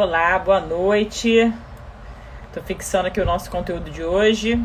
Olá, 0.00 0.38
boa 0.38 0.60
noite. 0.60 1.52
Tô 2.54 2.62
fixando 2.62 3.08
aqui 3.08 3.20
o 3.20 3.24
nosso 3.24 3.50
conteúdo 3.50 3.90
de 3.90 4.04
hoje. 4.04 4.64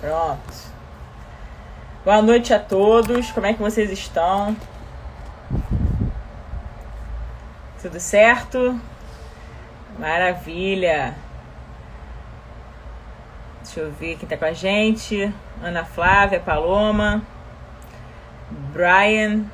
Pronto. 0.00 0.54
Boa 2.02 2.22
noite 2.22 2.54
a 2.54 2.58
todos. 2.58 3.30
Como 3.32 3.44
é 3.44 3.52
que 3.52 3.60
vocês 3.60 3.90
estão? 3.90 4.56
Tudo 7.82 8.00
certo? 8.00 8.80
Maravilha. 9.98 11.14
Deixa 13.62 13.80
eu 13.80 13.92
ver 13.92 14.16
quem 14.16 14.26
tá 14.26 14.38
com 14.38 14.46
a 14.46 14.54
gente. 14.54 15.30
Ana 15.62 15.84
Flávia, 15.84 16.40
Paloma, 16.40 17.20
Brian, 18.72 19.44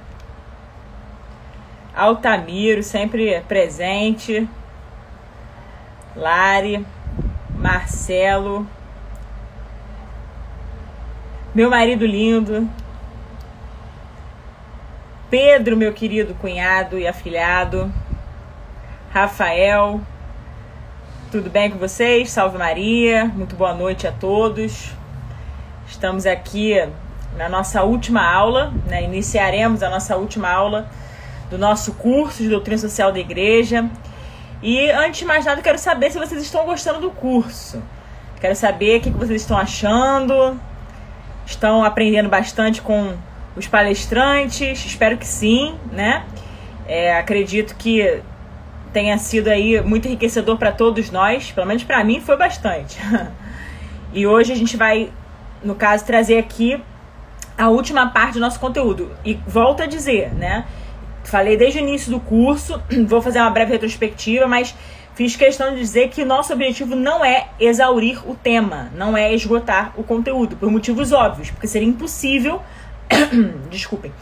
Altamiro, 1.95 2.83
sempre 2.83 3.41
presente. 3.43 4.49
Lari, 6.17 6.85
Marcelo, 7.57 8.67
meu 11.55 11.71
marido 11.71 12.05
lindo, 12.07 12.69
Pedro, 15.29 15.77
meu 15.77 15.93
querido 15.93 16.35
cunhado 16.35 16.99
e 16.99 17.07
afilhado, 17.07 17.93
Rafael, 19.13 20.01
tudo 21.33 21.51
bem 21.51 21.71
com 21.71 21.79
vocês? 21.79 22.31
Salve 22.31 22.59
Maria, 22.59 23.25
muito 23.25 23.57
boa 23.57 23.75
noite 23.75 24.07
a 24.07 24.13
todos. 24.13 24.93
Estamos 25.89 26.27
aqui 26.27 26.75
na 27.37 27.49
nossa 27.49 27.83
última 27.83 28.25
aula, 28.25 28.73
né? 28.87 29.03
iniciaremos 29.03 29.83
a 29.83 29.91
nossa 29.91 30.17
última 30.17 30.49
aula 30.49 30.89
do 31.55 31.59
nosso 31.59 31.95
curso 31.95 32.43
de 32.43 32.49
Doutrina 32.49 32.79
Social 32.79 33.13
da 33.13 33.21
Igreja. 33.21 33.89
E 34.61 34.91
antes 34.91 35.21
de 35.21 35.25
mais 35.25 35.45
nada, 35.45 35.63
quero 35.63 35.79
saber 35.79 36.11
se 36.11 36.19
vocês 36.19 36.43
estão 36.43 36.65
gostando 36.65 37.01
do 37.01 37.11
curso. 37.11 37.81
Quero 38.41 38.57
saber 38.57 38.99
o 38.99 39.01
que 39.03 39.11
vocês 39.11 39.43
estão 39.43 39.57
achando. 39.57 40.59
Estão 41.47 41.85
aprendendo 41.85 42.29
bastante 42.29 42.83
com 42.83 43.15
os 43.55 43.69
palestrantes? 43.69 44.85
Espero 44.85 45.17
que 45.17 45.27
sim, 45.27 45.77
né? 45.93 46.25
É, 46.89 47.17
acredito 47.17 47.77
que 47.77 48.21
tenha 48.93 49.17
sido 49.17 49.47
aí 49.47 49.81
muito 49.81 50.09
enriquecedor 50.09 50.59
para 50.59 50.73
todos 50.73 51.11
nós, 51.11 51.53
pelo 51.53 51.67
menos 51.69 51.85
para 51.85 52.03
mim 52.03 52.21
foi 52.21 52.37
bastante. 52.37 52.99
e 54.13 54.27
hoje 54.27 54.53
a 54.53 54.57
gente 54.57 54.77
vai, 54.77 55.13
no 55.63 55.77
caso, 55.77 56.05
trazer 56.05 56.37
aqui 56.39 56.83
a 57.57 57.69
última 57.69 58.09
parte 58.11 58.35
do 58.35 58.41
nosso 58.41 58.59
conteúdo. 58.59 59.13
E 59.25 59.35
volto 59.47 59.85
a 59.85 59.87
dizer, 59.87 60.35
né? 60.35 60.65
Falei 61.25 61.57
desde 61.57 61.79
o 61.79 61.83
início 61.83 62.11
do 62.11 62.21
curso, 62.21 62.81
vou 63.07 63.21
fazer 63.21 63.41
uma 63.41 63.51
breve 63.51 63.73
retrospectiva, 63.73 64.47
mas 64.47 64.75
fiz 65.15 65.37
questão 65.37 65.73
de 65.73 65.81
dizer 65.81 66.09
que 66.09 66.25
nosso 66.25 66.53
objetivo 66.53 66.95
não 66.95 67.25
é 67.25 67.49
exaurir 67.59 68.21
o 68.29 68.35
tema, 68.35 68.91
não 68.95 69.17
é 69.17 69.33
esgotar 69.35 69.93
o 69.97 70.03
conteúdo, 70.03 70.57
por 70.57 70.71
motivos 70.71 71.13
óbvios, 71.13 71.51
porque 71.51 71.67
seria 71.67 71.89
impossível. 71.89 72.61
desculpem. 73.71 74.13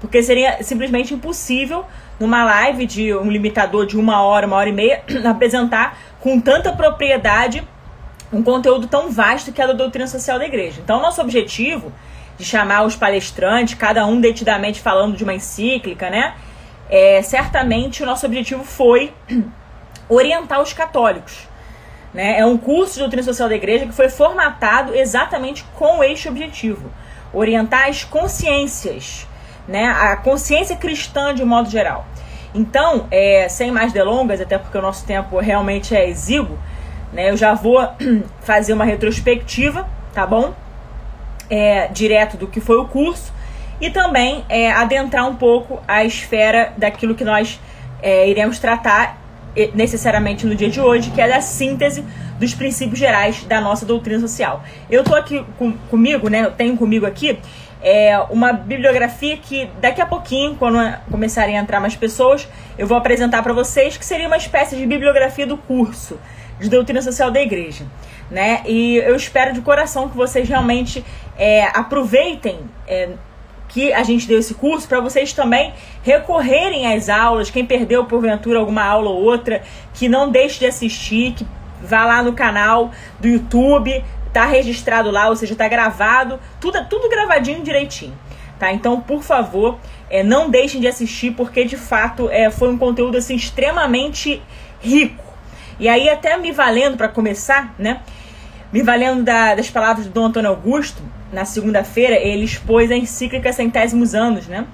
Porque 0.00 0.22
seria 0.22 0.62
simplesmente 0.62 1.12
impossível, 1.12 1.84
numa 2.18 2.42
live 2.44 2.86
de 2.86 3.14
um 3.14 3.30
limitador 3.30 3.86
de 3.86 3.98
uma 3.98 4.22
hora, 4.22 4.46
uma 4.46 4.56
hora 4.56 4.68
e 4.68 4.72
meia, 4.72 5.02
apresentar 5.28 5.98
com 6.20 6.40
tanta 6.40 6.72
propriedade 6.72 7.66
um 8.32 8.42
conteúdo 8.42 8.86
tão 8.86 9.10
vasto 9.10 9.52
que 9.52 9.60
é 9.60 9.64
a 9.64 9.68
da 9.68 9.72
doutrina 9.72 10.06
social 10.06 10.38
da 10.38 10.46
igreja. 10.46 10.80
Então, 10.82 11.00
nosso 11.00 11.20
objetivo 11.20 11.92
de 12.38 12.44
chamar 12.44 12.84
os 12.84 12.96
palestrantes, 12.96 13.74
cada 13.74 14.06
um 14.06 14.20
detidamente 14.20 14.80
falando 14.80 15.16
de 15.16 15.24
uma 15.24 15.34
encíclica, 15.34 16.08
né? 16.08 16.34
É, 16.90 17.22
certamente 17.22 18.02
o 18.02 18.06
nosso 18.06 18.26
objetivo 18.26 18.64
foi 18.64 19.12
orientar 20.08 20.60
os 20.60 20.72
católicos. 20.72 21.48
Né? 22.12 22.40
É 22.40 22.44
um 22.44 22.58
curso 22.58 22.94
de 22.94 23.00
doutrina 23.00 23.22
social 23.22 23.48
da 23.48 23.54
igreja 23.54 23.86
que 23.86 23.92
foi 23.92 24.08
formatado 24.08 24.94
exatamente 24.94 25.64
com 25.76 26.02
este 26.02 26.28
objetivo: 26.28 26.90
orientar 27.32 27.88
as 27.88 28.02
consciências, 28.02 29.26
né? 29.68 29.86
a 29.86 30.16
consciência 30.16 30.76
cristã 30.76 31.32
de 31.32 31.42
um 31.42 31.46
modo 31.46 31.70
geral. 31.70 32.04
Então, 32.52 33.06
é, 33.12 33.48
sem 33.48 33.70
mais 33.70 33.92
delongas, 33.92 34.40
até 34.40 34.58
porque 34.58 34.76
o 34.76 34.82
nosso 34.82 35.06
tempo 35.06 35.38
realmente 35.38 35.94
é 35.94 36.08
exíguo, 36.08 36.58
né? 37.12 37.30
eu 37.30 37.36
já 37.36 37.54
vou 37.54 37.78
fazer 38.42 38.72
uma 38.72 38.84
retrospectiva, 38.84 39.88
tá 40.12 40.26
bom? 40.26 40.52
É, 41.48 41.86
direto 41.88 42.36
do 42.36 42.48
que 42.48 42.60
foi 42.60 42.76
o 42.76 42.86
curso 42.86 43.32
e 43.80 43.90
também 43.90 44.44
é, 44.48 44.70
adentrar 44.70 45.28
um 45.28 45.36
pouco 45.36 45.80
a 45.86 46.04
esfera 46.04 46.72
daquilo 46.76 47.14
que 47.14 47.24
nós 47.24 47.60
é, 48.02 48.28
iremos 48.28 48.58
tratar 48.58 49.18
necessariamente 49.74 50.46
no 50.46 50.54
dia 50.54 50.68
de 50.68 50.80
hoje, 50.80 51.10
que 51.10 51.20
é 51.20 51.28
da 51.28 51.40
síntese 51.40 52.04
dos 52.38 52.54
princípios 52.54 52.98
gerais 52.98 53.42
da 53.44 53.60
nossa 53.60 53.84
doutrina 53.84 54.20
social. 54.20 54.62
Eu 54.88 55.00
estou 55.00 55.16
aqui 55.16 55.44
com, 55.58 55.72
comigo, 55.90 56.28
né? 56.28 56.44
Eu 56.44 56.52
tenho 56.52 56.76
comigo 56.76 57.04
aqui 57.04 57.36
é, 57.82 58.18
uma 58.30 58.52
bibliografia 58.52 59.36
que 59.36 59.68
daqui 59.80 60.00
a 60.00 60.06
pouquinho, 60.06 60.54
quando 60.56 60.78
começarem 61.10 61.58
a 61.58 61.62
entrar 61.62 61.80
mais 61.80 61.96
pessoas, 61.96 62.48
eu 62.78 62.86
vou 62.86 62.96
apresentar 62.96 63.42
para 63.42 63.52
vocês, 63.52 63.96
que 63.96 64.04
seria 64.04 64.26
uma 64.26 64.36
espécie 64.36 64.76
de 64.76 64.86
bibliografia 64.86 65.46
do 65.46 65.56
curso 65.56 66.18
de 66.58 66.68
doutrina 66.68 67.00
social 67.00 67.30
da 67.30 67.40
igreja. 67.40 67.84
Né? 68.30 68.62
E 68.66 68.96
eu 68.96 69.16
espero 69.16 69.52
de 69.52 69.60
coração 69.60 70.08
que 70.08 70.16
vocês 70.16 70.48
realmente 70.48 71.04
é, 71.36 71.64
aproveitem 71.74 72.60
é, 72.86 73.10
que 73.70 73.92
a 73.92 74.02
gente 74.02 74.26
deu 74.26 74.38
esse 74.38 74.54
curso 74.54 74.86
para 74.86 75.00
vocês 75.00 75.32
também 75.32 75.72
recorrerem 76.02 76.92
às 76.92 77.08
aulas. 77.08 77.50
Quem 77.50 77.64
perdeu 77.64 78.04
porventura 78.04 78.58
alguma 78.58 78.84
aula 78.84 79.10
ou 79.10 79.22
outra, 79.22 79.62
que 79.94 80.08
não 80.08 80.28
deixe 80.30 80.58
de 80.58 80.66
assistir, 80.66 81.32
que 81.34 81.46
vá 81.80 82.04
lá 82.04 82.22
no 82.22 82.32
canal 82.32 82.90
do 83.18 83.28
YouTube, 83.28 84.04
tá 84.32 84.44
registrado 84.44 85.10
lá, 85.10 85.28
ou 85.28 85.36
seja, 85.36 85.56
tá 85.56 85.68
gravado, 85.68 86.38
tudo 86.60 86.84
tudo 86.88 87.08
gravadinho 87.08 87.62
direitinho. 87.62 88.16
Tá? 88.58 88.72
Então, 88.72 89.00
por 89.00 89.22
favor, 89.22 89.78
é, 90.10 90.22
não 90.22 90.50
deixem 90.50 90.80
de 90.80 90.86
assistir, 90.86 91.32
porque 91.32 91.64
de 91.64 91.76
fato 91.76 92.28
é, 92.30 92.50
foi 92.50 92.68
um 92.68 92.76
conteúdo 92.76 93.16
assim 93.16 93.34
extremamente 93.34 94.42
rico. 94.80 95.24
E 95.78 95.88
aí, 95.88 96.10
até 96.10 96.36
me 96.36 96.52
valendo 96.52 96.96
para 96.96 97.08
começar, 97.08 97.74
né? 97.78 98.02
Me 98.70 98.82
valendo 98.82 99.22
da, 99.22 99.54
das 99.54 99.70
palavras 99.70 100.06
do 100.06 100.12
Dom 100.12 100.26
Antônio 100.26 100.50
Augusto, 100.50 101.02
na 101.32 101.44
segunda-feira, 101.44 102.16
ele 102.16 102.44
expôs 102.44 102.90
a 102.90 102.96
encíclica 102.96 103.52
Centésimos 103.52 104.14
Anos, 104.14 104.46
né? 104.46 104.66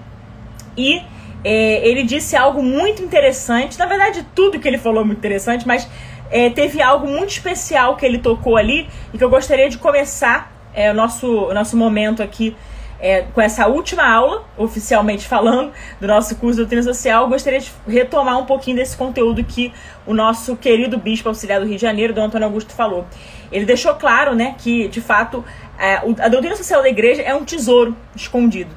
E 0.76 1.02
é, 1.44 1.86
ele 1.88 2.02
disse 2.02 2.36
algo 2.36 2.62
muito 2.62 3.02
interessante, 3.02 3.78
na 3.78 3.86
verdade, 3.86 4.26
tudo 4.34 4.58
que 4.58 4.66
ele 4.66 4.78
falou 4.78 5.02
é 5.02 5.04
muito 5.04 5.18
interessante, 5.18 5.66
mas 5.66 5.88
é, 6.30 6.50
teve 6.50 6.82
algo 6.82 7.06
muito 7.06 7.30
especial 7.30 7.96
que 7.96 8.04
ele 8.04 8.18
tocou 8.18 8.56
ali 8.56 8.88
e 9.12 9.18
que 9.18 9.22
eu 9.22 9.30
gostaria 9.30 9.68
de 9.68 9.78
começar 9.78 10.52
é, 10.74 10.90
o 10.90 10.94
nosso, 10.94 11.26
o 11.26 11.54
nosso 11.54 11.76
momento 11.76 12.22
aqui 12.22 12.56
é, 12.98 13.22
com 13.34 13.40
essa 13.40 13.66
última 13.66 14.08
aula, 14.08 14.44
oficialmente 14.56 15.26
falando, 15.26 15.72
do 16.00 16.06
nosso 16.06 16.34
curso 16.36 16.56
de 16.56 16.62
doutrina 16.62 16.82
social, 16.82 17.28
gostaria 17.28 17.60
de 17.60 17.70
retomar 17.86 18.38
um 18.38 18.46
pouquinho 18.46 18.76
desse 18.76 18.96
conteúdo 18.96 19.44
que 19.44 19.72
o 20.06 20.14
nosso 20.14 20.56
querido 20.56 20.98
bispo 20.98 21.28
auxiliar 21.28 21.60
do 21.60 21.66
Rio 21.66 21.76
de 21.76 21.82
Janeiro, 21.82 22.14
Dom 22.14 22.24
Antônio 22.24 22.46
Augusto, 22.46 22.72
falou. 22.72 23.06
Ele 23.50 23.64
deixou 23.64 23.94
claro 23.94 24.34
né, 24.34 24.54
que, 24.58 24.88
de 24.88 25.00
fato, 25.00 25.44
é, 25.78 25.96
a 25.96 26.28
doutrina 26.28 26.56
social 26.56 26.82
da 26.82 26.88
igreja 26.88 27.22
é 27.22 27.34
um 27.34 27.44
tesouro 27.44 27.96
escondido 28.14 28.76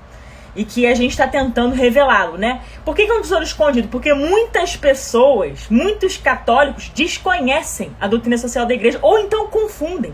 e 0.56 0.66
que 0.66 0.86
a 0.86 0.96
gente 0.96 1.12
está 1.12 1.28
tentando 1.28 1.76
revelá-lo, 1.76 2.38
né? 2.38 2.62
Por 2.84 2.96
que, 2.96 3.06
que, 3.06 3.12
é 3.12 3.14
um 3.14 3.22
tesouro 3.22 3.44
escondido? 3.44 3.88
Porque 3.88 4.14
muitas 4.14 4.76
pessoas, 4.76 5.68
muitos 5.70 6.18
católicos 6.18 6.90
desconhecem 6.94 7.96
a 8.00 8.08
doutrina 8.08 8.38
social 8.38 8.66
da 8.66 8.74
igreja 8.74 9.00
ou 9.02 9.20
então 9.20 9.48
confundem 9.48 10.14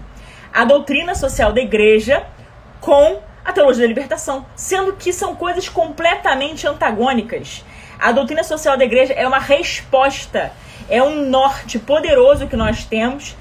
a 0.54 0.64
doutrina 0.66 1.16
social 1.16 1.52
da 1.52 1.62
igreja 1.62 2.26
com 2.80 3.20
a 3.44 3.52
teologia 3.52 3.84
da 3.84 3.88
libertação, 3.88 4.46
sendo 4.56 4.94
que 4.94 5.14
são 5.14 5.36
coisas 5.36 5.70
completamente 5.70 6.68
antagônicas. 6.68 7.64
A 8.00 8.12
doutrina 8.12 8.44
social 8.44 8.78
da 8.78 8.84
igreja 8.84 9.14
é 9.14 9.28
uma 9.28 9.40
resposta, 9.40 10.52
é 10.90 11.02
um 11.02 11.28
norte 11.30 11.80
poderoso 11.80 12.48
que 12.48 12.56
nós 12.56 12.84
temos 12.86 13.36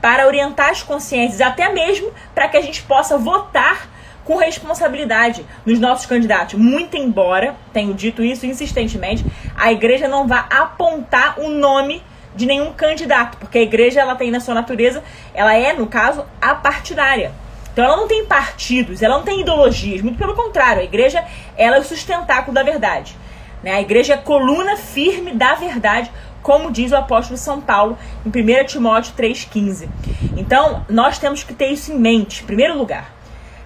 para 0.00 0.26
orientar 0.26 0.70
as 0.70 0.82
consciências, 0.82 1.40
até 1.40 1.72
mesmo 1.72 2.12
para 2.34 2.48
que 2.48 2.56
a 2.56 2.60
gente 2.60 2.82
possa 2.82 3.18
votar 3.18 3.88
com 4.24 4.36
responsabilidade 4.36 5.44
nos 5.66 5.78
nossos 5.78 6.06
candidatos. 6.06 6.54
Muito 6.54 6.96
embora, 6.96 7.56
tenho 7.72 7.92
dito 7.94 8.22
isso 8.22 8.46
insistentemente, 8.46 9.24
a 9.56 9.72
igreja 9.72 10.06
não 10.06 10.26
vá 10.26 10.46
apontar 10.50 11.40
o 11.40 11.48
nome 11.48 12.02
de 12.34 12.46
nenhum 12.46 12.72
candidato, 12.72 13.38
porque 13.38 13.58
a 13.58 13.62
igreja 13.62 14.00
ela 14.00 14.14
tem 14.14 14.30
na 14.30 14.40
sua 14.40 14.54
natureza, 14.54 15.02
ela 15.34 15.54
é, 15.54 15.72
no 15.72 15.86
caso, 15.86 16.24
apartidária. 16.40 17.32
Então 17.72 17.84
ela 17.84 17.96
não 17.96 18.06
tem 18.06 18.24
partidos, 18.24 19.02
ela 19.02 19.16
não 19.16 19.24
tem 19.24 19.40
ideologias, 19.40 20.02
muito 20.02 20.18
pelo 20.18 20.34
contrário, 20.34 20.80
a 20.80 20.84
igreja 20.84 21.24
ela 21.56 21.76
é 21.76 21.80
o 21.80 21.84
sustentáculo 21.84 22.54
da 22.54 22.62
verdade. 22.62 23.16
Né? 23.62 23.72
A 23.72 23.80
igreja 23.80 24.14
é 24.14 24.16
a 24.16 24.20
coluna 24.20 24.76
firme 24.76 25.32
da 25.32 25.54
verdade, 25.54 26.10
como 26.42 26.70
diz 26.70 26.92
o 26.92 26.96
apóstolo 26.96 27.38
São 27.38 27.60
Paulo 27.60 27.98
em 28.24 28.28
1 28.28 28.66
Timóteo 28.66 29.14
3,15. 29.16 29.88
Então, 30.36 30.84
nós 30.88 31.18
temos 31.18 31.42
que 31.42 31.54
ter 31.54 31.68
isso 31.68 31.92
em 31.92 31.98
mente, 31.98 32.42
em 32.42 32.46
primeiro 32.46 32.76
lugar. 32.76 33.12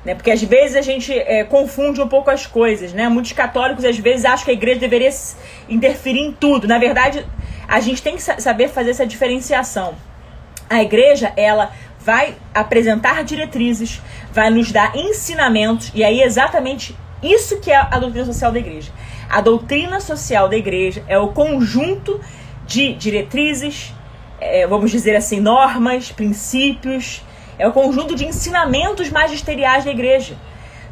Né? 0.05 0.15
Porque 0.15 0.31
às 0.31 0.43
vezes 0.43 0.77
a 0.77 0.83
gente 0.83 1.13
é, 1.13 1.45
confunde 1.45 2.01
um 2.01 2.09
pouco 2.09 2.31
as 2.31 2.47
coisas, 2.47 2.93
né? 2.93 3.09
Muitos 3.09 3.33
católicos 3.33 3.85
às 3.85 3.99
vezes 3.99 4.25
acham 4.25 4.45
que 4.45 4.51
a 4.51 4.55
igreja 4.55 4.79
deveria 4.79 5.11
interferir 5.69 6.21
em 6.21 6.33
tudo. 6.33 6.69
Na 6.69 6.79
verdade, 6.79 7.25
a 7.67 7.81
gente 7.81 8.03
tem 8.03 8.17
que 8.17 8.23
saber 8.23 8.69
fazer 8.69 8.91
essa 8.91 9.07
diferenciação. 9.07 9.95
A 10.69 10.83
igreja, 10.83 11.33
ela 11.37 11.73
vai 11.99 12.35
apresentar 12.53 13.25
diretrizes, 13.25 14.03
vai 14.31 14.51
nos 14.51 14.71
dar 14.71 14.95
ensinamentos, 14.95 15.91
e 15.95 16.05
aí 16.05 16.21
é 16.21 16.27
exatamente 16.27 16.95
isso 17.23 17.59
que 17.61 17.71
é 17.71 17.77
a 17.77 17.99
doutrina 17.99 18.27
social 18.27 18.53
da 18.53 18.59
igreja. 18.59 18.93
A 19.31 19.41
doutrina 19.41 20.01
social 20.01 20.49
da 20.49 20.57
igreja 20.57 21.03
é 21.09 21.19
o 21.19 21.29
conjunto 21.29 22.21
de 22.67 22.95
diretrizes, 22.95 23.93
é, 24.41 24.67
vamos 24.67 24.91
dizer 24.91 25.17
assim, 25.17 25.41
normas, 25.41 26.11
princípios, 26.11 27.23
é 27.59 27.67
o 27.67 27.73
conjunto 27.73 28.15
de 28.15 28.25
ensinamentos 28.25 29.11
magisteriais 29.11 29.85
da 29.85 29.91
igreja. 29.91 30.37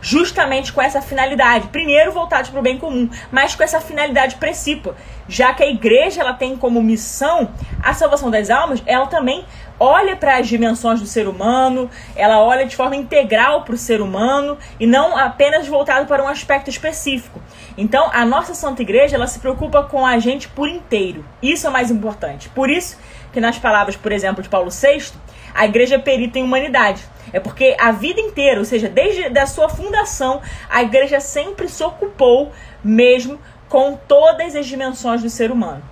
Justamente 0.00 0.72
com 0.72 0.82
essa 0.82 1.00
finalidade. 1.00 1.68
Primeiro, 1.68 2.10
voltados 2.10 2.50
para 2.50 2.58
o 2.58 2.62
bem 2.62 2.76
comum, 2.76 3.08
mas 3.30 3.54
com 3.54 3.62
essa 3.62 3.80
finalidade 3.80 4.34
principal. 4.34 4.96
Já 5.28 5.54
que 5.54 5.62
a 5.62 5.66
igreja 5.66 6.20
ela 6.20 6.32
tem 6.32 6.56
como 6.56 6.82
missão 6.82 7.48
a 7.80 7.94
salvação 7.94 8.28
das 8.28 8.50
almas, 8.50 8.82
ela 8.84 9.06
também 9.06 9.44
olha 9.82 10.14
para 10.14 10.36
as 10.36 10.46
dimensões 10.46 11.00
do 11.00 11.06
ser 11.08 11.26
humano, 11.26 11.90
ela 12.14 12.40
olha 12.40 12.64
de 12.64 12.76
forma 12.76 12.94
integral 12.94 13.62
para 13.62 13.74
o 13.74 13.78
ser 13.78 14.00
humano 14.00 14.56
e 14.78 14.86
não 14.86 15.16
apenas 15.16 15.66
voltado 15.66 16.06
para 16.06 16.22
um 16.22 16.28
aspecto 16.28 16.70
específico. 16.70 17.42
Então, 17.76 18.08
a 18.12 18.24
nossa 18.24 18.54
Santa 18.54 18.80
Igreja, 18.80 19.16
ela 19.16 19.26
se 19.26 19.40
preocupa 19.40 19.82
com 19.82 20.06
a 20.06 20.20
gente 20.20 20.46
por 20.46 20.68
inteiro. 20.68 21.24
Isso 21.42 21.66
é 21.66 21.70
mais 21.70 21.90
importante. 21.90 22.48
Por 22.50 22.70
isso 22.70 22.96
que 23.32 23.40
nas 23.40 23.58
palavras, 23.58 23.96
por 23.96 24.12
exemplo, 24.12 24.40
de 24.40 24.48
Paulo 24.48 24.70
VI, 24.70 25.12
a 25.52 25.64
igreja 25.64 25.96
é 25.96 25.98
perita 25.98 26.38
em 26.38 26.44
humanidade. 26.44 27.04
É 27.32 27.40
porque 27.40 27.76
a 27.80 27.90
vida 27.90 28.20
inteira, 28.20 28.60
ou 28.60 28.64
seja, 28.64 28.88
desde 28.88 29.36
a 29.36 29.46
sua 29.46 29.68
fundação, 29.68 30.40
a 30.70 30.82
igreja 30.82 31.18
sempre 31.18 31.68
se 31.68 31.82
ocupou 31.82 32.52
mesmo 32.84 33.36
com 33.68 33.96
todas 33.96 34.54
as 34.54 34.64
dimensões 34.64 35.22
do 35.22 35.28
ser 35.30 35.50
humano. 35.50 35.82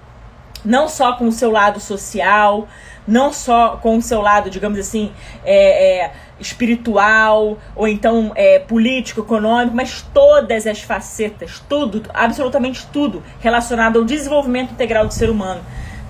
Não 0.64 0.88
só 0.88 1.14
com 1.14 1.26
o 1.26 1.32
seu 1.32 1.50
lado 1.50 1.80
social, 1.80 2.68
não 3.10 3.32
só 3.32 3.76
com 3.76 3.96
o 3.96 4.02
seu 4.02 4.20
lado, 4.20 4.48
digamos 4.48 4.78
assim, 4.78 5.12
é, 5.44 6.04
é, 6.04 6.12
espiritual, 6.38 7.58
ou 7.76 7.86
então 7.86 8.32
é, 8.34 8.58
político, 8.58 9.20
econômico, 9.20 9.76
mas 9.76 10.02
todas 10.14 10.66
as 10.66 10.80
facetas, 10.80 11.62
tudo, 11.68 12.02
absolutamente 12.14 12.86
tudo 12.86 13.22
relacionado 13.40 13.98
ao 13.98 14.04
desenvolvimento 14.04 14.72
integral 14.72 15.06
do 15.06 15.12
ser 15.12 15.28
humano 15.28 15.60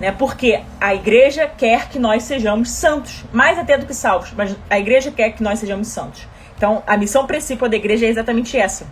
né? 0.01 0.11
Porque 0.11 0.59
a 0.79 0.95
igreja 0.95 1.47
quer 1.47 1.87
que 1.87 1.99
nós 1.99 2.23
sejamos 2.23 2.71
santos, 2.71 3.23
mais 3.31 3.59
até 3.59 3.77
do 3.77 3.85
que 3.85 3.93
salvos, 3.93 4.33
mas 4.35 4.55
a 4.67 4.79
igreja 4.79 5.11
quer 5.11 5.29
que 5.29 5.43
nós 5.43 5.59
sejamos 5.59 5.89
santos. 5.89 6.27
Então, 6.57 6.81
a 6.87 6.97
missão 6.97 7.27
principal 7.27 7.69
da 7.69 7.75
igreja 7.75 8.07
é 8.07 8.09
exatamente 8.09 8.57
essa: 8.57 8.87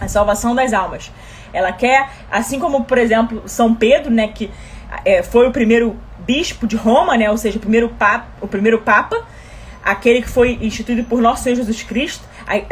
a 0.00 0.08
salvação 0.08 0.54
das 0.54 0.72
almas. 0.72 1.12
Ela 1.52 1.72
quer, 1.72 2.08
assim 2.30 2.58
como, 2.58 2.84
por 2.84 2.96
exemplo, 2.96 3.42
São 3.44 3.74
Pedro, 3.74 4.10
né, 4.10 4.28
que 4.28 4.50
é, 5.04 5.22
foi 5.22 5.46
o 5.46 5.52
primeiro 5.52 5.96
bispo 6.30 6.64
de 6.64 6.76
Roma, 6.76 7.16
né, 7.16 7.28
ou 7.28 7.36
seja, 7.36 7.58
o 7.58 7.60
primeiro 7.60 7.88
papa, 7.88 8.28
o 8.40 8.46
primeiro 8.46 8.78
papa, 8.82 9.26
aquele 9.82 10.22
que 10.22 10.28
foi 10.28 10.58
instituído 10.60 11.02
por 11.04 11.20
nosso 11.20 11.42
Senhor 11.42 11.56
Jesus 11.56 11.82
Cristo, 11.82 12.24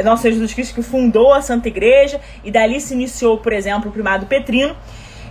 nosso 0.04 0.22
Senhor 0.22 0.34
Jesus 0.34 0.54
Cristo 0.54 0.74
que 0.74 0.82
fundou 0.82 1.32
a 1.32 1.42
Santa 1.42 1.66
Igreja 1.66 2.20
e 2.44 2.50
dali 2.50 2.80
se 2.80 2.94
iniciou, 2.94 3.38
por 3.38 3.52
exemplo, 3.52 3.90
o 3.90 3.92
primado 3.92 4.26
Petrino 4.26 4.76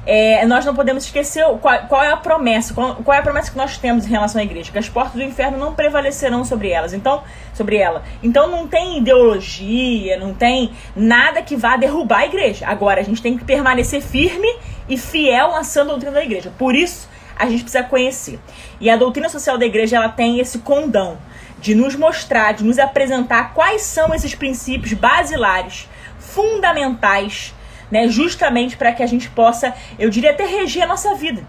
é, 0.10 0.46
nós 0.46 0.64
não 0.64 0.74
podemos 0.74 1.04
esquecer 1.04 1.44
qual, 1.60 1.80
qual 1.90 2.02
é 2.02 2.14
a 2.14 2.16
promessa, 2.16 2.74
qual, 2.74 2.96
qual, 2.96 3.14
é 3.14 3.20
a 3.20 3.22
promessa 3.22 3.52
que 3.52 3.58
nós 3.58 3.78
temos 3.78 4.06
em 4.06 4.10
relação 4.10 4.40
à 4.40 4.44
igreja, 4.44 4.72
que 4.72 4.80
as 4.80 4.88
portas 4.88 5.16
do 5.16 5.22
inferno 5.22 5.58
não 5.58 5.74
prevalecerão 5.76 6.46
sobre 6.46 6.70
elas. 6.70 6.94
Então, 6.94 7.22
sobre 7.54 7.76
ela. 7.76 8.04
Então 8.24 8.50
não 8.50 8.68
tem 8.68 9.00
ideologia, 9.00 10.18
não 10.18 10.34
tem 10.34 10.72
nada 10.96 11.42
que 11.42 11.58
vá 11.58 11.76
derrubar 11.76 12.20
a 12.20 12.26
igreja. 12.26 12.66
Agora 12.66 13.02
a 13.02 13.04
gente 13.04 13.22
tem 13.22 13.38
que 13.38 13.44
permanecer 13.44 14.02
firme 14.02 14.48
e 14.88 14.98
fiel 14.98 15.54
à 15.54 15.64
sã 15.66 15.86
doutrina 15.86 16.14
da 16.14 16.24
igreja. 16.24 16.54
Por 16.58 16.74
isso 16.74 17.10
a 17.38 17.50
gente 17.50 17.64
precisa 17.64 17.84
conhecer. 17.84 18.40
E 18.80 18.90
a 18.90 18.98
doutrina 18.98 19.30
social 19.30 19.58
da 19.58 19.66
igreja 19.66 19.98
ela 19.98 20.10
tem 20.10 20.40
esse 20.40 20.60
condão 20.60 21.18
de 21.60 21.74
nos 21.74 21.96
mostrar, 21.96 22.54
de 22.54 22.64
nos 22.64 22.78
apresentar 22.78 23.54
quais 23.54 23.82
são 23.82 24.14
esses 24.14 24.36
princípios 24.36 24.94
basilares, 24.94 25.88
fundamentais 26.20 27.54
né? 27.92 28.08
Justamente 28.08 28.78
para 28.78 28.92
que 28.92 29.02
a 29.02 29.08
gente 29.08 29.30
possa, 29.30 29.74
eu 29.98 30.10
diria 30.10 30.32
até 30.32 30.46
reger 30.46 30.84
a 30.84 30.88
nossa 30.88 31.16
vida 31.16 31.44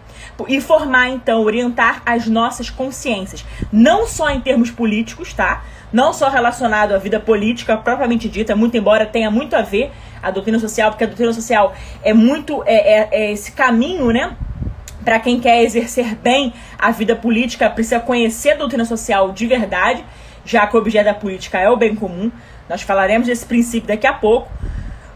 e 0.46 0.60
formar 0.60 1.08
então, 1.08 1.42
orientar 1.42 2.02
as 2.06 2.26
nossas 2.26 2.70
consciências, 2.70 3.44
não 3.72 4.06
só 4.06 4.30
em 4.30 4.40
termos 4.40 4.70
políticos, 4.70 5.32
tá? 5.32 5.64
Não 5.92 6.12
só 6.12 6.28
relacionado 6.28 6.92
à 6.92 6.98
vida 6.98 7.18
política 7.18 7.76
propriamente 7.76 8.28
dita, 8.28 8.54
muito 8.54 8.76
embora 8.76 9.06
tenha 9.06 9.30
muito 9.30 9.56
a 9.56 9.62
ver 9.62 9.90
a 10.22 10.30
doutrina 10.30 10.58
social, 10.58 10.90
porque 10.90 11.04
a 11.04 11.06
doutrina 11.06 11.32
social 11.32 11.74
é 12.02 12.12
muito 12.12 12.62
é, 12.66 12.74
é, 12.74 13.08
é 13.10 13.32
esse 13.32 13.52
caminho, 13.52 14.12
né? 14.12 14.36
Para 15.08 15.20
quem 15.20 15.40
quer 15.40 15.62
exercer 15.62 16.16
bem 16.16 16.52
a 16.78 16.90
vida 16.90 17.16
política, 17.16 17.70
precisa 17.70 17.98
conhecer 17.98 18.50
a 18.50 18.56
doutrina 18.56 18.84
social 18.84 19.32
de 19.32 19.46
verdade, 19.46 20.04
já 20.44 20.66
que 20.66 20.76
o 20.76 20.78
objeto 20.78 21.06
da 21.06 21.14
política 21.14 21.58
é 21.58 21.70
o 21.70 21.78
bem 21.78 21.94
comum. 21.94 22.30
Nós 22.68 22.82
falaremos 22.82 23.26
desse 23.26 23.46
princípio 23.46 23.88
daqui 23.88 24.06
a 24.06 24.12
pouco. 24.12 24.52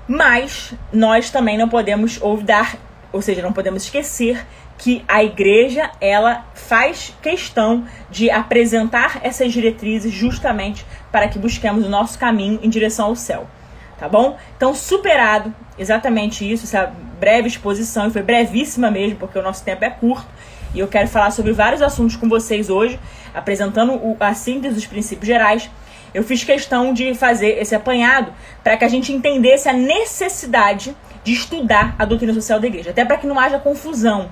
Mas 0.08 0.72
nós 0.90 1.28
também 1.28 1.58
não 1.58 1.68
podemos 1.68 2.18
olvidar, 2.22 2.74
ou 3.12 3.20
seja, 3.20 3.42
não 3.42 3.52
podemos 3.52 3.84
esquecer 3.84 4.46
que 4.78 5.04
a 5.06 5.22
igreja 5.22 5.90
ela 6.00 6.46
faz 6.54 7.14
questão 7.20 7.84
de 8.10 8.30
apresentar 8.30 9.20
essas 9.22 9.52
diretrizes 9.52 10.10
justamente 10.10 10.86
para 11.12 11.28
que 11.28 11.38
busquemos 11.38 11.84
o 11.84 11.90
nosso 11.90 12.18
caminho 12.18 12.58
em 12.62 12.70
direção 12.70 13.08
ao 13.08 13.14
céu. 13.14 13.46
Tá 14.02 14.08
bom? 14.08 14.36
Então, 14.56 14.74
superado 14.74 15.54
exatamente 15.78 16.50
isso, 16.50 16.64
essa 16.64 16.92
breve 17.20 17.46
exposição, 17.46 18.08
e 18.08 18.10
foi 18.10 18.20
brevíssima 18.20 18.90
mesmo, 18.90 19.16
porque 19.16 19.38
o 19.38 19.42
nosso 19.42 19.62
tempo 19.62 19.84
é 19.84 19.90
curto, 19.90 20.26
e 20.74 20.80
eu 20.80 20.88
quero 20.88 21.06
falar 21.06 21.30
sobre 21.30 21.52
vários 21.52 21.80
assuntos 21.80 22.16
com 22.16 22.28
vocês 22.28 22.68
hoje, 22.68 22.98
apresentando 23.32 24.00
a 24.18 24.34
síntese 24.34 24.74
dos 24.74 24.86
princípios 24.86 25.28
gerais 25.28 25.70
eu 26.12 26.24
fiz 26.24 26.42
questão 26.42 26.92
de 26.92 27.14
fazer 27.14 27.60
esse 27.60 27.76
apanhado 27.76 28.34
para 28.62 28.76
que 28.76 28.84
a 28.84 28.88
gente 28.88 29.12
entendesse 29.12 29.68
a 29.68 29.72
necessidade 29.72 30.96
de 31.22 31.32
estudar 31.32 31.94
a 31.96 32.04
doutrina 32.04 32.34
social 32.34 32.58
da 32.58 32.66
igreja, 32.66 32.90
até 32.90 33.04
para 33.04 33.16
que 33.16 33.26
não 33.26 33.38
haja 33.38 33.56
confusão 33.60 34.28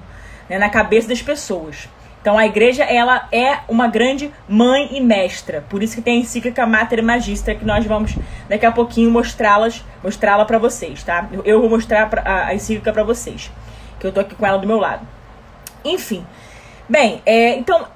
né, 0.48 0.58
na 0.58 0.68
cabeça 0.68 1.08
das 1.08 1.22
pessoas. 1.22 1.88
Então 2.20 2.36
a 2.36 2.44
igreja 2.44 2.84
ela 2.84 3.26
é 3.32 3.60
uma 3.66 3.88
grande 3.88 4.30
mãe 4.48 4.90
e 4.92 5.00
mestra, 5.00 5.64
por 5.70 5.82
isso 5.82 5.94
que 5.94 6.02
tem 6.02 6.18
a 6.18 6.20
encíclica 6.20 6.66
Mater 6.66 7.02
Magistra 7.02 7.54
que 7.54 7.64
nós 7.64 7.86
vamos 7.86 8.14
daqui 8.48 8.66
a 8.66 8.72
pouquinho 8.72 9.10
mostrá-las, 9.10 9.82
mostrá-la 10.04 10.44
para 10.44 10.58
vocês, 10.58 11.02
tá? 11.02 11.28
Eu 11.44 11.60
vou 11.60 11.70
mostrar 11.70 12.10
a, 12.26 12.54
encíclica 12.54 12.92
para 12.92 13.02
vocês, 13.02 13.50
que 13.98 14.06
eu 14.06 14.12
tô 14.12 14.20
aqui 14.20 14.34
com 14.34 14.46
ela 14.46 14.58
do 14.58 14.66
meu 14.66 14.78
lado. 14.78 15.06
Enfim, 15.82 16.26
bem, 16.88 17.22
é, 17.24 17.56
então 17.56 17.86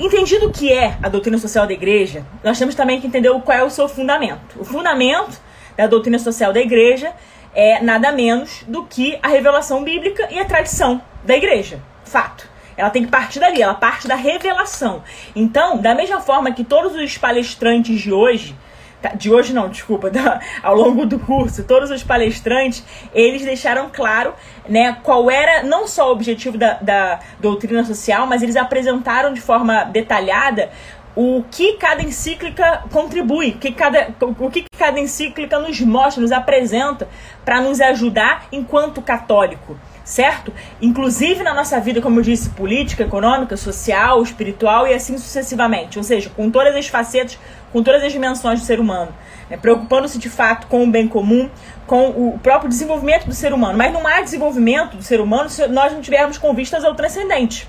Entendido 0.00 0.46
o 0.46 0.52
que 0.52 0.72
é 0.72 0.96
a 1.02 1.08
doutrina 1.08 1.38
social 1.38 1.66
da 1.66 1.72
igreja, 1.72 2.24
nós 2.44 2.56
temos 2.56 2.76
também 2.76 3.00
que 3.00 3.08
entender 3.08 3.30
qual 3.40 3.58
é 3.58 3.64
o 3.64 3.70
seu 3.70 3.88
fundamento. 3.88 4.60
O 4.60 4.64
fundamento 4.64 5.40
da 5.76 5.88
doutrina 5.88 6.20
social 6.20 6.52
da 6.52 6.60
igreja 6.60 7.12
é 7.52 7.82
nada 7.82 8.12
menos 8.12 8.62
do 8.68 8.84
que 8.84 9.18
a 9.20 9.26
revelação 9.26 9.82
bíblica 9.82 10.28
e 10.30 10.38
a 10.38 10.44
tradição 10.44 11.02
da 11.24 11.36
igreja. 11.36 11.80
Fato. 12.04 12.48
Ela 12.78 12.90
tem 12.90 13.04
que 13.04 13.10
partir 13.10 13.40
dali, 13.40 13.60
ela 13.60 13.74
parte 13.74 14.06
da 14.06 14.14
revelação. 14.14 15.02
Então, 15.34 15.78
da 15.78 15.94
mesma 15.94 16.20
forma 16.20 16.52
que 16.52 16.64
todos 16.64 16.94
os 16.94 17.18
palestrantes 17.18 18.00
de 18.00 18.12
hoje 18.12 18.56
Tá, 19.00 19.10
de 19.10 19.30
hoje 19.30 19.52
não, 19.52 19.68
desculpa, 19.68 20.10
da, 20.10 20.40
ao 20.60 20.74
longo 20.74 21.06
do 21.06 21.18
curso, 21.20 21.62
todos 21.62 21.90
os 21.90 22.02
palestrantes, 22.02 22.84
eles 23.14 23.44
deixaram 23.44 23.88
claro 23.92 24.34
né, 24.68 24.96
qual 25.04 25.30
era 25.30 25.62
não 25.62 25.86
só 25.86 26.08
o 26.08 26.12
objetivo 26.12 26.58
da, 26.58 26.74
da 26.74 27.20
doutrina 27.38 27.84
social, 27.84 28.26
mas 28.26 28.42
eles 28.42 28.56
apresentaram 28.56 29.32
de 29.32 29.40
forma 29.40 29.84
detalhada 29.84 30.70
o 31.14 31.44
que 31.50 31.74
cada 31.74 32.02
encíclica 32.02 32.84
contribui, 32.92 33.52
que 33.52 33.72
cada, 33.72 34.08
o 34.20 34.50
que 34.50 34.64
cada 34.76 35.00
encíclica 35.00 35.58
nos 35.58 35.80
mostra, 35.80 36.20
nos 36.20 36.30
apresenta 36.32 37.08
para 37.44 37.60
nos 37.60 37.80
ajudar 37.80 38.46
enquanto 38.52 39.02
católico 39.02 39.76
certo? 40.08 40.54
Inclusive 40.80 41.42
na 41.42 41.52
nossa 41.52 41.78
vida, 41.78 42.00
como 42.00 42.18
eu 42.18 42.22
disse, 42.22 42.48
política, 42.50 43.02
econômica, 43.02 43.58
social, 43.58 44.22
espiritual 44.22 44.86
e 44.86 44.94
assim 44.94 45.18
sucessivamente. 45.18 45.98
Ou 45.98 46.02
seja, 46.02 46.30
com 46.30 46.50
todas 46.50 46.74
as 46.74 46.88
facetas, 46.88 47.38
com 47.70 47.82
todas 47.82 48.02
as 48.02 48.10
dimensões 48.10 48.58
do 48.58 48.64
ser 48.64 48.80
humano. 48.80 49.14
Né? 49.50 49.58
Preocupando-se 49.58 50.18
de 50.18 50.30
fato 50.30 50.66
com 50.66 50.82
o 50.82 50.86
bem 50.90 51.06
comum, 51.06 51.50
com 51.86 52.08
o 52.08 52.38
próprio 52.42 52.70
desenvolvimento 52.70 53.26
do 53.26 53.34
ser 53.34 53.52
humano. 53.52 53.76
Mas 53.76 53.92
não 53.92 54.06
há 54.06 54.22
desenvolvimento 54.22 54.96
do 54.96 55.02
ser 55.02 55.20
humano 55.20 55.50
se 55.50 55.68
nós 55.68 55.92
não 55.92 56.00
tivermos 56.00 56.38
com 56.38 56.54
vistas 56.54 56.86
ao 56.86 56.94
transcendente. 56.94 57.68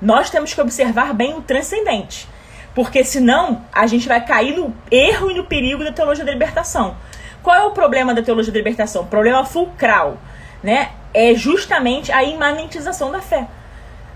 Nós 0.00 0.30
temos 0.30 0.54
que 0.54 0.60
observar 0.62 1.12
bem 1.12 1.34
o 1.34 1.42
transcendente. 1.42 2.26
Porque 2.74 3.04
senão 3.04 3.62
a 3.70 3.86
gente 3.86 4.08
vai 4.08 4.24
cair 4.24 4.56
no 4.56 4.74
erro 4.90 5.30
e 5.30 5.34
no 5.34 5.44
perigo 5.44 5.84
da 5.84 5.92
teologia 5.92 6.24
da 6.24 6.32
libertação. 6.32 6.96
Qual 7.42 7.54
é 7.54 7.62
o 7.64 7.72
problema 7.72 8.14
da 8.14 8.22
teologia 8.22 8.50
da 8.50 8.58
libertação? 8.58 9.04
Problema 9.04 9.44
fulcral, 9.44 10.16
né? 10.62 10.90
é 11.14 11.34
justamente 11.34 12.10
a 12.10 12.22
imanentização 12.22 13.10
da 13.10 13.20
fé. 13.20 13.46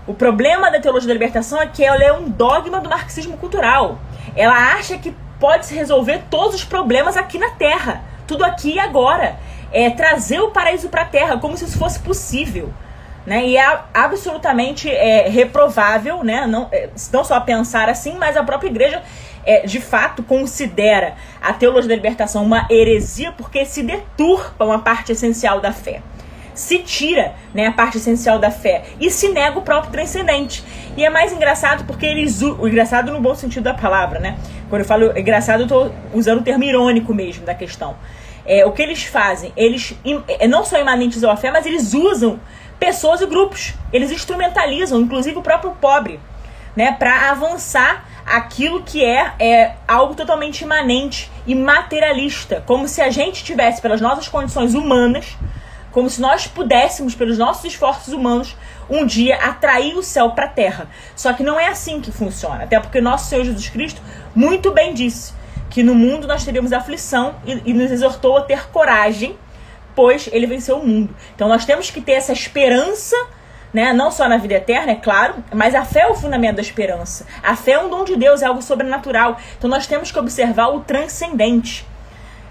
O 0.05 0.13
problema 0.13 0.71
da 0.71 0.79
teologia 0.79 1.07
da 1.07 1.13
libertação 1.13 1.61
é 1.61 1.67
que 1.67 1.83
ela 1.83 2.03
é 2.03 2.11
um 2.11 2.29
dogma 2.29 2.79
do 2.79 2.89
marxismo 2.89 3.37
cultural. 3.37 3.99
Ela 4.35 4.73
acha 4.73 4.97
que 4.97 5.15
pode 5.39 5.71
resolver 5.73 6.23
todos 6.29 6.55
os 6.55 6.63
problemas 6.63 7.17
aqui 7.17 7.37
na 7.37 7.51
Terra, 7.51 8.01
tudo 8.25 8.43
aqui 8.43 8.75
e 8.75 8.79
agora. 8.79 9.35
É 9.71 9.89
trazer 9.89 10.39
o 10.39 10.49
paraíso 10.49 10.87
para 10.87 11.01
a 11.01 11.05
Terra 11.05 11.37
como 11.37 11.57
se 11.57 11.65
isso 11.65 11.77
fosse 11.77 11.99
possível. 11.99 12.73
Né? 13.25 13.45
E 13.47 13.57
é 13.57 13.79
absolutamente 13.93 14.89
é, 14.89 15.27
reprovável, 15.27 16.23
né? 16.23 16.47
não, 16.47 16.69
é, 16.71 16.89
não 17.11 17.25
só 17.25 17.37
pensar 17.41 17.89
assim, 17.89 18.15
mas 18.17 18.37
a 18.37 18.43
própria 18.43 18.69
igreja 18.69 19.03
é, 19.45 19.65
de 19.65 19.81
fato 19.81 20.23
considera 20.23 21.15
a 21.41 21.51
teologia 21.51 21.89
da 21.89 21.95
libertação 21.95 22.45
uma 22.45 22.65
heresia 22.71 23.33
porque 23.33 23.65
se 23.65 23.83
deturpa 23.83 24.63
uma 24.63 24.79
parte 24.79 25.11
essencial 25.11 25.59
da 25.59 25.73
fé 25.73 26.01
se 26.57 26.79
tira 26.79 27.35
né, 27.53 27.67
a 27.67 27.71
parte 27.71 27.97
essencial 27.97 28.39
da 28.39 28.49
fé 28.49 28.83
e 28.99 29.11
se 29.11 29.29
nega 29.29 29.59
o 29.59 29.61
próprio 29.61 29.91
transcendente. 29.91 30.63
E 30.97 31.05
é 31.05 31.09
mais 31.09 31.31
engraçado 31.31 31.85
porque 31.85 32.05
eles. 32.05 32.41
O 32.41 32.67
engraçado 32.67 33.11
no 33.11 33.21
bom 33.21 33.35
sentido 33.35 33.63
da 33.63 33.73
palavra, 33.75 34.19
né? 34.19 34.37
Quando 34.67 34.81
eu 34.81 34.87
falo 34.87 35.17
engraçado, 35.17 35.61
eu 35.61 35.65
estou 35.65 35.95
usando 36.13 36.39
o 36.39 36.43
termo 36.43 36.63
irônico 36.63 37.13
mesmo 37.13 37.45
da 37.45 37.53
questão. 37.53 37.95
É, 38.45 38.65
o 38.65 38.71
que 38.71 38.81
eles 38.81 39.03
fazem? 39.03 39.53
Eles 39.55 39.95
é, 40.27 40.47
não 40.47 40.65
só 40.65 40.79
imanentizam 40.79 41.29
a 41.29 41.37
fé, 41.37 41.51
mas 41.51 41.65
eles 41.65 41.93
usam 41.93 42.39
pessoas 42.79 43.21
e 43.21 43.27
grupos. 43.27 43.75
Eles 43.93 44.11
instrumentalizam, 44.11 44.99
inclusive 44.99 45.37
o 45.37 45.43
próprio 45.43 45.71
pobre, 45.79 46.19
né? 46.75 46.91
Para 46.93 47.29
avançar 47.29 48.05
aquilo 48.25 48.81
que 48.81 49.05
é, 49.05 49.33
é 49.39 49.75
algo 49.87 50.15
totalmente 50.15 50.61
imanente 50.61 51.29
e 51.45 51.53
materialista. 51.53 52.63
Como 52.65 52.87
se 52.87 53.01
a 53.01 53.11
gente 53.11 53.43
tivesse, 53.43 53.79
pelas 53.79 54.01
nossas 54.01 54.27
condições 54.27 54.73
humanas, 54.73 55.37
como 55.97 56.11
se 56.11 56.21
nós 56.21 56.45
pudéssemos, 56.45 57.15
pelos 57.15 57.39
nossos 57.39 57.65
esforços 57.65 58.13
humanos, 58.13 58.55
um 58.87 59.03
dia 59.03 59.35
atrair 59.37 59.97
o 59.97 60.03
céu 60.03 60.29
para 60.29 60.45
a 60.45 60.47
terra. 60.47 60.87
Só 61.15 61.33
que 61.33 61.41
não 61.41 61.59
é 61.59 61.69
assim 61.69 61.99
que 61.99 62.11
funciona. 62.11 62.65
Até 62.65 62.79
porque 62.79 63.01
nosso 63.01 63.27
Senhor 63.27 63.43
Jesus 63.43 63.67
Cristo 63.67 63.99
muito 64.35 64.69
bem 64.69 64.93
disse 64.93 65.33
que 65.71 65.81
no 65.81 65.95
mundo 65.95 66.27
nós 66.27 66.45
teríamos 66.45 66.71
aflição 66.71 67.37
e, 67.47 67.71
e 67.71 67.73
nos 67.73 67.89
exortou 67.89 68.37
a 68.37 68.41
ter 68.41 68.69
coragem, 68.69 69.35
pois 69.95 70.29
ele 70.31 70.45
venceu 70.45 70.77
o 70.77 70.85
mundo. 70.85 71.15
Então 71.33 71.47
nós 71.47 71.65
temos 71.65 71.89
que 71.89 71.99
ter 71.99 72.11
essa 72.11 72.31
esperança 72.31 73.15
né? 73.73 73.91
Não 73.91 74.11
só 74.11 74.29
na 74.29 74.37
vida 74.37 74.53
eterna, 74.53 74.91
é 74.91 74.95
claro, 74.95 75.43
mas 75.51 75.73
a 75.73 75.83
fé 75.83 76.01
é 76.01 76.07
o 76.07 76.13
fundamento 76.13 76.57
da 76.57 76.61
esperança. 76.61 77.25
A 77.41 77.55
fé 77.55 77.71
é 77.71 77.79
um 77.79 77.89
dom 77.89 78.03
de 78.03 78.15
Deus, 78.15 78.43
é 78.43 78.45
algo 78.45 78.61
sobrenatural. 78.61 79.39
Então 79.57 79.67
nós 79.67 79.87
temos 79.87 80.11
que 80.11 80.19
observar 80.19 80.67
o 80.67 80.81
transcendente, 80.81 81.87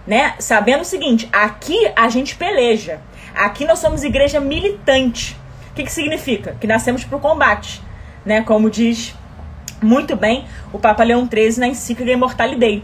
né? 0.05 0.35
Sabendo 0.41 0.81
o 0.81 0.85
seguinte, 0.85 1.29
aqui 1.33 1.93
a 1.95 2.09
gente 2.09 2.35
peleja. 2.35 3.01
Aqui 3.37 3.67
nós 3.67 3.79
somos 3.79 4.03
igreja 4.03 4.41
militante. 4.41 5.37
O 5.71 5.75
que, 5.75 5.85
que 5.85 5.93
significa? 5.93 6.57
Que 6.59 6.67
nascemos 6.67 7.05
para 7.05 7.19
o 7.19 7.21
combate, 7.21 7.83
né? 8.25 8.41
Como 8.41 8.71
diz 8.71 9.15
muito 9.83 10.17
bem 10.17 10.47
o 10.73 10.79
Papa 10.79 11.05
Leão 11.05 11.29
XIII 11.31 11.61
na 11.61 11.69
encíclica 11.69 12.11
Immortale 12.11 12.57
Dei. 12.57 12.83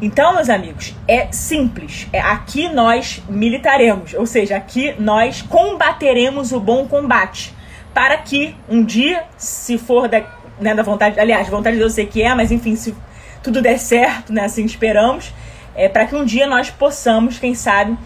Então, 0.00 0.34
meus 0.34 0.48
amigos, 0.48 0.94
é 1.06 1.30
simples. 1.30 2.06
É 2.12 2.20
aqui 2.20 2.68
nós 2.68 3.22
militaremos, 3.28 4.14
ou 4.14 4.26
seja, 4.26 4.56
aqui 4.56 4.94
nós 4.98 5.42
combateremos 5.42 6.52
o 6.52 6.60
bom 6.60 6.86
combate, 6.86 7.54
para 7.94 8.16
que 8.18 8.54
um 8.68 8.84
dia, 8.84 9.24
se 9.38 9.78
for 9.78 10.08
da, 10.08 10.22
né, 10.60 10.74
da 10.74 10.82
vontade, 10.82 11.18
aliás, 11.18 11.48
vontade 11.48 11.76
de 11.76 11.80
Deus 11.80 11.94
sei 11.94 12.06
que 12.06 12.22
é, 12.22 12.34
mas 12.34 12.50
enfim, 12.50 12.76
se 12.76 12.94
tudo 13.42 13.62
der 13.62 13.78
certo, 13.78 14.32
né, 14.32 14.44
assim 14.44 14.64
esperamos, 14.64 15.32
é 15.74 15.88
para 15.88 16.06
que 16.06 16.14
um 16.14 16.24
dia 16.24 16.46
nós 16.46 16.70
possamos, 16.70 17.38
quem 17.38 17.54
sabe, 17.54 17.96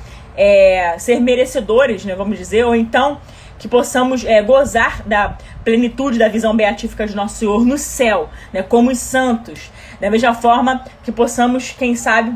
é, 0.43 0.99
ser 0.99 1.21
merecedores, 1.21 2.03
né, 2.07 2.15
vamos 2.15 2.39
dizer, 2.39 2.65
ou 2.65 2.75
então 2.75 3.21
que 3.59 3.69
possamos 3.69 4.25
é, 4.25 4.43
gozar 4.43 5.03
da 5.07 5.37
plenitude 5.63 6.19
da 6.19 6.29
visão 6.29 6.57
beatífica 6.57 7.07
de 7.07 7.15
nosso 7.15 7.37
Senhor 7.37 7.63
no 7.67 7.77
céu, 7.77 8.31
né, 8.51 8.63
como 8.63 8.91
os 8.91 8.99
santos. 8.99 9.71
Da 10.01 10.11
mesma 10.11 10.33
forma 10.33 10.83
que 11.05 11.13
possamos, 11.13 11.73
quem 11.79 11.95
sabe, 11.95 12.35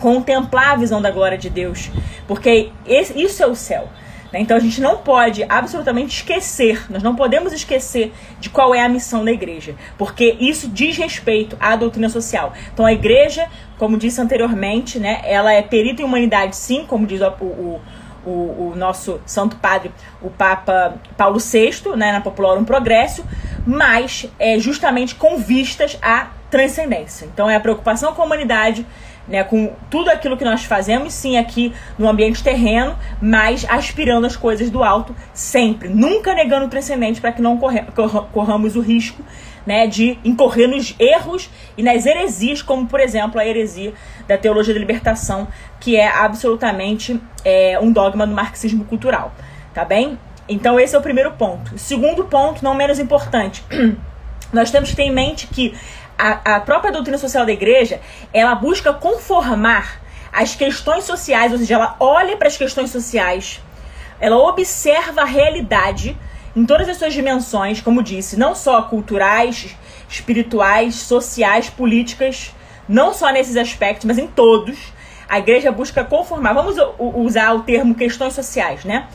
contemplar 0.00 0.72
a 0.72 0.76
visão 0.76 1.00
da 1.00 1.12
glória 1.12 1.38
de 1.38 1.48
Deus, 1.48 1.88
porque 2.26 2.72
esse, 2.84 3.16
isso 3.22 3.40
é 3.44 3.46
o 3.46 3.54
céu. 3.54 3.88
Né? 4.32 4.40
Então 4.40 4.56
a 4.56 4.60
gente 4.60 4.80
não 4.80 4.98
pode 4.98 5.44
absolutamente 5.48 6.16
esquecer, 6.16 6.84
nós 6.90 7.02
não 7.02 7.14
podemos 7.14 7.52
esquecer 7.52 8.12
de 8.38 8.48
qual 8.48 8.74
é 8.74 8.82
a 8.82 8.88
missão 8.88 9.24
da 9.24 9.32
igreja, 9.32 9.74
porque 9.98 10.36
isso 10.40 10.68
diz 10.68 10.96
respeito 10.96 11.56
à 11.60 11.76
doutrina 11.76 12.08
social. 12.08 12.52
Então 12.72 12.86
a 12.86 12.92
igreja, 12.92 13.48
como 13.78 13.96
disse 13.96 14.20
anteriormente, 14.20 14.98
né, 14.98 15.20
ela 15.24 15.52
é 15.52 15.62
perita 15.62 16.02
em 16.02 16.04
humanidade, 16.04 16.56
sim, 16.56 16.84
como 16.86 17.06
diz 17.06 17.20
o, 17.20 17.28
o, 17.40 17.80
o, 18.24 18.30
o 18.30 18.74
nosso 18.76 19.20
Santo 19.26 19.56
Padre, 19.56 19.90
o 20.22 20.30
Papa 20.30 20.94
Paulo 21.16 21.38
VI, 21.38 21.96
né, 21.96 22.12
na 22.12 22.20
Populorum 22.20 22.64
Progresso, 22.64 23.24
mas 23.66 24.28
é 24.38 24.58
justamente 24.58 25.14
com 25.14 25.38
vistas 25.38 25.98
à 26.02 26.28
transcendência. 26.50 27.26
Então 27.26 27.48
é 27.48 27.56
a 27.56 27.60
preocupação 27.60 28.12
com 28.12 28.22
a 28.22 28.24
humanidade 28.24 28.84
né, 29.30 29.44
com 29.44 29.72
tudo 29.88 30.10
aquilo 30.10 30.36
que 30.36 30.44
nós 30.44 30.64
fazemos, 30.64 31.14
sim, 31.14 31.38
aqui 31.38 31.72
no 31.96 32.08
ambiente 32.08 32.42
terreno, 32.42 32.96
mas 33.22 33.64
aspirando 33.68 34.26
as 34.26 34.36
coisas 34.36 34.68
do 34.68 34.82
alto 34.82 35.14
sempre, 35.32 35.88
nunca 35.88 36.34
negando 36.34 36.66
o 36.66 36.68
transcendente 36.68 37.20
para 37.20 37.32
que 37.32 37.40
não 37.40 37.58
corramos 38.32 38.74
o 38.74 38.80
risco 38.80 39.22
né, 39.64 39.86
de 39.86 40.18
incorrer 40.24 40.68
nos 40.68 40.94
erros 40.98 41.48
e 41.76 41.82
nas 41.82 42.06
heresias, 42.06 42.60
como 42.60 42.86
por 42.86 42.98
exemplo 42.98 43.40
a 43.40 43.46
heresia 43.46 43.92
da 44.26 44.36
teologia 44.36 44.74
da 44.74 44.80
libertação, 44.80 45.46
que 45.78 45.96
é 45.96 46.08
absolutamente 46.08 47.20
é, 47.44 47.78
um 47.80 47.92
dogma 47.92 48.26
do 48.26 48.34
marxismo 48.34 48.84
cultural, 48.84 49.32
tá 49.72 49.84
bem? 49.84 50.18
Então 50.48 50.80
esse 50.80 50.96
é 50.96 50.98
o 50.98 51.02
primeiro 51.02 51.30
ponto. 51.32 51.78
Segundo 51.78 52.24
ponto, 52.24 52.64
não 52.64 52.74
menos 52.74 52.98
importante, 52.98 53.62
nós 54.52 54.70
temos 54.70 54.90
que 54.90 54.96
ter 54.96 55.04
em 55.04 55.12
mente 55.12 55.46
que 55.46 55.74
a, 56.20 56.56
a 56.56 56.60
própria 56.60 56.92
doutrina 56.92 57.16
social 57.18 57.46
da 57.46 57.52
igreja, 57.52 58.00
ela 58.32 58.54
busca 58.54 58.92
conformar 58.92 60.00
as 60.32 60.54
questões 60.54 61.04
sociais, 61.04 61.52
ou 61.52 61.58
seja, 61.58 61.74
ela 61.74 61.96
olha 61.98 62.36
para 62.36 62.48
as 62.48 62.56
questões 62.56 62.90
sociais, 62.90 63.60
ela 64.20 64.36
observa 64.36 65.22
a 65.22 65.24
realidade 65.24 66.16
em 66.54 66.66
todas 66.66 66.88
as 66.88 66.96
suas 66.98 67.14
dimensões, 67.14 67.80
como 67.80 68.02
disse, 68.02 68.38
não 68.38 68.54
só 68.54 68.82
culturais, 68.82 69.74
espirituais, 70.08 70.96
sociais, 70.96 71.70
políticas, 71.70 72.52
não 72.88 73.14
só 73.14 73.30
nesses 73.30 73.56
aspectos, 73.56 74.04
mas 74.04 74.18
em 74.18 74.26
todos. 74.26 74.92
A 75.28 75.38
igreja 75.38 75.70
busca 75.70 76.04
conformar, 76.04 76.52
vamos 76.52 76.76
usar 76.98 77.54
o 77.54 77.62
termo 77.62 77.94
questões 77.94 78.34
sociais, 78.34 78.84
né? 78.84 79.06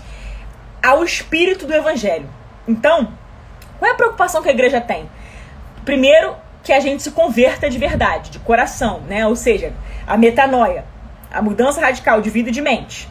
Ao 0.82 1.04
espírito 1.04 1.68
do 1.68 1.74
evangelho. 1.74 2.30
Então, 2.66 3.12
qual 3.78 3.92
é 3.92 3.94
a 3.94 3.98
preocupação 3.98 4.42
que 4.42 4.48
a 4.48 4.54
igreja 4.54 4.80
tem? 4.80 5.10
Primeiro, 5.84 6.34
que 6.66 6.74
a 6.74 6.80
gente 6.80 7.04
se 7.04 7.12
converta 7.12 7.70
de 7.70 7.78
verdade, 7.78 8.32
de 8.32 8.40
coração, 8.40 9.02
né? 9.02 9.26
Ou 9.28 9.36
seja, 9.36 9.72
a 10.08 10.18
metanoia, 10.18 10.84
a 11.32 11.40
mudança 11.40 11.80
radical 11.80 12.22
de 12.22 12.30
vida 12.32 12.50
e 12.50 12.52
de 12.52 12.60
mente. 12.60 13.08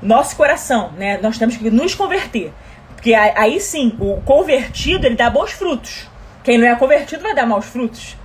Nosso 0.00 0.34
coração, 0.34 0.90
né? 0.96 1.18
Nós 1.22 1.36
temos 1.36 1.58
que 1.58 1.70
nos 1.70 1.94
converter. 1.94 2.50
Porque 2.94 3.12
aí 3.12 3.60
sim, 3.60 3.94
o 4.00 4.22
convertido, 4.22 5.06
ele 5.06 5.14
dá 5.14 5.28
bons 5.28 5.52
frutos. 5.52 6.08
Quem 6.42 6.56
não 6.56 6.66
é 6.66 6.74
convertido 6.74 7.22
vai 7.22 7.34
dar 7.34 7.46
maus 7.46 7.66
frutos, 7.66 8.16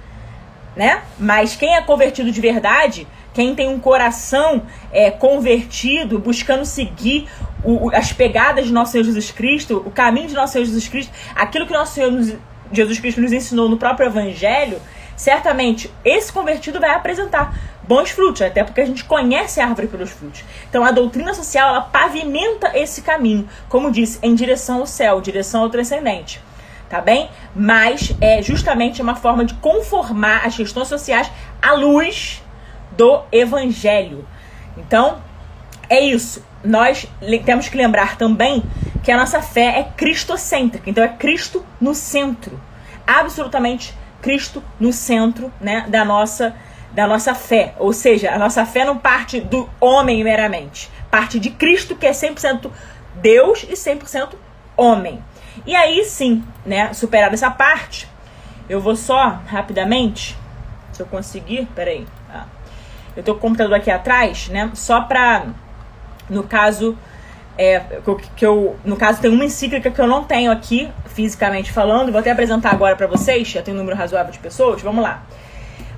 né? 0.74 1.02
Mas 1.20 1.58
quem 1.58 1.76
é 1.76 1.82
convertido 1.82 2.32
de 2.32 2.40
verdade, 2.40 3.06
quem 3.34 3.54
tem 3.54 3.68
um 3.68 3.78
coração 3.78 4.64
é, 4.90 5.12
convertido, 5.12 6.18
buscando 6.18 6.64
seguir 6.64 7.28
o, 7.62 7.94
as 7.94 8.14
pegadas 8.14 8.68
de 8.68 8.72
nosso 8.72 8.94
Senhor 8.94 9.04
Jesus 9.04 9.32
Cristo, 9.32 9.84
o 9.86 9.92
caminho 9.92 10.30
de 10.30 10.34
nosso 10.34 10.54
Senhor 10.54 10.64
Jesus 10.64 10.88
Cristo, 10.88 11.12
aquilo 11.36 11.68
que 11.68 11.74
nosso 11.74 11.94
Senhor 11.94 12.10
nos, 12.10 12.34
Jesus 12.72 13.00
Cristo 13.00 13.22
nos 13.22 13.32
ensinou 13.32 13.70
no 13.70 13.78
próprio 13.78 14.08
Evangelho, 14.08 14.82
certamente 15.16 15.92
esse 16.04 16.32
convertido 16.32 16.80
vai 16.80 16.92
apresentar 16.92 17.58
bons 17.88 18.10
frutos, 18.10 18.42
até 18.42 18.64
porque 18.64 18.82
a 18.82 18.86
gente 18.86 19.04
conhece 19.04 19.62
a 19.62 19.68
árvore 19.68 19.88
pelos 19.88 20.10
frutos. 20.12 20.44
Então 20.70 20.84
a 20.84 20.92
doutrina 20.92 21.34
social 21.34 21.70
ela 21.70 21.82
pavimenta 21.82 22.72
esse 22.78 23.02
caminho, 23.02 23.48
como 23.70 23.92
disse, 23.92 24.20
em 24.22 24.34
direção 24.36 24.80
ao 24.80 24.88
céu, 24.88 25.22
direção 25.22 25.62
ao 25.62 25.70
transcendente. 25.70 26.42
Tá 26.90 27.02
bem? 27.02 27.30
Mas 27.56 28.16
é 28.22 28.42
justamente 28.42 29.02
uma 29.02 29.16
forma 29.16 29.44
de 29.44 29.56
conformar 29.56 30.46
as 30.46 30.56
questões 30.56 30.88
sociais 30.88 31.32
à 31.62 31.74
luz 31.74 32.44
do 32.92 33.24
evangelho. 33.32 34.26
Então, 34.78 35.18
é 35.90 36.00
isso. 36.00 36.46
Nós 36.66 37.08
temos 37.46 37.70
que 37.70 37.78
lembrar 37.78 38.18
também 38.18 38.64
que 39.04 39.12
a 39.12 39.18
nossa 39.18 39.42
fé 39.42 39.80
é 39.80 39.84
cristocêntrica. 39.96 40.90
Então 40.90 41.04
é 41.04 41.08
Cristo 41.08 41.66
no 41.80 41.94
centro. 41.94 42.60
Absolutamente 43.06 43.94
Cristo 44.22 44.64
no 44.80 44.92
centro, 44.92 45.54
né, 45.62 45.86
da 45.88 46.04
nossa 46.04 46.56
da 46.92 47.06
nossa 47.06 47.36
fé. 47.36 47.76
Ou 47.78 47.92
seja, 47.92 48.32
a 48.32 48.40
nossa 48.40 48.66
fé 48.66 48.86
não 48.86 48.98
parte 48.98 49.42
do 49.42 49.70
homem 49.82 50.24
meramente, 50.24 50.90
parte 51.12 51.40
de 51.40 51.50
Cristo 51.50 51.96
que 51.96 52.08
é 52.08 52.12
100% 52.12 52.72
Deus 53.16 53.64
e 53.64 53.74
100% 53.74 54.30
homem. 54.78 55.22
E 55.66 55.76
aí 55.76 56.04
sim, 56.06 56.44
né, 56.66 56.94
superar 56.94 57.34
essa 57.34 57.52
parte, 57.52 58.08
eu 58.70 58.80
vou 58.80 58.96
só 58.96 59.42
rapidamente, 59.46 60.38
se 60.92 61.02
eu 61.02 61.06
conseguir, 61.06 61.68
peraí, 61.76 62.06
ah, 62.34 62.46
eu 63.16 63.24
tô 63.24 63.34
com 63.34 63.40
o 63.40 63.42
computador 63.42 63.76
aqui 63.76 63.92
atrás, 63.92 64.50
né, 64.50 64.72
só 64.74 65.02
pra, 65.02 65.46
no 66.30 66.44
caso, 66.44 66.98
é, 67.58 67.82
que 68.36 68.46
eu, 68.46 68.76
no 68.84 68.96
caso, 68.96 69.22
tem 69.22 69.32
uma 69.32 69.46
encíclica 69.46 69.90
que 69.90 70.00
eu 70.00 70.08
não 70.08 70.24
tenho 70.24 70.52
aqui, 70.52 70.90
fisicamente 71.14 71.72
falando, 71.72 72.12
vou 72.12 72.20
até 72.20 72.32
apresentar 72.32 72.72
agora 72.72 72.96
para 72.96 73.08
vocês, 73.08 73.48
já 73.48 73.62
tem 73.62 73.74
um 73.74 73.78
número 73.78 73.96
razoável 73.96 74.32
de 74.32 74.40
pessoas, 74.40 74.82
vamos 74.82 75.04
lá. 75.04 75.24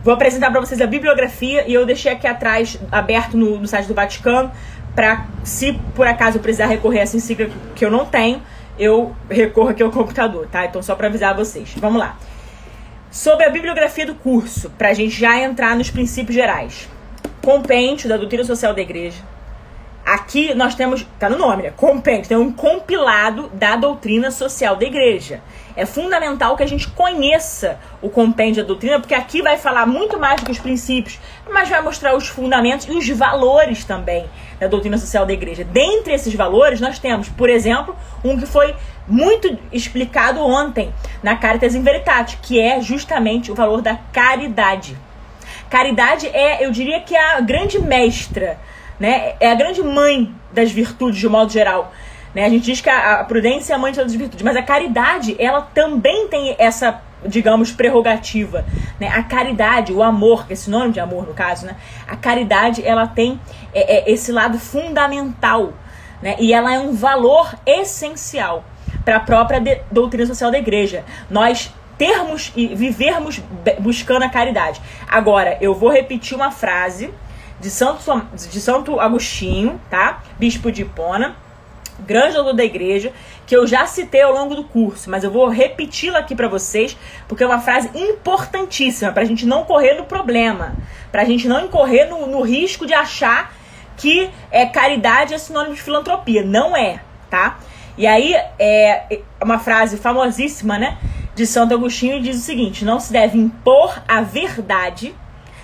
vou 0.04 0.14
apresentar 0.14 0.52
para 0.52 0.60
vocês 0.60 0.80
a 0.80 0.88
bibliografia 0.88 1.68
e 1.68 1.74
eu 1.74 1.86
deixei 1.86 2.12
aqui 2.12 2.28
atrás, 2.28 2.80
aberto 2.92 3.36
no, 3.36 3.60
no 3.60 3.68
site 3.68 3.88
do 3.88 3.94
Vaticano, 3.94 4.52
para 4.96 5.26
se 5.44 5.74
por 5.96 6.08
acaso 6.08 6.38
eu 6.38 6.42
precisar 6.42 6.68
recorrer 6.68 7.00
a 7.00 7.04
essa 7.04 7.18
encíclica 7.18 7.54
que 7.76 7.86
eu 7.86 7.92
não 7.92 8.06
tenho, 8.06 8.42
eu 8.80 9.16
recorro 9.30 9.70
aqui 9.70 9.84
ao 9.84 9.92
computador, 9.92 10.48
tá? 10.48 10.66
Então 10.66 10.82
só 10.82 10.96
para 10.96 11.08
avisar 11.08 11.36
vocês. 11.36 11.74
Vamos 11.78 12.00
lá. 12.00 12.18
Sobre 13.10 13.46
a 13.46 13.50
bibliografia 13.50 14.06
do 14.06 14.14
curso, 14.14 14.70
para 14.72 14.90
a 14.90 14.94
gente 14.94 15.20
já 15.20 15.40
entrar 15.40 15.76
nos 15.76 15.90
princípios 15.90 16.36
gerais. 16.36 16.88
Compêndio 17.42 18.10
da 18.10 18.18
Doutrina 18.18 18.44
Social 18.44 18.74
da 18.74 18.82
Igreja, 18.82 19.24
Aqui 20.08 20.54
nós 20.54 20.74
temos, 20.74 21.06
tá 21.20 21.30
no 21.30 21.38
nome, 21.38 21.64
né? 21.64 21.74
Compêndio, 21.76 22.30
tem 22.30 22.38
um 22.38 22.50
compilado 22.50 23.50
da 23.50 23.76
doutrina 23.76 24.32
social 24.32 24.78
da 24.78 24.86
igreja. 24.86 25.42
É 25.76 25.86
fundamental 25.86 26.56
que 26.56 26.64
a 26.64 26.66
gente 26.66 26.88
conheça 26.88 27.78
o 28.02 28.10
compêndio 28.10 28.64
da 28.64 28.68
doutrina, 28.70 29.02
porque 29.02 29.14
aqui 29.14 29.42
vai 29.42 29.58
falar 29.58 29.86
muito 29.86 30.18
mais 30.18 30.40
do 30.40 30.46
que 30.46 30.52
os 30.54 30.60
princípios, 30.60 31.20
mas 31.52 31.68
vai 31.68 31.82
mostrar 31.82 32.16
os 32.16 32.26
fundamentos 32.26 32.88
e 32.88 32.92
os 32.92 33.06
valores 33.10 33.84
também 33.84 34.26
da 34.58 34.68
doutrina 34.68 34.98
social 34.98 35.26
da 35.26 35.34
igreja. 35.34 35.66
Dentre 35.66 36.14
esses 36.14 36.34
valores, 36.34 36.80
nós 36.80 36.98
temos, 36.98 37.28
por 37.28 37.50
exemplo, 37.50 37.94
um 38.24 38.40
que 38.40 38.46
foi 38.46 38.74
muito 39.06 39.60
explicado 39.74 40.40
ontem 40.40 40.90
na 41.22 41.36
Caritas 41.36 41.76
in 41.76 41.84
Veritate, 41.84 42.40
que 42.42 42.62
é 42.62 42.80
justamente 42.80 43.52
o 43.52 43.56
valor 43.56 43.82
da 43.82 43.98
caridade. 44.14 44.98
Caridade 45.70 46.28
é, 46.28 46.66
eu 46.66 46.72
diria 46.72 47.02
que 47.02 47.14
é 47.14 47.36
a 47.36 47.42
grande 47.42 47.78
mestra 47.78 48.58
né? 49.00 49.36
É 49.40 49.52
a 49.52 49.56
grande 49.56 49.82
mãe 49.82 50.34
das 50.52 50.72
virtudes, 50.72 51.20
de 51.20 51.28
um 51.28 51.32
modo 51.32 51.52
geral. 51.52 51.92
Né? 52.34 52.46
A 52.46 52.50
gente 52.50 52.64
diz 52.64 52.82
que 52.82 52.90
a, 52.90 53.22
a 53.22 53.24
prudência 53.24 53.74
é 53.74 53.76
a 53.76 53.80
mãe 53.80 53.92
de 53.92 53.98
todas 53.98 54.12
as 54.12 54.18
virtudes, 54.18 54.44
mas 54.44 54.56
a 54.56 54.62
caridade, 54.62 55.36
ela 55.40 55.62
também 55.62 56.28
tem 56.28 56.56
essa, 56.58 57.02
digamos, 57.26 57.72
prerrogativa. 57.72 58.66
Né? 59.00 59.08
A 59.08 59.24
caridade, 59.24 59.94
o 59.94 60.04
amor, 60.04 60.46
que 60.46 60.54
é 60.54 60.56
sinônimo 60.56 60.94
de 60.94 61.00
amor 61.00 61.28
no 61.28 61.34
caso, 61.34 61.66
né? 61.66 61.76
A 62.08 62.16
caridade, 62.16 62.86
ela 62.86 63.08
tem 63.08 63.40
é, 63.74 63.98
é, 63.98 64.12
esse 64.12 64.32
lado 64.32 64.60
fundamental, 64.60 65.74
né? 66.22 66.36
E 66.40 66.54
ela 66.54 66.74
é 66.74 66.80
um 66.80 66.94
valor 66.94 67.56
essencial 67.66 68.64
para 69.04 69.18
a 69.18 69.20
própria 69.20 69.60
de, 69.60 69.80
doutrina 69.92 70.26
social 70.26 70.52
da 70.52 70.58
igreja. 70.58 71.04
Nós 71.30 71.74
termos 71.98 72.52
e 72.56 72.68
vivermos 72.68 73.42
buscando 73.80 74.24
a 74.24 74.30
caridade. 74.30 74.80
Agora, 75.08 75.58
eu 75.60 75.74
vou 75.74 75.90
repetir 75.90 76.36
uma 76.36 76.52
frase 76.52 77.12
de 77.60 77.70
Santo, 77.70 78.02
de 78.34 78.62
Santo 78.62 79.00
Agostinho, 79.00 79.80
tá? 79.90 80.22
Bispo 80.38 80.72
de 80.72 80.84
Hipona, 80.84 81.36
grande 82.00 82.36
doutor 82.36 82.54
da 82.54 82.64
igreja, 82.64 83.12
que 83.46 83.56
eu 83.56 83.66
já 83.66 83.86
citei 83.86 84.22
ao 84.22 84.34
longo 84.34 84.56
do 84.56 84.64
curso, 84.64 85.10
mas 85.10 85.24
eu 85.24 85.32
vou 85.32 85.48
repeti-la 85.48 86.20
aqui 86.20 86.36
para 86.36 86.48
vocês, 86.48 86.98
porque 87.28 87.44
é 87.44 87.48
uma 87.48 87.60
frase 87.60 87.90
importantíssima 87.96 89.12
para 89.12 89.24
a 89.24 89.26
gente 89.26 89.46
não 89.46 89.64
correr 89.64 89.96
no 89.96 90.06
problema, 90.06 90.76
para 91.12 91.22
a 91.22 91.26
gente 91.26 91.48
não 91.48 91.66
incorrer 91.66 92.10
no, 92.10 92.28
no 92.28 92.42
risco 92.42 92.86
de 92.86 92.94
achar 92.94 93.54
que 93.96 94.30
é 94.52 94.66
caridade 94.66 95.34
é 95.34 95.38
sinônimo 95.38 95.74
de 95.74 95.82
filantropia. 95.82 96.44
Não 96.44 96.78
é, 96.78 97.00
tá? 97.30 97.58
E 97.98 98.06
aí 98.06 98.36
é 98.60 99.22
uma 99.42 99.58
frase 99.58 99.98
famosíssima, 99.98 100.78
né? 100.78 100.98
De 101.34 101.48
Santo 101.48 101.74
Agostinho 101.74 102.22
diz 102.22 102.38
o 102.38 102.42
seguinte: 102.42 102.86
não 102.86 103.00
se 103.00 103.12
deve 103.12 103.40
impor 103.40 104.02
a 104.08 104.22
verdade 104.22 105.16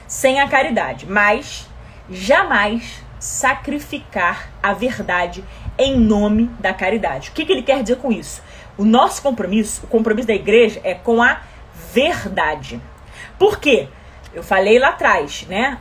sem 0.08 0.40
a 0.40 0.48
caridade, 0.48 1.06
mas 1.08 1.68
jamais 2.10 3.04
sacrificar 3.20 4.50
a 4.62 4.74
verdade 4.74 5.44
em 5.78 5.98
nome 5.98 6.50
da 6.60 6.74
caridade. 6.74 7.30
O 7.30 7.34
que, 7.34 7.46
que 7.46 7.52
ele 7.52 7.64
quer 7.64 7.82
dizer 7.82 7.98
com 7.98 8.12
isso? 8.12 8.44
O 8.78 8.84
nosso 8.84 9.22
compromisso, 9.22 9.86
o 9.86 9.88
compromisso 9.88 10.28
da 10.28 10.34
igreja 10.34 10.80
é 10.84 10.94
com 10.94 11.22
a 11.22 11.42
verdade. 11.94 12.82
Por 13.40 13.60
quê? 13.60 13.88
Eu 14.34 14.44
falei 14.44 14.80
lá 14.80 14.90
atrás, 14.90 15.46
né? 15.48 15.78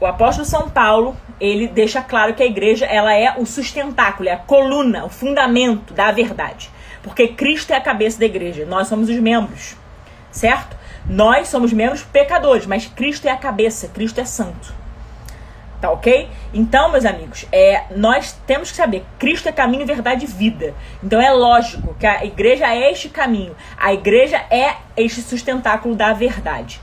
O 0.00 0.06
apóstolo 0.06 0.46
São 0.46 0.70
Paulo, 0.70 1.16
ele 1.40 1.66
deixa 1.66 2.00
claro 2.00 2.34
que 2.34 2.42
a 2.42 2.46
igreja, 2.46 2.86
ela 2.86 3.12
é 3.12 3.34
o 3.36 3.44
sustentáculo, 3.44 4.28
é 4.28 4.32
a 4.32 4.38
coluna, 4.38 5.04
o 5.04 5.08
fundamento 5.08 5.92
da 5.92 6.12
verdade. 6.12 6.70
Porque 7.02 7.28
Cristo 7.28 7.72
é 7.72 7.76
a 7.76 7.80
cabeça 7.80 8.18
da 8.18 8.26
igreja, 8.26 8.64
nós 8.64 8.86
somos 8.86 9.08
os 9.08 9.16
membros, 9.16 9.76
certo? 10.30 10.76
Nós 11.04 11.48
somos 11.48 11.72
membros 11.72 12.02
pecadores, 12.02 12.66
mas 12.66 12.86
Cristo 12.86 13.26
é 13.26 13.30
a 13.30 13.36
cabeça, 13.36 13.88
Cristo 13.88 14.20
é 14.20 14.24
santo. 14.24 14.72
Tá 15.80 15.92
ok? 15.92 16.28
Então, 16.52 16.90
meus 16.90 17.04
amigos, 17.04 17.46
é, 17.52 17.84
nós 17.94 18.32
temos 18.46 18.70
que 18.70 18.76
saber: 18.76 19.04
Cristo 19.18 19.48
é 19.48 19.52
caminho, 19.52 19.86
verdade 19.86 20.24
e 20.24 20.28
vida. 20.28 20.74
Então 21.02 21.20
é 21.20 21.30
lógico 21.30 21.94
que 21.94 22.06
a 22.06 22.24
igreja 22.24 22.66
é 22.66 22.90
este 22.90 23.08
caminho. 23.08 23.54
A 23.76 23.92
igreja 23.92 24.42
é 24.50 24.74
este 24.96 25.22
sustentáculo 25.22 25.94
da 25.94 26.12
verdade. 26.12 26.80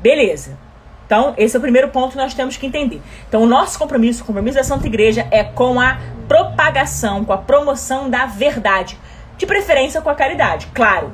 Beleza. 0.00 0.56
Então, 1.04 1.34
esse 1.36 1.54
é 1.54 1.58
o 1.58 1.60
primeiro 1.60 1.88
ponto 1.88 2.12
que 2.12 2.16
nós 2.16 2.32
temos 2.32 2.56
que 2.56 2.66
entender. 2.66 3.02
Então, 3.28 3.42
o 3.42 3.46
nosso 3.46 3.78
compromisso, 3.78 4.22
o 4.22 4.26
compromisso 4.26 4.56
da 4.56 4.64
Santa 4.64 4.86
Igreja 4.86 5.28
é 5.30 5.44
com 5.44 5.78
a 5.78 5.98
propagação, 6.26 7.22
com 7.22 7.34
a 7.34 7.38
promoção 7.38 8.08
da 8.08 8.24
verdade. 8.24 8.98
De 9.36 9.44
preferência 9.44 10.00
com 10.00 10.08
a 10.08 10.14
caridade, 10.14 10.68
claro. 10.72 11.12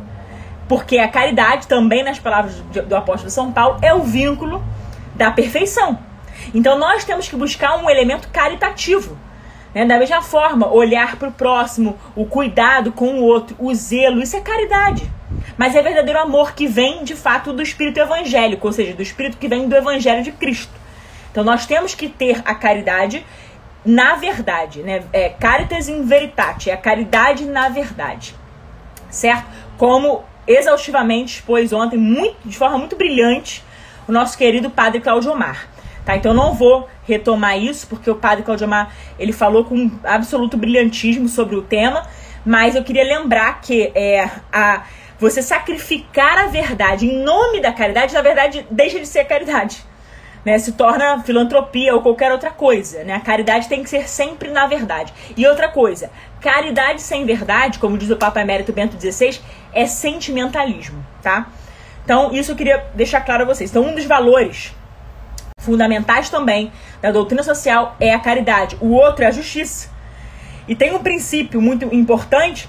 Porque 0.69 0.99
a 0.99 1.09
caridade, 1.09 1.67
também 1.67 2.05
nas 2.05 2.21
palavras 2.21 2.55
do 2.61 2.95
apóstolo 2.95 3.29
São 3.29 3.51
Paulo, 3.51 3.79
é 3.83 3.93
o 3.93 4.03
vínculo 4.03 4.63
da 5.17 5.33
perfeição. 5.33 5.99
Então 6.55 6.79
nós 6.79 7.05
temos 7.05 7.29
que 7.29 7.37
buscar 7.37 7.77
um 7.77 7.89
elemento 7.89 8.29
caritativo. 8.29 9.19
Né? 9.75 9.85
Da 9.85 9.99
mesma 9.99 10.23
forma, 10.23 10.73
olhar 10.73 11.17
para 11.17 11.29
o 11.29 11.33
próximo, 11.33 11.99
o 12.15 12.25
cuidado 12.25 12.93
com 12.93 13.21
o 13.21 13.25
outro, 13.25 13.57
o 13.59 13.75
zelo, 13.75 14.23
isso 14.23 14.37
é 14.37 14.41
caridade. 14.41 15.11
Mas 15.57 15.75
é 15.75 15.83
verdadeiro 15.83 16.19
amor 16.21 16.53
que 16.55 16.67
vem 16.67 17.05
de 17.05 17.15
fato 17.15 17.53
do 17.53 17.63
espírito 17.63 18.01
evangélico, 18.01 18.67
ou 18.67 18.73
seja, 18.73 18.95
do 18.95 19.03
espírito 19.03 19.37
que 19.37 19.49
vem 19.49 19.69
do 19.69 19.77
evangelho 19.77 20.23
de 20.23 20.33
Cristo. 20.33 20.73
Então 21.31 21.45
nós 21.45 21.67
temos 21.67 21.95
que 21.95 22.09
ter 22.09 22.43
a 22.45 22.55
caridade 22.55 23.25
na 23.85 24.17
verdade, 24.17 24.83
né? 24.83 25.05
É 25.13 25.29
caritas 25.29 25.89
in 25.89 26.05
veritate, 26.05 26.71
é 26.71 26.75
a 26.75 26.77
caridade 26.77 27.45
na 27.45 27.69
verdade. 27.69 28.35
Certo? 29.09 29.47
Como 29.77 30.25
exaustivamente 30.47 31.37
expôs 31.37 31.73
ontem, 31.73 31.97
muito, 31.97 32.37
de 32.45 32.57
forma 32.57 32.79
muito 32.79 32.97
brilhante, 32.97 33.65
o 34.07 34.13
nosso 34.13 34.37
querido 34.37 34.71
Padre 34.71 35.01
Claudio 35.01 35.33
Omar. 35.33 35.69
Tá? 36.09 36.17
Então 36.17 36.33
não 36.33 36.55
vou 36.55 36.89
retomar 37.05 37.59
isso, 37.59 37.87
porque 37.87 38.11
o 38.11 38.15
padre 38.15 38.43
Claudiomar, 38.43 38.95
ele 39.19 39.31
falou 39.31 39.67
com 39.67 39.91
absoluto 40.03 40.57
brilhantismo 40.57 41.29
sobre 41.29 41.55
o 41.55 41.61
tema, 41.61 42.03
mas 42.47 42.75
eu 42.75 42.83
queria 42.83 43.05
lembrar 43.05 43.61
que 43.61 43.93
é, 43.95 44.27
a, 44.51 44.85
você 45.19 45.43
sacrificar 45.43 46.39
a 46.39 46.47
verdade 46.47 47.05
em 47.05 47.23
nome 47.23 47.61
da 47.61 47.75
caridade, 47.75 48.15
na 48.15 48.23
verdade, 48.23 48.67
deixa 48.71 48.99
de 48.99 49.05
ser 49.07 49.25
caridade. 49.25 49.85
Né, 50.47 50.59
se 50.59 50.73
torna 50.73 51.23
filantropia 51.25 51.95
ou 51.95 52.01
qualquer 52.01 52.33
outra 52.33 52.51
coisa. 52.51 53.05
Né? 53.05 53.13
A 53.13 53.21
caridade 53.21 53.69
tem 53.69 53.83
que 53.83 53.91
ser 53.91 54.09
sempre 54.09 54.49
na 54.49 54.67
verdade. 54.67 55.13
E 55.37 55.47
outra 55.47 55.69
coisa, 55.69 56.11
caridade 56.41 57.03
sem 57.03 57.27
verdade, 57.27 57.79
como 57.79 57.99
diz 57.99 58.09
o 58.09 58.17
Papa 58.17 58.41
Emérito 58.41 58.73
Bento 58.73 58.99
XVI, 58.99 59.41
é 59.75 59.85
sentimentalismo, 59.87 61.05
tá? 61.23 61.49
Então, 62.03 62.33
isso 62.33 62.53
eu 62.53 62.57
queria 62.57 62.87
deixar 62.95 63.21
claro 63.21 63.43
a 63.43 63.47
vocês. 63.47 63.69
Então, 63.69 63.83
um 63.83 63.95
dos 63.95 64.07
valores 64.07 64.73
fundamentais 65.59 66.31
também 66.31 66.73
da 67.03 67.11
doutrina 67.11 67.43
social 67.43 67.97
é 68.01 68.15
a 68.15 68.19
caridade, 68.19 68.77
o 68.81 68.93
outro 68.93 69.25
é 69.25 69.27
a 69.29 69.31
justiça. 69.31 69.91
E 70.67 70.75
tem 70.75 70.95
um 70.95 71.01
princípio 71.01 71.61
muito 71.61 71.85
importante, 71.95 72.69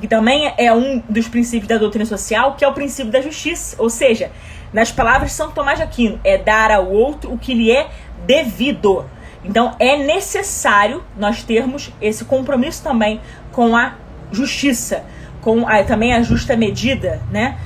que 0.00 0.06
também 0.06 0.52
é 0.56 0.72
um 0.72 1.02
dos 1.08 1.28
princípios 1.28 1.68
da 1.68 1.76
doutrina 1.76 2.06
social, 2.06 2.54
que 2.54 2.64
é 2.64 2.68
o 2.68 2.72
princípio 2.72 3.10
da 3.10 3.20
justiça. 3.20 3.76
Ou 3.78 3.90
seja, 3.90 4.30
nas 4.72 4.92
palavras 4.92 5.30
de 5.30 5.36
São 5.36 5.50
Tomás 5.50 5.78
de 5.78 5.84
Aquino, 5.84 6.20
é 6.22 6.38
dar 6.38 6.70
ao 6.70 6.88
outro 6.88 7.32
o 7.32 7.38
que 7.38 7.54
lhe 7.54 7.72
é 7.72 7.88
devido. 8.24 9.04
Então 9.44 9.74
é 9.78 9.96
necessário 9.96 11.02
nós 11.16 11.42
termos 11.42 11.92
esse 12.00 12.24
compromisso 12.24 12.82
também 12.82 13.20
com 13.52 13.76
a 13.76 13.94
justiça, 14.30 15.04
com 15.40 15.66
a, 15.66 15.82
também 15.82 16.12
a 16.12 16.22
justa 16.22 16.56
medida, 16.56 17.20
né? 17.30 17.58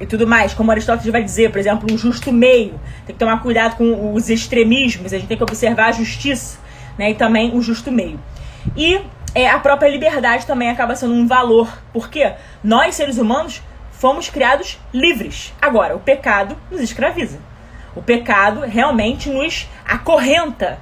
E 0.00 0.06
tudo 0.06 0.26
mais, 0.26 0.54
como 0.54 0.70
Aristóteles 0.70 1.12
vai 1.12 1.22
dizer, 1.22 1.50
por 1.50 1.58
exemplo, 1.58 1.86
um 1.92 1.98
justo 1.98 2.32
meio. 2.32 2.80
Tem 3.06 3.14
que 3.14 3.18
tomar 3.18 3.42
cuidado 3.42 3.76
com 3.76 4.14
os 4.14 4.30
extremismos, 4.30 5.12
a 5.12 5.18
gente 5.18 5.28
tem 5.28 5.36
que 5.36 5.42
observar 5.42 5.88
a 5.88 5.92
justiça, 5.92 6.58
né? 6.98 7.10
E 7.10 7.14
também 7.14 7.54
um 7.54 7.60
justo 7.60 7.92
meio. 7.92 8.18
E 8.74 8.98
é, 9.34 9.48
a 9.48 9.58
própria 9.58 9.88
liberdade 9.88 10.46
também 10.46 10.70
acaba 10.70 10.96
sendo 10.96 11.12
um 11.12 11.26
valor, 11.26 11.70
porque 11.92 12.32
nós, 12.64 12.94
seres 12.94 13.18
humanos, 13.18 13.62
fomos 13.92 14.30
criados 14.30 14.78
livres. 14.92 15.52
Agora, 15.60 15.94
o 15.94 16.00
pecado 16.00 16.56
nos 16.70 16.80
escraviza. 16.80 17.38
O 17.94 18.00
pecado 18.00 18.60
realmente 18.60 19.28
nos 19.28 19.68
acorrenta. 19.86 20.78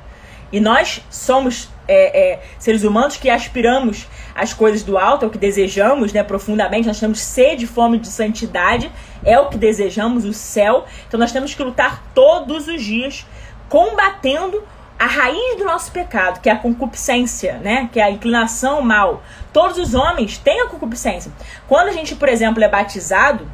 E 0.53 0.61
nós 0.61 1.03
somos 1.11 1.69
é, 1.89 2.35
é, 2.35 2.41
seres 2.59 2.85
humanos 2.85 3.17
que 3.17 3.29
aspiramos 3.29 4.07
as 4.39 4.53
coisas 4.53 4.83
do 4.83 4.97
alto, 4.97 5.25
é 5.25 5.29
o 5.29 5.31
que 5.31 5.39
desejamos, 5.39 6.13
né, 6.13 6.23
profundamente, 6.23 6.87
nós 6.87 7.01
temos 7.01 7.21
sede 7.21 7.65
e 7.65 7.69
fome 7.69 7.99
de 7.99 8.09
santidade, 8.09 8.91
é 9.25 9.39
o 9.39 9.49
que 9.49 9.59
desejamos, 9.59 10.25
o 10.25 10.33
céu. 10.33 10.85
Então 11.07 11.19
nós 11.19 11.33
temos 11.33 11.55
que 11.55 11.63
lutar 11.63 12.03
todos 12.15 12.69
os 12.69 12.83
dias 12.83 13.27
combatendo 13.69 14.63
a 14.99 15.07
raiz 15.07 15.59
do 15.59 15.65
nosso 15.65 15.93
pecado, 15.93 16.41
que 16.41 16.49
é 16.49 16.53
a 16.53 16.57
concupiscência, 16.57 17.59
né? 17.59 17.89
Que 17.93 18.01
é 18.01 18.05
a 18.05 18.11
inclinação 18.11 18.81
mal. 18.83 19.23
Todos 19.53 19.79
os 19.79 19.95
homens 19.95 20.39
têm 20.39 20.61
a 20.63 20.67
concupiscência. 20.67 21.31
Quando 21.69 21.89
a 21.89 21.93
gente, 21.93 22.17
por 22.17 22.29
exemplo, 22.29 22.63
é 22.63 22.69
batizado, 22.69 23.49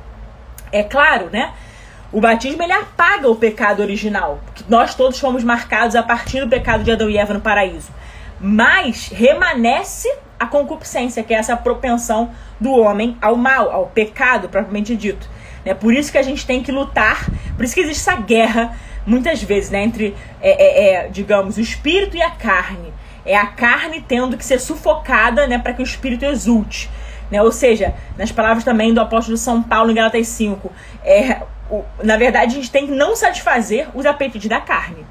é 0.72 0.82
claro, 0.82 1.28
né? 1.30 1.52
o 2.14 2.20
batismo 2.20 2.62
ele 2.62 2.72
apaga 2.72 3.28
o 3.28 3.34
pecado 3.34 3.80
original. 3.80 4.38
Nós 4.68 4.94
todos 4.94 5.18
fomos 5.18 5.42
marcados 5.42 5.96
a 5.96 6.02
partir 6.02 6.40
do 6.40 6.48
pecado 6.48 6.84
de 6.84 6.92
Adão 6.92 7.10
e 7.10 7.18
Eva 7.18 7.34
no 7.34 7.40
paraíso. 7.40 7.90
Mas 8.40 9.08
remanesce 9.08 10.08
a 10.38 10.46
concupiscência, 10.46 11.22
que 11.22 11.32
é 11.34 11.38
essa 11.38 11.56
propensão 11.56 12.30
do 12.60 12.72
homem 12.72 13.16
ao 13.20 13.36
mal, 13.36 13.70
ao 13.70 13.86
pecado 13.86 14.48
propriamente 14.48 14.96
dito. 14.96 15.28
É 15.64 15.72
por 15.72 15.94
isso 15.94 16.12
que 16.12 16.18
a 16.18 16.22
gente 16.22 16.46
tem 16.46 16.62
que 16.62 16.70
lutar, 16.70 17.28
por 17.56 17.64
isso 17.64 17.74
que 17.74 17.80
existe 17.80 18.08
essa 18.08 18.20
guerra, 18.20 18.76
muitas 19.06 19.42
vezes, 19.42 19.70
né, 19.70 19.82
entre, 19.82 20.14
é, 20.40 20.50
é, 20.50 20.94
é, 21.06 21.08
digamos, 21.08 21.56
o 21.56 21.60
espírito 21.60 22.16
e 22.16 22.22
a 22.22 22.30
carne. 22.30 22.92
É 23.24 23.36
a 23.36 23.46
carne 23.46 24.04
tendo 24.06 24.36
que 24.36 24.44
ser 24.44 24.60
sufocada 24.60 25.46
né, 25.46 25.58
para 25.58 25.72
que 25.72 25.80
o 25.80 25.84
espírito 25.84 26.24
exulte. 26.26 26.90
Né? 27.30 27.40
Ou 27.40 27.50
seja, 27.50 27.94
nas 28.18 28.30
palavras 28.30 28.64
também 28.64 28.92
do 28.92 29.00
apóstolo 29.00 29.36
São 29.38 29.62
Paulo 29.62 29.90
em 29.90 29.94
Galatas 29.94 30.28
5, 30.28 30.70
é, 31.02 31.40
o, 31.70 31.82
na 32.02 32.16
verdade, 32.16 32.52
a 32.52 32.54
gente 32.56 32.70
tem 32.70 32.86
que 32.86 32.92
não 32.92 33.16
satisfazer 33.16 33.88
os 33.94 34.04
apetites 34.04 34.48
da 34.48 34.60
carne. 34.60 35.06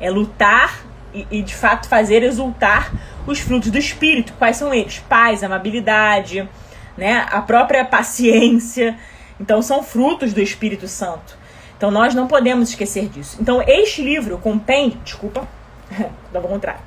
É 0.00 0.08
lutar 0.08 0.80
e, 1.12 1.26
e, 1.30 1.42
de 1.42 1.54
fato 1.54 1.88
fazer 1.88 2.22
exultar 2.22 2.92
os 3.26 3.40
frutos 3.40 3.70
do 3.70 3.78
espírito. 3.78 4.32
Quais 4.38 4.56
são 4.56 4.72
eles? 4.72 5.02
Paz, 5.08 5.42
amabilidade, 5.42 6.48
né? 6.96 7.26
A 7.30 7.40
própria 7.40 7.84
paciência. 7.84 8.98
Então 9.40 9.60
são 9.60 9.82
frutos 9.82 10.32
do 10.32 10.40
Espírito 10.40 10.88
Santo. 10.88 11.36
Então 11.76 11.90
nós 11.90 12.14
não 12.14 12.26
podemos 12.26 12.70
esquecer 12.70 13.08
disso. 13.08 13.36
Então 13.40 13.62
este 13.66 14.02
livro 14.02 14.38
compêndio, 14.38 14.98
desculpa, 15.04 15.46
ao 16.34 16.42
contrário. 16.42 16.80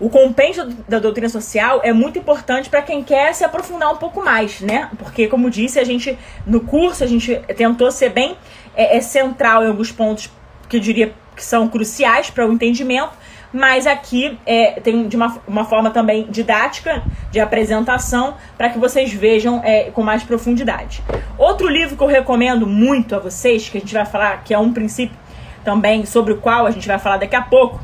O 0.00 0.10
compêndio 0.10 0.66
da 0.88 0.98
doutrina 0.98 1.28
social 1.28 1.80
é 1.84 1.92
muito 1.92 2.18
importante 2.18 2.68
para 2.68 2.82
quem 2.82 3.04
quer 3.04 3.32
se 3.34 3.44
aprofundar 3.44 3.92
um 3.92 3.96
pouco 3.98 4.20
mais, 4.20 4.60
né? 4.60 4.90
Porque, 4.98 5.28
como 5.28 5.48
disse, 5.48 5.78
a 5.78 5.84
gente 5.84 6.18
no 6.44 6.58
curso 6.58 7.04
a 7.04 7.06
gente 7.06 7.36
tentou 7.56 7.88
ser 7.92 8.08
bem 8.08 8.36
é, 8.74 8.96
é 8.96 9.00
central 9.00 9.62
em 9.62 9.68
alguns 9.68 9.92
pontos 9.92 10.28
que 10.68 10.76
eu 10.76 10.80
diria 10.80 11.14
que 11.36 11.44
são 11.44 11.68
cruciais 11.68 12.30
para 12.30 12.44
o 12.44 12.52
entendimento, 12.52 13.12
mas 13.52 13.86
aqui 13.86 14.38
é, 14.46 14.80
tem 14.80 15.06
de 15.08 15.16
uma, 15.16 15.40
uma 15.46 15.64
forma 15.64 15.90
também 15.90 16.26
didática 16.30 17.02
de 17.30 17.38
apresentação 17.38 18.34
para 18.56 18.70
que 18.70 18.78
vocês 18.78 19.12
vejam 19.12 19.60
é, 19.62 19.90
com 19.90 20.02
mais 20.02 20.22
profundidade. 20.22 21.02
Outro 21.36 21.68
livro 21.68 21.96
que 21.96 22.02
eu 22.02 22.06
recomendo 22.06 22.66
muito 22.66 23.14
a 23.14 23.18
vocês, 23.18 23.68
que 23.68 23.76
a 23.76 23.80
gente 23.80 23.92
vai 23.92 24.06
falar, 24.06 24.42
que 24.42 24.54
é 24.54 24.58
um 24.58 24.72
princípio 24.72 25.16
também 25.64 26.06
sobre 26.06 26.32
o 26.32 26.38
qual 26.38 26.66
a 26.66 26.70
gente 26.70 26.88
vai 26.88 26.98
falar 26.98 27.18
daqui 27.18 27.36
a 27.36 27.42
pouco, 27.42 27.80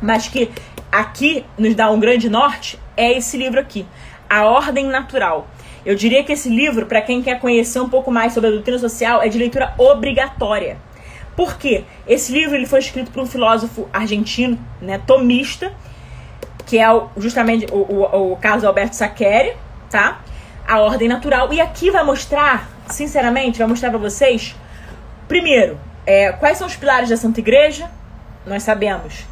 mas 0.00 0.28
que 0.28 0.50
aqui 0.90 1.44
nos 1.58 1.74
dá 1.74 1.90
um 1.90 1.98
grande 1.98 2.28
norte 2.28 2.78
é 2.96 3.16
esse 3.16 3.36
livro 3.36 3.58
aqui, 3.58 3.86
A 4.28 4.44
Ordem 4.44 4.86
Natural. 4.86 5.48
Eu 5.84 5.96
diria 5.96 6.22
que 6.22 6.32
esse 6.32 6.48
livro, 6.48 6.86
para 6.86 7.02
quem 7.02 7.22
quer 7.22 7.40
conhecer 7.40 7.80
um 7.80 7.88
pouco 7.88 8.10
mais 8.10 8.32
sobre 8.32 8.50
a 8.50 8.52
doutrina 8.52 8.78
social, 8.78 9.20
é 9.20 9.28
de 9.28 9.36
leitura 9.36 9.74
obrigatória. 9.76 10.76
Por 11.36 11.56
quê? 11.56 11.84
Esse 12.06 12.32
livro 12.32 12.54
ele 12.54 12.66
foi 12.66 12.80
escrito 12.80 13.10
por 13.10 13.22
um 13.22 13.26
filósofo 13.26 13.88
argentino, 13.92 14.58
né, 14.80 14.98
tomista, 14.98 15.72
que 16.66 16.78
é 16.78 16.86
justamente 17.16 17.66
o, 17.72 17.76
o, 17.76 18.32
o 18.32 18.36
Carlos 18.36 18.64
Alberto 18.64 18.96
Saccheri, 18.96 19.56
tá? 19.90 20.20
A 20.66 20.80
ordem 20.80 21.08
natural. 21.08 21.52
E 21.52 21.60
aqui 21.60 21.90
vai 21.90 22.04
mostrar, 22.04 22.68
sinceramente, 22.86 23.58
vai 23.58 23.66
mostrar 23.66 23.90
para 23.90 23.98
vocês, 23.98 24.54
primeiro, 25.26 25.78
é, 26.06 26.32
quais 26.32 26.58
são 26.58 26.66
os 26.66 26.76
pilares 26.76 27.08
da 27.08 27.16
Santa 27.16 27.40
Igreja. 27.40 27.90
Nós 28.46 28.62
sabemos 28.62 29.24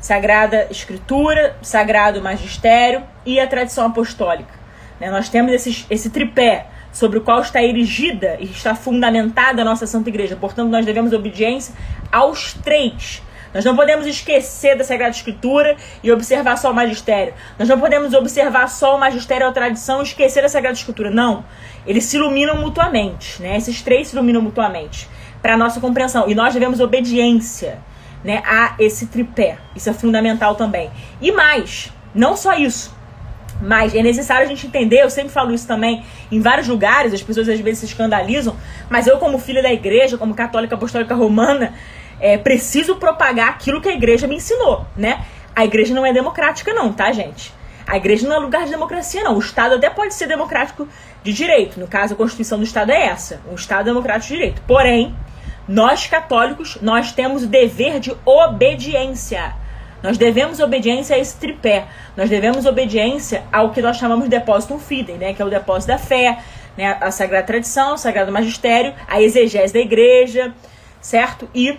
Sagrada 0.00 0.68
Escritura, 0.70 1.56
Sagrado 1.60 2.22
Magistério 2.22 3.02
e 3.26 3.40
a 3.40 3.46
tradição 3.46 3.86
apostólica. 3.86 4.52
Né? 5.00 5.10
Nós 5.10 5.28
temos 5.28 5.52
esse, 5.52 5.86
esse 5.90 6.10
tripé 6.10 6.66
sobre 6.92 7.18
o 7.18 7.20
qual 7.20 7.40
está 7.40 7.62
erigida 7.62 8.36
e 8.40 8.44
está 8.44 8.74
fundamentada 8.74 9.62
a 9.62 9.64
nossa 9.64 9.86
Santa 9.86 10.08
Igreja. 10.08 10.36
Portanto, 10.36 10.70
nós 10.70 10.84
devemos 10.84 11.12
obediência 11.12 11.74
aos 12.10 12.54
três. 12.54 13.22
Nós 13.52 13.64
não 13.64 13.74
podemos 13.74 14.06
esquecer 14.06 14.76
da 14.76 14.84
Sagrada 14.84 15.14
Escritura 15.14 15.76
e 16.02 16.12
observar 16.12 16.56
só 16.56 16.70
o 16.70 16.74
magistério. 16.74 17.32
Nós 17.58 17.68
não 17.68 17.80
podemos 17.80 18.12
observar 18.12 18.68
só 18.68 18.96
o 18.96 19.00
magistério 19.00 19.44
ou 19.44 19.50
a 19.50 19.54
tradição 19.54 20.00
e 20.00 20.04
esquecer 20.04 20.42
da 20.42 20.48
Sagrada 20.48 20.76
Escritura. 20.76 21.10
Não. 21.10 21.44
Eles 21.86 22.04
se 22.04 22.16
iluminam 22.16 22.56
mutuamente. 22.56 23.40
Né? 23.40 23.56
Esses 23.56 23.80
três 23.80 24.08
se 24.08 24.16
iluminam 24.16 24.42
mutuamente 24.42 25.08
para 25.40 25.54
a 25.54 25.56
nossa 25.56 25.80
compreensão. 25.80 26.28
E 26.28 26.34
nós 26.34 26.52
devemos 26.52 26.78
obediência 26.80 27.78
né, 28.22 28.42
a 28.44 28.74
esse 28.78 29.06
tripé. 29.06 29.58
Isso 29.74 29.88
é 29.88 29.92
fundamental 29.92 30.54
também. 30.54 30.90
E 31.20 31.32
mais, 31.32 31.92
não 32.14 32.36
só 32.36 32.54
isso, 32.54 32.94
mas 33.60 33.94
é 33.94 34.02
necessário 34.02 34.44
a 34.44 34.48
gente 34.48 34.66
entender, 34.66 35.02
eu 35.02 35.10
sempre 35.10 35.30
falo 35.30 35.52
isso 35.52 35.66
também 35.66 36.04
em 36.30 36.40
vários 36.40 36.68
lugares, 36.68 37.12
as 37.12 37.22
pessoas 37.22 37.48
às 37.48 37.60
vezes 37.60 37.80
se 37.80 37.86
escandalizam, 37.86 38.56
mas 38.88 39.06
eu, 39.06 39.18
como 39.18 39.38
filha 39.38 39.62
da 39.62 39.72
igreja, 39.72 40.16
como 40.16 40.34
católica 40.34 40.74
apostólica 40.74 41.14
romana, 41.14 41.74
é, 42.20 42.36
preciso 42.36 42.96
propagar 42.96 43.50
aquilo 43.50 43.80
que 43.80 43.88
a 43.88 43.92
igreja 43.92 44.26
me 44.26 44.36
ensinou, 44.36 44.86
né? 44.96 45.24
A 45.54 45.64
igreja 45.64 45.94
não 45.94 46.06
é 46.06 46.12
democrática, 46.12 46.72
não, 46.72 46.92
tá, 46.92 47.10
gente? 47.12 47.52
A 47.86 47.96
igreja 47.96 48.28
não 48.28 48.36
é 48.36 48.38
lugar 48.38 48.64
de 48.64 48.70
democracia, 48.70 49.24
não. 49.24 49.34
O 49.34 49.38
Estado 49.38 49.76
até 49.76 49.88
pode 49.88 50.12
ser 50.12 50.26
democrático 50.26 50.86
de 51.22 51.32
direito. 51.32 51.80
No 51.80 51.86
caso, 51.88 52.12
a 52.12 52.16
Constituição 52.16 52.58
do 52.58 52.64
Estado 52.64 52.92
é 52.92 53.06
essa: 53.06 53.40
um 53.50 53.54
Estado 53.54 53.86
democrático 53.86 54.28
de 54.28 54.34
direito. 54.34 54.62
Porém, 54.66 55.16
nós 55.66 56.06
católicos, 56.06 56.78
nós 56.82 57.12
temos 57.12 57.44
o 57.44 57.46
dever 57.46 57.98
de 57.98 58.14
obediência. 58.26 59.54
Nós 60.02 60.16
devemos 60.16 60.60
obediência 60.60 61.16
a 61.16 61.18
esse 61.18 61.36
tripé. 61.36 61.86
Nós 62.16 62.30
devemos 62.30 62.66
obediência 62.66 63.42
ao 63.52 63.70
que 63.70 63.82
nós 63.82 63.96
chamamos 63.96 64.24
de 64.24 64.30
depósito 64.30 64.78
fidei, 64.78 65.16
né? 65.16 65.34
Que 65.34 65.42
é 65.42 65.44
o 65.44 65.50
depósito 65.50 65.92
da 65.92 65.98
fé, 65.98 66.38
né? 66.76 66.96
A 67.00 67.10
sagrada 67.10 67.46
tradição, 67.46 67.94
o 67.94 67.98
sagrado 67.98 68.30
magistério, 68.30 68.94
a 69.08 69.20
exegese 69.20 69.74
da 69.74 69.80
igreja, 69.80 70.54
certo? 71.00 71.48
E, 71.54 71.78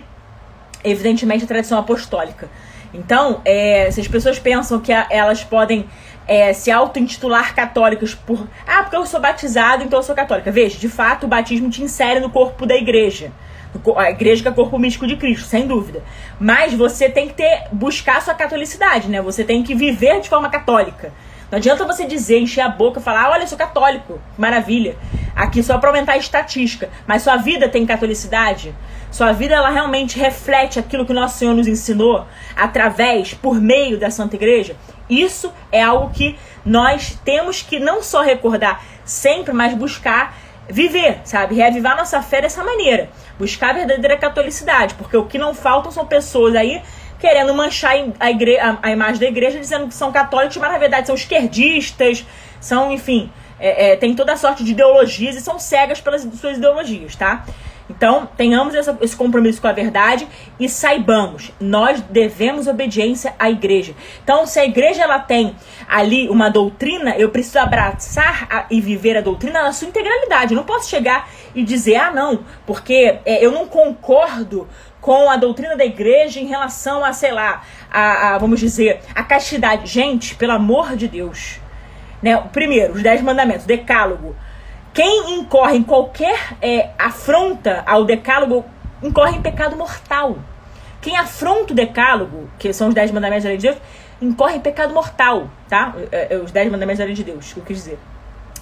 evidentemente, 0.84 1.44
a 1.44 1.46
tradição 1.46 1.78
apostólica. 1.78 2.48
Então, 2.92 3.40
é, 3.44 3.90
se 3.90 4.00
as 4.00 4.08
pessoas 4.08 4.38
pensam 4.38 4.80
que 4.80 4.92
a, 4.92 5.06
elas 5.10 5.42
podem 5.44 5.88
é, 6.26 6.52
se 6.52 6.70
auto-intitular 6.70 7.54
católicas 7.54 8.14
por. 8.14 8.46
Ah, 8.66 8.82
porque 8.82 8.96
eu 8.96 9.06
sou 9.06 9.20
batizado, 9.20 9.82
então 9.82 9.98
eu 9.98 10.02
sou 10.02 10.14
católica. 10.14 10.50
Veja, 10.52 10.78
de 10.78 10.88
fato, 10.88 11.24
o 11.24 11.28
batismo 11.28 11.70
te 11.70 11.82
insere 11.82 12.20
no 12.20 12.28
corpo 12.28 12.66
da 12.66 12.74
igreja 12.74 13.32
a 13.96 14.10
igreja 14.10 14.42
que 14.42 14.48
é 14.48 14.52
corpo 14.52 14.78
místico 14.78 15.06
de 15.06 15.16
Cristo, 15.16 15.46
sem 15.46 15.66
dúvida. 15.66 16.02
Mas 16.38 16.74
você 16.74 17.08
tem 17.08 17.28
que 17.28 17.34
ter 17.34 17.68
buscar 17.72 18.18
a 18.18 18.20
sua 18.20 18.34
catolicidade, 18.34 19.08
né? 19.08 19.22
Você 19.22 19.44
tem 19.44 19.62
que 19.62 19.74
viver 19.74 20.20
de 20.20 20.28
forma 20.28 20.48
católica. 20.48 21.12
Não 21.50 21.56
adianta 21.56 21.84
você 21.84 22.06
dizer, 22.06 22.38
encher 22.38 22.60
a 22.60 22.68
boca, 22.68 23.00
falar, 23.00 23.28
olha, 23.30 23.42
eu 23.42 23.48
sou 23.48 23.58
católico, 23.58 24.20
maravilha. 24.38 24.96
Aqui 25.34 25.62
só 25.62 25.78
para 25.78 25.90
aumentar 25.90 26.12
a 26.12 26.16
estatística. 26.16 26.88
Mas 27.06 27.22
sua 27.22 27.36
vida 27.36 27.68
tem 27.68 27.84
catolicidade? 27.84 28.72
Sua 29.10 29.32
vida 29.32 29.56
ela 29.56 29.68
realmente 29.68 30.16
reflete 30.16 30.78
aquilo 30.78 31.04
que 31.04 31.12
nosso 31.12 31.38
Senhor 31.38 31.54
nos 31.54 31.66
ensinou 31.66 32.24
através, 32.54 33.34
por 33.34 33.60
meio 33.60 33.98
da 33.98 34.10
Santa 34.10 34.36
Igreja? 34.36 34.76
Isso 35.08 35.52
é 35.72 35.82
algo 35.82 36.10
que 36.10 36.38
nós 36.64 37.18
temos 37.24 37.62
que 37.62 37.80
não 37.80 38.00
só 38.00 38.22
recordar 38.22 38.84
sempre, 39.04 39.52
mas 39.52 39.74
buscar 39.74 40.36
viver, 40.70 41.20
sabe? 41.24 41.54
Reavivar 41.54 41.96
nossa 41.96 42.22
fé 42.22 42.40
dessa 42.40 42.62
maneira. 42.64 43.08
Buscar 43.38 43.70
a 43.70 43.72
verdadeira 43.74 44.16
catolicidade. 44.16 44.94
Porque 44.94 45.16
o 45.16 45.26
que 45.26 45.38
não 45.38 45.54
faltam 45.54 45.90
são 45.90 46.06
pessoas 46.06 46.54
aí 46.54 46.82
querendo 47.18 47.54
manchar 47.54 47.92
a, 48.18 48.30
igre 48.30 48.58
a, 48.58 48.78
a 48.82 48.90
imagem 48.90 49.20
da 49.20 49.26
igreja 49.26 49.60
dizendo 49.60 49.86
que 49.86 49.94
são 49.94 50.10
católicos, 50.10 50.56
mas 50.56 50.72
na 50.72 50.78
verdade 50.78 51.06
são 51.06 51.14
esquerdistas, 51.14 52.24
são, 52.58 52.90
enfim, 52.90 53.30
é, 53.58 53.90
é, 53.90 53.96
tem 53.96 54.14
toda 54.14 54.34
sorte 54.36 54.64
de 54.64 54.72
ideologias 54.72 55.36
e 55.36 55.40
são 55.40 55.58
cegas 55.58 56.00
pelas 56.00 56.22
suas 56.22 56.56
ideologias, 56.56 57.14
tá? 57.14 57.44
Então, 57.90 58.28
tenhamos 58.36 58.72
essa, 58.74 58.96
esse 59.00 59.16
compromisso 59.16 59.60
com 59.60 59.66
a 59.66 59.72
verdade 59.72 60.26
e 60.60 60.68
saibamos, 60.68 61.50
nós 61.60 62.00
devemos 62.02 62.68
obediência 62.68 63.34
à 63.36 63.50
igreja. 63.50 63.94
Então, 64.22 64.46
se 64.46 64.60
a 64.60 64.64
igreja 64.64 65.02
ela 65.02 65.18
tem 65.18 65.56
ali 65.88 66.28
uma 66.28 66.48
doutrina, 66.48 67.16
eu 67.16 67.30
preciso 67.30 67.58
abraçar 67.58 68.46
a, 68.48 68.66
e 68.70 68.80
viver 68.80 69.16
a 69.16 69.20
doutrina 69.20 69.62
na 69.62 69.72
sua 69.72 69.88
integralidade. 69.88 70.54
Eu 70.54 70.56
não 70.56 70.64
posso 70.64 70.88
chegar 70.88 71.28
e 71.52 71.64
dizer, 71.64 71.96
ah, 71.96 72.12
não, 72.12 72.44
porque 72.64 73.18
é, 73.24 73.44
eu 73.44 73.50
não 73.50 73.66
concordo 73.66 74.68
com 75.00 75.28
a 75.28 75.36
doutrina 75.36 75.76
da 75.76 75.84
igreja 75.84 76.38
em 76.38 76.46
relação 76.46 77.04
a, 77.04 77.12
sei 77.12 77.32
lá, 77.32 77.64
a, 77.90 78.34
a 78.34 78.38
vamos 78.38 78.60
dizer, 78.60 79.00
a 79.14 79.24
castidade. 79.24 79.86
Gente, 79.86 80.36
pelo 80.36 80.52
amor 80.52 80.94
de 80.94 81.08
Deus. 81.08 81.58
Né? 82.22 82.36
Primeiro, 82.52 82.92
os 82.92 83.02
dez 83.02 83.20
mandamentos, 83.20 83.66
decálogo 83.66 84.36
quem 84.92 85.38
incorre 85.38 85.76
em 85.76 85.82
qualquer 85.82 86.56
é, 86.60 86.90
afronta 86.98 87.82
ao 87.86 88.04
decálogo 88.04 88.64
incorre 89.02 89.36
em 89.36 89.42
pecado 89.42 89.76
mortal. 89.76 90.36
Quem 91.00 91.16
afronta 91.16 91.72
o 91.72 91.76
decálogo, 91.76 92.50
que 92.58 92.72
são 92.72 92.88
os 92.88 92.94
dez 92.94 93.10
mandamentos 93.10 93.44
da 93.44 93.50
lei 93.50 93.58
de 93.58 93.68
Deus, 93.68 93.78
incorre 94.20 94.56
em 94.56 94.60
pecado 94.60 94.92
mortal, 94.92 95.48
tá? 95.68 95.94
É, 96.12 96.34
é, 96.34 96.36
os 96.36 96.52
dez 96.52 96.70
mandamentos 96.70 96.98
da 96.98 97.04
lei 97.04 97.14
de 97.14 97.24
Deus, 97.24 97.50
o 97.50 97.54
que 97.54 97.60
eu 97.60 97.64
quis 97.64 97.76
dizer. 97.78 97.98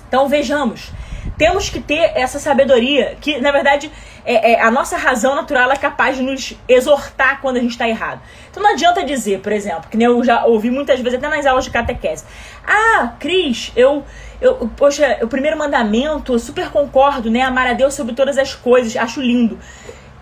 Então 0.06 0.26
vejamos, 0.26 0.90
temos 1.36 1.68
que 1.68 1.80
ter 1.80 2.12
essa 2.14 2.38
sabedoria 2.38 3.16
que, 3.20 3.38
na 3.40 3.52
verdade, 3.52 3.92
é, 4.24 4.52
é, 4.52 4.62
a 4.62 4.70
nossa 4.70 4.96
razão 4.96 5.34
natural 5.34 5.70
é 5.70 5.76
capaz 5.76 6.16
de 6.16 6.22
nos 6.22 6.54
exortar 6.66 7.40
quando 7.42 7.58
a 7.58 7.60
gente 7.60 7.72
está 7.72 7.86
errado. 7.86 8.20
Então 8.50 8.62
não 8.62 8.72
adianta 8.72 9.04
dizer, 9.04 9.40
por 9.40 9.52
exemplo, 9.52 9.90
que 9.90 9.96
nem 9.96 10.06
eu 10.06 10.24
já 10.24 10.46
ouvi 10.46 10.70
muitas 10.70 11.00
vezes, 11.00 11.18
até 11.18 11.28
nas 11.28 11.44
aulas 11.44 11.64
de 11.64 11.70
catequese. 11.70 12.24
Ah, 12.66 13.12
Cris, 13.18 13.70
eu, 13.76 14.02
eu, 14.40 14.70
poxa, 14.76 15.18
o 15.22 15.28
primeiro 15.28 15.58
mandamento, 15.58 16.32
eu 16.32 16.38
super 16.38 16.70
concordo, 16.70 17.30
né? 17.30 17.42
Amar 17.42 17.66
a 17.66 17.72
Deus 17.72 17.94
sobre 17.94 18.14
todas 18.14 18.38
as 18.38 18.54
coisas, 18.54 18.96
acho 18.96 19.20
lindo. 19.20 19.58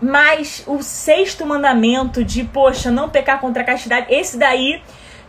Mas 0.01 0.63
o 0.67 0.83
sexto 0.83 1.47
mandamento 1.47 2.25
de, 2.25 2.45
poxa, 2.45 2.91
não 2.91 3.09
pecar 3.09 3.41
contra 3.41 3.63
a 3.63 3.67
castidade, 3.67 4.07
esse 4.11 4.39
daí, 4.39 4.83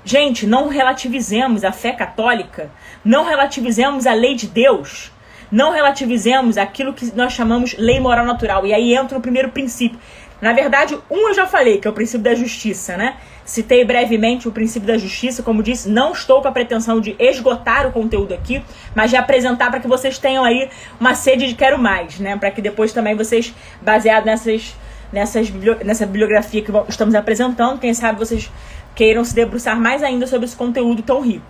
gente, 0.04 0.46
não 0.46 0.68
relativizemos 0.68 1.64
a 1.64 1.72
fé 1.72 1.92
católica, 1.92 2.70
não 3.04 3.26
relativizemos 3.26 4.06
a 4.06 4.14
lei 4.14 4.36
de 4.36 4.48
Deus, 4.48 5.12
não 5.52 5.72
relativizemos 5.72 6.58
aquilo 6.58 6.94
que 6.94 7.14
nós 7.16 7.34
chamamos 7.34 7.76
lei 7.78 8.00
moral 8.00 8.26
natural. 8.26 8.66
E 8.66 8.74
aí 8.74 8.94
entra 8.94 9.18
o 9.18 9.22
primeiro 9.22 9.50
princípio. 9.50 10.00
Na 10.42 10.54
verdade, 10.54 10.98
um 11.10 11.30
eu 11.30 11.34
já 11.34 11.48
falei, 11.48 11.80
que 11.80 11.88
é 11.88 11.92
o 11.92 11.94
princípio 11.94 12.24
da 12.24 12.36
justiça, 12.36 12.96
né? 12.96 13.18
Citei 13.48 13.86
brevemente 13.86 14.46
o 14.46 14.52
princípio 14.52 14.86
da 14.86 14.98
justiça, 14.98 15.42
como 15.42 15.64
disse, 15.64 15.88
não 15.88 16.12
estou 16.12 16.42
com 16.42 16.50
a 16.50 16.52
pretensão 16.52 17.00
de 17.00 17.16
esgotar 17.18 17.88
o 17.88 17.94
conteúdo 17.94 18.34
aqui, 18.34 18.62
mas 18.94 19.10
de 19.10 19.16
apresentar 19.16 19.72
para 19.72 19.80
que 19.80 19.88
vocês 19.88 20.20
tenham 20.20 20.44
aí 20.44 20.70
uma 21.00 21.16
sede 21.16 21.48
de 21.48 21.56
quero 21.56 21.80
mais, 21.80 22.20
né? 22.20 22.36
Para 22.36 22.52
que 22.52 22.62
depois 22.62 22.92
também 22.92 23.16
vocês, 23.16 23.56
baseado 23.82 24.26
nessas, 24.26 24.76
nessas, 25.14 25.50
nessa 25.82 26.06
bibliografia 26.06 26.62
que 26.62 26.70
estamos 26.90 27.16
apresentando, 27.16 27.80
quem 27.80 27.94
sabe 27.94 28.20
vocês 28.20 28.52
queiram 28.94 29.24
se 29.24 29.34
debruçar 29.34 29.80
mais 29.80 30.04
ainda 30.04 30.28
sobre 30.28 30.46
esse 30.46 30.56
conteúdo 30.58 31.02
tão 31.02 31.22
rico. 31.22 31.46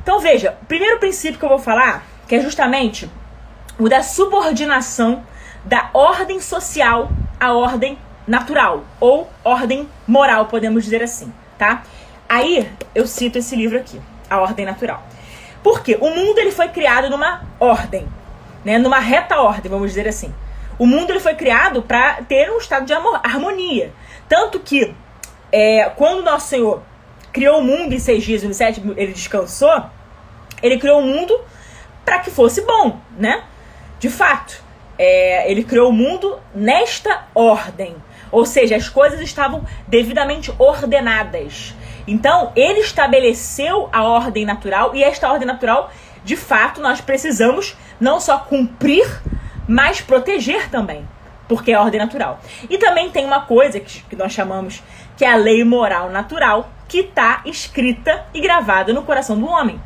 Então 0.00 0.20
veja, 0.20 0.56
o 0.62 0.66
primeiro 0.66 1.00
princípio 1.00 1.40
que 1.40 1.44
eu 1.44 1.48
vou 1.48 1.58
falar, 1.58 2.06
que 2.28 2.36
é 2.36 2.40
justamente 2.40 3.10
o 3.80 3.88
da 3.88 4.04
subordinação 4.04 5.24
da 5.64 5.90
ordem 5.92 6.40
social 6.40 7.10
à 7.40 7.52
ordem 7.52 7.98
natural 8.30 8.84
ou 9.00 9.28
ordem 9.42 9.88
moral, 10.06 10.46
podemos 10.46 10.84
dizer 10.84 11.02
assim, 11.02 11.32
tá? 11.58 11.82
Aí 12.28 12.70
eu 12.94 13.04
cito 13.04 13.38
esse 13.38 13.56
livro 13.56 13.76
aqui, 13.76 14.00
A 14.30 14.40
Ordem 14.40 14.64
Natural. 14.64 15.02
Porque 15.64 15.98
o 16.00 16.10
mundo 16.10 16.38
ele 16.38 16.52
foi 16.52 16.68
criado 16.68 17.10
numa 17.10 17.42
ordem, 17.58 18.06
né? 18.64 18.78
Numa 18.78 19.00
reta 19.00 19.40
ordem, 19.40 19.68
vamos 19.68 19.88
dizer 19.88 20.06
assim. 20.06 20.32
O 20.78 20.86
mundo 20.86 21.10
ele 21.10 21.18
foi 21.18 21.34
criado 21.34 21.82
para 21.82 22.22
ter 22.22 22.48
um 22.52 22.58
estado 22.58 22.86
de 22.86 22.92
harmonia, 22.92 23.92
tanto 24.28 24.60
que 24.60 24.94
é, 25.50 25.90
quando 25.96 26.22
nosso 26.22 26.46
Senhor 26.46 26.80
criou 27.32 27.58
o 27.58 27.64
mundo 27.64 27.92
em 27.92 27.98
seis 27.98 28.22
dias, 28.22 28.44
no 28.44 28.54
sétimo 28.54 28.94
ele 28.96 29.12
descansou, 29.12 29.86
ele 30.62 30.78
criou 30.78 31.00
o 31.00 31.02
mundo 31.02 31.36
para 32.04 32.20
que 32.20 32.30
fosse 32.30 32.62
bom, 32.62 32.96
né? 33.18 33.42
De 33.98 34.08
fato, 34.08 34.62
é, 34.96 35.50
ele 35.50 35.64
criou 35.64 35.90
o 35.90 35.92
mundo 35.92 36.38
nesta 36.54 37.26
ordem. 37.34 37.96
Ou 38.30 38.44
seja, 38.44 38.76
as 38.76 38.88
coisas 38.88 39.20
estavam 39.20 39.64
devidamente 39.88 40.52
ordenadas. 40.58 41.74
Então, 42.06 42.52
ele 42.56 42.80
estabeleceu 42.80 43.88
a 43.92 44.02
ordem 44.02 44.44
natural 44.44 44.94
e 44.94 45.02
esta 45.02 45.30
ordem 45.30 45.46
natural, 45.46 45.90
de 46.24 46.36
fato, 46.36 46.80
nós 46.80 47.00
precisamos 47.00 47.76
não 48.00 48.20
só 48.20 48.38
cumprir, 48.38 49.06
mas 49.68 50.00
proteger 50.00 50.68
também, 50.70 51.06
porque 51.48 51.72
é 51.72 51.74
a 51.74 51.82
ordem 51.82 52.00
natural. 52.00 52.40
E 52.68 52.78
também 52.78 53.10
tem 53.10 53.24
uma 53.24 53.42
coisa 53.42 53.78
que, 53.78 54.02
que 54.04 54.16
nós 54.16 54.32
chamamos 54.32 54.82
que 55.16 55.24
é 55.24 55.30
a 55.30 55.36
lei 55.36 55.62
moral 55.64 56.10
natural, 56.10 56.70
que 56.88 57.00
está 57.00 57.42
escrita 57.44 58.24
e 58.32 58.40
gravada 58.40 58.92
no 58.92 59.02
coração 59.02 59.38
do 59.38 59.46
homem. 59.46 59.78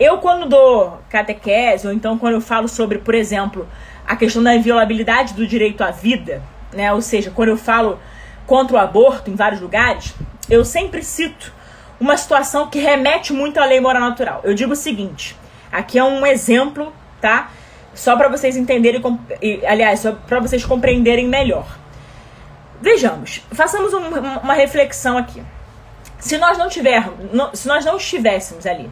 Eu, 0.00 0.18
quando 0.18 0.48
dou 0.48 0.98
catequese, 1.08 1.86
ou 1.86 1.92
então 1.92 2.18
quando 2.18 2.34
eu 2.34 2.40
falo 2.40 2.66
sobre, 2.66 2.98
por 2.98 3.14
exemplo, 3.14 3.68
a 4.06 4.16
questão 4.16 4.42
da 4.42 4.54
inviolabilidade 4.54 5.34
do 5.34 5.46
direito 5.46 5.84
à 5.84 5.90
vida, 5.90 6.42
né? 6.74 6.92
Ou 6.92 7.00
seja, 7.00 7.30
quando 7.30 7.50
eu 7.50 7.56
falo 7.56 7.98
contra 8.46 8.76
o 8.76 8.78
aborto 8.78 9.30
em 9.30 9.34
vários 9.34 9.60
lugares, 9.60 10.14
eu 10.48 10.64
sempre 10.64 11.02
cito 11.02 11.52
uma 12.00 12.16
situação 12.16 12.68
que 12.68 12.78
remete 12.78 13.32
muito 13.32 13.58
à 13.58 13.64
lei 13.64 13.80
moral 13.80 14.02
natural. 14.02 14.40
Eu 14.44 14.54
digo 14.54 14.72
o 14.72 14.76
seguinte: 14.76 15.36
aqui 15.70 15.98
é 15.98 16.04
um 16.04 16.26
exemplo, 16.26 16.92
tá? 17.20 17.50
Só 17.94 18.16
para 18.16 18.28
vocês 18.28 18.56
entenderem, 18.56 19.00
aliás, 19.66 20.00
só 20.00 20.12
para 20.12 20.40
vocês 20.40 20.64
compreenderem 20.64 21.28
melhor. 21.28 21.78
Vejamos, 22.80 23.40
façamos 23.52 23.94
um, 23.94 24.08
uma 24.42 24.54
reflexão 24.54 25.16
aqui. 25.16 25.42
Se 26.18 26.36
nós 26.38 26.58
não 26.58 26.68
tivermos, 26.68 27.14
se 27.58 27.68
nós 27.68 27.84
não 27.84 27.96
estivéssemos 27.96 28.66
ali 28.66 28.90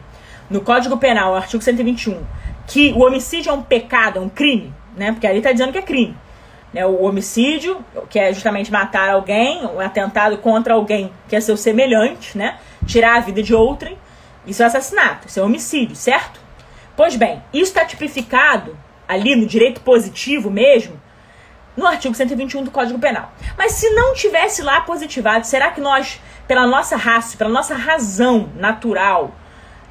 no 0.49 0.61
Código 0.61 0.97
Penal, 0.97 1.35
artigo 1.35 1.61
121, 1.61 2.23
que 2.65 2.93
o 2.93 3.03
homicídio 3.03 3.49
é 3.49 3.53
um 3.53 3.61
pecado, 3.61 4.19
é 4.19 4.21
um 4.21 4.29
crime, 4.29 4.73
né? 4.95 5.11
Porque 5.11 5.27
ali 5.27 5.39
está 5.39 5.51
dizendo 5.51 5.71
que 5.71 5.77
é 5.77 5.81
crime. 5.81 6.15
Né? 6.73 6.85
O 6.85 7.03
homicídio, 7.03 7.83
que 8.09 8.17
é 8.17 8.33
justamente 8.33 8.71
matar 8.71 9.09
alguém, 9.09 9.65
o 9.65 9.75
um 9.75 9.79
atentado 9.79 10.37
contra 10.37 10.73
alguém 10.73 11.11
que 11.27 11.35
é 11.35 11.41
seu 11.41 11.55
semelhante, 11.55 12.37
né? 12.37 12.57
Tirar 12.85 13.17
a 13.17 13.19
vida 13.19 13.43
de 13.43 13.53
outrem, 13.53 13.97
isso 14.45 14.63
é 14.63 14.65
assassinato, 14.65 15.27
isso 15.27 15.39
é 15.39 15.43
homicídio, 15.43 15.95
certo? 15.95 16.41
Pois 16.95 17.15
bem, 17.15 17.41
isso 17.53 17.71
está 17.71 17.85
tipificado 17.85 18.77
ali 19.07 19.35
no 19.35 19.45
direito 19.45 19.81
positivo 19.81 20.49
mesmo, 20.49 20.99
no 21.75 21.87
artigo 21.87 22.13
121 22.13 22.63
do 22.63 22.71
Código 22.71 22.99
Penal. 22.99 23.31
Mas 23.57 23.73
se 23.73 23.89
não 23.91 24.13
tivesse 24.13 24.61
lá 24.61 24.81
positivado, 24.81 25.45
será 25.45 25.71
que 25.71 25.81
nós, 25.81 26.19
pela 26.47 26.67
nossa 26.67 26.95
raça, 26.95 27.37
pela 27.37 27.49
nossa 27.49 27.75
razão 27.75 28.49
natural, 28.55 29.33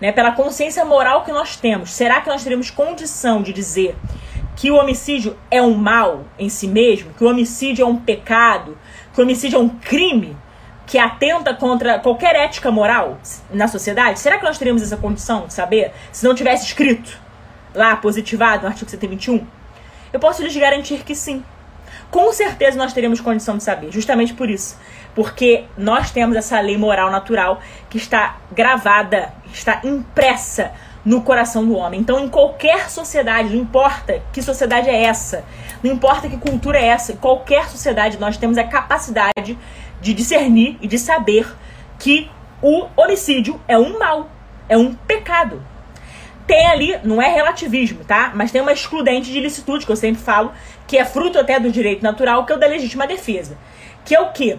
né, 0.01 0.13
pela 0.13 0.33
consciência 0.33 0.85
moral 0.85 1.25
que 1.25 1.33
nós 1.33 1.57
temos, 1.57 1.93
será 1.93 2.21
que 2.21 2.29
nós 2.29 2.43
teríamos 2.43 2.71
condição 2.71 3.43
de 3.43 3.53
dizer 3.53 3.97
que 4.63 4.71
o 4.71 4.77
homicídio 4.77 5.37
é 5.51 5.61
um 5.61 5.75
mal 5.75 6.25
em 6.39 6.49
si 6.49 6.69
mesmo, 6.69 7.13
que 7.15 7.25
o 7.25 7.29
homicídio 7.29 7.83
é 7.83 7.85
um 7.85 7.97
pecado, 7.97 8.79
que 9.13 9.21
o 9.21 9.25
homicídio 9.25 9.57
é 9.57 9.61
um 9.61 9.69
crime 9.69 10.37
que 10.87 10.99
atenta 10.99 11.53
contra 11.53 11.99
qualquer 11.99 12.37
ética 12.37 12.71
moral 12.71 13.19
na 13.51 13.67
sociedade? 13.67 14.21
Será 14.21 14.39
que 14.39 14.45
nós 14.45 14.59
teríamos 14.59 14.81
essa 14.81 14.97
condição 14.97 15.49
de 15.49 15.53
saber 15.53 15.91
se 16.13 16.25
não 16.25 16.33
tivesse 16.33 16.65
escrito 16.65 17.11
lá 17.75 17.97
positivado 17.97 18.63
no 18.63 18.69
artigo 18.69 18.89
121? 18.89 19.45
Eu 20.13 20.21
posso 20.21 20.45
lhes 20.45 20.57
garantir 20.57 21.03
que 21.03 21.17
sim. 21.17 21.43
Com 22.09 22.33
certeza 22.33 22.79
nós 22.79 22.93
teríamos 22.93 23.21
condição 23.21 23.57
de 23.57 23.65
saber, 23.65 23.91
justamente 23.91 24.33
por 24.33 24.49
isso. 24.49 24.79
Porque 25.13 25.65
nós 25.77 26.13
temos 26.13 26.37
essa 26.37 26.61
lei 26.61 26.79
moral 26.79 27.11
natural 27.11 27.61
que 27.91 27.99
está 27.99 28.37
gravada, 28.53 29.35
está 29.53 29.81
impressa 29.83 30.71
no 31.05 31.23
coração 31.23 31.67
do 31.67 31.75
homem. 31.75 32.01
Então, 32.01 32.21
em 32.21 32.29
qualquer 32.29 32.89
sociedade, 32.91 33.55
não 33.55 33.63
importa 33.63 34.23
que 34.33 34.43
sociedade 34.43 34.89
é 34.89 35.03
essa, 35.03 35.45
não 35.83 35.93
importa 35.93 36.29
que 36.29 36.37
cultura 36.37 36.79
é 36.79 36.87
essa, 36.87 37.13
em 37.13 37.17
qualquer 37.17 37.69
sociedade 37.69 38.19
nós 38.19 38.37
temos 38.37 38.57
a 38.57 38.65
capacidade 38.65 39.59
de 40.01 40.15
discernir 40.15 40.79
e 40.81 40.87
de 40.87 40.99
saber 40.99 41.53
que 41.99 42.31
o 42.61 42.87
homicídio 42.97 43.61
é 43.67 43.77
um 43.77 43.99
mal, 43.99 44.29
é 44.69 44.77
um 44.77 44.95
pecado. 44.95 45.63
Tem 46.47 46.67
ali, 46.67 46.99
não 47.05 47.23
é 47.23 47.29
relativismo, 47.33 48.05
tá? 48.05 48.33
Mas 48.35 48.51
tem 48.51 48.61
uma 48.61 48.73
excludente 48.73 49.31
de 49.31 49.39
ilicitude, 49.39 49.87
que 49.87 49.93
eu 49.93 49.97
sempre 49.97 50.21
falo, 50.21 50.53
que 50.87 50.99
é 50.99 51.05
fruto 51.05 51.39
até 51.39 51.59
do 51.59 51.71
direito 51.71 52.03
natural, 52.03 52.45
que 52.45 52.53
é 52.53 52.57
o 52.57 52.59
da 52.59 52.67
legítima 52.67 53.07
defesa. 53.07 53.57
Que 54.05 54.15
é 54.15 54.21
o 54.21 54.33
quê? 54.33 54.59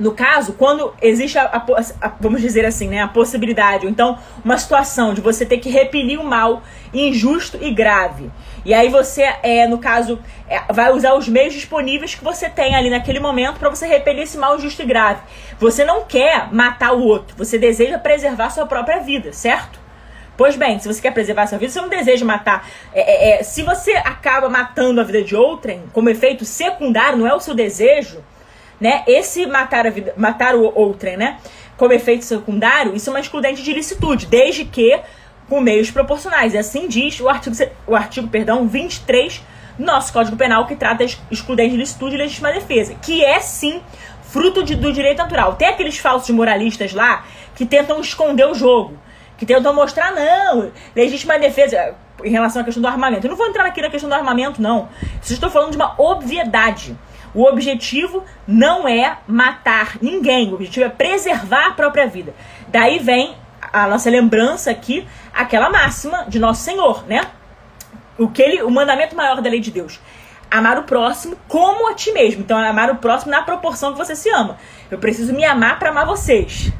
No 0.00 0.12
caso, 0.12 0.54
quando 0.54 0.94
existe 1.02 1.38
a, 1.38 1.44
a, 1.44 1.64
a, 2.00 2.12
vamos 2.18 2.40
dizer 2.40 2.64
assim, 2.64 2.88
né, 2.88 3.02
a 3.02 3.08
possibilidade, 3.08 3.84
ou 3.84 3.92
então 3.92 4.18
uma 4.42 4.56
situação 4.56 5.12
de 5.12 5.20
você 5.20 5.44
ter 5.44 5.58
que 5.58 5.68
repelir 5.68 6.18
o 6.18 6.24
mal 6.24 6.62
injusto 6.92 7.58
e 7.60 7.70
grave. 7.70 8.30
E 8.64 8.72
aí 8.72 8.88
você, 8.88 9.22
é, 9.42 9.66
no 9.68 9.78
caso, 9.78 10.18
é, 10.48 10.60
vai 10.72 10.90
usar 10.92 11.14
os 11.14 11.28
meios 11.28 11.52
disponíveis 11.52 12.14
que 12.14 12.24
você 12.24 12.48
tem 12.48 12.74
ali 12.74 12.88
naquele 12.88 13.20
momento 13.20 13.58
para 13.58 13.68
você 13.68 13.86
repelir 13.86 14.22
esse 14.22 14.38
mal 14.38 14.56
injusto 14.56 14.82
e 14.82 14.86
grave. 14.86 15.20
Você 15.58 15.84
não 15.84 16.04
quer 16.04 16.52
matar 16.52 16.92
o 16.92 17.02
outro, 17.02 17.36
você 17.36 17.58
deseja 17.58 17.98
preservar 17.98 18.50
sua 18.50 18.66
própria 18.66 19.00
vida, 19.00 19.32
certo? 19.32 19.78
Pois 20.34 20.56
bem, 20.56 20.78
se 20.78 20.88
você 20.88 21.02
quer 21.02 21.12
preservar 21.12 21.46
sua 21.46 21.58
vida, 21.58 21.70
você 21.70 21.80
não 21.82 21.90
deseja 21.90 22.24
matar. 22.24 22.66
É, 22.94 23.00
é, 23.00 23.40
é 23.40 23.42
se 23.42 23.62
você 23.62 23.92
acaba 23.92 24.48
matando 24.48 24.98
a 24.98 25.04
vida 25.04 25.22
de 25.22 25.36
outrem, 25.36 25.82
como 25.92 26.08
efeito 26.08 26.46
secundário, 26.46 27.18
não 27.18 27.26
é 27.26 27.34
o 27.34 27.40
seu 27.40 27.54
desejo, 27.54 28.24
né? 28.80 29.04
Esse 29.06 29.46
matar 29.46 29.86
a 29.86 29.90
vida, 29.90 30.14
matar 30.16 30.54
o 30.54 30.72
outrem, 30.74 31.16
né? 31.16 31.38
Como 31.76 31.92
efeito 31.92 32.24
secundário, 32.24 32.94
isso 32.94 33.10
é 33.10 33.12
uma 33.12 33.20
excludente 33.20 33.62
de 33.62 33.70
ilicitude, 33.70 34.26
desde 34.26 34.64
que 34.64 35.00
com 35.48 35.60
meios 35.60 35.90
proporcionais. 35.90 36.54
E 36.54 36.58
assim 36.58 36.88
diz 36.88 37.20
o 37.20 37.28
artigo, 37.28 37.56
o 37.86 37.94
artigo 37.94 38.28
perdão, 38.28 38.66
23 38.66 39.42
do 39.78 39.84
nosso 39.84 40.12
Código 40.12 40.36
Penal, 40.36 40.66
que 40.66 40.76
trata 40.76 41.04
excludente 41.30 41.70
de 41.70 41.76
ilicitude 41.76 42.14
e 42.14 42.18
legítima 42.18 42.52
defesa, 42.52 42.94
que 42.94 43.24
é 43.24 43.40
sim 43.40 43.82
fruto 44.22 44.62
de, 44.62 44.76
do 44.76 44.92
direito 44.92 45.18
natural. 45.18 45.54
Tem 45.54 45.68
aqueles 45.68 45.98
falsos 45.98 46.30
moralistas 46.30 46.92
lá 46.92 47.24
que 47.54 47.66
tentam 47.66 48.00
esconder 48.00 48.46
o 48.46 48.54
jogo, 48.54 48.96
que 49.36 49.44
tentam 49.44 49.74
mostrar, 49.74 50.12
não, 50.12 50.70
legítima 50.94 51.38
defesa 51.38 51.94
em 52.22 52.30
relação 52.30 52.62
à 52.62 52.64
questão 52.64 52.80
do 52.80 52.88
armamento. 52.88 53.26
Eu 53.26 53.30
não 53.30 53.36
vou 53.36 53.46
entrar 53.46 53.64
aqui 53.64 53.82
na 53.82 53.90
questão 53.90 54.08
do 54.08 54.14
armamento, 54.14 54.62
não. 54.62 54.88
Eu 55.02 55.34
estou 55.34 55.50
falando 55.50 55.72
de 55.72 55.76
uma 55.76 55.94
obviedade. 55.98 56.96
O 57.34 57.44
objetivo 57.44 58.24
não 58.46 58.88
é 58.88 59.18
matar 59.26 59.98
ninguém, 60.00 60.50
o 60.50 60.54
objetivo 60.54 60.86
é 60.86 60.88
preservar 60.88 61.68
a 61.68 61.70
própria 61.72 62.06
vida. 62.06 62.34
Daí 62.68 62.98
vem 62.98 63.36
a 63.72 63.86
nossa 63.86 64.10
lembrança 64.10 64.70
aqui, 64.70 65.06
aquela 65.32 65.70
máxima 65.70 66.24
de 66.28 66.38
nosso 66.38 66.62
Senhor, 66.62 67.04
né? 67.06 67.22
O 68.18 68.28
que 68.28 68.42
ele, 68.42 68.62
o 68.62 68.70
mandamento 68.70 69.14
maior 69.14 69.40
da 69.40 69.48
lei 69.48 69.60
de 69.60 69.70
Deus. 69.70 70.00
Amar 70.50 70.78
o 70.78 70.82
próximo 70.82 71.36
como 71.46 71.88
a 71.88 71.94
ti 71.94 72.12
mesmo. 72.12 72.40
Então, 72.42 72.58
amar 72.58 72.90
o 72.90 72.96
próximo 72.96 73.30
na 73.30 73.42
proporção 73.42 73.92
que 73.92 73.98
você 73.98 74.16
se 74.16 74.28
ama. 74.30 74.58
Eu 74.90 74.98
preciso 74.98 75.32
me 75.32 75.44
amar 75.44 75.78
para 75.78 75.90
amar 75.90 76.04
vocês. 76.04 76.72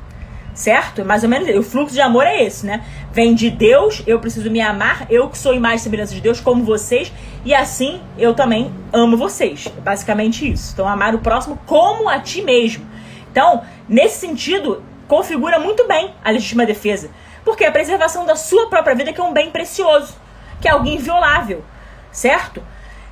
Certo? 0.60 1.04
Mais 1.04 1.22
ou 1.22 1.28
menos, 1.28 1.48
o 1.56 1.62
fluxo 1.62 1.94
de 1.94 2.00
amor 2.02 2.26
é 2.26 2.44
esse, 2.44 2.66
né? 2.66 2.84
Vem 3.12 3.34
de 3.34 3.48
Deus, 3.48 4.02
eu 4.06 4.20
preciso 4.20 4.50
me 4.50 4.60
amar, 4.60 5.06
eu 5.10 5.28
que 5.28 5.38
sou 5.38 5.54
imagem 5.54 5.78
e 5.78 5.80
semelhança 5.80 6.14
de 6.14 6.20
Deus, 6.20 6.38
como 6.38 6.62
vocês, 6.62 7.10
e 7.44 7.54
assim 7.54 8.00
eu 8.18 8.34
também 8.34 8.70
amo 8.92 9.16
vocês. 9.16 9.66
É 9.66 9.80
basicamente 9.80 10.50
isso. 10.50 10.72
Então, 10.74 10.86
amar 10.86 11.14
o 11.14 11.18
próximo 11.18 11.58
como 11.66 12.08
a 12.10 12.18
ti 12.20 12.42
mesmo. 12.42 12.86
Então, 13.32 13.62
nesse 13.88 14.20
sentido, 14.20 14.82
configura 15.08 15.58
muito 15.58 15.88
bem 15.88 16.14
a 16.22 16.30
legítima 16.30 16.66
defesa. 16.66 17.10
Porque 17.42 17.64
a 17.64 17.72
preservação 17.72 18.26
da 18.26 18.36
sua 18.36 18.68
própria 18.68 18.94
vida 18.94 19.14
que 19.14 19.20
é 19.20 19.24
um 19.24 19.32
bem 19.32 19.50
precioso, 19.50 20.14
que 20.60 20.68
é 20.68 20.72
algo 20.72 20.86
inviolável, 20.86 21.64
certo? 22.12 22.62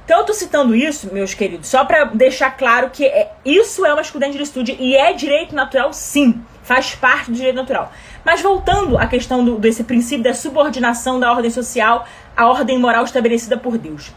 Então 0.05 0.21
eu 0.21 0.25
tô 0.25 0.35
citando 0.35 0.75
isso, 0.75 1.13
meus 1.13 1.35
queridos, 1.35 1.69
só 1.69 1.85
para 1.85 2.05
deixar 2.05 2.51
claro 2.51 2.91
que 2.91 3.05
é, 3.05 3.33
isso 3.45 3.85
é 3.85 3.93
uma 3.93 4.03
de 4.03 4.43
estude 4.43 4.77
e 4.79 4.97
é 4.97 5.13
direito 5.13 5.55
natural 5.55 5.93
sim, 5.93 6.43
faz 6.69 6.95
parte 6.95 7.31
do 7.31 7.37
direito 7.37 7.57
natural. 7.57 7.91
Mas 8.23 8.43
voltando 8.43 8.99
à 8.99 9.07
questão 9.07 9.43
do, 9.43 9.59
desse 9.59 9.83
princípio 9.83 10.23
da 10.23 10.35
subordinação 10.35 11.19
da 11.19 11.33
ordem 11.33 11.51
social 11.51 12.07
à 12.37 12.47
ordem 12.47 12.79
moral 12.79 13.05
estabelecida 13.05 13.57
por 13.57 13.79
Deus. 13.79 14.13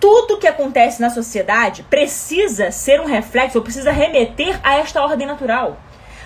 Tudo 0.00 0.38
que 0.38 0.48
acontece 0.48 1.00
na 1.00 1.08
sociedade 1.08 1.84
precisa 1.84 2.72
ser 2.72 3.00
um 3.00 3.06
reflexo, 3.06 3.58
ou 3.58 3.64
precisa 3.64 3.92
remeter 3.92 4.58
a 4.62 4.74
esta 4.78 5.00
ordem 5.00 5.26
natural. 5.26 5.78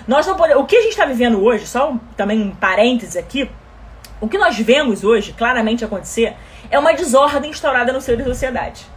Nós 0.07 0.25
não 0.25 0.35
podemos, 0.35 0.63
o 0.63 0.65
que 0.65 0.75
a 0.75 0.81
gente 0.81 0.91
está 0.91 1.05
vivendo 1.05 1.41
hoje, 1.41 1.67
só 1.67 1.95
também 2.17 2.41
um 2.41 2.49
parênteses 2.55 3.15
aqui, 3.15 3.49
o 4.19 4.27
que 4.27 4.39
nós 4.39 4.57
vemos 4.57 5.03
hoje 5.03 5.33
claramente 5.33 5.85
acontecer 5.85 6.35
é 6.71 6.79
uma 6.79 6.93
desordem 6.93 7.51
instaurada 7.51 7.93
no 7.93 8.01
seio 8.01 8.17
da 8.17 8.23
sociedade. 8.23 8.87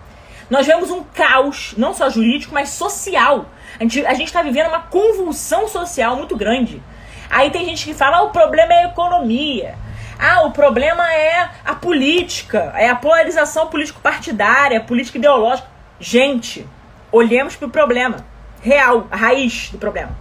Nós 0.55 0.69
vemos 0.69 0.89
um 0.89 1.03
caos, 1.03 1.75
não 1.77 1.93
só 1.93 2.09
jurídico, 2.09 2.55
mas 2.55 2.69
social. 2.69 3.47
A 3.81 3.83
gente 3.83 4.07
a 4.07 4.13
está 4.13 4.41
vivendo 4.41 4.69
uma 4.69 4.83
convulsão 4.83 5.67
social 5.67 6.15
muito 6.15 6.37
grande. 6.37 6.81
Aí 7.29 7.51
tem 7.51 7.65
gente 7.65 7.85
que 7.85 7.93
fala: 7.93 8.19
ah, 8.19 8.23
o 8.23 8.31
problema 8.31 8.73
é 8.73 8.85
a 8.85 8.87
economia. 8.87 9.75
Ah, 10.17 10.43
o 10.43 10.53
problema 10.53 11.13
é 11.13 11.51
a 11.65 11.75
política, 11.75 12.73
é 12.77 12.89
a 12.89 12.95
polarização 12.95 13.67
político-partidária, 13.67 14.81
política 14.81 15.19
ideológica. 15.19 15.67
Gente, 15.99 16.65
olhemos 17.11 17.57
para 17.57 17.67
o 17.67 17.71
problema 17.71 18.19
real, 18.63 19.09
a 19.11 19.17
raiz 19.17 19.71
do 19.71 19.79
problema. 19.79 20.17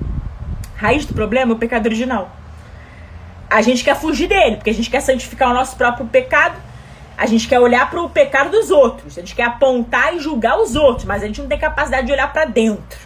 A 0.75 0.81
raiz 0.81 1.05
do 1.05 1.13
problema 1.13 1.51
é 1.51 1.55
o 1.55 1.59
pecado 1.59 1.85
original 1.85 2.31
a 3.53 3.61
gente 3.61 3.83
quer 3.83 3.95
fugir 3.95 4.27
dele, 4.27 4.55
porque 4.55 4.71
a 4.71 4.73
gente 4.73 4.89
quer 4.89 4.99
santificar 4.99 5.51
o 5.51 5.53
nosso 5.53 5.75
próprio 5.75 6.07
pecado, 6.07 6.55
a 7.17 7.25
gente 7.25 7.47
quer 7.47 7.59
olhar 7.59 7.89
para 7.89 8.01
o 8.01 8.09
pecado 8.09 8.49
dos 8.49 8.71
outros, 8.71 9.17
a 9.17 9.21
gente 9.21 9.35
quer 9.35 9.43
apontar 9.43 10.15
e 10.15 10.19
julgar 10.19 10.59
os 10.59 10.75
outros, 10.75 11.05
mas 11.05 11.23
a 11.23 11.27
gente 11.27 11.41
não 11.41 11.47
tem 11.47 11.57
capacidade 11.57 12.07
de 12.07 12.11
olhar 12.11 12.31
para 12.31 12.45
dentro, 12.45 12.99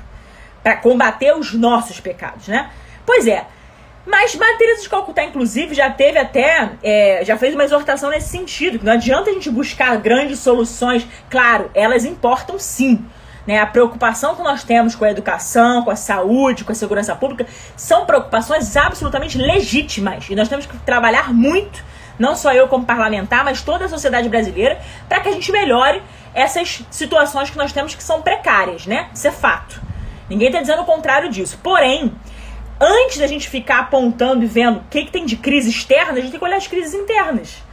para 0.64 0.76
combater 0.78 1.36
os 1.36 1.54
nossos 1.54 2.00
pecados, 2.00 2.48
né? 2.48 2.70
Pois 3.06 3.28
é. 3.28 3.46
Mas 4.06 4.34
Matheus 4.36 4.84
de 4.84 4.90
Calcutá, 4.90 5.24
inclusive, 5.26 5.76
já 5.76 5.90
teve 5.90 6.18
até, 6.18 6.72
é, 6.82 7.26
já 7.26 7.38
fez 7.38 7.54
uma 7.54 7.66
exortação 7.66 8.10
nesse 8.10 8.30
sentido, 8.30 8.80
que 8.80 8.86
não 8.86 8.94
adianta 8.94 9.30
a 9.30 9.34
gente 9.34 9.50
buscar 9.50 9.98
grandes 9.98 10.40
soluções. 10.40 11.06
Claro, 11.30 11.70
elas 11.74 12.06
importam 12.06 12.58
sim. 12.58 13.06
Né? 13.46 13.60
A 13.60 13.66
preocupação 13.66 14.36
que 14.36 14.42
nós 14.42 14.64
temos 14.64 14.96
com 14.96 15.04
a 15.04 15.12
educação, 15.12 15.84
com 15.84 15.92
a 15.92 15.96
saúde, 15.96 16.64
com 16.64 16.72
a 16.72 16.76
segurança 16.76 17.16
pública, 17.16 17.48
são 17.76 18.06
preocupações 18.06 18.76
absolutamente 18.78 19.38
legítimas. 19.38 20.30
E 20.30 20.36
nós 20.36 20.48
temos 20.48 20.66
que 20.66 20.78
trabalhar 20.80 21.34
muito, 21.34 21.84
não 22.18 22.36
só 22.36 22.54
eu 22.54 22.68
como 22.68 22.86
parlamentar, 22.86 23.44
mas 23.44 23.62
toda 23.62 23.86
a 23.86 23.90
sociedade 23.90 24.30
brasileira, 24.30 24.80
para 25.08 25.20
que 25.20 25.30
a 25.30 25.32
gente 25.32 25.52
melhore 25.52 26.02
essas 26.34 26.84
situações 26.90 27.50
que 27.50 27.58
nós 27.58 27.72
temos 27.72 27.96
que 27.96 28.04
são 28.04 28.22
precárias, 28.22 28.86
né? 28.86 29.10
Isso 29.14 29.28
é 29.28 29.32
fato. 29.32 29.82
Ninguém 30.30 30.48
está 30.48 30.60
dizendo 30.62 30.82
o 30.82 30.86
contrário 30.86 31.30
disso. 31.30 31.60
Porém, 31.64 32.14
antes 32.80 33.18
da 33.18 33.28
gente 33.28 33.50
ficar 33.50 33.80
apontando 33.80 34.44
e 34.44 34.48
vendo 34.48 34.80
o 34.80 34.84
que, 34.90 35.06
que 35.06 35.12
tem 35.12 35.26
de 35.26 35.38
crise 35.38 35.70
externa, 35.70 36.14
a 36.14 36.22
gente 36.22 36.32
tem 36.32 36.40
que 36.40 36.46
olhar 36.46 36.58
as 36.58 36.68
crises 36.68 36.94
internas. 36.94 37.64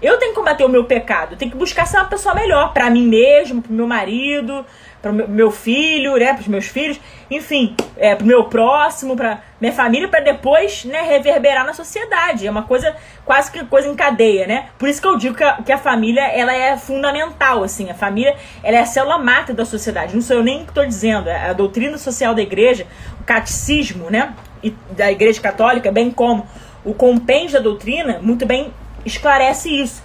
Eu 0.00 0.16
tenho 0.18 0.32
que 0.32 0.38
combater 0.38 0.64
o 0.64 0.68
meu 0.68 0.84
pecado, 0.84 1.36
tenho 1.36 1.50
que 1.50 1.56
buscar 1.56 1.84
ser 1.86 1.96
uma 1.96 2.06
pessoa 2.06 2.34
melhor 2.34 2.72
para 2.72 2.88
mim 2.88 3.06
mesmo, 3.06 3.60
para 3.60 3.72
meu 3.72 3.86
marido, 3.86 4.64
para 5.02 5.10
o 5.10 5.28
meu 5.28 5.50
filho, 5.50 6.16
né, 6.16 6.32
para 6.32 6.40
os 6.40 6.48
meus 6.48 6.66
filhos, 6.66 7.00
enfim, 7.30 7.74
é, 7.96 8.14
para 8.14 8.24
o 8.24 8.26
meu 8.26 8.44
próximo, 8.44 9.16
para 9.16 9.40
minha 9.60 9.72
família, 9.72 10.08
para 10.08 10.20
depois 10.20 10.84
né, 10.84 11.02
reverberar 11.02 11.64
na 11.64 11.72
sociedade. 11.72 12.46
É 12.46 12.50
uma 12.50 12.62
coisa 12.62 12.94
quase 13.24 13.50
que 13.50 13.64
coisa 13.64 13.88
em 13.88 13.94
cadeia, 13.94 14.46
né? 14.46 14.68
Por 14.78 14.88
isso 14.88 15.00
que 15.00 15.06
eu 15.06 15.16
digo 15.16 15.34
que 15.34 15.44
a, 15.44 15.54
que 15.62 15.72
a 15.72 15.78
família 15.78 16.22
ela 16.28 16.54
é 16.54 16.76
fundamental, 16.76 17.62
assim. 17.62 17.90
A 17.90 17.94
família 17.94 18.36
ela 18.62 18.76
é 18.76 18.80
a 18.80 18.86
célula 18.86 19.18
mata 19.18 19.52
da 19.52 19.64
sociedade. 19.64 20.14
Não 20.14 20.22
sou 20.22 20.36
eu 20.36 20.42
nem 20.42 20.64
que 20.64 20.70
estou 20.70 20.86
dizendo. 20.86 21.28
É 21.28 21.50
a 21.50 21.52
doutrina 21.52 21.98
social 21.98 22.34
da 22.34 22.42
igreja, 22.42 22.86
o 23.20 23.24
catecismo, 23.24 24.10
né, 24.10 24.32
e 24.62 24.70
da 24.90 25.10
igreja 25.10 25.40
católica, 25.40 25.92
bem 25.92 26.10
como 26.10 26.46
o 26.84 26.94
compêndio 26.94 27.54
da 27.54 27.60
doutrina, 27.60 28.18
muito 28.22 28.46
bem 28.46 28.72
esclarece 29.04 29.70
isso 29.70 30.02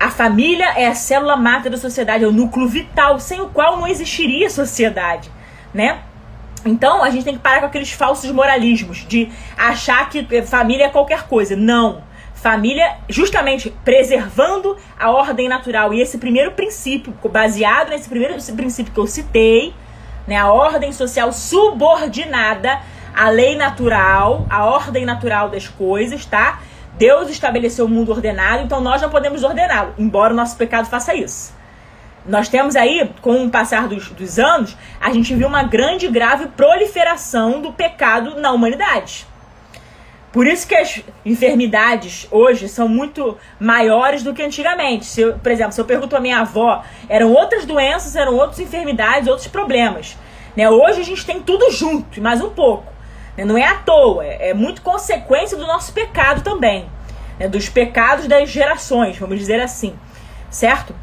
a 0.00 0.08
família 0.08 0.64
é 0.76 0.86
a 0.86 0.94
célula 0.94 1.36
mata 1.36 1.68
da 1.68 1.76
sociedade, 1.76 2.24
é 2.24 2.26
o 2.26 2.32
núcleo 2.32 2.66
vital, 2.66 3.20
sem 3.20 3.38
o 3.42 3.50
qual 3.50 3.76
não 3.76 3.86
existiria 3.86 4.48
sociedade, 4.48 5.30
né? 5.74 5.98
Então 6.64 7.04
a 7.04 7.10
gente 7.10 7.24
tem 7.24 7.34
que 7.34 7.40
parar 7.40 7.60
com 7.60 7.66
aqueles 7.66 7.92
falsos 7.92 8.30
moralismos 8.32 9.04
de 9.06 9.30
achar 9.58 10.08
que 10.08 10.26
família 10.42 10.86
é 10.86 10.88
qualquer 10.88 11.24
coisa. 11.24 11.54
Não. 11.54 12.02
Família, 12.34 12.96
justamente 13.10 13.68
preservando 13.84 14.74
a 14.98 15.10
ordem 15.10 15.48
natural. 15.48 15.92
E 15.92 16.00
esse 16.00 16.16
primeiro 16.16 16.52
princípio, 16.52 17.12
baseado 17.30 17.90
nesse 17.90 18.08
primeiro 18.08 18.34
princípio 18.56 18.92
que 18.92 18.98
eu 18.98 19.06
citei, 19.06 19.74
né, 20.26 20.36
a 20.36 20.50
ordem 20.50 20.92
social 20.92 21.30
subordinada 21.30 22.80
à 23.14 23.28
lei 23.28 23.54
natural, 23.54 24.46
a 24.48 24.64
ordem 24.64 25.04
natural 25.04 25.50
das 25.50 25.68
coisas, 25.68 26.24
tá? 26.24 26.60
Deus 27.00 27.30
estabeleceu 27.30 27.86
o 27.86 27.88
mundo 27.88 28.12
ordenado, 28.12 28.62
então 28.62 28.78
nós 28.78 29.00
não 29.00 29.08
podemos 29.08 29.42
ordená-lo, 29.42 29.94
embora 29.96 30.34
o 30.34 30.36
nosso 30.36 30.54
pecado 30.54 30.86
faça 30.86 31.14
isso. 31.14 31.54
Nós 32.26 32.46
temos 32.46 32.76
aí, 32.76 33.10
com 33.22 33.46
o 33.46 33.50
passar 33.50 33.88
dos, 33.88 34.10
dos 34.10 34.38
anos, 34.38 34.76
a 35.00 35.10
gente 35.10 35.34
viu 35.34 35.48
uma 35.48 35.62
grande 35.62 36.04
e 36.04 36.10
grave 36.10 36.48
proliferação 36.48 37.62
do 37.62 37.72
pecado 37.72 38.38
na 38.38 38.52
humanidade. 38.52 39.26
Por 40.30 40.46
isso 40.46 40.68
que 40.68 40.74
as 40.74 41.02
enfermidades 41.24 42.28
hoje 42.30 42.68
são 42.68 42.86
muito 42.86 43.34
maiores 43.58 44.22
do 44.22 44.34
que 44.34 44.42
antigamente. 44.42 45.06
Se 45.06 45.22
eu, 45.22 45.38
por 45.38 45.50
exemplo, 45.50 45.72
se 45.72 45.80
eu 45.80 45.86
pergunto 45.86 46.14
à 46.14 46.20
minha 46.20 46.40
avó, 46.40 46.84
eram 47.08 47.32
outras 47.32 47.64
doenças, 47.64 48.14
eram 48.14 48.34
outras 48.34 48.60
enfermidades, 48.60 49.26
outros 49.26 49.48
problemas. 49.48 50.18
Né? 50.54 50.68
Hoje 50.68 51.00
a 51.00 51.04
gente 51.04 51.24
tem 51.24 51.40
tudo 51.40 51.70
junto, 51.70 52.20
mais 52.20 52.42
um 52.42 52.50
pouco. 52.50 52.99
Né? 53.36 53.44
Não 53.44 53.56
é 53.56 53.64
à 53.64 53.74
toa, 53.76 54.24
é, 54.24 54.50
é 54.50 54.54
muito 54.54 54.82
consequência 54.82 55.56
do 55.56 55.66
nosso 55.66 55.92
pecado 55.92 56.42
também. 56.42 56.88
Né? 57.38 57.48
Dos 57.48 57.68
pecados 57.68 58.26
das 58.26 58.48
gerações, 58.48 59.16
vamos 59.18 59.38
dizer 59.38 59.60
assim. 59.60 59.94
Certo? 60.50 60.94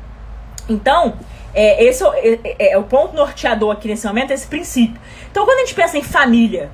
Então, 0.70 1.18
é, 1.54 1.84
esse 1.84 2.04
é, 2.04 2.40
é, 2.44 2.72
é, 2.74 2.78
o 2.78 2.84
ponto 2.84 3.16
norteador 3.16 3.72
aqui 3.72 3.88
nesse 3.88 4.06
momento, 4.06 4.32
esse 4.32 4.46
princípio. 4.46 5.02
Então, 5.32 5.46
quando 5.46 5.58
a 5.58 5.62
gente 5.62 5.74
pensa 5.74 5.98
em 5.98 6.04
família, 6.04 6.70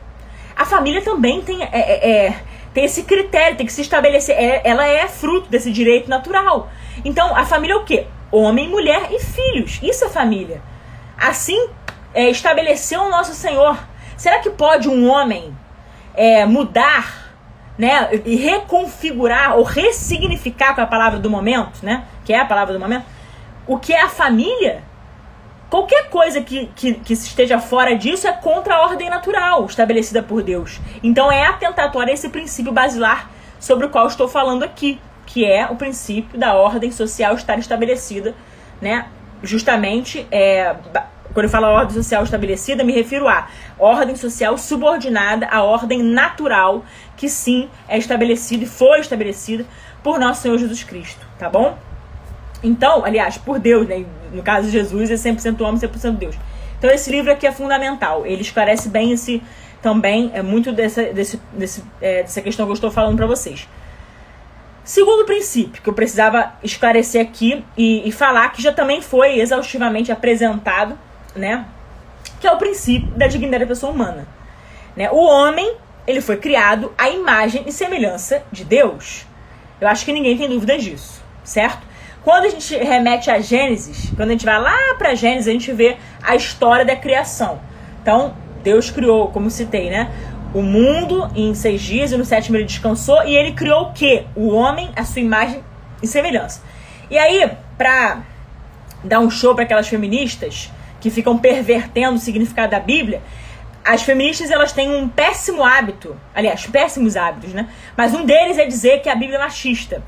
a 0.55 0.65
família 0.65 1.01
também 1.01 1.41
tem, 1.41 1.63
é, 1.63 1.69
é, 1.71 2.09
é 2.09 2.39
tem 2.73 2.83
esse 2.83 3.03
critério, 3.03 3.55
tem 3.55 3.65
que 3.65 3.71
se 3.71 3.81
estabelecer. 3.81 4.35
ela 4.63 4.85
é 4.85 5.07
fruto 5.07 5.47
desse 5.47 5.71
direito 5.71 6.09
natural. 6.09 6.69
Então, 7.05 7.35
a 7.35 7.45
família 7.45 7.75
é 7.75 7.77
o 7.77 7.85
quê? 7.85 8.07
Homem, 8.31 8.67
mulher 8.67 9.09
e 9.11 9.19
filhos. 9.19 9.79
Isso 9.81 10.03
é 10.03 10.09
família. 10.09 10.61
Assim 11.17 11.69
estabeleceu 12.15 13.01
o 13.01 13.09
nosso 13.09 13.33
Senhor 13.33 13.77
Será 14.17 14.39
que 14.39 14.49
pode 14.49 14.87
um 14.89 15.09
homem 15.09 15.55
é, 16.13 16.45
mudar, 16.45 17.33
né, 17.77 18.09
e 18.25 18.35
reconfigurar 18.35 19.57
ou 19.57 19.63
ressignificar 19.63 20.75
com 20.75 20.81
a 20.81 20.85
palavra 20.85 21.19
do 21.19 21.29
momento, 21.29 21.83
né, 21.83 22.05
que 22.23 22.31
é 22.31 22.39
a 22.39 22.45
palavra 22.45 22.73
do 22.73 22.79
momento, 22.79 23.05
o 23.65 23.77
que 23.79 23.93
é 23.93 24.01
a 24.01 24.09
família? 24.09 24.83
Qualquer 25.69 26.07
coisa 26.09 26.39
que, 26.39 26.67
que, 26.75 26.93
que 26.93 27.13
esteja 27.13 27.59
fora 27.59 27.95
disso 27.95 28.27
é 28.27 28.31
contra 28.31 28.75
a 28.75 28.81
ordem 28.83 29.09
natural 29.09 29.65
estabelecida 29.65 30.21
por 30.21 30.43
Deus. 30.43 30.79
Então 31.01 31.31
é 31.31 31.47
atentatório 31.47 32.11
a 32.11 32.13
esse 32.13 32.29
princípio 32.29 32.71
basilar 32.71 33.31
sobre 33.59 33.87
o 33.87 33.89
qual 33.89 34.05
estou 34.05 34.27
falando 34.27 34.61
aqui, 34.61 35.01
que 35.25 35.43
é 35.43 35.65
o 35.65 35.75
princípio 35.75 36.37
da 36.37 36.53
ordem 36.53 36.91
social 36.91 37.33
estar 37.33 37.57
estabelecida, 37.57 38.35
né? 38.79 39.07
Justamente 39.41 40.27
é, 40.29 40.75
quando 41.33 41.45
eu 41.45 41.49
falo 41.49 41.67
ordem 41.67 41.95
social 41.95 42.23
estabelecida, 42.23 42.83
me 42.83 42.93
refiro 42.93 43.27
a 43.27 43.47
ordem 43.79 44.15
social 44.15 44.57
subordinada 44.57 45.47
à 45.47 45.63
ordem 45.63 46.03
natural, 46.03 46.85
que 47.17 47.27
sim 47.27 47.69
é 47.87 47.97
estabelecida 47.97 48.63
e 48.63 48.67
foi 48.67 48.99
estabelecida 48.99 49.65
por 50.03 50.19
nosso 50.19 50.43
Senhor 50.43 50.57
Jesus 50.57 50.83
Cristo, 50.83 51.25
tá 51.39 51.49
bom? 51.49 51.77
Então, 52.61 53.03
aliás, 53.03 53.37
por 53.37 53.59
Deus, 53.59 53.87
né? 53.87 54.05
No 54.31 54.43
caso 54.43 54.67
de 54.67 54.73
Jesus, 54.73 55.11
é 55.11 55.15
100% 55.15 55.59
homem, 55.61 55.79
100% 55.79 56.17
Deus. 56.17 56.35
Então, 56.77 56.89
esse 56.89 57.09
livro 57.09 57.31
aqui 57.31 57.45
é 57.45 57.51
fundamental. 57.51 58.25
Ele 58.25 58.41
esclarece 58.41 58.89
bem 58.89 59.11
esse 59.11 59.41
também, 59.81 60.31
é 60.33 60.41
muito 60.41 60.71
dessa, 60.71 61.03
desse, 61.11 61.39
desse, 61.51 61.83
é, 62.01 62.21
dessa 62.21 62.41
questão 62.41 62.65
que 62.65 62.71
eu 62.71 62.75
estou 62.75 62.89
falando 62.89 63.17
para 63.17 63.27
vocês. 63.27 63.67
Segundo 64.83 65.25
princípio 65.25 65.81
que 65.81 65.89
eu 65.89 65.93
precisava 65.93 66.53
esclarecer 66.63 67.21
aqui 67.21 67.63
e, 67.77 68.07
e 68.07 68.11
falar, 68.11 68.49
que 68.49 68.61
já 68.61 68.71
também 68.71 69.01
foi 69.01 69.39
exaustivamente 69.39 70.11
apresentado 70.11 70.97
né? 71.35 71.65
Que 72.39 72.47
é 72.47 72.51
o 72.51 72.57
princípio 72.57 73.09
da 73.11 73.27
dignidade 73.27 73.63
da 73.63 73.67
pessoa 73.67 73.91
humana. 73.91 74.27
Né? 74.95 75.09
O 75.11 75.23
homem 75.23 75.77
ele 76.05 76.21
foi 76.21 76.37
criado 76.37 76.93
à 76.97 77.09
imagem 77.09 77.63
e 77.65 77.71
semelhança 77.71 78.43
de 78.51 78.63
Deus. 78.63 79.25
Eu 79.79 79.87
acho 79.87 80.05
que 80.05 80.13
ninguém 80.13 80.37
tem 80.37 80.49
dúvidas 80.49 80.83
disso, 80.83 81.21
certo? 81.43 81.85
Quando 82.23 82.45
a 82.45 82.49
gente 82.49 82.75
remete 82.77 83.29
a 83.29 83.39
Gênesis, 83.39 84.11
quando 84.15 84.29
a 84.29 84.31
gente 84.31 84.45
vai 84.45 84.59
lá 84.59 84.95
para 84.97 85.13
Gênesis, 85.15 85.47
a 85.47 85.51
gente 85.51 85.71
vê 85.73 85.97
a 86.21 86.35
história 86.35 86.85
da 86.85 86.95
criação. 86.95 87.59
Então, 88.01 88.33
Deus 88.63 88.89
criou, 88.89 89.29
como 89.29 89.49
citei, 89.49 89.89
né? 89.89 90.09
O 90.53 90.61
mundo 90.61 91.29
em 91.35 91.53
seis 91.53 91.81
dias 91.81 92.11
e 92.11 92.17
no 92.17 92.23
sétimo 92.23 92.55
ele 92.55 92.65
descansou 92.65 93.23
e 93.25 93.35
ele 93.35 93.53
criou 93.53 93.87
o 93.87 93.93
quê? 93.93 94.25
O 94.35 94.53
homem, 94.53 94.89
a 94.95 95.03
sua 95.03 95.21
imagem 95.21 95.63
e 96.01 96.07
semelhança. 96.07 96.61
E 97.09 97.17
aí, 97.17 97.49
pra 97.77 98.23
dar 99.03 99.19
um 99.19 99.29
show 99.29 99.53
para 99.53 99.65
aquelas 99.65 99.87
feministas 99.87 100.71
que 101.03 101.09
ficam 101.09 101.37
pervertendo 101.37 102.15
o 102.15 102.17
significado 102.17 102.71
da 102.71 102.79
Bíblia, 102.79 103.21
as 103.83 104.03
feministas 104.03 104.49
elas 104.49 104.71
têm 104.71 104.89
um 104.89 105.09
péssimo 105.09 105.61
hábito, 105.61 106.15
aliás, 106.33 106.65
péssimos 106.65 107.17
hábitos, 107.17 107.53
né? 107.53 107.67
Mas 107.97 108.13
um 108.13 108.23
deles 108.23 108.57
é 108.57 108.65
dizer 108.65 109.01
que 109.01 109.09
a 109.09 109.15
Bíblia 109.15 109.35
é 109.37 109.41
machista. 109.41 110.01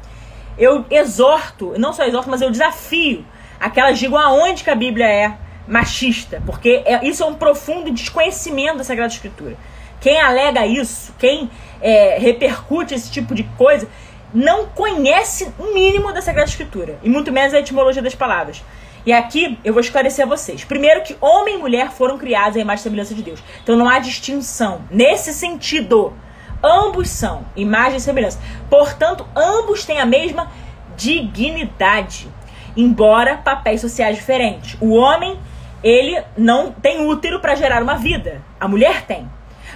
Eu 0.58 0.86
exorto, 0.90 1.74
não 1.78 1.92
só 1.92 2.06
exorto, 2.06 2.30
mas 2.30 2.42
eu 2.42 2.50
desafio 2.50 3.26
aquelas 3.60 4.00
digam 4.00 4.18
aonde 4.18 4.64
que 4.64 4.70
a 4.70 4.76
Bíblia 4.76 5.06
é 5.06 5.34
machista, 5.68 6.42
porque 6.46 6.82
é, 6.86 7.06
isso 7.06 7.24
é 7.24 7.26
um 7.26 7.34
profundo 7.36 7.92
desconhecimento 7.92 8.78
da 8.78 8.86
Sagrada 8.86 9.12
Escritura. 9.12 9.58
Quem 10.00 10.18
alega 10.22 10.66
isso, 10.66 11.14
quem 11.20 11.52
é, 11.82 12.18
repercute 12.18 12.94
esse 12.94 13.12
tipo 13.12 13.36
de 13.36 13.44
coisa, 13.58 13.86
não 14.34 14.68
conhece 14.68 15.52
o 15.60 15.74
mínimo 15.74 16.14
da 16.14 16.22
Sagrada 16.22 16.50
Escritura, 16.50 16.98
e 17.04 17.10
muito 17.10 17.34
menos 17.34 17.54
a 17.54 17.60
etimologia 17.60 18.02
das 18.02 18.16
palavras. 18.16 18.64
E 19.06 19.14
aqui 19.14 19.60
eu 19.64 19.72
vou 19.72 19.82
esclarecer 19.82 20.26
a 20.26 20.28
vocês. 20.28 20.64
Primeiro 20.64 21.04
que 21.04 21.16
homem 21.22 21.56
e 21.56 21.58
mulher 21.58 21.92
foram 21.92 22.18
criados 22.18 22.58
à 22.58 22.60
imagem 22.60 22.80
e 22.80 22.84
semelhança 22.84 23.14
de 23.14 23.22
Deus. 23.22 23.44
Então 23.62 23.76
não 23.76 23.88
há 23.88 24.00
distinção 24.00 24.82
nesse 24.90 25.34
sentido. 25.34 26.14
Ambos 26.64 27.10
são 27.10 27.46
imagem 27.56 27.98
e 27.98 28.02
semelhança. 28.02 28.40
Portanto, 28.70 29.28
ambos 29.36 29.86
têm 29.86 30.00
a 30.00 30.06
mesma 30.06 30.52
dignidade, 30.98 32.28
embora 32.76 33.38
papéis 33.38 33.82
sociais 33.82 34.16
diferentes. 34.16 34.76
O 34.82 34.96
homem, 34.96 35.38
ele 35.84 36.24
não 36.36 36.72
tem 36.72 37.06
útero 37.06 37.40
para 37.40 37.54
gerar 37.54 37.84
uma 37.84 37.96
vida. 37.96 38.42
A 38.60 38.68
mulher 38.68 39.04
tem. 39.04 39.30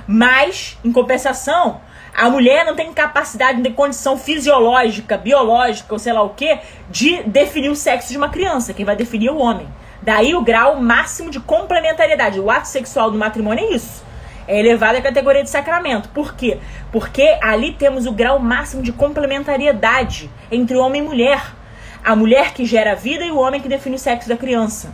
Mas, 0.07 0.75
em 0.83 0.91
compensação, 0.91 1.81
a 2.19 2.29
mulher 2.29 2.65
não 2.65 2.75
tem 2.75 2.91
capacidade, 2.91 3.55
não 3.55 3.63
tem 3.63 3.71
condição 3.71 4.17
fisiológica, 4.17 5.17
biológica, 5.17 5.93
ou 5.93 5.97
sei 5.97 6.11
lá 6.11 6.21
o 6.21 6.31
que, 6.31 6.59
de 6.89 7.23
definir 7.23 7.69
o 7.69 7.75
sexo 7.75 8.09
de 8.09 8.17
uma 8.17 8.27
criança. 8.27 8.73
Quem 8.73 8.83
vai 8.83 8.97
definir 8.97 9.27
é 9.27 9.31
o 9.31 9.37
homem. 9.37 9.65
Daí 10.01 10.35
o 10.35 10.41
grau 10.41 10.81
máximo 10.81 11.31
de 11.31 11.39
complementariedade. 11.39 12.37
O 12.37 12.51
ato 12.51 12.67
sexual 12.67 13.09
do 13.09 13.17
matrimônio 13.17 13.63
é 13.63 13.73
isso. 13.73 14.03
É 14.45 14.59
elevado 14.59 14.97
à 14.97 15.01
categoria 15.01 15.43
de 15.43 15.49
sacramento. 15.49 16.09
Por 16.09 16.35
quê? 16.35 16.59
Porque 16.91 17.37
ali 17.41 17.71
temos 17.71 18.05
o 18.05 18.11
grau 18.11 18.37
máximo 18.37 18.83
de 18.83 18.91
complementariedade 18.91 20.29
entre 20.51 20.75
homem 20.75 21.01
e 21.01 21.05
mulher. 21.05 21.55
A 22.03 22.17
mulher 22.17 22.53
que 22.53 22.65
gera 22.65 22.91
a 22.91 22.95
vida 22.95 23.23
e 23.23 23.31
o 23.31 23.37
homem 23.37 23.61
que 23.61 23.69
define 23.69 23.95
o 23.95 23.99
sexo 23.99 24.27
da 24.27 24.35
criança. 24.35 24.93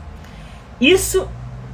Isso 0.80 1.28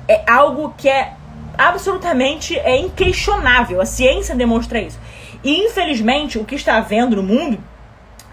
é 0.08 0.24
algo 0.32 0.74
que 0.78 0.88
é 0.88 1.12
absolutamente 1.58 2.58
é 2.58 2.78
inquestionável. 2.78 3.82
A 3.82 3.86
ciência 3.86 4.34
demonstra 4.34 4.80
isso. 4.80 5.00
E 5.44 5.66
infelizmente 5.66 6.38
o 6.38 6.46
que 6.46 6.56
está 6.56 6.76
havendo 6.76 7.16
no 7.16 7.24
mundo 7.24 7.62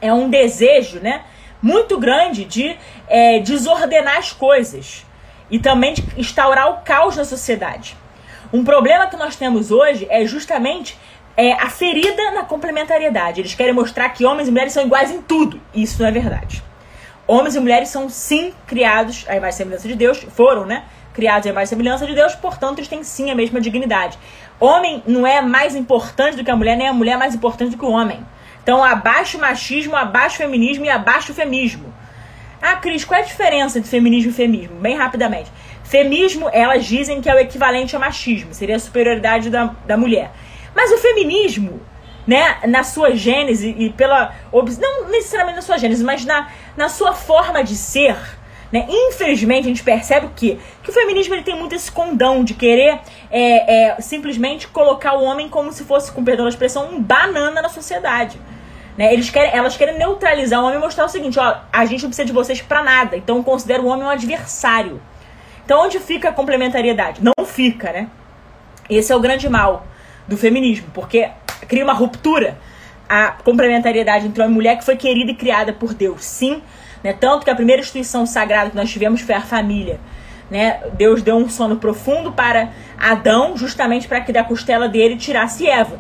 é 0.01 0.13
um 0.13 0.29
desejo, 0.29 1.01
né, 1.01 1.23
muito 1.61 1.99
grande 1.99 2.45
de 2.45 2.77
é, 3.09 3.41
desordenar 3.41 4.19
as 4.19 4.33
coisas 4.33 5.05
e 5.51 5.59
também 5.59 5.95
de 5.95 6.05
instaurar 6.17 6.71
o 6.71 6.83
caos 6.83 7.17
na 7.17 7.25
sociedade. 7.25 7.97
Um 8.53 8.65
problema 8.65 9.07
que 9.07 9.17
nós 9.17 9.37
temos 9.37 9.71
hoje 9.71 10.07
é 10.11 10.25
justamente 10.25 10.97
é, 11.37 11.53
a 11.53 11.69
ferida 11.69 12.31
na 12.33 12.45
complementariedade. 12.45 13.41
Eles 13.41 13.55
querem 13.55 13.73
mostrar 13.73 14.09
que 14.11 14.25
homens 14.25 14.49
e 14.49 14.51
mulheres 14.51 14.73
são 14.73 14.85
iguais 14.85 15.11
em 15.11 15.21
tudo. 15.21 15.61
Isso 15.75 16.01
não 16.01 16.09
é 16.09 16.13
verdade. 16.13 16.63
Homens 17.27 17.55
e 17.55 17.61
mulheres 17.61 17.91
são 17.91 18.09
sim 18.09 18.53
criados 18.67 19.27
à 19.29 19.37
imagem 19.37 19.55
e 19.55 19.59
semelhança 19.59 19.89
de 19.89 19.95
Deus, 19.95 20.27
foram, 20.35 20.65
né? 20.65 20.85
Criados 21.13 21.47
à 21.47 21.51
imagem 21.51 21.67
e 21.67 21.69
semelhança 21.69 22.07
de 22.07 22.15
Deus, 22.15 22.35
portanto, 22.35 22.79
eles 22.79 22.89
têm 22.89 23.05
sim 23.05 23.31
a 23.31 23.35
mesma 23.35 23.61
dignidade. 23.61 24.19
Homem 24.61 25.03
não 25.07 25.27
é 25.27 25.41
mais 25.41 25.77
importante 25.77 26.37
do 26.37 26.45
que 26.45 26.51
a 26.51 26.57
mulher, 26.57 26.77
nem 26.77 26.89
a 26.89 26.93
mulher 26.93 27.13
é 27.13 27.17
mais 27.17 27.35
importante 27.35 27.71
do 27.71 27.79
que 27.79 27.85
o 27.85 27.91
homem. 27.91 28.25
Então, 28.63 28.83
abaixo 28.85 29.39
o 29.39 29.41
machismo, 29.41 29.97
abaixo 29.97 30.35
o 30.35 30.39
feminismo 30.39 30.85
e 30.85 30.91
abaixo 30.91 31.33
o 31.33 31.35
femismo. 31.35 31.95
Ah, 32.61 32.77
Cris, 32.77 33.05
qual 33.05 33.21
é 33.21 33.23
a 33.23 33.27
diferença 33.27 33.79
entre 33.79 33.91
feminismo 33.91 34.31
e 34.31 34.35
feminismo? 34.35 34.77
Bem 34.81 34.97
rapidamente. 34.97 35.51
Feminismo, 35.85 36.51
elas 36.53 36.85
dizem 36.85 37.21
que 37.21 37.31
é 37.31 37.35
o 37.35 37.39
equivalente 37.39 37.97
a 37.97 37.99
machismo, 37.99 38.53
seria 38.53 38.77
a 38.77 38.79
superioridade 38.81 39.49
da, 39.49 39.75
da 39.87 39.97
mulher. 39.97 40.33
Mas 40.75 40.91
o 40.91 40.99
feminismo, 40.99 41.81
né, 42.27 42.59
na 42.67 42.83
sua 42.83 43.15
gênese 43.15 43.75
e 43.79 43.91
pela. 43.91 44.35
Não 44.53 45.09
necessariamente 45.09 45.57
na 45.57 45.63
sua 45.63 45.79
gênese, 45.79 46.05
mas 46.05 46.25
na, 46.25 46.51
na 46.77 46.89
sua 46.89 47.15
forma 47.15 47.65
de 47.65 47.75
ser, 47.75 48.17
né? 48.73 48.87
Infelizmente, 48.89 49.65
a 49.65 49.69
gente 49.69 49.83
percebe 49.83 50.27
o 50.27 50.31
quê? 50.35 50.59
Que 50.83 50.91
o 50.91 50.93
feminismo 50.93 51.35
ele 51.35 51.43
tem 51.43 51.57
muito 51.57 51.75
esse 51.75 51.91
condão 51.91 52.45
de 52.45 52.55
querer 52.55 53.01
é, 53.31 53.93
é, 53.93 54.01
simplesmente 54.01 54.69
colocar 54.69 55.15
o 55.15 55.23
homem 55.23 55.49
como 55.49 55.73
se 55.73 55.85
fosse, 55.85 56.13
com 56.13 56.23
perdão 56.23 56.45
da 56.45 56.51
expressão, 56.51 56.91
um 56.91 57.01
banana 57.01 57.63
na 57.63 57.69
sociedade. 57.69 58.39
Né? 58.97 59.13
Eles 59.13 59.31
querem, 59.31 59.51
elas 59.57 59.77
querem 59.77 59.97
neutralizar 59.97 60.61
o 60.61 60.67
homem 60.67 60.79
e 60.79 60.81
mostrar 60.81 61.07
o 61.07 61.09
seguinte: 61.09 61.39
ó, 61.39 61.59
a 61.73 61.87
gente 61.87 62.03
não 62.03 62.11
precisa 62.11 62.27
de 62.27 62.33
vocês 62.33 62.61
para 62.61 62.83
nada, 62.83 63.17
então 63.17 63.43
considera 63.43 63.81
o 63.81 63.87
homem 63.87 64.05
um 64.05 64.11
adversário. 64.11 65.01
Então, 65.65 65.85
onde 65.85 65.99
fica 65.99 66.31
a 66.31 66.33
complementariedade? 66.33 67.23
Não 67.23 67.45
fica, 67.45 67.93
né? 67.93 68.09
Esse 68.89 69.13
é 69.13 69.17
o 69.17 69.21
grande 69.21 69.49
mal 69.49 69.87
do 70.27 70.37
feminismo, 70.37 70.89
porque 70.93 71.29
cria 71.67 71.85
uma 71.85 71.93
ruptura 71.93 72.59
a 73.09 73.33
complementariedade 73.33 74.27
entre 74.27 74.43
homem 74.43 74.53
e 74.53 74.55
mulher 74.55 74.77
que 74.77 74.85
foi 74.85 74.97
querida 74.97 75.31
e 75.31 75.35
criada 75.35 75.73
por 75.73 75.95
Deus. 75.95 76.25
Sim, 76.25 76.63
né? 77.03 77.13
Tanto 77.13 77.45
que 77.45 77.51
a 77.51 77.55
primeira 77.55 77.81
instituição 77.81 78.27
sagrada 78.27 78.71
que 78.71 78.77
nós 78.77 78.91
tivemos 78.91 79.21
foi 79.21 79.35
a 79.35 79.41
família. 79.41 80.01
Né? 80.51 80.81
Deus 80.95 81.23
deu 81.23 81.37
um 81.37 81.49
sono 81.49 81.77
profundo 81.77 82.33
para 82.33 82.71
Adão, 82.99 83.57
justamente 83.57 84.09
para 84.09 84.21
que 84.21 84.33
da 84.33 84.43
costela 84.43 84.89
dele 84.89 85.17
tirasse 85.17 85.69
Eva. 85.69 85.99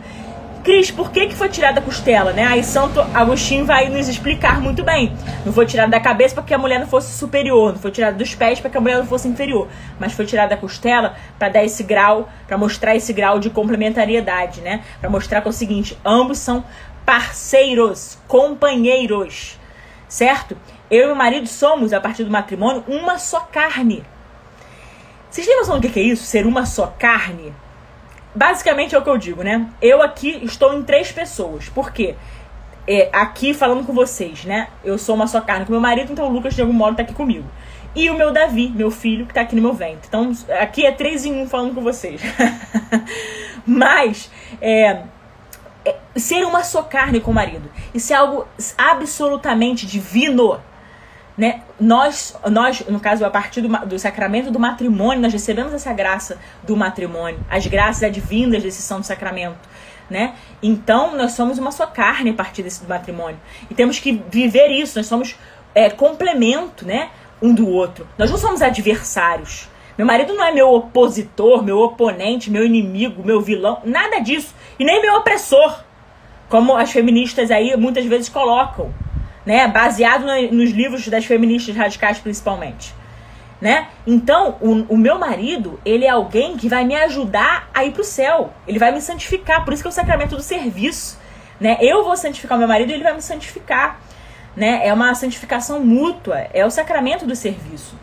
Cris, 0.64 0.90
por 0.90 1.10
que, 1.10 1.28
que 1.28 1.34
foi 1.34 1.48
tirada 1.48 1.80
a 1.80 1.82
costela? 1.82 2.32
Né? 2.32 2.44
Aí 2.44 2.62
Santo 2.62 3.00
Agostinho 3.14 3.64
vai 3.64 3.88
nos 3.88 4.08
explicar 4.08 4.60
muito 4.60 4.82
bem. 4.82 5.16
Não 5.46 5.52
foi 5.52 5.64
tirada 5.64 5.90
da 5.90 6.00
cabeça 6.00 6.34
para 6.34 6.44
que 6.44 6.52
a 6.52 6.58
mulher 6.58 6.80
não 6.80 6.86
fosse 6.86 7.16
superior, 7.16 7.72
não 7.72 7.78
foi 7.78 7.90
tirada 7.90 8.16
dos 8.16 8.34
pés 8.34 8.60
para 8.60 8.68
que 8.68 8.76
a 8.76 8.80
mulher 8.80 8.98
não 8.98 9.06
fosse 9.06 9.28
inferior, 9.28 9.68
mas 9.98 10.12
foi 10.12 10.26
tirada 10.26 10.50
da 10.50 10.56
costela 10.56 11.14
para 11.38 11.48
dar 11.48 11.64
esse 11.64 11.82
grau, 11.82 12.28
para 12.46 12.58
mostrar 12.58 12.94
esse 12.96 13.12
grau 13.12 13.38
de 13.38 13.48
complementariedade, 13.48 14.60
né? 14.60 14.82
Para 15.00 15.08
mostrar 15.08 15.40
que 15.40 15.48
é 15.48 15.50
o 15.50 15.54
seguinte, 15.54 15.96
ambos 16.04 16.38
são 16.38 16.64
parceiros, 17.06 18.18
companheiros, 18.28 19.58
certo? 20.06 20.56
Eu 20.90 21.04
e 21.04 21.06
meu 21.06 21.14
marido 21.14 21.46
somos, 21.46 21.92
a 21.92 22.00
partir 22.00 22.24
do 22.24 22.30
matrimônio, 22.30 22.84
uma 22.88 23.18
só 23.18 23.40
carne. 23.40 24.04
Vocês 25.30 25.46
têm 25.46 25.56
noção 25.56 25.78
do 25.78 25.88
que 25.88 26.00
é 26.00 26.02
isso? 26.02 26.24
Ser 26.24 26.46
uma 26.46 26.64
só 26.64 26.86
carne? 26.98 27.52
Basicamente 28.34 28.94
é 28.94 28.98
o 28.98 29.02
que 29.02 29.10
eu 29.10 29.18
digo, 29.18 29.42
né? 29.42 29.66
Eu 29.82 30.00
aqui 30.00 30.40
estou 30.42 30.74
em 30.74 30.82
três 30.82 31.12
pessoas. 31.12 31.68
Por 31.68 31.92
quê? 31.92 32.14
É, 32.86 33.10
aqui 33.12 33.52
falando 33.52 33.84
com 33.84 33.92
vocês, 33.92 34.44
né? 34.44 34.68
Eu 34.82 34.96
sou 34.96 35.14
uma 35.14 35.26
só 35.26 35.40
carne 35.40 35.66
com 35.66 35.72
meu 35.72 35.80
marido, 35.80 36.12
então 36.12 36.26
o 36.26 36.32
Lucas 36.32 36.54
de 36.54 36.62
algum 36.62 36.72
modo 36.72 36.96
tá 36.96 37.02
aqui 37.02 37.12
comigo. 37.12 37.44
E 37.94 38.08
o 38.10 38.14
meu 38.14 38.32
Davi, 38.32 38.70
meu 38.70 38.90
filho, 38.90 39.26
que 39.26 39.34
tá 39.34 39.42
aqui 39.42 39.56
no 39.56 39.62
meu 39.62 39.72
ventre. 39.72 40.06
Então, 40.08 40.32
aqui 40.60 40.86
é 40.86 40.92
três 40.92 41.26
em 41.26 41.42
um 41.42 41.48
falando 41.48 41.74
com 41.74 41.82
vocês. 41.82 42.20
Mas, 43.66 44.30
é, 44.60 45.02
é, 45.84 45.96
ser 46.16 46.44
uma 46.44 46.62
só 46.62 46.82
carne 46.82 47.20
com 47.20 47.30
o 47.30 47.34
marido. 47.34 47.70
Isso 47.92 48.12
é 48.12 48.16
algo 48.16 48.46
absolutamente 48.76 49.86
divino. 49.86 50.60
Né? 51.38 51.62
Nós, 51.78 52.36
nós, 52.50 52.84
no 52.88 52.98
caso, 52.98 53.24
a 53.24 53.30
partir 53.30 53.60
do, 53.60 53.68
do 53.86 53.96
sacramento 53.96 54.50
do 54.50 54.58
matrimônio, 54.58 55.22
nós 55.22 55.32
recebemos 55.32 55.72
essa 55.72 55.92
graça 55.92 56.36
do 56.64 56.76
matrimônio, 56.76 57.38
as 57.48 57.64
graças 57.64 58.02
advindas 58.02 58.60
desse 58.64 58.82
santo 58.82 59.06
sacramento. 59.06 59.56
Né? 60.10 60.34
Então, 60.60 61.16
nós 61.16 61.32
somos 61.32 61.56
uma 61.56 61.70
só 61.70 61.86
carne 61.86 62.30
a 62.30 62.34
partir 62.34 62.64
desse 62.64 62.84
matrimônio. 62.84 63.38
E 63.70 63.74
temos 63.74 64.00
que 64.00 64.20
viver 64.28 64.66
isso, 64.68 64.98
nós 64.98 65.06
somos 65.06 65.36
é, 65.76 65.88
complemento 65.88 66.84
né, 66.84 67.10
um 67.40 67.54
do 67.54 67.68
outro. 67.68 68.04
Nós 68.18 68.32
não 68.32 68.38
somos 68.38 68.60
adversários. 68.60 69.68
Meu 69.96 70.06
marido 70.06 70.34
não 70.34 70.44
é 70.44 70.50
meu 70.50 70.72
opositor, 70.72 71.62
meu 71.62 71.78
oponente, 71.78 72.50
meu 72.50 72.64
inimigo, 72.64 73.22
meu 73.24 73.40
vilão, 73.40 73.80
nada 73.84 74.18
disso. 74.18 74.54
E 74.76 74.84
nem 74.84 75.00
meu 75.00 75.14
opressor, 75.14 75.84
como 76.48 76.76
as 76.76 76.90
feministas 76.90 77.50
aí 77.52 77.76
muitas 77.76 78.04
vezes 78.06 78.28
colocam 78.28 78.92
né? 79.48 79.66
Baseado 79.66 80.26
no, 80.26 80.52
nos 80.52 80.72
livros 80.72 81.08
das 81.08 81.24
feministas 81.24 81.74
radicais, 81.74 82.18
principalmente. 82.18 82.94
Né? 83.58 83.88
Então, 84.06 84.56
o, 84.60 84.92
o, 84.92 84.96
meu 84.98 85.18
marido, 85.18 85.80
ele 85.86 86.04
é 86.04 86.10
alguém 86.10 86.58
que 86.58 86.68
vai 86.68 86.84
me 86.84 86.94
ajudar 86.94 87.70
a 87.72 87.82
ir 87.82 87.92
pro 87.92 88.04
céu. 88.04 88.52
Ele 88.66 88.78
vai 88.78 88.92
me 88.92 89.00
santificar. 89.00 89.64
Por 89.64 89.72
isso 89.72 89.82
que 89.82 89.88
é 89.88 89.90
o 89.90 89.92
sacramento 89.92 90.36
do 90.36 90.42
serviço. 90.42 91.18
Né? 91.58 91.78
Eu 91.80 92.04
vou 92.04 92.14
santificar 92.14 92.58
meu 92.58 92.68
marido 92.68 92.90
e 92.90 92.92
ele 92.92 93.02
vai 93.02 93.14
me 93.14 93.22
santificar. 93.22 93.98
Né? 94.54 94.86
É 94.86 94.92
uma 94.92 95.14
santificação 95.14 95.80
mútua. 95.80 96.46
É 96.52 96.66
o 96.66 96.70
sacramento 96.70 97.24
do 97.24 97.34
serviço. 97.34 97.96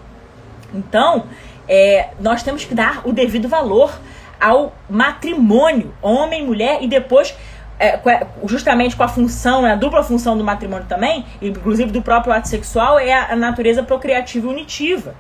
Então, 0.74 1.28
é, 1.70 2.10
nós 2.20 2.41
temos 2.41 2.66
que 2.66 2.74
dar 2.74 3.08
o 3.08 3.14
devido 3.14 3.48
valor 3.48 3.93
ao 4.41 4.74
matrimônio, 4.89 5.93
homem, 6.02 6.43
mulher, 6.43 6.80
e 6.82 6.88
depois 6.88 7.36
é, 7.80 7.99
justamente 8.45 8.95
com 8.95 9.03
a 9.03 9.07
função, 9.07 9.61
né, 9.61 9.73
a 9.73 9.76
dupla 9.76 10.03
função 10.03 10.38
do 10.38 10.43
matrimônio 10.43 10.86
também, 10.88 11.26
inclusive 11.41 11.91
do 11.91 12.01
próprio 12.01 12.34
ato 12.34 12.47
sexual, 12.47 12.99
é 12.99 13.13
a 13.13 13.36
natureza 13.36 13.84
procriativa 13.84 14.47
e 14.47 14.49
unitiva. 14.49 15.15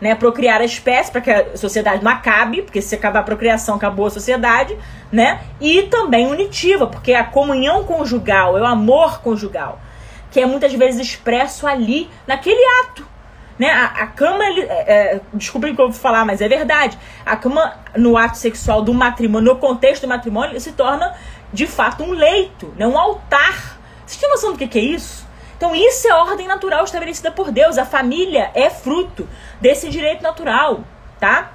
Né, 0.00 0.14
procriar 0.14 0.62
a 0.62 0.64
espécie 0.64 1.12
para 1.12 1.20
que 1.20 1.30
a 1.30 1.56
sociedade 1.58 2.02
não 2.02 2.10
acabe, 2.10 2.62
porque 2.62 2.80
se 2.80 2.94
acabar 2.94 3.20
a 3.20 3.22
procriação, 3.22 3.74
acabou 3.74 4.06
a 4.06 4.10
sociedade, 4.10 4.74
né? 5.12 5.42
E 5.60 5.82
também 5.82 6.26
unitiva, 6.26 6.86
porque 6.86 7.12
a 7.12 7.22
comunhão 7.22 7.84
conjugal, 7.84 8.56
é 8.56 8.62
o 8.62 8.64
amor 8.64 9.20
conjugal, 9.20 9.78
que 10.30 10.40
é 10.40 10.46
muitas 10.46 10.72
vezes 10.72 11.06
expresso 11.06 11.66
ali, 11.66 12.08
naquele 12.26 12.62
ato. 12.82 13.06
Né? 13.60 13.68
A, 13.70 13.84
a 13.84 14.06
cama, 14.06 14.42
é, 14.42 14.62
é, 14.62 15.20
desculpem 15.34 15.74
que 15.74 15.82
eu 15.82 15.90
vou 15.90 16.00
falar, 16.00 16.24
mas 16.24 16.40
é 16.40 16.48
verdade. 16.48 16.98
A 17.26 17.36
cama 17.36 17.74
no 17.94 18.16
ato 18.16 18.38
sexual 18.38 18.80
do 18.80 18.94
matrimônio, 18.94 19.52
no 19.52 19.60
contexto 19.60 20.02
do 20.04 20.08
matrimônio, 20.08 20.58
se 20.58 20.72
torna 20.72 21.14
de 21.52 21.66
fato 21.66 22.02
um 22.02 22.12
leito, 22.12 22.72
né? 22.76 22.86
um 22.86 22.98
altar. 22.98 23.78
Vocês 24.06 24.20
têm 24.20 24.28
noção 24.28 24.52
do 24.52 24.58
que, 24.58 24.78
é 24.78 24.82
isso? 24.82 25.26
Então, 25.56 25.74
isso 25.74 26.08
é 26.08 26.14
ordem 26.14 26.46
natural 26.46 26.84
estabelecida 26.84 27.30
por 27.30 27.50
Deus. 27.50 27.76
A 27.76 27.84
família 27.84 28.50
é 28.54 28.70
fruto 28.70 29.28
desse 29.60 29.90
direito 29.90 30.22
natural, 30.22 30.80
tá? 31.18 31.52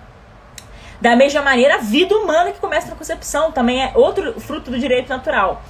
Da 1.01 1.15
mesma 1.15 1.41
maneira, 1.41 1.75
a 1.75 1.77
vida 1.79 2.15
humana 2.15 2.51
que 2.51 2.59
começa 2.59 2.87
na 2.87 2.95
concepção 2.95 3.51
também 3.51 3.83
é 3.83 3.91
outro 3.95 4.39
fruto 4.39 4.71
do 4.71 4.79
direito 4.79 5.09
natural. 5.09 5.61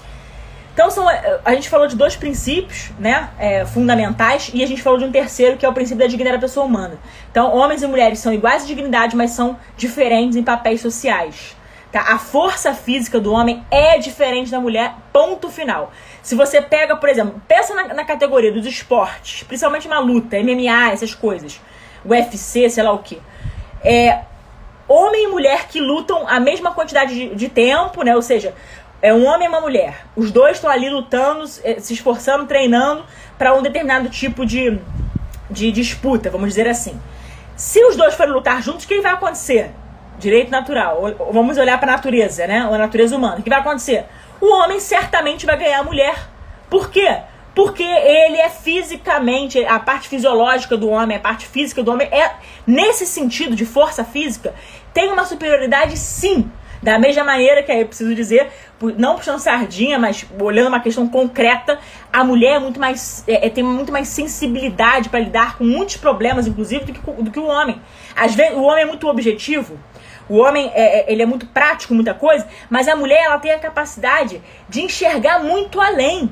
Então, 0.74 0.92
são, 0.92 1.08
a 1.08 1.56
gente 1.56 1.70
falou 1.70 1.88
de 1.88 1.96
dois 1.96 2.18
princípios 2.18 2.92
né, 3.00 3.30
é, 3.40 3.66
fundamentais 3.66 4.52
e 4.54 4.62
a 4.62 4.68
gente 4.68 4.82
falou 4.82 5.00
de 5.00 5.06
um 5.06 5.12
terceiro, 5.12 5.56
que 5.56 5.66
é 5.66 5.70
o 5.70 5.74
princípio 5.74 6.00
da 6.00 6.08
dignidade 6.08 6.36
da 6.36 6.42
pessoa 6.46 6.66
humana. 6.66 7.00
Então, 7.32 7.56
homens 7.56 7.82
e 7.82 7.88
mulheres 7.88 8.20
são 8.20 8.34
iguais 8.34 8.64
em 8.64 8.68
dignidade, 8.68 9.16
mas 9.16 9.32
são 9.32 9.58
diferentes 9.78 10.36
em 10.36 10.44
papéis 10.44 10.82
sociais. 10.82 11.56
Tá? 11.96 12.02
A 12.10 12.20
força 12.20 12.74
física 12.74 13.22
do 13.22 13.32
homem 13.32 13.64
é 13.72 13.98
diferente 13.98 14.52
da 14.52 14.60
mulher, 14.60 14.96
ponto 15.14 15.50
final. 15.50 15.94
Se 16.22 16.36
você 16.36 16.62
pega, 16.62 16.98
por 16.98 17.08
exemplo, 17.08 17.42
pensa 17.48 17.74
na, 17.74 17.94
na 17.94 18.04
categoria 18.04 18.52
dos 18.52 18.66
esportes, 18.66 19.44
principalmente 19.44 19.88
na 19.88 20.00
luta, 20.00 20.38
MMA, 20.38 20.92
essas 20.92 21.16
coisas, 21.16 21.62
UFC, 22.04 22.70
sei 22.70 22.84
lá 22.84 22.92
o 22.92 22.98
que. 22.98 23.22
É, 23.82 24.24
homem 24.90 25.24
e 25.24 25.28
mulher 25.30 25.70
que 25.70 25.80
lutam 25.80 26.28
a 26.28 26.38
mesma 26.38 26.74
quantidade 26.74 27.16
de, 27.16 27.34
de 27.34 27.48
tempo, 27.48 28.04
né? 28.04 28.14
Ou 28.14 28.22
seja, 28.22 28.54
é 29.02 29.14
um 29.14 29.26
homem 29.26 29.46
e 29.46 29.48
uma 29.48 29.62
mulher. 29.62 30.06
Os 30.18 30.32
dois 30.32 30.58
estão 30.58 30.70
ali 30.70 30.90
lutando, 30.90 31.50
eh, 31.64 31.80
se 31.80 31.94
esforçando, 31.94 32.46
treinando 32.46 33.06
para 33.38 33.56
um 33.56 33.62
determinado 33.62 34.10
tipo 34.10 34.46
de, 34.46 34.78
de 35.50 35.72
disputa, 35.72 36.30
vamos 36.30 36.50
dizer 36.50 36.68
assim. 36.68 37.00
Se 37.56 37.82
os 37.86 37.96
dois 37.96 38.16
forem 38.16 38.34
lutar 38.34 38.62
juntos, 38.62 38.84
o 38.84 38.88
que 38.90 39.00
vai 39.00 39.14
acontecer? 39.14 39.72
Direito 40.18 40.50
natural. 40.50 41.02
Vamos 41.32 41.58
olhar 41.58 41.80
para 41.80 41.94
a 41.94 41.96
natureza, 41.96 42.48
né? 42.48 42.60
A 42.60 42.78
natureza 42.78 43.16
humana. 43.16 43.38
O 43.40 43.44
que 43.44 43.50
vai 43.50 43.60
acontecer? 43.60 44.06
O 44.40 44.52
homem 44.54 44.80
certamente 44.80 45.46
vai 45.46 45.58
ganhar 45.58 45.80
a 45.80 45.84
mulher. 45.84 46.16
Por 46.70 46.90
quê? 46.90 47.18
Porque 47.54 47.84
ele 47.84 48.36
é 48.36 48.50
fisicamente, 48.50 49.64
a 49.66 49.80
parte 49.80 50.10
fisiológica 50.10 50.76
do 50.76 50.90
homem, 50.90 51.16
a 51.16 51.20
parte 51.20 51.48
física 51.48 51.82
do 51.82 51.90
homem 51.90 52.08
é, 52.12 52.34
nesse 52.68 53.06
sentido 53.06 53.56
de 53.56 53.66
força 53.66 54.04
física, 54.04 54.54
tem 54.94 55.12
uma 55.12 55.24
superioridade 55.26 55.98
sim. 55.98 56.52
Da 56.84 57.00
mesma 57.00 57.24
maneira 57.24 57.64
que 57.64 57.72
aí 57.72 57.82
eu 57.82 57.88
preciso 57.88 58.14
dizer, 58.14 58.52
não 58.98 59.16
puxando 59.16 59.40
sardinha, 59.40 59.98
mas 59.98 60.26
olhando 60.40 60.68
uma 60.68 60.80
questão 60.80 61.08
concreta, 61.08 61.80
a 62.12 62.24
mulher 62.24 62.58
é 62.58 62.60
muito 62.60 62.80
mais, 62.80 63.24
é, 63.28 63.48
é 63.48 63.50
tem 63.50 63.64
muito 63.64 63.92
mais 63.92 64.10
sensibilidade 64.10 65.10
para 65.10 65.22
lidar 65.22 65.58
com 65.58 65.64
muitos 65.64 65.98
problemas, 65.98 66.46
inclusive, 66.46 66.86
do 66.86 66.94
que, 66.94 67.24
do 67.24 67.32
que 67.32 67.40
o 67.40 67.48
homem. 67.48 67.82
Às 68.16 68.36
vezes, 68.36 68.56
o 68.56 68.62
homem 68.62 68.84
é 68.84 68.86
muito 68.86 69.08
objetivo, 69.08 69.80
o 70.28 70.38
homem 70.38 70.72
é, 70.74 71.00
é, 71.00 71.12
ele 71.12 71.22
é 71.22 71.26
muito 71.26 71.46
prático, 71.48 71.94
muita 71.94 72.14
coisa, 72.14 72.48
mas 72.70 72.88
a 72.88 72.96
mulher 72.96 73.24
ela 73.26 73.38
tem 73.38 73.52
a 73.52 73.60
capacidade 73.60 74.42
de 74.68 74.82
enxergar 74.82 75.40
muito 75.40 75.80
além. 75.80 76.32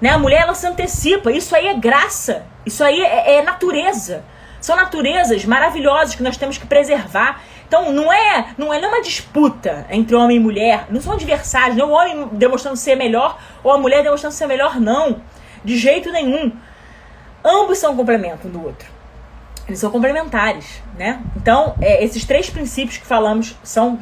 Né? 0.00 0.10
A 0.10 0.18
mulher 0.18 0.42
ela 0.42 0.54
se 0.54 0.66
antecipa. 0.66 1.30
Isso 1.30 1.54
aí 1.54 1.66
é 1.66 1.74
graça. 1.74 2.44
Isso 2.66 2.82
aí 2.84 3.00
é, 3.00 3.36
é 3.36 3.42
natureza. 3.42 4.24
São 4.60 4.76
naturezas 4.76 5.44
maravilhosas 5.44 6.14
que 6.14 6.22
nós 6.22 6.36
temos 6.36 6.58
que 6.58 6.66
preservar. 6.66 7.42
Então 7.66 7.90
não 7.90 8.12
é, 8.12 8.48
não 8.58 8.72
é 8.72 8.78
uma 8.86 9.00
disputa 9.00 9.86
entre 9.88 10.14
homem 10.14 10.36
e 10.36 10.40
mulher, 10.40 10.86
não 10.90 11.00
são 11.00 11.14
adversários, 11.14 11.74
não 11.74 11.86
é 11.86 11.88
o 11.88 11.92
homem 11.92 12.28
demonstrando 12.32 12.76
ser 12.76 12.96
melhor 12.96 13.38
ou 13.64 13.72
a 13.72 13.78
mulher 13.78 14.02
demonstrando 14.02 14.34
ser 14.34 14.46
melhor, 14.46 14.78
não. 14.78 15.22
De 15.64 15.78
jeito 15.78 16.12
nenhum. 16.12 16.52
Ambos 17.42 17.78
são 17.78 17.96
complemento 17.96 18.46
um 18.46 18.50
do 18.50 18.62
outro. 18.62 18.91
Eles 19.66 19.78
são 19.78 19.90
complementares, 19.90 20.82
né? 20.98 21.22
Então, 21.36 21.74
é, 21.80 22.04
esses 22.04 22.24
três 22.24 22.50
princípios 22.50 22.98
que 22.98 23.06
falamos 23.06 23.56
são 23.62 23.98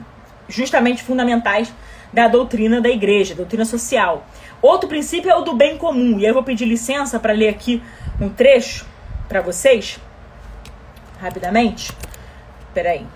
justamente 0.49 1.03
fundamentais 1.03 1.73
da 2.13 2.29
doutrina 2.29 2.81
da 2.81 2.89
igreja, 2.89 3.35
doutrina 3.35 3.65
social. 3.65 4.27
Outro 4.61 4.89
princípio 4.89 5.31
é 5.31 5.37
o 5.37 5.43
do 5.43 5.55
bem 5.55 5.77
comum. 5.77 6.19
E 6.19 6.27
eu 6.27 6.35
vou 6.35 6.43
pedir 6.43 6.65
licença 6.65 7.19
para 7.19 7.33
ler 7.33 7.49
aqui 7.49 7.83
um 8.21 8.29
trecho 8.29 8.87
para 9.29 9.41
vocês, 9.41 9.99
rapidamente. 11.21 11.93
Peraí. 12.75 13.07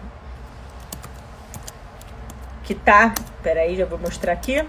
Que 2.62 2.74
tá. 2.74 3.14
Peraí, 3.42 3.76
já 3.76 3.84
vou 3.84 3.98
mostrar 3.98 4.32
aqui. 4.32 4.64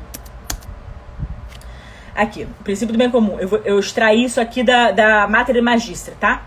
Aqui, 2.13 2.43
o 2.43 2.63
princípio 2.63 2.93
do 2.93 2.97
bem 2.97 3.09
comum. 3.09 3.39
Eu, 3.39 3.47
vou, 3.47 3.59
eu 3.63 3.79
extraí 3.79 4.23
isso 4.23 4.41
aqui 4.41 4.63
da, 4.63 4.91
da 4.91 5.27
Mater 5.27 5.61
Magistra, 5.61 6.15
tá? 6.19 6.43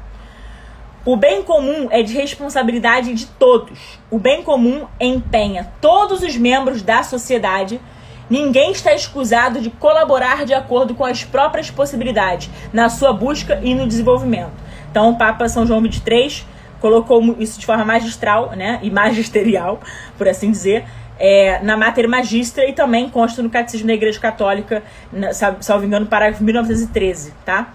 O 1.09 1.16
bem 1.16 1.42
comum 1.42 1.88
é 1.90 2.02
de 2.02 2.12
responsabilidade 2.12 3.14
de 3.14 3.24
todos. 3.24 3.98
O 4.11 4.18
bem 4.18 4.42
comum 4.42 4.86
empenha 5.00 5.72
todos 5.80 6.20
os 6.20 6.36
membros 6.36 6.82
da 6.82 7.02
sociedade. 7.02 7.80
Ninguém 8.28 8.72
está 8.72 8.92
escusado 8.92 9.59
de 9.59 9.70
colaborar 9.70 10.44
de 10.44 10.52
acordo 10.52 10.94
com 10.94 11.06
as 11.06 11.24
próprias 11.24 11.70
possibilidades 11.70 12.50
na 12.74 12.90
sua 12.90 13.11
busca 13.11 13.59
e 13.62 13.74
no 13.74 13.88
desenvolvimento. 13.88 14.52
Então, 14.90 15.09
o 15.09 15.16
Papa 15.16 15.48
São 15.48 15.64
João 15.64 15.80
XXIII 15.80 16.44
colocou 16.78 17.34
isso 17.38 17.59
de 17.59 17.64
forma 17.64 17.86
magistral 17.86 18.50
né, 18.50 18.78
e 18.82 18.90
magisterial, 18.90 19.80
por 20.18 20.28
assim 20.28 20.50
dizer, 20.50 20.84
é, 21.18 21.59
na 21.62 21.74
Mater 21.74 22.06
Magistra 22.06 22.68
e 22.68 22.74
também 22.74 23.09
consta 23.09 23.42
no 23.42 23.48
Catecismo 23.48 23.86
da 23.86 23.94
Igreja 23.94 24.20
Católica, 24.20 24.82
na, 25.11 25.32
salvo 25.32 25.86
engano, 25.86 26.04
parágrafo 26.04 26.44
1913, 26.44 27.32
tá? 27.46 27.72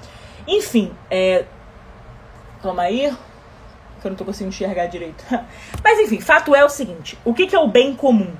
Enfim, 0.48 0.92
é, 1.10 1.46
Calma 2.64 2.84
aí. 2.84 3.14
Que 4.00 4.08
eu 4.08 4.12
não 4.12 4.18
tô 4.18 4.24
conseguindo 4.24 4.56
enxergar 4.56 4.88
direito. 4.88 5.24
Mas 5.84 6.00
enfim, 6.00 6.22
fato 6.22 6.56
é 6.56 6.64
o 6.64 6.70
seguinte: 6.70 7.18
o 7.26 7.34
que, 7.34 7.46
que 7.46 7.56
é 7.56 7.60
o 7.60 7.68
bem 7.68 7.94
comum? 7.94 8.32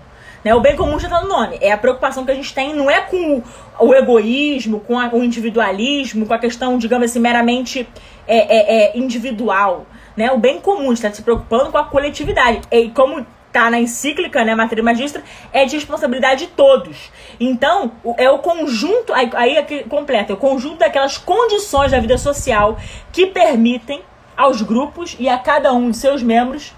Né? 0.44 0.56
O 0.56 0.62
bem 0.62 0.78
comum 0.78 0.98
já 0.98 1.10
tá 1.10 1.22
no 1.22 1.28
nome. 1.28 1.58
É 1.62 1.74
a 1.74 1.78
preocupação 1.78 2.26
que 2.26 2.32
a 2.32 2.36
gente 2.36 2.54
tem, 2.54 2.74
não 2.74 2.90
é 2.90 3.02
com 3.02 3.44
o, 3.80 3.94
egoísmo, 3.94 4.80
com 4.80 4.98
a, 4.98 5.10
o 5.14 5.22
individualismo, 5.24 6.26
com 6.26 6.34
a 6.34 6.40
questão, 6.40 6.78
digamos 6.78 7.12
assim, 7.12 7.20
meramente 7.20 7.88
é, 8.26 8.38
é, 8.38 8.96
é 8.96 8.98
individual. 8.98 9.86
Né? 10.16 10.32
O 10.32 10.38
bem 10.38 10.60
comum 10.60 10.92
está 10.94 11.12
se 11.12 11.22
preocupando 11.22 11.72
com 11.72 11.78
a 11.78 11.84
coletividade. 11.84 12.62
E 12.72 12.90
como 12.90 13.26
tá 13.54 13.70
na 13.70 13.80
encíclica, 13.80 14.44
né, 14.44 14.56
Matéria 14.56 14.84
Magistra, 14.84 15.24
é 15.54 15.64
de 15.64 15.76
responsabilidade 15.76 16.48
de 16.48 16.52
todos. 16.54 17.12
Então, 17.40 17.92
é 18.18 18.30
o 18.30 18.40
conjunto, 18.40 19.14
aí, 19.14 19.30
aí 19.34 19.56
é 19.56 19.84
completa, 19.84 20.34
é 20.34 20.36
o 20.36 20.38
conjunto 20.38 20.80
daquelas 20.80 21.20
condições 21.20 21.92
da 21.92 22.00
vida 22.00 22.18
social 22.18 22.78
que 23.12 23.28
permitem 23.28 24.02
aos 24.36 24.62
grupos 24.62 25.16
e 25.20 25.30
a 25.30 25.38
cada 25.38 25.74
um 25.74 25.92
de 25.92 25.98
seus 25.98 26.24
membros 26.24 26.74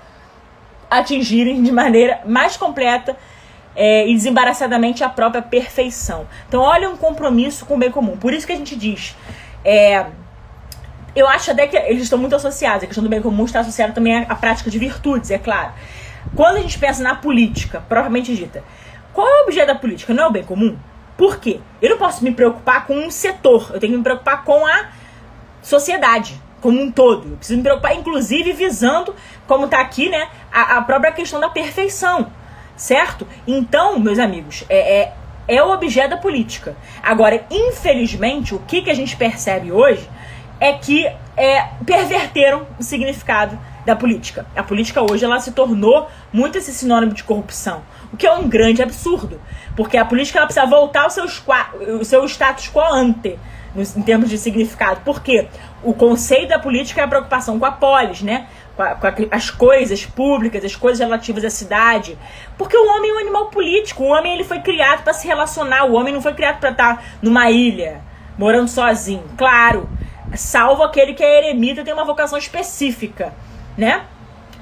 atingirem 0.89 1.61
de 1.63 1.71
maneira 1.71 2.21
mais 2.25 2.57
completa 2.57 3.17
é, 3.75 4.07
e 4.07 4.13
desembaraçadamente 4.13 5.03
a 5.03 5.09
própria 5.09 5.41
perfeição. 5.41 6.27
Então, 6.47 6.61
olha 6.61 6.89
um 6.89 6.95
compromisso 6.95 7.65
com 7.65 7.75
o 7.75 7.77
bem 7.77 7.91
comum. 7.91 8.15
Por 8.17 8.33
isso 8.33 8.47
que 8.47 8.53
a 8.53 8.55
gente 8.55 8.75
diz. 8.75 9.15
É, 9.63 10.05
eu 11.15 11.27
acho 11.27 11.51
até 11.51 11.67
que 11.67 11.75
eles 11.75 12.03
estão 12.03 12.17
muito 12.17 12.35
associados. 12.35 12.83
A 12.83 12.87
questão 12.87 13.03
do 13.03 13.09
bem 13.09 13.21
comum 13.21 13.45
está 13.45 13.59
associada 13.59 13.93
também 13.93 14.17
à, 14.17 14.21
à 14.29 14.35
prática 14.35 14.69
de 14.69 14.77
virtudes, 14.79 15.31
é 15.31 15.37
claro. 15.37 15.73
Quando 16.35 16.57
a 16.57 16.61
gente 16.61 16.77
pensa 16.79 17.03
na 17.03 17.15
política, 17.15 17.83
propriamente 17.87 18.35
dita, 18.35 18.63
qual 19.13 19.27
é 19.27 19.41
o 19.41 19.43
objeto 19.43 19.67
da 19.67 19.75
política? 19.75 20.13
Não 20.13 20.23
é 20.23 20.27
o 20.27 20.31
bem 20.31 20.43
comum? 20.43 20.77
Por 21.17 21.37
quê? 21.39 21.59
Eu 21.81 21.91
não 21.91 21.97
posso 21.97 22.23
me 22.23 22.31
preocupar 22.31 22.85
com 22.85 22.97
um 22.97 23.09
setor, 23.09 23.71
eu 23.73 23.79
tenho 23.79 23.93
que 23.93 23.97
me 23.97 24.03
preocupar 24.03 24.43
com 24.43 24.65
a 24.65 24.89
sociedade 25.61 26.41
como 26.65 26.81
um 26.81 26.91
todo. 26.91 27.29
Eu 27.29 27.37
preciso 27.37 27.57
me 27.57 27.63
preocupar, 27.63 27.93
inclusive, 27.95 28.51
visando, 28.51 29.13
como 29.45 29.65
está 29.65 29.79
aqui, 29.79 30.09
né, 30.09 30.27
a, 30.51 30.77
a, 30.77 30.81
própria 30.81 31.11
questão 31.11 31.39
da 31.39 31.47
perfeição, 31.47 32.31
certo? 32.75 33.27
Então, 33.45 33.99
meus 33.99 34.17
amigos, 34.17 34.65
é, 34.67 35.01
é, 35.01 35.13
é 35.47 35.61
o 35.61 35.71
objeto 35.71 36.09
da 36.09 36.17
política. 36.17 36.75
Agora, 37.03 37.45
infelizmente, 37.51 38.55
o 38.55 38.59
que, 38.67 38.81
que 38.81 38.89
a 38.89 38.95
gente 38.95 39.15
percebe 39.15 39.71
hoje 39.71 40.09
é 40.59 40.73
que 40.73 41.05
é, 41.37 41.67
perverteram 41.85 42.65
o 42.79 42.83
significado 42.83 43.59
da 43.85 43.95
política. 43.95 44.47
A 44.55 44.63
política 44.63 45.03
hoje 45.03 45.23
ela 45.23 45.39
se 45.39 45.51
tornou 45.51 46.09
muito 46.33 46.57
esse 46.57 46.73
sinônimo 46.73 47.13
de 47.13 47.23
corrupção, 47.23 47.83
o 48.11 48.17
que 48.17 48.25
é 48.25 48.33
um 48.33 48.49
grande 48.49 48.81
absurdo, 48.81 49.39
porque 49.75 49.97
a 49.97 50.05
política 50.05 50.39
ela 50.39 50.47
precisa 50.47 50.65
voltar 50.65 51.03
ao 51.03 51.11
seu, 51.11 51.25
ao 51.25 52.03
seu 52.03 52.25
status 52.25 52.71
quo 52.73 52.81
ante, 52.81 53.37
em 53.95 54.01
termos 54.01 54.29
de 54.29 54.37
significado. 54.37 55.01
Porque 55.03 55.47
o 55.85 55.93
conceito 55.93 56.49
da 56.49 56.59
política 56.59 57.01
é 57.01 57.03
a 57.03 57.07
preocupação 57.07 57.59
com 57.59 57.65
a 57.65 57.71
polis, 57.71 58.21
né? 58.21 58.47
com, 58.75 58.83
a, 58.83 58.95
com 58.95 59.07
a, 59.07 59.13
as 59.31 59.49
coisas 59.49 60.05
públicas, 60.05 60.63
as 60.63 60.75
coisas 60.75 60.99
relativas 60.99 61.43
à 61.43 61.49
cidade. 61.49 62.17
Porque 62.57 62.75
o 62.75 62.87
homem 62.95 63.11
é 63.11 63.13
um 63.13 63.19
animal 63.19 63.45
político. 63.47 64.03
O 64.03 64.07
homem 64.07 64.33
ele 64.33 64.43
foi 64.43 64.59
criado 64.59 65.03
para 65.03 65.13
se 65.13 65.27
relacionar. 65.27 65.85
O 65.85 65.93
homem 65.93 66.13
não 66.13 66.21
foi 66.21 66.33
criado 66.33 66.59
para 66.59 66.71
estar 66.71 67.03
numa 67.21 67.49
ilha, 67.49 68.01
morando 68.37 68.67
sozinho. 68.67 69.23
Claro, 69.37 69.89
salvo 70.35 70.83
aquele 70.83 71.13
que 71.13 71.23
é 71.23 71.49
eremita 71.49 71.83
tem 71.83 71.93
uma 71.93 72.05
vocação 72.05 72.37
específica, 72.37 73.33
né? 73.77 74.03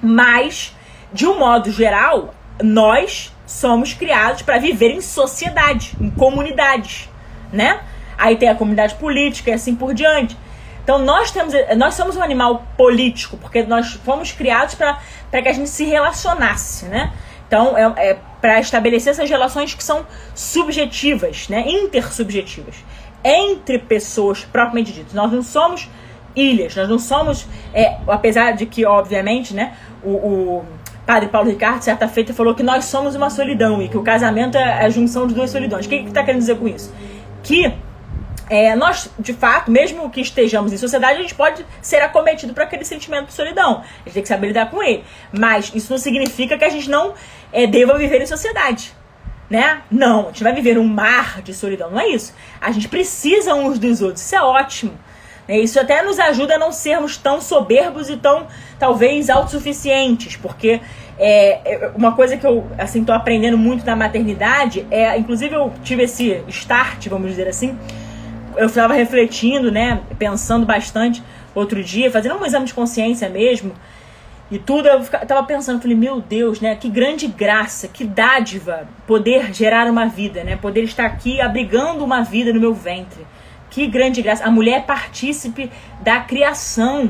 Mas, 0.01 0.75
de 1.11 1.25
um 1.25 1.39
modo 1.39 1.71
geral, 1.71 2.33
nós 2.61 3.33
somos 3.45 3.93
criados 3.93 4.41
para 4.41 4.57
viver 4.57 4.91
em 4.91 5.01
sociedade, 5.01 5.95
em 5.99 6.09
comunidades, 6.09 7.09
né? 7.51 7.79
Aí 8.17 8.35
tem 8.35 8.49
a 8.49 8.55
comunidade 8.55 8.95
política 8.95 9.49
e 9.49 9.53
assim 9.53 9.75
por 9.75 9.93
diante. 9.93 10.37
Então 10.83 10.99
nós 10.99 11.31
temos, 11.31 11.53
nós 11.77 11.93
somos 11.93 12.17
um 12.17 12.21
animal 12.21 12.63
político, 12.77 13.37
porque 13.37 13.63
nós 13.63 13.93
fomos 14.03 14.31
criados 14.31 14.75
para 14.75 14.97
que 15.41 15.47
a 15.47 15.53
gente 15.53 15.69
se 15.69 15.85
relacionasse, 15.85 16.85
né? 16.85 17.13
Então 17.47 17.77
é, 17.77 18.09
é 18.09 18.19
para 18.41 18.59
estabelecer 18.59 19.11
essas 19.11 19.29
relações 19.29 19.73
que 19.73 19.83
são 19.83 20.05
subjetivas, 20.35 21.47
né? 21.47 21.63
Intersubjetivas 21.67 22.75
entre 23.23 23.79
pessoas 23.79 24.43
propriamente 24.43 24.91
ditas. 24.91 25.13
Nós 25.13 25.31
não 25.31 25.41
somos 25.41 25.89
ilhas, 26.35 26.75
nós 26.75 26.89
não 26.89 26.99
somos, 26.99 27.47
é, 27.73 27.97
apesar 28.07 28.51
de 28.51 28.65
que 28.65 28.85
obviamente, 28.85 29.53
né? 29.53 29.75
O, 30.03 30.09
o 30.11 30.65
padre 31.05 31.29
Paulo 31.29 31.49
Ricardo 31.49 31.81
certa 31.81 32.07
feita 32.07 32.33
falou 32.33 32.53
que 32.53 32.63
nós 32.63 32.85
somos 32.85 33.15
uma 33.15 33.29
solidão 33.29 33.81
e 33.81 33.87
que 33.87 33.97
o 33.97 34.03
casamento 34.03 34.57
é 34.57 34.85
a 34.85 34.89
junção 34.89 35.27
de 35.27 35.33
duas 35.33 35.49
solidões. 35.49 35.85
O 35.85 35.89
que 35.89 35.95
está 35.95 36.23
querendo 36.23 36.41
dizer 36.41 36.57
com 36.57 36.67
isso? 36.67 36.93
Que 37.41 37.73
é, 38.49 38.75
nós, 38.75 39.09
de 39.17 39.33
fato, 39.33 39.71
mesmo 39.71 40.09
que 40.09 40.21
estejamos 40.21 40.73
em 40.73 40.77
sociedade, 40.77 41.19
a 41.19 41.21
gente 41.21 41.35
pode 41.35 41.65
ser 41.81 42.01
acometido 42.01 42.53
por 42.53 42.63
aquele 42.63 42.83
sentimento 42.83 43.27
de 43.27 43.33
solidão. 43.33 43.81
A 43.81 44.03
gente 44.05 44.13
tem 44.13 44.23
que 44.23 44.29
saber 44.29 44.47
lidar 44.47 44.69
com 44.69 44.81
ele. 44.81 45.03
Mas 45.31 45.71
isso 45.73 45.91
não 45.91 45.97
significa 45.97 46.57
que 46.57 46.65
a 46.65 46.69
gente 46.69 46.89
não 46.89 47.13
é, 47.51 47.65
deva 47.65 47.97
viver 47.97 48.21
em 48.21 48.25
sociedade. 48.25 48.93
Né? 49.49 49.81
Não, 49.89 50.21
a 50.21 50.27
gente 50.27 50.43
vai 50.43 50.53
viver 50.53 50.77
um 50.77 50.87
mar 50.87 51.41
de 51.41 51.53
solidão. 51.53 51.91
Não 51.91 51.99
é 51.99 52.07
isso. 52.07 52.33
A 52.59 52.71
gente 52.71 52.87
precisa 52.87 53.53
uns 53.53 53.79
dos 53.79 54.01
outros. 54.01 54.21
Isso 54.23 54.35
é 54.35 54.41
ótimo. 54.41 54.93
Né? 55.47 55.59
Isso 55.59 55.79
até 55.79 56.01
nos 56.01 56.19
ajuda 56.19 56.55
a 56.55 56.59
não 56.59 56.71
sermos 56.71 57.17
tão 57.17 57.39
soberbos 57.39 58.09
e 58.09 58.17
tão, 58.17 58.47
talvez, 58.79 59.29
autossuficientes. 59.29 60.35
Porque 60.35 60.81
é, 61.17 61.73
é 61.73 61.91
uma 61.95 62.13
coisa 62.13 62.35
que 62.35 62.45
eu 62.45 62.67
assim, 62.77 63.05
aprendendo 63.09 63.57
muito 63.57 63.85
na 63.85 63.95
maternidade 63.95 64.85
é, 64.89 65.15
inclusive 65.17 65.53
eu 65.53 65.71
tive 65.83 66.03
esse 66.03 66.43
start, 66.47 67.07
vamos 67.07 67.29
dizer 67.29 67.47
assim, 67.47 67.77
eu 68.57 68.67
estava 68.67 68.93
refletindo, 68.93 69.71
né, 69.71 70.01
pensando 70.17 70.65
bastante 70.65 71.23
outro 71.53 71.83
dia, 71.83 72.11
fazendo 72.11 72.35
um 72.35 72.45
exame 72.45 72.65
de 72.65 72.73
consciência 72.73 73.29
mesmo, 73.29 73.73
e 74.51 74.59
tudo, 74.59 74.87
eu 74.87 75.01
tava 75.25 75.43
pensando, 75.43 75.81
falei, 75.81 75.97
meu 75.97 76.21
Deus, 76.21 76.61
né, 76.61 76.75
que 76.75 76.87
grande 76.87 77.25
graça, 77.27 77.87
que 77.87 78.03
dádiva 78.03 78.87
poder 79.07 79.53
gerar 79.53 79.89
uma 79.89 80.05
vida, 80.05 80.43
né, 80.43 80.55
poder 80.55 80.83
estar 80.83 81.05
aqui 81.05 81.41
abrigando 81.41 82.03
uma 82.03 82.21
vida 82.21 82.53
no 82.53 82.59
meu 82.59 82.73
ventre. 82.73 83.25
Que 83.71 83.87
grande 83.87 84.21
graça. 84.21 84.43
A 84.43 84.51
mulher 84.51 84.77
é 84.77 84.81
partícipe 84.81 85.71
da 86.01 86.19
criação, 86.19 87.09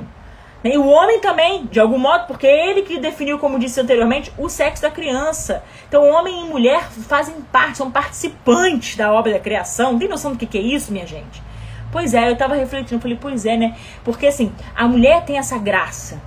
e 0.64 0.78
o 0.78 0.88
homem 0.88 1.20
também, 1.20 1.66
de 1.66 1.80
algum 1.80 1.98
modo, 1.98 2.26
porque 2.26 2.48
é 2.48 2.70
ele 2.70 2.84
que 2.84 2.98
definiu, 2.98 3.38
como 3.38 3.60
disse 3.60 3.82
anteriormente, 3.82 4.32
o 4.38 4.48
sexo 4.48 4.82
da 4.82 4.90
criança. 4.90 5.62
Então, 5.88 6.10
homem 6.10 6.46
e 6.46 6.50
mulher 6.50 6.90
fazem 6.90 7.36
parte, 7.52 7.78
são 7.78 7.92
participantes 7.92 8.96
da 8.96 9.12
obra 9.12 9.34
da 9.34 9.40
criação. 9.40 10.00
Tem 10.00 10.08
noção 10.08 10.32
do 10.32 10.38
que, 10.38 10.46
que 10.46 10.58
é 10.58 10.62
isso, 10.62 10.94
minha 10.94 11.06
gente? 11.06 11.44
Pois 11.92 12.14
é, 12.14 12.30
eu 12.30 12.36
tava 12.38 12.56
refletindo, 12.56 13.02
falei, 13.02 13.18
pois 13.20 13.46
é, 13.46 13.58
né? 13.58 13.76
Porque 14.06 14.26
assim, 14.26 14.52
a 14.74 14.88
mulher 14.88 15.26
tem 15.26 15.38
essa 15.38 15.58
graça 15.58 16.22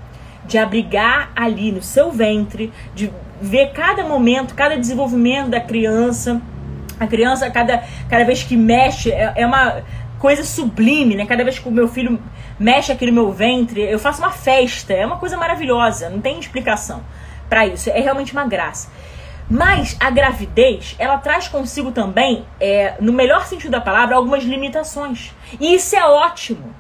de 0.45 0.59
abrigar 0.59 1.33
ali 1.35 1.73
no 1.73 1.83
seu 1.83 2.13
ventre, 2.13 2.73
de 2.95 3.11
ver 3.41 3.73
cada 3.73 4.05
momento, 4.05 4.55
cada 4.55 4.77
desenvolvimento 4.77 5.49
da 5.49 5.61
criança. 5.61 6.41
A 7.01 7.07
criança, 7.07 7.51
cada, 7.51 7.83
cada 8.09 8.25
vez 8.25 8.43
que 8.43 8.57
mexe, 8.57 9.11
é, 9.11 9.33
é 9.35 9.47
uma 9.47 9.83
coisa 10.19 10.45
sublime, 10.45 11.15
né? 11.15 11.27
Cada 11.27 11.43
vez 11.43 11.59
que 11.59 11.69
o 11.69 11.73
meu 11.73 11.89
filho 11.89 12.19
mexe 12.59 12.93
aqui 12.93 13.07
no 13.07 13.13
meu 13.13 13.33
ventre, 13.33 13.81
eu 13.83 13.99
faço 13.99 14.21
uma 14.21 14.31
festa. 14.31 14.93
É 14.93 15.05
uma 15.05 15.19
coisa 15.19 15.37
maravilhosa, 15.37 16.09
não 16.09 16.21
tem 16.21 16.39
explicação 16.39 17.03
para 17.49 17.67
isso. 17.67 17.91
É 17.91 18.01
realmente 18.01 18.33
uma 18.33 18.47
graça. 18.47 18.91
Mas 19.49 19.97
a 20.01 20.11
gravidez, 20.11 20.97
ela 20.99 21.19
traz 21.19 21.47
consigo 21.47 21.93
também, 21.93 22.45
é, 22.59 22.97
no 23.01 23.13
melhor 23.13 23.47
sentido 23.47 23.71
da 23.71 23.81
palavra, 23.81 24.17
algumas 24.17 24.43
limitações. 24.43 25.33
E 25.61 25.75
isso 25.75 25.95
é 25.95 26.05
ótimo. 26.05 26.75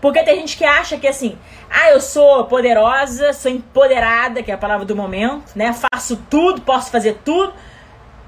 Porque 0.00 0.22
tem 0.24 0.36
gente 0.36 0.56
que 0.56 0.64
acha 0.64 0.96
que 0.96 1.06
assim, 1.06 1.36
ah, 1.68 1.90
eu 1.90 2.00
sou 2.00 2.44
poderosa, 2.46 3.32
sou 3.32 3.50
empoderada, 3.50 4.42
que 4.42 4.50
é 4.50 4.54
a 4.54 4.58
palavra 4.58 4.84
do 4.84 4.96
momento, 4.96 5.52
né? 5.54 5.72
Faço 5.72 6.16
tudo, 6.28 6.62
posso 6.62 6.90
fazer 6.90 7.20
tudo. 7.24 7.52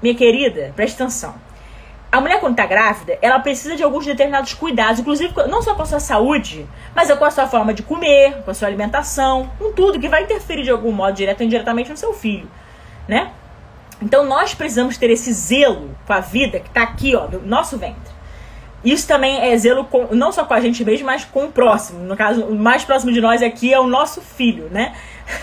Minha 0.01 0.15
querida, 0.15 0.71
preste 0.75 1.01
atenção. 1.01 1.35
A 2.13 2.21
mulher, 2.21 2.39
quando 2.39 2.51
está 2.53 2.67
grávida, 2.67 3.17
ela 3.23 3.39
precisa 3.39 3.75
de 3.75 3.81
alguns 3.81 4.05
determinados 4.05 4.53
cuidados, 4.53 4.99
inclusive 4.99 5.33
não 5.49 5.63
só 5.63 5.73
com 5.73 5.81
a 5.81 5.85
sua 5.85 5.99
saúde, 5.99 6.63
mas 6.93 7.11
com 7.11 7.25
a 7.25 7.31
sua 7.31 7.47
forma 7.47 7.73
de 7.73 7.81
comer, 7.81 8.43
com 8.43 8.51
a 8.51 8.53
sua 8.53 8.67
alimentação, 8.67 9.49
com 9.57 9.73
tudo 9.73 9.99
que 9.99 10.07
vai 10.07 10.21
interferir 10.21 10.61
de 10.61 10.69
algum 10.69 10.91
modo, 10.91 11.15
direto 11.15 11.39
ou 11.39 11.45
indiretamente, 11.47 11.89
no 11.89 11.97
seu 11.97 12.13
filho, 12.13 12.47
né? 13.07 13.31
Então 13.99 14.23
nós 14.27 14.53
precisamos 14.53 14.95
ter 14.95 15.09
esse 15.09 15.33
zelo 15.33 15.89
com 16.05 16.13
a 16.13 16.19
vida 16.19 16.59
que 16.59 16.67
está 16.67 16.83
aqui, 16.83 17.15
ó, 17.15 17.27
no 17.27 17.39
nosso 17.47 17.79
ventre. 17.79 18.13
Isso 18.85 19.07
também 19.07 19.51
é 19.51 19.57
zelo 19.57 19.83
com, 19.85 20.09
não 20.11 20.31
só 20.31 20.45
com 20.45 20.53
a 20.53 20.61
gente 20.61 20.85
mesmo, 20.85 21.07
mas 21.07 21.25
com 21.25 21.45
o 21.45 21.51
próximo. 21.51 21.97
No 22.01 22.15
caso, 22.15 22.45
o 22.45 22.53
mais 22.53 22.85
próximo 22.85 23.11
de 23.11 23.21
nós 23.21 23.41
aqui 23.41 23.73
é 23.73 23.79
o 23.79 23.87
nosso 23.87 24.21
filho, 24.21 24.69
né? 24.69 24.95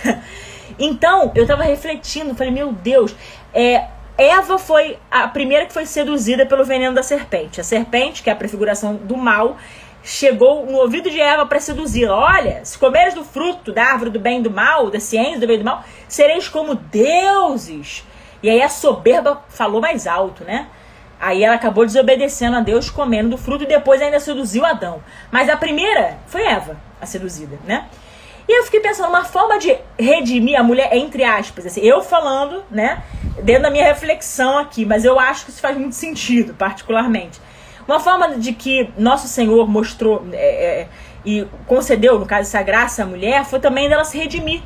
então, 0.79 1.33
eu 1.35 1.43
estava 1.43 1.65
refletindo, 1.65 2.33
falei, 2.37 2.53
meu 2.53 2.71
Deus, 2.71 3.13
é, 3.53 3.89
Eva 4.21 4.59
foi 4.59 4.99
a 5.11 5.27
primeira 5.29 5.65
que 5.65 5.73
foi 5.73 5.87
seduzida 5.87 6.45
pelo 6.45 6.63
veneno 6.63 6.95
da 6.95 7.03
serpente. 7.03 7.59
A 7.59 7.65
serpente, 7.65 8.23
que 8.23 8.29
é 8.29 8.33
a 8.35 8.37
prefiguração 8.37 8.95
do 8.97 9.17
mal, 9.17 9.57
chegou 10.05 10.67
no 10.67 10.77
ouvido 10.77 11.11
de 11.11 11.19
Eva 11.19 11.47
para 11.47 11.59
seduzi-la. 11.59 12.15
Olha, 12.15 12.61
se 12.63 12.77
comeres 12.77 13.15
do 13.15 13.25
fruto 13.25 13.73
da 13.73 13.83
árvore 13.83 14.11
do 14.11 14.21
bem 14.21 14.41
e 14.41 14.43
do 14.43 14.51
mal, 14.51 14.91
da 14.91 15.01
ciência 15.01 15.41
do 15.41 15.47
bem 15.47 15.57
e 15.57 15.61
do 15.61 15.65
mal, 15.65 15.83
sereis 16.07 16.51
como 16.51 16.75
deuses. 16.75 18.05
E 18.43 18.51
aí 18.51 18.61
a 18.61 18.69
soberba 18.69 19.43
falou 19.49 19.81
mais 19.81 20.07
alto, 20.07 20.45
né? 20.45 20.67
Aí 21.19 21.43
ela 21.43 21.55
acabou 21.55 21.87
desobedecendo 21.87 22.59
a 22.59 22.61
Deus, 22.61 22.91
comendo 22.91 23.31
do 23.31 23.39
fruto 23.39 23.65
e 23.65 23.67
depois 23.67 24.03
ainda 24.03 24.21
seduziu 24.21 24.67
Adão. 24.67 25.03
Mas 25.31 25.49
a 25.49 25.57
primeira 25.57 26.19
foi 26.27 26.43
Eva, 26.43 26.77
a 27.01 27.07
seduzida, 27.07 27.59
né? 27.65 27.87
E 28.47 28.59
eu 28.59 28.65
fiquei 28.65 28.81
pensando, 28.81 29.09
uma 29.09 29.25
forma 29.25 29.59
de 29.59 29.75
redimir 29.99 30.61
a 30.61 30.63
mulher, 30.63 30.95
entre 30.95 31.25
aspas, 31.25 31.65
assim, 31.65 31.81
eu 31.83 32.03
falando, 32.03 32.65
né, 32.71 33.03
dentro 33.43 33.63
da 33.65 33.71
minha 33.71 33.85
reflexão 33.85 34.59
aqui, 34.59 34.85
mas 34.85 35.05
eu 35.05 35.19
acho 35.19 35.45
que 35.45 35.51
isso 35.51 35.61
faz 35.61 35.77
muito 35.77 35.95
sentido, 35.95 36.55
particularmente. 36.55 37.41
Uma 37.87 37.99
forma 37.99 38.37
de 38.37 38.53
que 38.53 38.91
nosso 38.97 39.27
Senhor 39.27 39.69
mostrou 39.69 40.27
é, 40.33 40.81
é, 40.81 40.89
e 41.25 41.47
concedeu, 41.67 42.19
no 42.19 42.27
caso, 42.27 42.43
essa 42.43 42.63
graça 42.63 43.03
à 43.03 43.07
mulher, 43.07 43.45
foi 43.45 43.59
também 43.59 43.89
dela 43.89 44.05
se 44.05 44.17
redimir. 44.17 44.63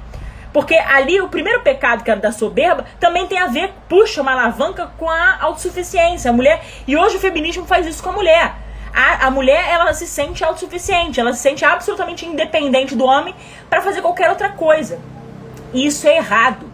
Porque 0.53 0.75
ali 0.75 1.20
o 1.20 1.29
primeiro 1.29 1.62
pecado, 1.62 2.05
que 2.05 2.11
era 2.11 2.20
da 2.20 2.31
soberba, 2.31 2.85
também 3.01 3.27
tem 3.27 3.39
a 3.39 3.47
ver, 3.47 3.72
puxa 3.89 4.22
uma 4.22 4.33
alavanca 4.33 4.87
com 4.99 5.11
a 5.11 5.39
autossuficiência. 5.41 6.31
A 6.31 6.35
mulher. 6.35 6.62
E 6.87 6.97
hoje 6.97 7.16
o 7.16 7.20
feminismo 7.20 7.66
faz 7.66 7.87
isso 7.87 8.03
com 8.03 8.11
a 8.11 8.12
mulher 8.12 8.55
a, 8.95 9.27
a 9.27 9.31
mulher 9.31 9.68
ela 9.68 9.93
se 9.93 10.07
sente 10.07 10.45
autossuficiente, 10.45 11.18
ela 11.18 11.33
se 11.33 11.41
sente 11.41 11.64
absolutamente 11.64 12.25
independente 12.25 12.95
do 12.95 13.05
homem 13.05 13.35
para 13.68 13.83
fazer 13.83 14.01
qualquer 14.01 14.31
outra 14.31 14.51
coisa. 14.51 15.01
E 15.72 15.85
isso 15.87 16.07
é 16.07 16.16
errado. 16.16 16.72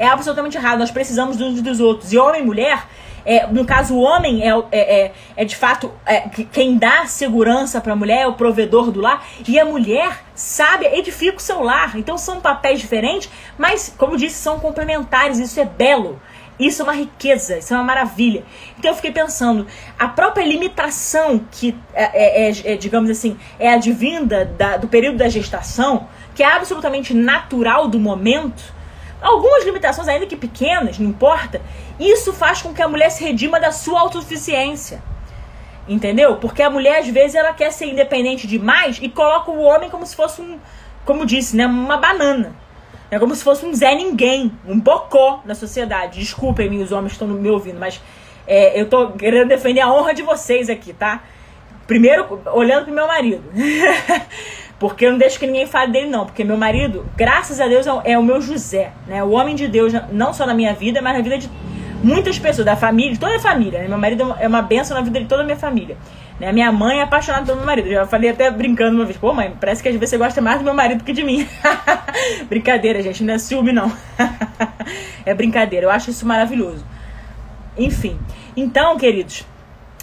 É 0.00 0.06
absolutamente 0.06 0.56
errado. 0.56 0.78
Nós 0.78 0.90
precisamos 0.90 1.38
uns 1.38 1.60
dos 1.60 1.78
outros. 1.78 2.10
E 2.10 2.16
homem 2.16 2.40
e 2.40 2.44
mulher, 2.46 2.86
é, 3.22 3.46
no 3.46 3.66
caso, 3.66 3.94
o 3.94 4.00
homem 4.00 4.42
é, 4.42 4.48
é, 4.72 5.00
é, 5.02 5.12
é 5.36 5.44
de 5.44 5.54
fato 5.54 5.92
é, 6.06 6.20
quem 6.50 6.78
dá 6.78 7.04
segurança 7.04 7.82
para 7.82 7.92
a 7.92 7.96
mulher, 7.96 8.22
é 8.22 8.26
o 8.26 8.32
provedor 8.32 8.90
do 8.90 8.98
lar, 8.98 9.22
e 9.46 9.60
a 9.60 9.64
mulher 9.66 10.24
sabe, 10.34 10.86
edifica 10.86 11.36
o 11.36 11.40
seu 11.40 11.62
lar. 11.62 11.98
Então 11.98 12.16
são 12.16 12.40
papéis 12.40 12.80
diferentes, 12.80 13.30
mas, 13.58 13.94
como 13.98 14.16
disse, 14.16 14.36
são 14.36 14.58
complementares. 14.58 15.38
Isso 15.38 15.60
é 15.60 15.66
belo. 15.66 16.18
Isso 16.58 16.80
é 16.80 16.84
uma 16.84 16.94
riqueza, 16.94 17.58
isso 17.58 17.74
é 17.74 17.76
uma 17.76 17.84
maravilha. 17.84 18.42
Então 18.78 18.92
eu 18.92 18.94
fiquei 18.94 19.12
pensando, 19.12 19.66
a 19.98 20.08
própria 20.08 20.44
limitação 20.44 21.42
que 21.50 21.76
é, 21.92 22.04
é, 22.04 22.50
é, 22.50 22.72
é 22.72 22.76
digamos 22.76 23.10
assim, 23.10 23.36
é 23.58 23.72
advinda 23.72 24.46
da, 24.46 24.78
do 24.78 24.88
período 24.88 25.18
da 25.18 25.28
gestação, 25.28 26.08
que 26.34 26.42
é 26.42 26.46
absolutamente 26.46 27.12
natural 27.12 27.86
do 27.86 28.00
momento, 28.00 28.79
algumas 29.20 29.64
limitações, 29.64 30.08
ainda 30.08 30.26
que 30.26 30.36
pequenas, 30.36 30.98
não 30.98 31.08
importa, 31.08 31.60
isso 31.98 32.32
faz 32.32 32.62
com 32.62 32.72
que 32.72 32.82
a 32.82 32.88
mulher 32.88 33.10
se 33.10 33.22
redima 33.22 33.60
da 33.60 33.70
sua 33.72 34.00
autossuficiência. 34.00 35.02
Entendeu? 35.88 36.36
Porque 36.36 36.62
a 36.62 36.70
mulher, 36.70 37.00
às 37.00 37.08
vezes, 37.08 37.34
ela 37.34 37.52
quer 37.52 37.72
ser 37.72 37.86
independente 37.86 38.46
demais 38.46 38.98
e 39.02 39.08
coloca 39.08 39.50
o 39.50 39.60
homem 39.60 39.90
como 39.90 40.06
se 40.06 40.14
fosse 40.14 40.40
um, 40.40 40.58
como 41.04 41.26
disse, 41.26 41.56
né, 41.56 41.66
uma 41.66 41.96
banana. 41.96 42.54
É 43.10 43.18
como 43.18 43.34
se 43.34 43.42
fosse 43.42 43.66
um 43.66 43.74
Zé 43.74 43.94
Ninguém, 43.96 44.52
um 44.64 44.78
bocó 44.78 45.42
na 45.44 45.54
sociedade. 45.54 46.20
Desculpem-me, 46.20 46.80
os 46.80 46.92
homens 46.92 47.12
estão 47.12 47.26
me 47.26 47.50
ouvindo, 47.50 47.78
mas 47.78 48.00
é, 48.46 48.80
eu 48.80 48.88
tô 48.88 49.12
querendo 49.12 49.48
defender 49.48 49.80
a 49.80 49.92
honra 49.92 50.14
de 50.14 50.22
vocês 50.22 50.70
aqui, 50.70 50.92
tá? 50.92 51.24
Primeiro, 51.88 52.40
olhando 52.52 52.84
pro 52.84 52.94
meu 52.94 53.08
marido. 53.08 53.42
Porque 54.80 55.04
eu 55.04 55.12
não 55.12 55.18
deixo 55.18 55.38
que 55.38 55.46
ninguém 55.46 55.66
fale 55.66 55.92
dele, 55.92 56.08
não. 56.08 56.24
Porque 56.24 56.42
meu 56.42 56.56
marido, 56.56 57.04
graças 57.14 57.60
a 57.60 57.68
Deus, 57.68 57.86
é 58.02 58.18
o 58.18 58.22
meu 58.22 58.40
José, 58.40 58.92
né? 59.06 59.22
O 59.22 59.32
homem 59.32 59.54
de 59.54 59.68
Deus, 59.68 59.92
não 60.10 60.32
só 60.32 60.46
na 60.46 60.54
minha 60.54 60.72
vida, 60.72 61.02
mas 61.02 61.14
na 61.14 61.22
vida 61.22 61.36
de 61.36 61.50
muitas 62.02 62.38
pessoas, 62.38 62.64
da 62.64 62.74
família, 62.74 63.12
de 63.12 63.20
toda 63.20 63.36
a 63.36 63.38
família. 63.38 63.80
Né? 63.80 63.88
Meu 63.88 63.98
marido 63.98 64.34
é 64.40 64.48
uma 64.48 64.62
benção 64.62 64.96
na 64.96 65.02
vida 65.02 65.20
de 65.20 65.26
toda 65.26 65.42
a 65.42 65.44
minha 65.44 65.56
família. 65.56 65.98
Né? 66.40 66.50
Minha 66.50 66.72
mãe 66.72 66.98
é 66.98 67.02
apaixonada 67.02 67.44
pelo 67.44 67.58
meu 67.58 67.66
marido. 67.66 67.88
Eu 67.88 67.94
já 67.96 68.06
falei 68.06 68.30
até 68.30 68.50
brincando 68.50 68.96
uma 68.96 69.04
vez, 69.04 69.18
pô, 69.18 69.34
mãe, 69.34 69.54
parece 69.60 69.82
que 69.82 69.88
às 69.90 69.94
vezes 69.94 70.08
você 70.08 70.16
gosta 70.16 70.40
mais 70.40 70.58
do 70.58 70.64
meu 70.64 70.72
marido 70.72 71.04
que 71.04 71.12
de 71.12 71.22
mim. 71.22 71.46
brincadeira, 72.48 73.02
gente, 73.02 73.22
não 73.22 73.34
é 73.34 73.38
ciúme, 73.38 73.72
não. 73.72 73.92
é 75.26 75.34
brincadeira, 75.34 75.84
eu 75.84 75.90
acho 75.90 76.10
isso 76.10 76.26
maravilhoso. 76.26 76.84
Enfim, 77.76 78.18
então, 78.56 78.96
queridos, 78.96 79.44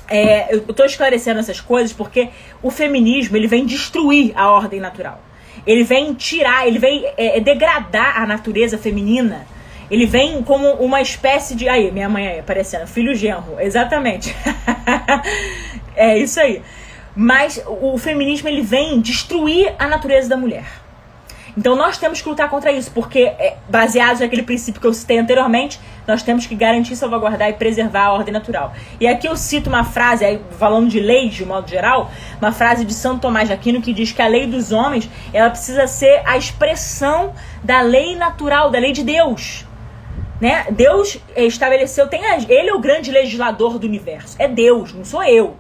é, 0.10 0.54
eu 0.54 0.62
tô 0.74 0.86
esclarecendo 0.86 1.40
essas 1.40 1.60
coisas 1.60 1.94
porque 1.94 2.30
o 2.62 2.72
feminismo 2.72 3.36
ele 3.38 3.48
vem 3.48 3.66
destruir 3.66 4.34
a 4.36 4.52
ordem 4.52 4.80
natural. 4.80 5.22
Ele 5.66 5.84
vem 5.84 6.14
tirar, 6.14 6.68
ele 6.68 6.80
vem 6.80 7.06
é, 7.18 7.40
degradar 7.40 8.22
a 8.22 8.26
natureza 8.26 8.78
feminina 8.78 9.46
ele 9.90 10.06
vem 10.06 10.44
como 10.44 10.70
uma 10.74 11.02
espécie 11.02 11.56
de. 11.56 11.68
Aí, 11.68 11.92
minha 11.92 12.10
mãe 12.10 12.28
aí 12.28 12.40
aparecendo, 12.40 12.86
filho 12.88 13.16
genro, 13.16 13.60
exatamente. 13.60 14.36
é 15.96 16.18
isso 16.18 16.40
aí. 16.40 16.62
Mas 17.16 17.64
o 17.66 17.98
feminismo 17.98 18.48
ele 18.48 18.62
vem 18.62 19.00
destruir 19.00 19.74
a 19.80 19.88
natureza 19.88 20.30
da 20.30 20.38
mulher. 20.38 20.66
Então 21.58 21.76
nós 21.76 21.98
temos 21.98 22.22
que 22.22 22.30
lutar 22.30 22.48
contra 22.52 22.72
isso, 22.72 22.92
porque 22.92 23.20
é, 23.22 23.58
baseados 23.68 24.20
naquele 24.20 24.44
princípio 24.44 24.80
que 24.80 24.86
eu 24.86 24.94
citei 24.94 25.18
anteriormente, 25.18 25.80
nós 26.06 26.22
temos 26.22 26.46
que 26.46 26.54
garantir, 26.54 26.96
salvaguardar 26.96 27.50
e 27.50 27.54
preservar 27.54 28.06
a 28.06 28.14
ordem 28.14 28.32
natural. 28.32 28.74
E 29.00 29.08
aqui 29.08 29.28
eu 29.28 29.36
cito 29.36 29.68
uma 29.68 29.84
frase, 29.84 30.40
falando 30.60 30.88
de 30.88 31.00
leis 31.00 31.34
de 31.34 31.44
modo 31.44 31.68
geral, 31.68 32.12
uma 32.40 32.52
frase 32.52 32.86
de 32.86 32.94
Santo 32.94 33.22
Tomás 33.22 33.48
de 33.48 33.56
Aquino 33.56 33.82
que 33.82 33.92
diz 33.92 34.12
que 34.12 34.22
a 34.22 34.28
lei 34.28 34.46
dos 34.46 34.72
homens 34.72 35.10
ela 35.34 35.50
precisa 35.50 35.88
ser 35.88 36.22
a 36.26 36.38
expressão 36.38 37.34
da 37.64 37.82
lei 37.82 38.16
natural, 38.16 38.70
da 38.70 38.78
lei 38.78 38.92
de 38.92 39.04
Deus. 39.04 39.66
Né? 40.40 40.68
Deus 40.70 41.20
estabeleceu, 41.36 42.08
tem 42.08 42.22
ele 42.48 42.70
é 42.70 42.74
o 42.74 42.80
grande 42.80 43.12
legislador 43.12 43.80
do 43.80 43.88
universo. 43.88 44.36
É 44.38 44.48
Deus, 44.48 44.94
não 44.94 45.04
sou 45.04 45.24
eu. 45.24 45.58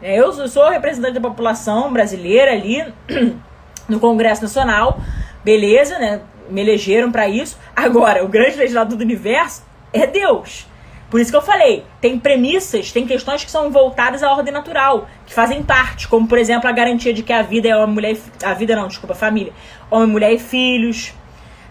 É, 0.00 0.16
eu 0.16 0.32
sou 0.46 0.68
representante 0.68 1.14
da 1.14 1.20
população 1.20 1.92
brasileira 1.92 2.52
ali 2.52 2.84
no 3.88 3.98
Congresso 3.98 4.42
Nacional, 4.42 5.00
beleza, 5.44 5.98
né? 5.98 6.20
Me 6.48 6.60
elegeram 6.60 7.12
para 7.12 7.28
isso. 7.28 7.58
Agora, 7.74 8.24
o 8.24 8.28
grande 8.28 8.56
legislador 8.56 8.96
do 8.96 9.02
universo 9.02 9.62
é 9.92 10.06
Deus. 10.06 10.66
Por 11.10 11.20
isso 11.20 11.30
que 11.30 11.36
eu 11.36 11.42
falei, 11.42 11.84
tem 12.00 12.18
premissas, 12.18 12.90
tem 12.90 13.06
questões 13.06 13.44
que 13.44 13.50
são 13.50 13.70
voltadas 13.70 14.22
à 14.22 14.32
ordem 14.32 14.52
natural, 14.52 15.06
que 15.24 15.32
fazem 15.32 15.62
parte, 15.62 16.08
como 16.08 16.26
por 16.26 16.38
exemplo 16.38 16.68
a 16.68 16.72
garantia 16.72 17.14
de 17.14 17.22
que 17.22 17.32
a 17.32 17.40
vida 17.40 17.68
é 17.68 17.76
uma 17.76 17.86
mulher, 17.86 18.16
a 18.42 18.52
vida 18.52 18.74
não, 18.74 18.88
desculpa, 18.88 19.14
família, 19.14 19.52
homem, 19.88 20.08
mulher 20.08 20.32
e 20.32 20.40
filhos, 20.40 21.14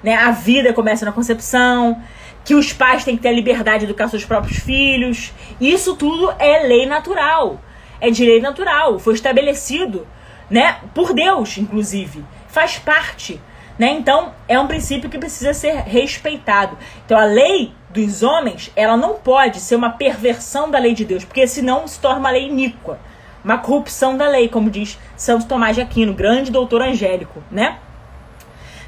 né? 0.01 0.15
A 0.15 0.31
vida 0.31 0.71
começa 0.71 1.03
na 1.03 1.11
concepção, 1.11 2.01
que 2.45 2.55
os 2.55 2.71
pais 2.71 3.03
têm 3.03 3.15
que 3.15 3.23
ter 3.23 3.29
a 3.29 3.33
liberdade 3.33 3.79
de 3.79 3.85
educar 3.85 4.07
seus 4.07 4.25
próprios 4.25 4.59
filhos. 4.59 5.33
Isso 5.59 5.95
tudo 5.95 6.33
é 6.39 6.67
lei 6.67 6.85
natural. 6.85 7.59
É 7.99 8.09
direito 8.09 8.43
natural. 8.43 8.99
Foi 8.99 9.13
estabelecido, 9.13 10.05
né, 10.49 10.77
por 10.93 11.13
Deus, 11.13 11.57
inclusive. 11.57 12.23
Faz 12.47 12.77
parte. 12.77 13.41
Né? 13.77 13.91
Então, 13.91 14.33
é 14.47 14.59
um 14.59 14.67
princípio 14.67 15.09
que 15.09 15.17
precisa 15.17 15.53
ser 15.53 15.77
respeitado. 15.81 16.77
Então, 17.05 17.17
a 17.17 17.25
lei 17.25 17.73
dos 17.89 18.23
homens, 18.23 18.71
ela 18.75 18.95
não 18.95 19.15
pode 19.15 19.59
ser 19.59 19.75
uma 19.75 19.91
perversão 19.91 20.69
da 20.69 20.79
lei 20.79 20.93
de 20.93 21.05
Deus, 21.05 21.23
porque 21.23 21.47
senão 21.47 21.87
se 21.87 21.99
torna 21.99 22.19
uma 22.19 22.31
lei 22.31 22.47
iníqua, 22.47 22.99
uma 23.43 23.57
corrupção 23.57 24.17
da 24.17 24.27
lei, 24.27 24.47
como 24.47 24.69
diz 24.69 24.99
Santo 25.15 25.45
Tomás 25.45 25.75
de 25.75 25.81
Aquino, 25.81 26.13
grande 26.13 26.51
doutor 26.51 26.81
angélico, 26.81 27.43
né? 27.51 27.77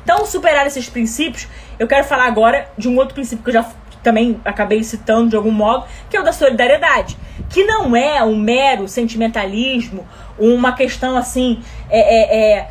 Então, 0.03 0.23
superar 0.25 0.67
esses 0.67 0.87
princípios, 0.87 1.47
eu 1.79 1.87
quero 1.87 2.03
falar 2.03 2.25
agora 2.25 2.69
de 2.77 2.87
um 2.87 2.95
outro 2.95 3.15
princípio 3.15 3.43
que 3.43 3.49
eu 3.49 3.55
já 3.55 3.67
também 4.03 4.39
acabei 4.45 4.83
citando 4.83 5.31
de 5.31 5.35
algum 5.35 5.51
modo, 5.51 5.85
que 6.07 6.15
é 6.15 6.19
o 6.21 6.23
da 6.23 6.31
solidariedade. 6.31 7.17
Que 7.49 7.63
não 7.63 7.95
é 7.95 8.23
um 8.23 8.35
mero 8.35 8.87
sentimentalismo, 8.87 10.07
uma 10.37 10.73
questão 10.73 11.17
assim, 11.17 11.59
é, 11.89 11.99
é, 11.99 12.59
é 12.59 12.69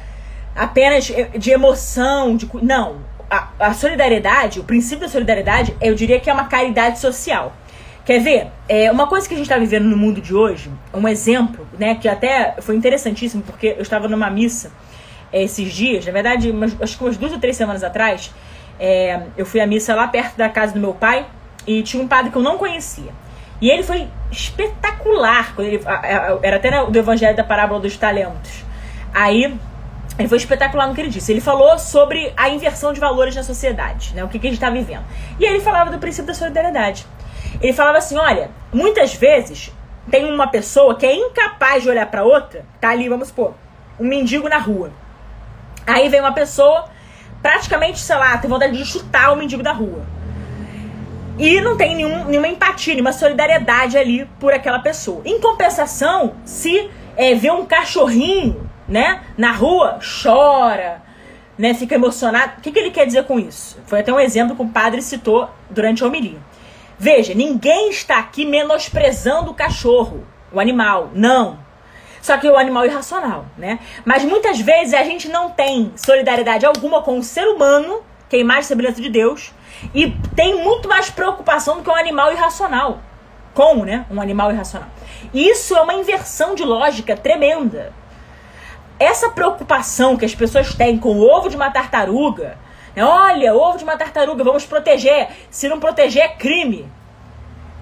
apenas 0.55 1.11
de 1.39 1.51
emoção, 1.51 2.37
de, 2.37 2.49
não. 2.63 2.97
A, 3.31 3.49
a, 3.59 3.75
solidariedade, 3.75 4.61
o 4.61 4.65
princípio 4.65 5.01
da 5.01 5.09
solidariedade, 5.09 5.75
eu 5.81 5.95
diria 5.95 6.21
que 6.21 6.31
é 6.31 6.33
uma 6.33 6.45
caridade 6.45 6.99
social. 6.99 7.53
Quer 8.05 8.21
ver? 8.21 8.49
É, 8.69 8.91
uma 8.93 9.07
coisa 9.07 9.27
que 9.27 9.35
a 9.35 9.37
gente 9.37 9.47
está 9.47 9.59
vivendo 9.59 9.85
no 9.85 9.97
mundo 9.97 10.21
de 10.21 10.35
hoje, 10.35 10.71
um 10.93 11.09
exemplo, 11.09 11.67
né, 11.79 11.95
que 11.95 12.07
até 12.07 12.55
foi 12.61 12.77
interessantíssimo, 12.77 13.43
porque 13.43 13.69
eu 13.69 13.83
estava 13.83 14.07
numa 14.09 14.29
missa 14.31 14.71
esses 15.33 15.73
dias, 15.73 16.07
na 16.07 16.13
verdade, 16.13 16.51
umas, 16.51 16.81
acho 16.81 16.97
que 16.97 17.03
umas 17.03 17.17
duas 17.17 17.33
ou 17.33 17.41
três 17.41 17.57
semanas 17.57 17.83
atrás, 17.83 18.33
é, 18.79 19.21
eu 19.37 19.45
fui 19.45 19.61
à 19.61 19.67
missa 19.67 19.95
lá 19.95 20.07
perto 20.07 20.37
da 20.37 20.49
casa 20.49 20.75
do 20.75 20.81
meu 20.81 20.95
pai 20.95 21.27
e 21.67 21.83
tinha 21.83 22.03
um 22.03 22.07
padre 22.07 22.31
que 22.31 22.37
eu 22.37 22.43
não 22.43 22.57
conhecia. 22.57 23.11
E 23.61 23.71
ele 23.71 23.83
foi 23.83 24.07
espetacular, 24.31 25.55
quando 25.55 25.69
ele, 25.69 25.83
era 26.43 26.57
até 26.57 26.85
do 26.85 26.99
Evangelho 26.99 27.37
da 27.37 27.45
Parábola 27.45 27.81
dos 27.81 27.97
Talentos. 27.97 28.65
Aí, 29.13 29.57
ele 30.19 30.29
foi 30.29 30.39
espetacular 30.39 30.87
no 30.87 30.95
que 30.95 31.01
ele 31.01 31.11
disse. 31.11 31.33
Ele 31.33 31.41
falou 31.41 31.79
sobre 31.79 32.33
a 32.37 32.49
inversão 32.49 32.93
de 32.93 33.01
valores 33.01 33.35
na 33.35 33.43
sociedade, 33.43 34.15
né? 34.15 34.23
O 34.23 34.29
que, 34.29 34.39
que 34.39 34.47
a 34.47 34.51
gente 34.51 34.59
está 34.59 34.71
vivendo. 34.71 35.05
E 35.39 35.45
ele 35.45 35.61
falava 35.61 35.91
do 35.91 35.99
princípio 35.99 36.27
da 36.27 36.35
solidariedade. 36.35 37.07
Ele 37.61 37.73
falava 37.73 37.99
assim: 37.99 38.17
olha, 38.17 38.51
muitas 38.73 39.15
vezes 39.15 39.73
tem 40.11 40.25
uma 40.33 40.47
pessoa 40.47 40.95
que 40.97 41.07
é 41.07 41.15
incapaz 41.15 41.83
de 41.83 41.89
olhar 41.89 42.07
para 42.07 42.25
outra, 42.25 42.65
tá 42.81 42.91
ali, 42.91 43.09
vamos 43.09 43.29
supor, 43.29 43.55
um 43.99 44.07
mendigo 44.07 44.49
na 44.49 44.59
rua. 44.59 44.93
Aí 45.87 46.09
vem 46.09 46.21
uma 46.21 46.33
pessoa, 46.33 46.87
praticamente, 47.43 47.99
sei 47.99 48.17
lá, 48.17 48.39
tem 48.39 48.49
vontade 48.49 48.77
de 48.77 48.85
chutar 48.85 49.33
o 49.33 49.37
mendigo 49.37 49.63
da 49.63 49.73
rua. 49.73 50.03
E 51.39 51.61
não 51.61 51.77
tem 51.77 51.97
nenhum, 51.97 52.27
nenhuma 52.27 52.47
empatia, 52.47 52.95
nenhuma 52.95 53.13
solidariedade 53.13 53.99
ali 53.99 54.25
por 54.39 54.53
aquela 54.53 54.79
pessoa. 54.79 55.21
Em 55.25 55.41
compensação, 55.41 56.35
se 56.45 56.89
é, 57.17 57.35
vê 57.35 57.51
um 57.51 57.67
cachorrinho, 57.67 58.71
né, 58.89 59.23
na 59.37 59.53
rua, 59.53 59.99
chora, 60.23 61.03
né, 61.59 61.75
fica 61.75 61.95
emocionado. 61.95 62.55
O 62.59 62.61
que, 62.61 62.73
que 62.73 62.79
ele 62.79 62.91
quer 62.91 63.07
dizer 63.07 63.25
com 63.25 63.39
isso? 63.39 63.79
Foi 63.87 64.01
até 64.01 64.13
um 64.13 64.21
exemplo 64.21 64.57
que 64.57 64.63
o 64.63 64.69
padre 64.69 65.03
citou 65.03 65.49
durante 65.71 66.03
a 66.03 66.07
homilia. 66.07 66.39
Veja, 66.99 67.35
ninguém 67.35 67.91
está 67.91 68.19
aqui 68.19 68.45
menosprezando 68.45 69.51
o 69.51 69.55
cachorro, 69.55 70.25
o 70.53 70.61
animal. 70.61 71.11
Não. 71.13 71.59
Só 72.23 72.39
que 72.39 72.49
o 72.49 72.57
animal 72.57 72.85
é 72.85 72.87
irracional, 72.87 73.45
né? 73.59 73.79
Mas 74.05 74.25
muitas 74.25 74.59
vezes 74.59 74.95
a 74.95 75.03
gente 75.03 75.29
não 75.29 75.51
tem 75.51 75.93
solidariedade 75.97 76.65
alguma 76.65 77.03
com 77.03 77.19
o 77.19 77.23
ser 77.23 77.47
humano, 77.47 78.03
que 78.31 78.37
é 78.37 78.39
a 78.39 78.43
imagem 78.43 78.63
e 78.63 78.67
semelhança 78.67 79.03
de 79.03 79.11
Deus, 79.11 79.53
e 79.95 80.11
tem 80.35 80.63
muito 80.63 80.89
mais 80.89 81.11
preocupação 81.11 81.77
do 81.77 81.83
que 81.83 81.91
um 81.91 81.95
animal 81.95 82.33
irracional. 82.33 83.01
Com, 83.53 83.85
né? 83.85 84.07
Um 84.11 84.21
animal 84.21 84.51
irracional. 84.51 84.89
Isso 85.35 85.77
é 85.77 85.83
uma 85.83 85.95
inversão 85.95 86.55
de 86.55 86.65
lógica 86.65 87.17
tremenda. 87.17 87.93
Essa 88.99 89.31
preocupação 89.31 90.17
que 90.17 90.25
as 90.25 90.35
pessoas 90.35 90.75
têm 90.75 90.99
com 90.99 91.17
o 91.17 91.29
ovo 91.29 91.49
de 91.49 91.57
uma 91.57 91.71
tartaruga, 91.71 92.59
né? 92.95 93.05
olha, 93.05 93.55
ovo 93.55 93.79
de 93.79 93.85
uma 93.85 93.97
tartaruga, 93.97 94.45
vamos 94.45 94.65
proteger. 94.65 95.29
Se 95.51 95.69
não 95.69 95.81
proteger, 95.81 96.23
é 96.23 96.29
crime. 96.29 96.91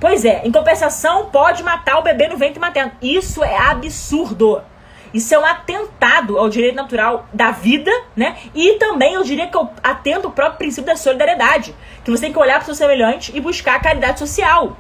Pois 0.01 0.25
é, 0.25 0.43
em 0.45 0.51
compensação, 0.51 1.27
pode 1.27 1.63
matar 1.63 1.99
o 1.99 2.03
bebê 2.03 2.29
no 2.29 2.37
ventre 2.37 2.59
materno. 2.59 2.93
Isso 3.01 3.45
é 3.45 3.57
absurdo. 3.57 4.61
Isso 5.15 5.35
é 5.35 5.39
um 5.39 5.45
atentado 5.45 6.39
ao 6.39 6.49
direito 6.49 6.75
natural 6.75 7.27
da 7.33 7.51
vida, 7.51 7.91
né? 8.17 8.37
E 8.55 8.79
também 8.79 9.15
eu 9.15 9.23
diria 9.23 9.47
que 9.47 9.57
eu 9.57 9.69
atento 9.83 10.29
o 10.29 10.31
próprio 10.31 10.59
princípio 10.59 10.87
da 10.87 10.97
solidariedade. 10.97 11.75
Que 12.03 12.11
você 12.11 12.23
tem 12.23 12.33
que 12.33 12.39
olhar 12.39 12.55
para 12.55 12.63
o 12.63 12.67
seu 12.67 12.75
semelhante 12.75 13.31
e 13.37 13.41
buscar 13.41 13.77
a 13.77 13.81
caridade 13.81 14.19
social. 14.19 14.77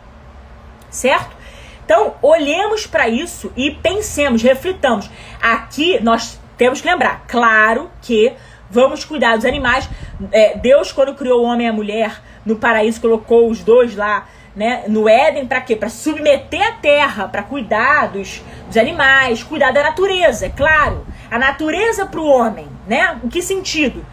Certo? 0.90 1.36
Então, 1.84 2.14
olhemos 2.22 2.86
para 2.86 3.08
isso 3.08 3.52
e 3.56 3.70
pensemos, 3.70 4.42
reflitamos. 4.42 5.10
Aqui 5.40 6.02
nós 6.02 6.40
temos 6.56 6.80
que 6.80 6.88
lembrar, 6.88 7.24
claro 7.26 7.90
que 8.00 8.32
vamos 8.70 9.04
cuidar 9.04 9.36
dos 9.36 9.44
animais. 9.44 9.88
É, 10.30 10.56
Deus, 10.56 10.92
quando 10.92 11.14
criou 11.14 11.42
o 11.42 11.44
homem 11.44 11.66
e 11.66 11.70
a 11.70 11.72
mulher 11.72 12.22
no 12.46 12.56
paraíso, 12.56 13.00
colocou 13.00 13.50
os 13.50 13.62
dois 13.62 13.96
lá 13.96 14.26
né, 14.54 14.84
no 14.86 15.08
Éden 15.08 15.46
para 15.46 15.60
quê? 15.60 15.74
Para 15.76 15.88
submeter 15.88 16.66
a 16.66 16.72
terra, 16.72 17.28
para 17.28 17.42
cuidar 17.42 18.08
dos, 18.08 18.42
dos 18.66 18.76
animais, 18.76 19.42
cuidar 19.42 19.72
da 19.72 19.82
natureza, 19.82 20.46
é 20.46 20.50
claro. 20.50 21.06
A 21.30 21.38
natureza 21.38 22.06
para 22.06 22.20
o 22.20 22.26
homem, 22.26 22.68
né? 22.86 23.18
Em 23.24 23.28
que 23.28 23.40
sentido? 23.40 24.04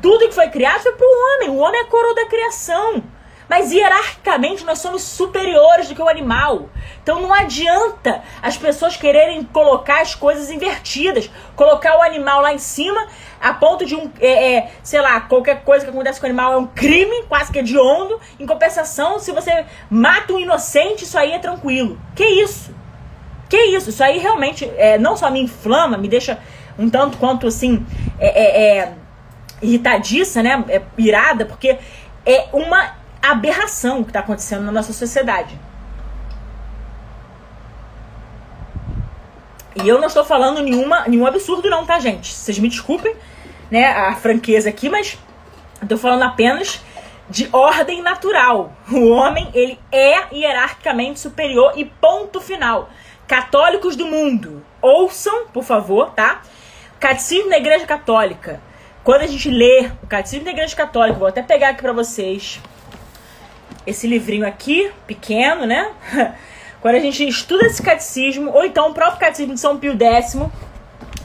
Tudo 0.00 0.28
que 0.28 0.34
foi 0.34 0.48
criado 0.48 0.80
foi 0.80 0.92
para 0.92 1.06
o 1.06 1.10
homem. 1.10 1.50
O 1.50 1.58
homem 1.58 1.80
é 1.80 1.84
a 1.84 1.86
coroa 1.86 2.14
da 2.14 2.26
criação. 2.26 3.02
Mas 3.48 3.72
hierarquicamente 3.72 4.64
nós 4.64 4.80
somos 4.80 5.02
superiores 5.02 5.88
do 5.88 5.94
que 5.94 6.02
o 6.02 6.08
animal. 6.08 6.68
Então 7.02 7.20
não 7.20 7.32
adianta 7.32 8.22
as 8.42 8.56
pessoas 8.56 8.96
quererem 8.96 9.44
colocar 9.44 10.02
as 10.02 10.14
coisas 10.14 10.50
invertidas, 10.50 11.30
colocar 11.54 11.96
o 11.96 12.02
animal 12.02 12.40
lá 12.40 12.52
em 12.52 12.58
cima 12.58 13.06
a 13.40 13.54
ponto 13.54 13.86
de 13.86 13.94
um, 13.94 14.10
é, 14.20 14.56
é, 14.56 14.72
sei 14.82 15.00
lá, 15.00 15.20
qualquer 15.20 15.62
coisa 15.62 15.84
que 15.84 15.90
acontece 15.90 16.18
com 16.18 16.26
o 16.26 16.28
animal 16.28 16.52
é 16.54 16.56
um 16.56 16.66
crime, 16.66 17.24
quase 17.28 17.52
que 17.52 17.58
hediondo. 17.58 18.20
Em 18.40 18.46
compensação, 18.46 19.18
se 19.20 19.30
você 19.30 19.64
mata 19.88 20.32
um 20.32 20.40
inocente, 20.40 21.04
isso 21.04 21.16
aí 21.16 21.32
é 21.32 21.38
tranquilo. 21.38 22.00
Que 22.14 22.24
isso? 22.24 22.74
Que 23.48 23.56
isso? 23.56 23.90
Isso 23.90 24.02
aí 24.02 24.18
realmente 24.18 24.64
é, 24.76 24.98
não 24.98 25.16
só 25.16 25.30
me 25.30 25.40
inflama, 25.40 25.96
me 25.96 26.08
deixa 26.08 26.38
um 26.78 26.90
tanto 26.90 27.18
quanto 27.18 27.46
assim, 27.46 27.86
é, 28.18 28.26
é, 28.26 28.78
é 28.78 28.92
irritadiça, 29.62 30.42
né? 30.42 30.64
É 30.68 30.82
irada, 30.98 31.46
porque 31.46 31.78
é 32.24 32.48
uma 32.52 32.95
aberração 33.22 34.02
que 34.02 34.10
está 34.10 34.20
acontecendo 34.20 34.64
na 34.64 34.72
nossa 34.72 34.92
sociedade. 34.92 35.58
E 39.82 39.86
eu 39.86 39.98
não 39.98 40.06
estou 40.06 40.24
falando 40.24 40.62
nenhuma, 40.62 41.06
nenhum 41.06 41.26
absurdo, 41.26 41.68
não, 41.68 41.84
tá, 41.84 41.98
gente? 41.98 42.32
Vocês 42.32 42.58
me 42.58 42.68
desculpem, 42.68 43.14
né, 43.70 43.86
a 43.86 44.14
franqueza 44.14 44.70
aqui, 44.70 44.88
mas 44.88 45.18
tô 45.86 45.98
falando 45.98 46.22
apenas 46.22 46.80
de 47.28 47.48
ordem 47.52 48.02
natural. 48.02 48.72
O 48.90 49.10
homem, 49.10 49.48
ele 49.52 49.78
é 49.92 50.34
hierarquicamente 50.34 51.20
superior 51.20 51.72
e 51.76 51.84
ponto 51.84 52.40
final. 52.40 52.88
Católicos 53.26 53.96
do 53.96 54.06
mundo, 54.06 54.64
ouçam, 54.80 55.48
por 55.48 55.64
favor, 55.64 56.10
tá? 56.10 56.40
Catecismo 56.98 57.50
da 57.50 57.58
Igreja 57.58 57.84
Católica. 57.84 58.60
Quando 59.04 59.22
a 59.22 59.26
gente 59.26 59.50
lê 59.50 59.90
o 60.02 60.06
Catecismo 60.06 60.44
da 60.44 60.52
Igreja 60.52 60.74
Católica, 60.74 61.18
vou 61.18 61.28
até 61.28 61.42
pegar 61.42 61.70
aqui 61.70 61.82
para 61.82 61.92
vocês 61.92 62.60
esse 63.86 64.06
livrinho 64.06 64.46
aqui, 64.46 64.90
pequeno, 65.06 65.66
né? 65.66 65.90
Quando 66.80 66.96
a 66.96 67.00
gente 67.00 67.26
estuda 67.26 67.66
esse 67.66 67.82
catecismo, 67.82 68.50
ou 68.52 68.64
então 68.64 68.90
o 68.90 68.94
próprio 68.94 69.18
catecismo 69.18 69.54
de 69.54 69.60
São 69.60 69.78
Pio 69.78 69.96
X, 69.98 70.36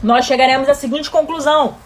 nós 0.02 0.24
chegaremos 0.24 0.68
à 0.68 0.74
seguinte 0.74 1.10
conclusão: 1.10 1.76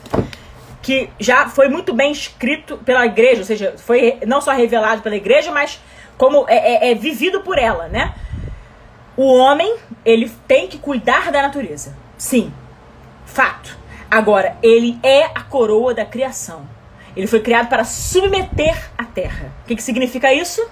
que 0.82 1.10
já 1.18 1.48
foi 1.48 1.68
muito 1.68 1.92
bem 1.92 2.12
escrito 2.12 2.78
pela 2.78 3.04
igreja, 3.04 3.40
ou 3.40 3.44
seja, 3.44 3.74
foi 3.76 4.18
não 4.26 4.40
só 4.40 4.52
revelado 4.52 5.02
pela 5.02 5.16
igreja, 5.16 5.50
mas 5.50 5.80
como 6.16 6.46
é, 6.48 6.88
é, 6.88 6.92
é 6.92 6.94
vivido 6.94 7.40
por 7.40 7.58
ela, 7.58 7.88
né? 7.88 8.14
O 9.16 9.34
homem, 9.34 9.76
ele 10.04 10.30
tem 10.46 10.68
que 10.68 10.78
cuidar 10.78 11.32
da 11.32 11.42
natureza. 11.42 11.96
Sim, 12.18 12.52
fato. 13.24 13.76
Agora, 14.10 14.56
ele 14.62 14.98
é 15.02 15.24
a 15.24 15.42
coroa 15.42 15.92
da 15.94 16.04
criação. 16.04 16.75
Ele 17.16 17.26
foi 17.26 17.40
criado 17.40 17.68
para 17.68 17.84
submeter 17.84 18.90
a 18.98 19.04
terra. 19.04 19.52
O 19.64 19.66
que, 19.66 19.76
que 19.76 19.82
significa 19.82 20.32
isso? 20.32 20.62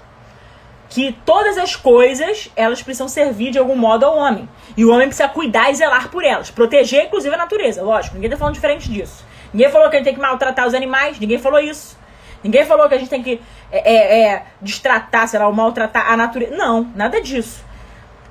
que 0.89 1.11
todas 1.25 1.57
as 1.57 1.75
coisas 1.75 2.49
elas 2.55 2.81
precisam 2.81 3.07
servir 3.07 3.51
de 3.51 3.59
algum 3.59 3.75
modo 3.75 4.05
ao 4.05 4.17
homem. 4.17 4.47
E 4.77 4.85
o 4.85 4.91
homem 4.91 5.07
precisa 5.07 5.27
cuidar 5.27 5.71
e 5.71 5.75
zelar 5.75 6.09
por 6.09 6.23
elas. 6.23 6.51
Proteger, 6.51 7.05
inclusive, 7.05 7.33
a 7.33 7.37
natureza. 7.37 7.81
Lógico, 7.81 8.15
ninguém 8.15 8.29
tá 8.29 8.37
falando 8.37 8.53
diferente 8.53 8.89
disso. 8.89 9.25
Ninguém 9.53 9.69
falou 9.69 9.89
que 9.89 9.95
a 9.95 9.99
gente 9.99 10.05
tem 10.05 10.15
que 10.15 10.21
maltratar 10.21 10.67
os 10.67 10.73
animais, 10.73 11.19
ninguém 11.19 11.37
falou 11.37 11.59
isso. 11.59 11.97
Ninguém 12.43 12.65
falou 12.65 12.87
que 12.87 12.95
a 12.95 12.97
gente 12.97 13.09
tem 13.09 13.23
que 13.23 13.41
é, 13.71 13.93
é, 13.93 14.21
é, 14.21 14.43
destratar, 14.61 15.27
sei 15.27 15.39
lá, 15.39 15.47
ou 15.47 15.53
maltratar 15.53 16.11
a 16.11 16.15
natureza. 16.15 16.55
Não, 16.55 16.91
nada 16.95 17.19
disso. 17.19 17.65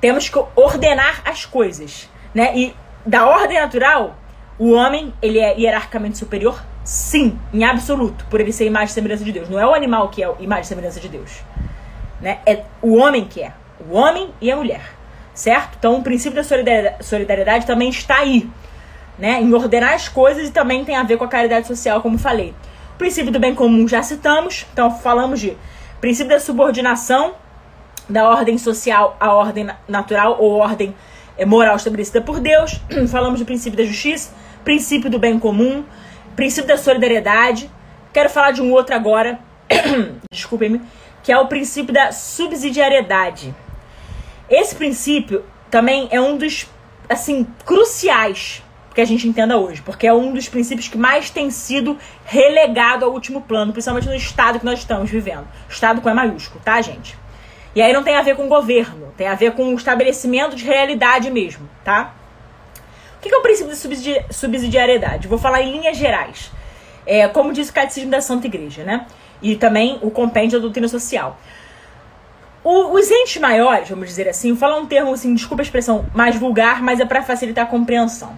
Temos 0.01 0.29
que 0.29 0.39
ordenar 0.55 1.23
as 1.25 1.45
coisas. 1.45 2.09
Né? 2.35 2.57
E 2.57 2.77
da 3.05 3.27
ordem 3.27 3.59
natural, 3.59 4.17
o 4.59 4.73
homem 4.73 5.13
ele 5.21 5.39
é 5.39 5.59
hierarquicamente 5.59 6.19
superior? 6.19 6.63
Sim, 6.85 7.39
em 7.53 7.65
absoluto, 7.65 8.27
por 8.27 8.41
ele 8.41 8.53
ser 8.53 8.67
imagem 8.67 8.91
e 8.91 8.93
semelhança 8.93 9.25
de 9.25 9.33
Deus. 9.33 9.49
Não 9.49 9.59
é 9.59 9.67
o 9.67 9.73
animal 9.73 10.11
que 10.11 10.23
é 10.23 10.31
imagem 10.39 10.65
e 10.65 10.67
semelhança 10.67 11.01
de 11.01 11.09
Deus. 11.09 11.41
Né? 12.21 12.39
É 12.45 12.63
o 12.83 12.97
homem 12.97 13.25
que 13.25 13.41
é. 13.43 13.53
O 13.91 13.97
homem 13.97 14.31
e 14.39 14.53
a 14.53 14.57
mulher. 14.57 14.83
Certo? 15.35 15.77
Então 15.79 15.97
o 15.97 16.03
princípio 16.03 16.37
da 16.37 16.45
solidariedade 17.01 17.67
também 17.67 17.89
está 17.89 18.19
aí. 18.19 18.49
Né? 19.19 19.41
Em 19.41 19.53
ordenar 19.55 19.95
as 19.95 20.09
coisas 20.09 20.49
e 20.49 20.53
também 20.53 20.85
tem 20.85 20.95
a 20.95 21.03
ver 21.03 21.17
com 21.17 21.25
a 21.25 21.29
caridade 21.29 21.67
social, 21.67 22.03
como 22.03 22.19
falei. 22.19 22.55
O 22.95 22.99
princípio 22.99 23.33
do 23.33 23.41
bem 23.41 23.55
comum 23.55 23.89
já 23.89 24.03
citamos. 24.03 24.67
Então 24.73 24.91
falamos 24.99 25.41
de 25.41 25.57
princípio 26.01 26.31
da 26.31 26.41
subordinação 26.41 27.35
da 28.09 28.29
ordem 28.29 28.59
social 28.59 29.17
à 29.19 29.33
ordem 29.33 29.69
natural 29.89 30.37
ou 30.39 30.53
ordem 30.53 30.95
eh, 31.39 31.47
moral 31.47 31.77
estabelecida 31.77 32.21
por 32.21 32.41
Deus. 32.41 32.81
Falamos 33.11 33.41
do 33.41 33.47
princípio 33.47 33.79
da 33.79 33.85
justiça, 33.85 34.33
princípio 34.63 35.11
do 35.11 35.19
bem 35.19 35.39
comum, 35.39 35.85
princípio 36.35 36.69
da 36.69 36.77
solidariedade. 36.77 37.71
Quero 38.13 38.31
falar 38.31 38.53
de 38.53 38.63
um 38.63 38.73
outro 38.73 38.95
agora. 38.95 39.39
Desculpem-me 40.31 40.81
que 41.25 41.33
é 41.33 41.39
o 41.39 41.47
princípio 41.47 41.93
da 41.93 42.13
subsidiariedade. 42.13 43.55
Esse 44.49 44.77
princípio 44.77 45.43
também 45.71 46.07
é 46.11 46.21
um 46.21 46.37
dos 46.37 46.69
assim 47.09 47.47
cruciais 47.65 48.63
que 48.95 49.01
a 49.01 49.05
gente 49.05 49.27
entenda 49.27 49.57
hoje, 49.57 49.83
porque 49.83 50.07
é 50.07 50.13
um 50.13 50.33
dos 50.33 50.49
princípios 50.49 50.87
que 50.87 50.99
mais 50.99 51.31
tem 51.31 51.51
sido 51.51 51.99
relegado 52.27 53.05
ao 53.05 53.11
último 53.11 53.41
plano, 53.41 53.73
principalmente 53.73 54.07
no 54.07 54.15
estado 54.15 54.61
que 54.61 54.65
nós 54.65 54.79
estamos 54.79 55.11
vivendo. 55.11 55.49
Estado 55.69 56.01
com 56.03 56.09
E 56.09 56.15
maiúsculo, 56.15 56.61
tá, 56.63 56.81
gente? 56.81 57.17
E 57.75 57.83
aí 57.83 57.93
não 57.93 58.05
tem 58.05 58.17
a 58.17 58.23
ver 58.23 58.37
com 58.37 58.47
governo, 58.47 59.13
tem 59.17 59.27
a 59.27 59.35
ver 59.35 59.53
com 59.53 59.73
o 59.73 59.75
estabelecimento 59.75 60.55
de 60.55 60.65
realidade 60.65 61.31
mesmo, 61.31 61.69
tá? 61.83 62.15
O 63.25 63.29
que 63.29 63.35
é 63.35 63.39
o 63.39 63.43
princípio 63.43 63.97
de 63.97 64.23
subsidiariedade? 64.31 65.27
Vou 65.27 65.39
falar 65.39 65.63
em 65.63 65.73
linhas 65.73 65.97
gerais. 65.97 66.53
É, 67.07 67.27
como 67.27 67.55
diz 67.55 67.71
o 67.71 67.73
Catecismo 67.73 68.11
da 68.11 68.21
Santa 68.21 68.47
Igreja, 68.47 68.85
né? 68.85 69.07
e 69.45 69.57
também 69.57 69.99
o 70.01 70.11
compêndio 70.11 70.59
da 70.59 70.63
doutrina 70.63 70.89
social. 70.89 71.39
O, 72.65 72.95
os 72.95 73.11
entes 73.11 73.37
maiores, 73.37 73.89
vamos 73.91 74.09
dizer 74.09 74.27
assim, 74.27 74.49
vou 74.49 74.59
falar 74.59 74.79
um 74.79 74.87
termo 74.87 75.13
assim, 75.13 75.35
desculpa 75.35 75.63
a 75.63 75.65
expressão, 75.65 76.07
mais 76.15 76.37
vulgar, 76.37 76.83
mas 76.83 76.99
é 76.99 77.05
para 77.05 77.23
facilitar 77.23 77.65
a 77.65 77.69
compreensão. 77.69 78.33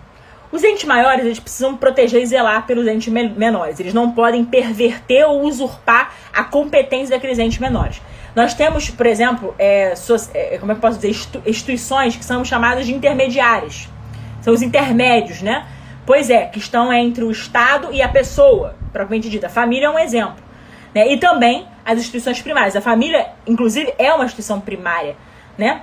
Os 0.51 0.62
entes 0.64 0.84
maiores, 0.84 1.24
eles 1.24 1.41
precisam 1.41 1.76
proteger 1.76 2.22
e 2.22 2.26
zelar 2.26 2.66
pelos 2.66 2.87
entes 2.87 3.12
me 3.12 3.28
menores. 3.28 3.78
Eles 3.78 3.95
não 3.95 4.12
podem 4.12 4.45
perverter 4.45 5.26
ou 5.26 5.43
usurpar 5.43 6.12
a 6.32 6.45
competência 6.45 7.14
daqueles 7.14 7.39
entes 7.39 7.59
menores. 7.59 8.01
Nós 8.34 8.55
temos, 8.55 8.91
por 8.91 9.07
exemplo, 9.07 9.55
é, 9.59 9.95
é, 10.34 10.59
como 10.59 10.72
é 10.72 10.74
que 10.74 10.80
posso 10.80 10.99
dizer, 10.99 11.11
instituições 11.47 12.16
que 12.16 12.24
são 12.24 12.45
chamadas 12.45 12.87
de 12.87 12.95
intermediárias. 12.95 13.89
São 14.47 14.55
os 14.55 14.63
intermédios, 14.63 15.43
né? 15.43 15.67
Pois 16.07 16.31
é, 16.31 16.47
que 16.47 16.61
estão 16.61 16.93
entre 16.93 17.25
o 17.25 17.33
Estado 17.33 17.93
e 17.93 18.01
a 18.01 18.09
pessoa, 18.09 18.77
propriamente 18.93 19.29
dita. 19.29 19.49
A 19.49 19.51
família 19.51 19.87
é 19.87 19.91
um 19.91 19.99
exemplo. 19.99 20.37
Né? 20.95 21.13
E 21.13 21.19
também 21.19 21.67
as 21.85 21.99
instituições 21.99 22.41
primárias. 22.41 22.77
A 22.77 22.81
família, 22.81 23.27
inclusive, 23.45 23.93
é 23.99 24.15
uma 24.15 24.25
instituição 24.25 24.61
primária, 24.61 25.17
né? 25.59 25.83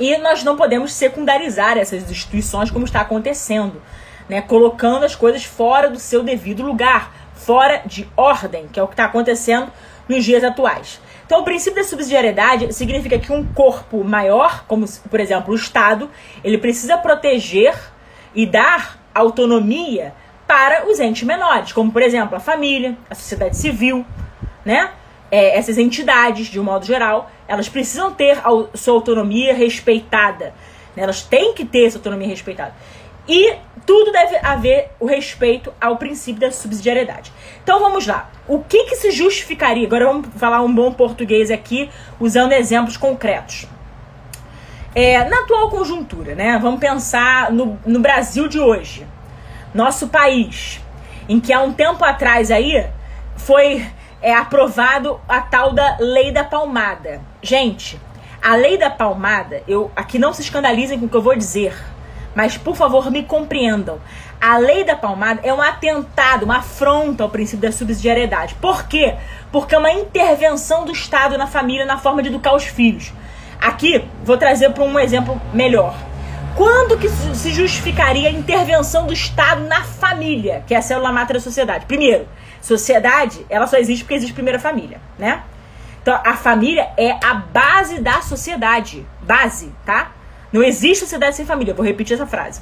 E 0.00 0.18
nós 0.18 0.42
não 0.42 0.56
podemos 0.56 0.92
secundarizar 0.92 1.78
essas 1.78 2.10
instituições 2.10 2.68
como 2.68 2.84
está 2.84 3.00
acontecendo, 3.00 3.80
né? 4.28 4.42
Colocando 4.42 5.04
as 5.04 5.14
coisas 5.14 5.44
fora 5.44 5.88
do 5.88 6.00
seu 6.00 6.24
devido 6.24 6.64
lugar, 6.64 7.14
fora 7.32 7.80
de 7.86 8.08
ordem, 8.16 8.66
que 8.66 8.80
é 8.80 8.82
o 8.82 8.88
que 8.88 8.94
está 8.94 9.04
acontecendo 9.04 9.70
nos 10.08 10.24
dias 10.24 10.42
atuais. 10.42 11.00
Então, 11.26 11.40
o 11.40 11.44
princípio 11.44 11.82
da 11.82 11.88
subsidiariedade 11.88 12.72
significa 12.72 13.18
que 13.18 13.32
um 13.32 13.44
corpo 13.44 14.04
maior, 14.04 14.64
como 14.66 14.86
por 15.10 15.20
exemplo 15.20 15.52
o 15.52 15.56
Estado, 15.56 16.10
ele 16.42 16.58
precisa 16.58 16.98
proteger 16.98 17.74
e 18.34 18.44
dar 18.44 18.98
autonomia 19.14 20.12
para 20.46 20.86
os 20.86 21.00
entes 21.00 21.22
menores, 21.22 21.72
como 21.72 21.90
por 21.90 22.02
exemplo 22.02 22.36
a 22.36 22.40
família, 22.40 22.96
a 23.08 23.14
sociedade 23.14 23.56
civil, 23.56 24.04
né? 24.64 24.90
É, 25.30 25.56
essas 25.58 25.78
entidades, 25.78 26.46
de 26.46 26.60
um 26.60 26.64
modo 26.64 26.84
geral, 26.84 27.30
elas 27.48 27.68
precisam 27.68 28.12
ter 28.12 28.38
a 28.38 28.76
sua 28.76 28.94
autonomia 28.94 29.54
respeitada. 29.54 30.54
Né? 30.94 31.02
Elas 31.02 31.22
têm 31.22 31.54
que 31.54 31.64
ter 31.64 31.86
essa 31.86 31.98
autonomia 31.98 32.28
respeitada. 32.28 32.74
E 33.26 33.54
tudo 33.86 34.12
deve 34.12 34.36
haver 34.36 34.90
o 34.98 35.06
respeito 35.06 35.72
ao 35.80 35.96
princípio 35.96 36.40
da 36.40 36.50
subsidiariedade. 36.50 37.32
Então 37.62 37.80
vamos 37.80 38.06
lá. 38.06 38.30
O 38.46 38.60
que, 38.60 38.84
que 38.84 38.96
se 38.96 39.10
justificaria? 39.10 39.86
Agora 39.86 40.06
vamos 40.06 40.28
falar 40.36 40.62
um 40.62 40.74
bom 40.74 40.92
português 40.92 41.50
aqui, 41.50 41.90
usando 42.18 42.52
exemplos 42.52 42.96
concretos. 42.96 43.66
É, 44.94 45.24
na 45.28 45.40
atual 45.40 45.70
conjuntura, 45.70 46.34
né? 46.34 46.58
Vamos 46.62 46.78
pensar 46.78 47.50
no, 47.50 47.78
no 47.84 48.00
Brasil 48.00 48.48
de 48.48 48.60
hoje. 48.60 49.06
Nosso 49.74 50.08
país, 50.08 50.80
em 51.28 51.40
que 51.40 51.52
há 51.52 51.60
um 51.60 51.72
tempo 51.72 52.04
atrás 52.04 52.50
aí 52.50 52.86
foi 53.36 53.84
é 54.22 54.32
aprovado 54.32 55.20
a 55.28 55.40
tal 55.40 55.74
da 55.74 55.98
lei 56.00 56.32
da 56.32 56.42
palmada. 56.42 57.20
Gente, 57.42 58.00
a 58.40 58.54
lei 58.54 58.78
da 58.78 58.88
palmada, 58.88 59.62
eu 59.68 59.90
aqui 59.94 60.18
não 60.18 60.32
se 60.32 60.40
escandalizem 60.40 60.98
com 60.98 61.04
o 61.04 61.08
que 61.08 61.16
eu 61.16 61.22
vou 61.22 61.36
dizer, 61.36 61.76
mas 62.34 62.56
por 62.56 62.76
favor 62.76 63.10
me 63.10 63.22
compreendam. 63.22 63.98
A 64.40 64.58
lei 64.58 64.84
da 64.84 64.96
palmada 64.96 65.40
é 65.42 65.52
um 65.52 65.62
atentado, 65.62 66.44
uma 66.44 66.58
afronta 66.58 67.22
ao 67.22 67.30
princípio 67.30 67.62
da 67.62 67.72
subsidiariedade. 67.72 68.54
Por 68.56 68.86
quê? 68.86 69.14
Porque 69.50 69.74
é 69.74 69.78
uma 69.78 69.92
intervenção 69.92 70.84
do 70.84 70.92
Estado 70.92 71.38
na 71.38 71.46
família 71.46 71.86
na 71.86 71.96
forma 71.96 72.22
de 72.22 72.28
educar 72.28 72.54
os 72.54 72.64
filhos. 72.64 73.12
Aqui 73.60 74.04
vou 74.22 74.36
trazer 74.36 74.70
para 74.70 74.84
um 74.84 74.98
exemplo 74.98 75.40
melhor. 75.52 75.96
Quando 76.54 76.98
que 76.98 77.08
se 77.08 77.50
justificaria 77.52 78.28
a 78.28 78.32
intervenção 78.32 79.06
do 79.06 79.12
Estado 79.12 79.62
na 79.62 79.82
família, 79.82 80.62
que 80.66 80.74
é 80.74 80.76
a 80.76 80.82
célula 80.82 81.10
máter 81.10 81.34
da 81.34 81.40
sociedade? 81.40 81.86
Primeiro, 81.86 82.28
sociedade, 82.60 83.44
ela 83.48 83.66
só 83.66 83.76
existe 83.76 84.04
porque 84.04 84.14
existe 84.14 84.34
primeiro 84.34 84.58
a 84.58 84.60
família, 84.60 85.00
né? 85.18 85.42
Então, 86.00 86.20
a 86.22 86.34
família 86.36 86.90
é 86.96 87.12
a 87.24 87.34
base 87.34 88.00
da 88.00 88.20
sociedade. 88.20 89.06
Base, 89.22 89.72
tá? 89.86 90.10
Não 90.54 90.62
existe 90.62 91.00
sociedade 91.00 91.34
sem 91.34 91.44
família. 91.44 91.74
vou 91.74 91.84
repetir 91.84 92.14
essa 92.14 92.28
frase. 92.28 92.60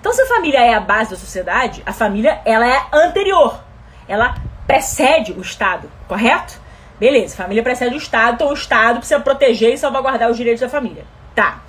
Então, 0.00 0.12
se 0.12 0.22
a 0.22 0.26
família 0.26 0.58
é 0.58 0.74
a 0.74 0.80
base 0.80 1.10
da 1.10 1.16
sociedade, 1.16 1.80
a 1.86 1.92
família 1.92 2.40
ela 2.44 2.66
é 2.66 2.84
anterior. 2.92 3.62
Ela 4.08 4.34
precede 4.66 5.30
o 5.30 5.40
Estado, 5.40 5.88
correto? 6.08 6.60
Beleza, 6.98 7.36
família 7.36 7.62
precede 7.62 7.94
o 7.94 7.98
Estado, 7.98 8.34
então 8.34 8.48
o 8.48 8.54
Estado 8.54 8.98
precisa 8.98 9.20
proteger 9.20 9.72
e 9.72 9.78
salvaguardar 9.78 10.28
os 10.32 10.36
direitos 10.36 10.60
da 10.60 10.68
família. 10.68 11.04
Tá. 11.32 11.62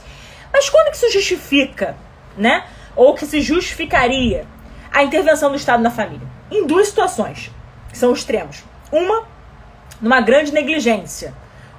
Mas 0.52 0.68
quando 0.72 0.90
que 0.90 0.98
isso 0.98 1.12
justifica, 1.12 1.96
né? 2.36 2.64
ou 2.96 3.14
que 3.14 3.28
se 3.28 3.42
justificaria 3.42 4.48
a 4.92 5.04
intervenção 5.04 5.52
do 5.52 5.56
Estado 5.56 5.84
na 5.84 5.92
família? 5.92 6.28
Em 6.50 6.66
duas 6.66 6.88
situações, 6.88 7.52
que 7.90 7.98
são 7.98 8.12
extremos. 8.12 8.64
Uma, 8.92 9.28
numa 10.02 10.20
grande 10.20 10.52
negligência. 10.52 11.32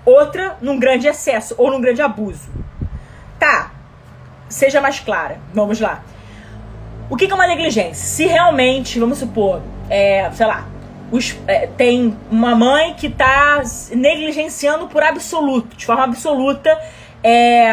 Outra, 0.06 0.56
num 0.60 0.78
grande 0.78 1.08
excesso 1.08 1.56
ou 1.58 1.72
num 1.72 1.80
grande 1.80 2.00
abuso. 2.00 2.48
Tá, 3.42 3.72
seja 4.48 4.80
mais 4.80 5.00
clara. 5.00 5.40
Vamos 5.52 5.80
lá. 5.80 6.04
O 7.10 7.16
que 7.16 7.24
é 7.24 7.34
uma 7.34 7.48
negligência? 7.48 7.92
Se 7.92 8.24
realmente, 8.24 9.00
vamos 9.00 9.18
supor, 9.18 9.60
é, 9.90 10.30
sei 10.32 10.46
lá, 10.46 10.64
os, 11.10 11.36
é, 11.48 11.66
tem 11.66 12.16
uma 12.30 12.54
mãe 12.54 12.94
que 12.94 13.08
está 13.08 13.60
negligenciando 13.96 14.86
por 14.86 15.02
absoluto, 15.02 15.76
de 15.76 15.84
forma 15.84 16.04
absoluta, 16.04 16.70
é, 17.20 17.68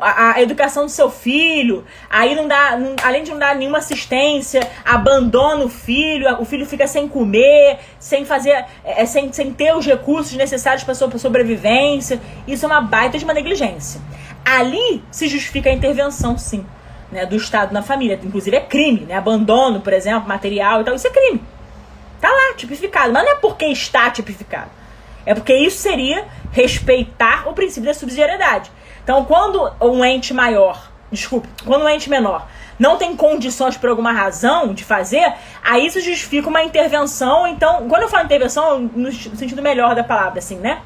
a, 0.00 0.32
a, 0.34 0.42
educação 0.42 0.86
do 0.86 0.90
seu 0.90 1.08
filho, 1.08 1.84
aí 2.10 2.34
não 2.34 2.48
dá, 2.48 2.76
não, 2.76 2.96
além 3.04 3.22
de 3.22 3.30
não 3.30 3.38
dar 3.38 3.54
nenhuma 3.54 3.78
assistência, 3.78 4.68
abandona 4.84 5.64
o 5.64 5.68
filho, 5.68 6.26
o 6.40 6.44
filho 6.44 6.66
fica 6.66 6.88
sem 6.88 7.06
comer, 7.06 7.78
sem 8.00 8.24
fazer, 8.24 8.64
é, 8.84 9.02
é 9.02 9.06
sem, 9.06 9.32
sem 9.32 9.52
ter 9.52 9.72
os 9.72 9.86
recursos 9.86 10.36
necessários 10.36 10.82
para 10.82 10.94
sua 10.94 11.16
sobrevivência. 11.16 12.20
Isso 12.44 12.64
é 12.64 12.68
uma 12.68 12.80
baita 12.80 13.16
de 13.16 13.24
uma 13.24 13.32
negligência. 13.32 14.00
Ali 14.44 15.04
se 15.10 15.28
justifica 15.28 15.70
a 15.70 15.72
intervenção, 15.72 16.36
sim, 16.36 16.66
né, 17.10 17.26
do 17.26 17.36
Estado 17.36 17.72
na 17.72 17.82
família. 17.82 18.18
Inclusive 18.22 18.56
é 18.56 18.60
crime, 18.60 19.00
né? 19.00 19.14
Abandono, 19.14 19.80
por 19.80 19.92
exemplo, 19.92 20.28
material 20.28 20.80
e 20.80 20.84
tal, 20.84 20.94
isso 20.94 21.06
é 21.06 21.10
crime. 21.10 21.42
Tá 22.20 22.28
lá, 22.28 22.54
tipificado. 22.56 23.12
Mas 23.12 23.24
não 23.24 23.32
é 23.32 23.36
porque 23.36 23.66
está 23.66 24.10
tipificado. 24.10 24.70
É 25.24 25.34
porque 25.34 25.54
isso 25.54 25.78
seria 25.78 26.26
respeitar 26.52 27.48
o 27.48 27.52
princípio 27.52 27.84
da 27.84 27.94
subsidiariedade. 27.94 28.70
Então, 29.02 29.24
quando 29.24 29.72
um 29.80 30.04
ente 30.04 30.34
maior, 30.34 30.90
desculpe, 31.10 31.48
quando 31.64 31.82
um 31.82 31.88
ente 31.88 32.08
menor 32.08 32.46
não 32.78 32.96
tem 32.96 33.14
condições 33.14 33.76
por 33.76 33.90
alguma 33.90 34.10
razão 34.10 34.72
de 34.72 34.84
fazer, 34.84 35.34
aí 35.62 35.86
isso 35.86 36.00
justifica 36.00 36.48
uma 36.48 36.62
intervenção. 36.62 37.46
Então, 37.46 37.86
quando 37.88 38.02
eu 38.02 38.08
falo 38.08 38.24
intervenção, 38.24 38.80
no 38.80 39.12
sentido 39.12 39.60
melhor 39.60 39.94
da 39.94 40.02
palavra, 40.02 40.38
assim, 40.38 40.56
né? 40.56 40.80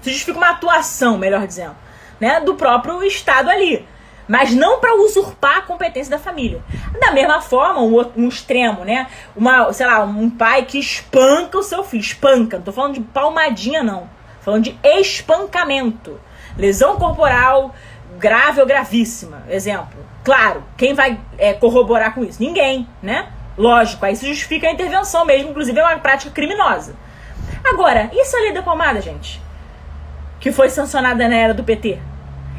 Isso 0.00 0.10
justifica 0.10 0.36
uma 0.36 0.50
atuação, 0.50 1.16
melhor 1.16 1.46
dizendo, 1.46 1.76
né? 2.20 2.40
Do 2.40 2.54
próprio 2.54 3.02
Estado 3.02 3.50
ali 3.50 3.86
mas 4.28 4.52
não 4.52 4.80
para 4.80 4.96
usurpar 4.96 5.58
a 5.58 5.62
competência 5.62 6.10
da 6.10 6.18
família. 6.18 6.62
Da 7.00 7.12
mesma 7.12 7.40
forma, 7.40 7.80
um, 7.80 7.92
outro, 7.92 8.20
um 8.20 8.28
extremo, 8.28 8.84
né? 8.84 9.06
Uma, 9.36 9.72
sei 9.72 9.86
lá, 9.86 10.02
um 10.02 10.28
pai 10.28 10.64
que 10.64 10.78
espanca 10.78 11.58
o 11.58 11.62
seu 11.62 11.84
filho, 11.84 12.00
espanca, 12.00 12.56
não 12.56 12.64
tô 12.64 12.72
falando 12.72 12.94
de 12.94 13.00
palmadinha 13.00 13.82
não, 13.82 14.00
tô 14.38 14.44
falando 14.46 14.64
de 14.64 14.78
espancamento. 14.82 16.20
Lesão 16.58 16.96
corporal 16.96 17.74
grave 18.18 18.60
ou 18.60 18.66
gravíssima, 18.66 19.44
exemplo. 19.48 20.04
Claro, 20.24 20.64
quem 20.76 20.94
vai 20.94 21.20
é, 21.38 21.52
corroborar 21.52 22.14
com 22.14 22.24
isso? 22.24 22.42
Ninguém, 22.42 22.88
né? 23.02 23.28
Lógico, 23.56 24.04
aí 24.04 24.14
isso 24.14 24.26
justifica 24.26 24.66
a 24.66 24.72
intervenção 24.72 25.24
mesmo, 25.24 25.50
inclusive 25.50 25.78
é 25.78 25.84
uma 25.84 25.98
prática 25.98 26.30
criminosa. 26.30 26.96
Agora, 27.64 28.10
essa 28.14 28.38
lei 28.38 28.52
da 28.52 28.62
palmada, 28.62 29.00
gente? 29.00 29.40
Que 30.40 30.50
foi 30.50 30.68
sancionada 30.68 31.28
na 31.28 31.36
era 31.36 31.54
do 31.54 31.62
PT? 31.62 31.98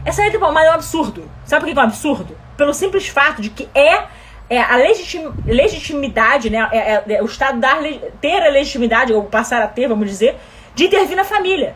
Essa 0.07 0.21
lei 0.21 0.31
da 0.31 0.39
palmada 0.39 0.67
é 0.67 0.71
um 0.71 0.75
absurdo. 0.75 1.29
Sabe 1.43 1.65
por 1.65 1.73
que 1.73 1.77
é 1.77 1.81
um 1.81 1.85
absurdo? 1.85 2.37
Pelo 2.55 2.73
simples 2.73 3.09
fato 3.09 3.41
de 3.41 3.49
que 3.49 3.67
é, 3.75 4.05
é 4.49 4.61
a 4.61 4.77
legitim, 4.77 5.33
legitimidade, 5.45 6.49
né? 6.49 6.65
É, 6.71 6.77
é, 6.77 7.03
é 7.15 7.21
o 7.21 7.25
Estado 7.25 7.59
dar, 7.59 7.79
ter 8.21 8.41
a 8.41 8.49
legitimidade, 8.49 9.11
ou 9.11 9.25
passar 9.25 9.61
a 9.61 9.67
ter, 9.67 9.85
vamos 9.89 10.09
dizer, 10.09 10.37
de 10.73 10.85
intervir 10.85 11.17
na 11.17 11.25
família. 11.25 11.75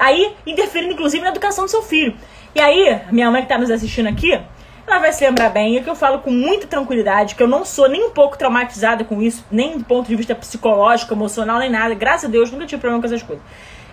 Aí, 0.00 0.34
interferindo 0.46 0.94
inclusive 0.94 1.22
na 1.22 1.28
educação 1.28 1.66
do 1.66 1.70
seu 1.70 1.82
filho. 1.82 2.16
E 2.54 2.60
aí, 2.60 3.02
minha 3.12 3.30
mãe 3.30 3.42
que 3.42 3.44
está 3.44 3.58
nos 3.58 3.70
assistindo 3.70 4.08
aqui, 4.08 4.32
ela 4.86 4.98
vai 4.98 5.12
se 5.12 5.22
lembrar 5.22 5.50
bem, 5.50 5.76
é 5.76 5.82
que 5.82 5.90
eu 5.90 5.94
falo 5.94 6.20
com 6.20 6.30
muita 6.30 6.66
tranquilidade, 6.66 7.34
que 7.34 7.42
eu 7.42 7.46
não 7.46 7.66
sou 7.66 7.86
nem 7.86 8.02
um 8.02 8.10
pouco 8.10 8.38
traumatizada 8.38 9.04
com 9.04 9.20
isso, 9.20 9.44
nem 9.50 9.76
do 9.76 9.84
ponto 9.84 10.08
de 10.08 10.16
vista 10.16 10.34
psicológico, 10.34 11.12
emocional, 11.12 11.58
nem 11.58 11.68
nada. 11.68 11.94
Graças 11.94 12.24
a 12.24 12.32
Deus, 12.32 12.50
nunca 12.50 12.64
tive 12.64 12.80
problema 12.80 13.02
com 13.02 13.06
essas 13.06 13.22
coisas. 13.22 13.44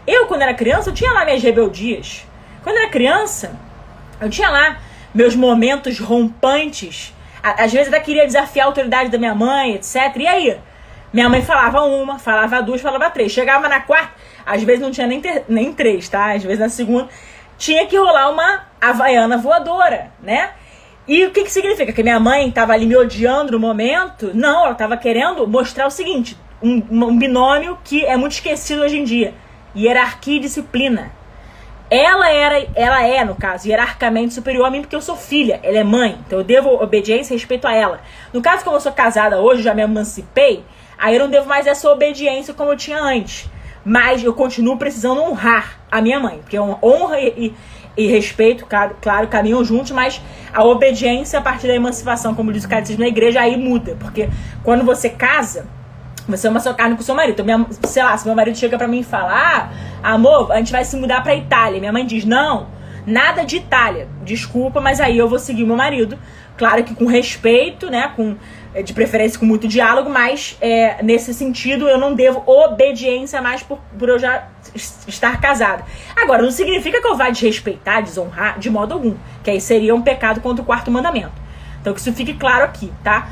Eu, 0.07 0.27
quando 0.27 0.43
era 0.43 0.53
criança, 0.53 0.91
eu 0.91 0.93
tinha 0.93 1.11
lá 1.11 1.25
minhas 1.25 1.43
rebeldias. 1.43 2.25
Quando 2.65 2.77
era 2.77 2.89
criança, 2.89 3.55
eu 4.19 4.29
tinha 4.29 4.49
lá 4.49 4.77
meus 5.13 5.35
momentos 5.35 5.99
rompantes. 5.99 7.13
Às 7.41 7.71
vezes 7.71 7.87
até 7.87 7.99
queria 7.99 8.25
desafiar 8.25 8.65
a 8.65 8.69
autoridade 8.69 9.09
da 9.09 9.17
minha 9.17 9.35
mãe, 9.35 9.75
etc. 9.75 9.95
E 10.17 10.27
aí? 10.27 10.57
Minha 11.13 11.29
mãe 11.29 11.41
falava 11.41 11.81
uma, 11.83 12.19
falava 12.19 12.61
duas, 12.61 12.81
falava 12.81 13.09
três. 13.09 13.31
Chegava 13.31 13.69
na 13.69 13.79
quarta, 13.79 14.11
às 14.45 14.61
vezes 14.63 14.81
não 14.81 14.91
tinha 14.91 15.07
nem, 15.07 15.21
ter, 15.21 15.45
nem 15.47 15.71
três, 15.71 16.09
tá? 16.09 16.33
Às 16.33 16.43
vezes 16.43 16.59
na 16.59 16.69
segunda 16.69 17.07
tinha 17.57 17.85
que 17.85 17.97
rolar 17.97 18.29
uma 18.29 18.63
havaiana 18.81 19.37
voadora, 19.37 20.11
né? 20.21 20.51
E 21.07 21.25
o 21.25 21.31
que, 21.31 21.43
que 21.43 21.51
significa? 21.51 21.93
Que 21.93 22.03
minha 22.03 22.19
mãe 22.19 22.49
estava 22.49 22.73
ali 22.73 22.85
me 22.85 22.97
odiando 22.97 23.53
no 23.53 23.59
momento? 23.59 24.31
Não, 24.33 24.63
ela 24.63 24.71
estava 24.71 24.97
querendo 24.97 25.47
mostrar 25.47 25.85
o 25.85 25.91
seguinte: 25.91 26.35
um, 26.61 26.83
um 26.91 27.17
binômio 27.17 27.77
que 27.83 28.03
é 28.05 28.17
muito 28.17 28.33
esquecido 28.33 28.81
hoje 28.81 28.97
em 28.97 29.03
dia: 29.03 29.33
hierarquia 29.75 30.37
e 30.37 30.39
disciplina. 30.39 31.11
Ela 31.89 32.31
era, 32.31 32.67
ela 32.73 33.03
é, 33.03 33.23
no 33.23 33.35
caso, 33.35 33.67
hierarquicamente 33.67 34.33
superior 34.33 34.65
a 34.65 34.71
mim 34.71 34.81
porque 34.81 34.95
eu 34.95 35.01
sou 35.01 35.15
filha, 35.15 35.59
ela 35.61 35.77
é 35.77 35.83
mãe, 35.83 36.17
então 36.25 36.39
eu 36.39 36.43
devo 36.43 36.69
obediência 36.81 37.33
e 37.33 37.37
respeito 37.37 37.67
a 37.67 37.73
ela. 37.73 38.01
No 38.33 38.41
caso, 38.41 38.63
como 38.63 38.75
eu 38.75 38.81
sou 38.81 38.91
casada 38.91 39.39
hoje, 39.39 39.61
já 39.61 39.73
me 39.73 39.83
emancipei, 39.83 40.63
aí 40.97 41.15
eu 41.15 41.19
não 41.19 41.29
devo 41.29 41.47
mais 41.47 41.67
essa 41.67 41.87
obediência 41.89 42.53
como 42.53 42.71
eu 42.71 42.77
tinha 42.77 42.99
antes. 42.99 43.47
Mas 43.85 44.23
eu 44.23 44.33
continuo 44.33 44.77
precisando 44.77 45.21
honrar 45.21 45.79
a 45.91 46.01
minha 46.01 46.19
mãe, 46.19 46.39
porque 46.39 46.57
honra 46.59 47.19
e, 47.19 47.53
e, 47.95 48.03
e 48.03 48.07
respeito, 48.07 48.65
claro, 48.65 48.97
claro, 48.99 49.27
caminham 49.27 49.63
juntos, 49.63 49.91
mas 49.91 50.19
a 50.51 50.63
obediência 50.63 51.37
a 51.37 51.41
partir 51.41 51.67
da 51.67 51.75
emancipação, 51.75 52.33
como 52.33 52.51
diz 52.51 52.63
o 52.63 52.69
catecismo 52.69 53.03
na 53.03 53.09
igreja, 53.09 53.41
aí 53.41 53.55
muda, 53.55 53.95
porque 53.99 54.27
quando 54.63 54.83
você 54.83 55.07
casa, 55.07 55.67
é 56.27 56.49
uma 56.49 56.59
sua 56.59 56.73
carne 56.73 56.95
com 56.95 57.03
seu 57.03 57.15
marido. 57.15 57.33
Então, 57.33 57.45
minha, 57.45 57.65
sei 57.83 58.03
lá, 58.03 58.17
se 58.17 58.25
meu 58.25 58.35
marido 58.35 58.57
chega 58.57 58.77
pra 58.77 58.87
mim 58.87 58.99
e 58.99 59.03
fala, 59.03 59.31
ah, 59.31 59.69
amor, 60.13 60.51
a 60.51 60.57
gente 60.57 60.71
vai 60.71 60.83
se 60.83 60.95
mudar 60.97 61.21
pra 61.21 61.35
Itália. 61.35 61.79
Minha 61.79 61.93
mãe 61.93 62.05
diz, 62.05 62.25
não, 62.25 62.67
nada 63.05 63.43
de 63.43 63.57
Itália. 63.57 64.07
Desculpa, 64.23 64.81
mas 64.81 64.99
aí 64.99 65.17
eu 65.17 65.29
vou 65.29 65.39
seguir 65.39 65.65
meu 65.65 65.75
marido. 65.75 66.17
Claro 66.57 66.83
que 66.83 66.95
com 66.95 67.05
respeito, 67.05 67.89
né? 67.89 68.11
Com, 68.15 68.35
eh, 68.73 68.81
de 68.81 68.93
preferência 68.93 69.37
com 69.37 69.45
muito 69.45 69.67
diálogo, 69.67 70.09
mas 70.09 70.57
é, 70.61 71.03
nesse 71.03 71.33
sentido 71.33 71.87
eu 71.87 71.97
não 71.97 72.13
devo 72.13 72.43
obediência 72.45 73.41
mais 73.41 73.61
por, 73.61 73.77
por 73.99 74.09
eu 74.09 74.17
já 74.17 74.47
estar 74.73 75.39
casada. 75.39 75.83
Agora, 76.15 76.41
não 76.41 76.51
significa 76.51 77.01
que 77.01 77.07
eu 77.07 77.15
vá 77.15 77.29
desrespeitar, 77.29 78.01
desonrar, 78.01 78.57
de 78.57 78.69
modo 78.69 78.93
algum. 78.93 79.15
Que 79.43 79.51
aí 79.51 79.61
seria 79.61 79.93
um 79.93 80.01
pecado 80.01 80.41
contra 80.41 80.63
o 80.63 80.65
quarto 80.65 80.89
mandamento. 80.89 81.45
Então 81.81 81.93
que 81.93 81.99
isso 81.99 82.11
fique 82.13 82.33
claro 82.33 82.63
aqui, 82.63 82.91
tá? 83.03 83.29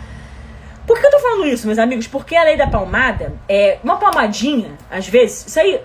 Por 0.86 1.00
que 1.00 1.06
eu 1.06 1.12
tô 1.12 1.20
falando 1.20 1.46
isso, 1.48 1.66
meus 1.66 1.80
amigos? 1.80 2.08
Porque 2.08 2.36
a 2.36 2.44
lei 2.44 2.58
da 2.58 2.68
palmada, 2.68 3.34
é 3.48 3.80
uma 3.84 3.96
palmadinha, 3.96 4.72
às 4.92 5.08
vezes, 5.08 5.48
isso 5.48 5.60
aí 5.60 5.80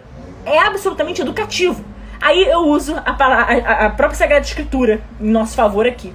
é 0.45 0.59
absolutamente 0.59 1.21
educativo. 1.21 1.85
Aí 2.21 2.45
eu 2.45 2.61
uso 2.67 2.97
a, 2.97 3.11
a, 3.11 3.87
a 3.87 3.91
própria 3.91 4.19
Sagrada 4.19 4.45
Escritura 4.45 5.01
em 5.21 5.31
nosso 5.31 5.55
favor 5.55 5.87
aqui. 5.87 6.13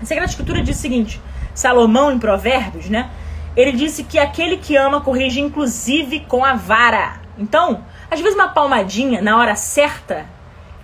A 0.00 0.04
Sagrada 0.04 0.30
Escritura 0.30 0.62
diz 0.62 0.76
o 0.76 0.80
seguinte: 0.80 1.20
Salomão, 1.54 2.12
em 2.12 2.18
Provérbios, 2.18 2.90
né? 2.90 3.10
Ele 3.56 3.72
disse 3.72 4.04
que 4.04 4.18
aquele 4.18 4.58
que 4.58 4.76
ama 4.76 5.00
corrige 5.00 5.40
inclusive 5.40 6.20
com 6.20 6.44
a 6.44 6.54
vara. 6.54 7.20
Então, 7.38 7.82
às 8.10 8.20
vezes 8.20 8.34
uma 8.34 8.48
palmadinha 8.48 9.22
na 9.22 9.38
hora 9.38 9.54
certa 9.54 10.26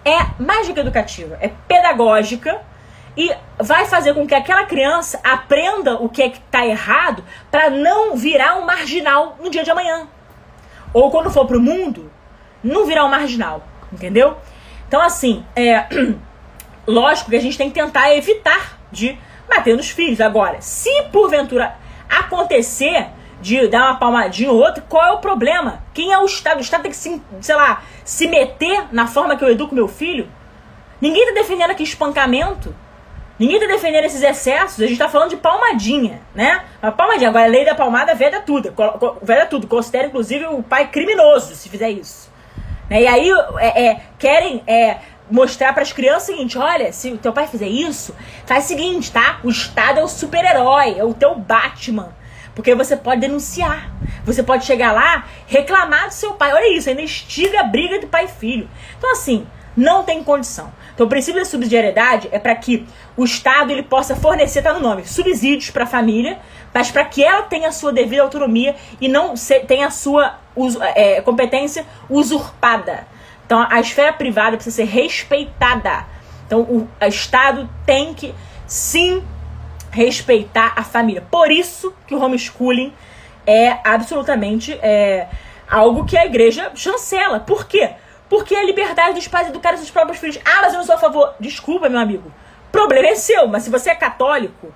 é 0.04 0.42
mais 0.42 0.66
do 0.66 0.72
que 0.72 0.80
educativa, 0.80 1.36
é 1.40 1.50
pedagógica 1.66 2.60
e 3.18 3.34
vai 3.58 3.84
fazer 3.84 4.14
com 4.14 4.24
que 4.24 4.34
aquela 4.34 4.64
criança 4.64 5.18
aprenda 5.24 5.96
o 5.96 6.08
que 6.08 6.22
é 6.22 6.30
que 6.30 6.38
está 6.38 6.64
errado 6.64 7.24
para 7.50 7.68
não 7.68 8.16
virar 8.16 8.54
um 8.58 8.64
marginal 8.64 9.36
no 9.40 9.50
dia 9.50 9.64
de 9.64 9.70
amanhã. 9.72 10.06
Ou 10.94 11.10
quando 11.10 11.28
for 11.28 11.44
pro 11.44 11.60
mundo, 11.60 12.12
não 12.62 12.86
virar 12.86 13.04
um 13.04 13.08
marginal, 13.08 13.64
entendeu? 13.92 14.36
Então, 14.86 15.02
assim, 15.02 15.44
é 15.56 15.88
lógico 16.86 17.30
que 17.30 17.36
a 17.36 17.40
gente 17.40 17.58
tem 17.58 17.68
que 17.68 17.74
tentar 17.74 18.14
evitar 18.14 18.78
de 18.92 19.18
bater 19.48 19.76
nos 19.76 19.90
filhos. 19.90 20.20
Agora, 20.20 20.60
se 20.60 21.02
porventura 21.10 21.74
acontecer 22.08 23.08
de 23.40 23.66
dar 23.66 23.90
uma 23.90 23.98
palmadinha 23.98 24.52
ou 24.52 24.58
outra, 24.58 24.80
qual 24.88 25.04
é 25.04 25.10
o 25.10 25.18
problema? 25.18 25.82
Quem 25.92 26.12
é 26.12 26.18
o 26.18 26.24
Estado? 26.24 26.58
O 26.58 26.60
Estado 26.60 26.82
tem 26.82 26.92
que, 26.92 26.96
se, 26.96 27.20
sei 27.40 27.56
lá, 27.56 27.82
se 28.04 28.28
meter 28.28 28.84
na 28.92 29.08
forma 29.08 29.36
que 29.36 29.42
eu 29.42 29.50
educo 29.50 29.74
meu 29.74 29.88
filho? 29.88 30.30
Ninguém 31.00 31.26
tá 31.26 31.32
defendendo 31.32 31.70
aqui 31.72 31.82
espancamento. 31.82 32.72
Ninguém 33.38 33.60
tá 33.60 33.66
defendendo 33.66 34.04
esses 34.04 34.22
excessos, 34.22 34.82
a 34.82 34.86
gente 34.86 34.98
tá 34.98 35.08
falando 35.08 35.30
de 35.30 35.36
palmadinha, 35.36 36.20
né? 36.34 36.64
A 36.82 36.90
palmadinha, 36.90 37.28
agora 37.28 37.44
a 37.44 37.48
lei 37.48 37.64
da 37.64 37.74
palmada 37.74 38.14
veda 38.14 38.40
tudo, 38.40 38.74
veda 39.22 39.46
tudo, 39.46 39.68
considera 39.68 40.08
inclusive 40.08 40.46
o 40.46 40.62
pai 40.62 40.88
criminoso 40.88 41.54
se 41.54 41.68
fizer 41.68 41.90
isso. 41.90 42.28
Né? 42.90 43.02
E 43.02 43.06
aí 43.06 43.30
é, 43.58 43.86
é, 43.86 44.00
querem 44.18 44.62
é, 44.66 44.98
mostrar 45.30 45.72
para 45.72 45.82
as 45.82 45.92
crianças 45.92 46.24
o 46.24 46.32
seguinte: 46.32 46.58
olha, 46.58 46.92
se 46.92 47.12
o 47.12 47.18
teu 47.18 47.32
pai 47.32 47.46
fizer 47.46 47.68
isso, 47.68 48.14
faz 48.44 48.64
o 48.64 48.68
seguinte, 48.68 49.12
tá? 49.12 49.38
O 49.44 49.50
Estado 49.50 50.00
é 50.00 50.02
o 50.02 50.08
super-herói, 50.08 50.98
é 50.98 51.04
o 51.04 51.14
teu 51.14 51.34
Batman. 51.36 52.16
Porque 52.54 52.74
você 52.74 52.96
pode 52.96 53.20
denunciar. 53.20 53.88
Você 54.24 54.42
pode 54.42 54.64
chegar 54.64 54.90
lá, 54.90 55.26
reclamar 55.46 56.08
do 56.08 56.14
seu 56.14 56.32
pai. 56.32 56.52
Olha 56.52 56.76
isso, 56.76 56.88
ainda 56.88 57.00
instiga 57.00 57.60
a 57.60 57.64
briga 57.64 58.00
de 58.00 58.06
pai 58.06 58.24
e 58.24 58.28
filho. 58.28 58.68
Então, 58.98 59.12
assim, 59.12 59.46
não 59.76 60.02
tem 60.02 60.24
condição. 60.24 60.72
Então, 60.98 61.06
o 61.06 61.08
princípio 61.08 61.40
da 61.40 61.44
subsidiariedade 61.44 62.28
é 62.32 62.40
para 62.40 62.52
que 62.56 62.84
o 63.16 63.24
Estado 63.24 63.70
ele 63.70 63.84
possa 63.84 64.16
fornecer, 64.16 64.62
tá 64.62 64.72
no 64.72 64.80
nome, 64.80 65.06
subsídios 65.06 65.70
para 65.70 65.84
a 65.84 65.86
família, 65.86 66.40
mas 66.74 66.90
para 66.90 67.04
que 67.04 67.22
ela 67.22 67.42
tenha 67.42 67.68
a 67.68 67.70
sua 67.70 67.92
devida 67.92 68.20
autonomia 68.20 68.74
e 69.00 69.06
não 69.06 69.36
se, 69.36 69.60
tenha 69.60 69.86
a 69.86 69.90
sua 69.92 70.40
é, 70.96 71.20
competência 71.20 71.86
usurpada. 72.10 73.06
Então, 73.46 73.64
a 73.70 73.78
esfera 73.78 74.12
privada 74.12 74.56
precisa 74.56 74.74
ser 74.74 74.86
respeitada. 74.86 76.04
Então, 76.44 76.62
o, 76.62 76.88
Estado 77.06 77.70
tem 77.86 78.12
que, 78.12 78.34
sim, 78.66 79.22
respeitar 79.92 80.72
a 80.74 80.82
família. 80.82 81.22
Por 81.30 81.52
isso 81.52 81.94
que 82.08 82.14
o 82.16 82.20
homeschooling 82.20 82.92
é 83.46 83.78
absolutamente 83.84 84.72
é, 84.82 85.28
algo 85.70 86.04
que 86.04 86.18
a 86.18 86.26
igreja 86.26 86.72
chancela. 86.74 87.38
Por 87.38 87.68
quê? 87.68 87.90
Porque 88.28 88.54
é 88.54 88.60
a 88.60 88.64
liberdade 88.64 89.14
dos 89.14 89.26
pais 89.26 89.48
educar 89.48 89.76
seus 89.76 89.90
próprios 89.90 90.18
filhos. 90.18 90.38
Ah, 90.44 90.60
mas 90.62 90.72
eu 90.72 90.78
não 90.78 90.86
sou 90.86 90.94
a 90.94 90.98
favor. 90.98 91.34
Desculpa, 91.40 91.88
meu 91.88 91.98
amigo. 91.98 92.32
Problema 92.70 93.08
é 93.08 93.14
seu, 93.14 93.48
mas 93.48 93.62
se 93.62 93.70
você 93.70 93.90
é 93.90 93.94
católico, 93.94 94.72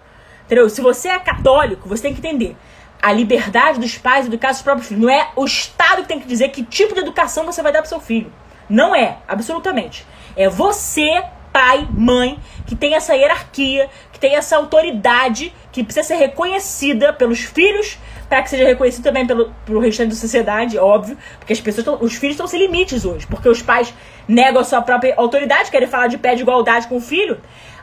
entendeu? 0.47 0.69
Se 0.71 0.81
você 0.81 1.09
é 1.09 1.19
católico, 1.19 1.89
você 1.89 2.03
tem 2.03 2.15
que 2.15 2.21
entender. 2.21 2.57
A 3.01 3.13
liberdade 3.13 3.79
dos 3.79 3.99
pais 3.99 4.27
educar 4.27 4.55
seus 4.55 4.63
próprios 4.63 4.89
filhos. 4.89 5.03
Não 5.03 5.11
é 5.11 5.31
o 5.37 5.45
Estado 5.45 6.03
que 6.03 6.09
tem 6.09 6.21
que 6.21 6.27
dizer 6.27 6.49
que 6.49 6.65
tipo 6.65 6.95
de 6.95 7.01
educação 7.01 7.45
você 7.45 7.63
vai 7.63 7.73
dar 7.73 7.81
pro 7.81 7.89
seu 7.89 8.01
filho. 8.01 8.33
Não 8.69 8.95
é, 8.95 9.19
absolutamente. 9.29 10.07
É 10.35 10.49
você, 10.49 11.23
pai, 11.53 11.87
mãe, 11.91 12.39
que 12.67 12.75
tem 12.75 12.95
essa 12.95 13.15
hierarquia, 13.15 13.91
que 14.13 14.19
tem 14.19 14.35
essa 14.35 14.57
autoridade, 14.57 15.53
que 15.71 15.85
precisa 15.85 16.07
ser 16.07 16.15
reconhecida 16.17 17.13
pelos 17.13 17.41
filhos 17.41 17.99
para 18.33 18.43
que 18.43 18.49
seja 18.49 18.65
reconhecido 18.65 19.05
também 19.05 19.27
pelo, 19.27 19.53
pelo 19.67 19.79
restante 19.79 20.09
da 20.09 20.15
sociedade, 20.15 20.79
óbvio, 20.79 21.19
porque 21.39 21.53
as 21.53 21.61
pessoas 21.61 21.85
tão, 21.85 21.99
os 22.01 22.15
filhos 22.15 22.33
estão 22.33 22.47
sem 22.47 22.59
limites 22.61 23.05
hoje, 23.05 23.27
porque 23.27 23.47
os 23.47 23.61
pais 23.61 23.93
negam 24.27 24.63
a 24.63 24.65
sua 24.65 24.81
própria 24.81 25.13
autoridade, 25.19 25.71
querem 25.71 25.87
falar 25.87 26.07
de 26.07 26.17
pé 26.17 26.35
de 26.35 26.41
igualdade 26.41 26.87
com 26.87 26.97
o 26.97 27.01
filho. 27.01 27.39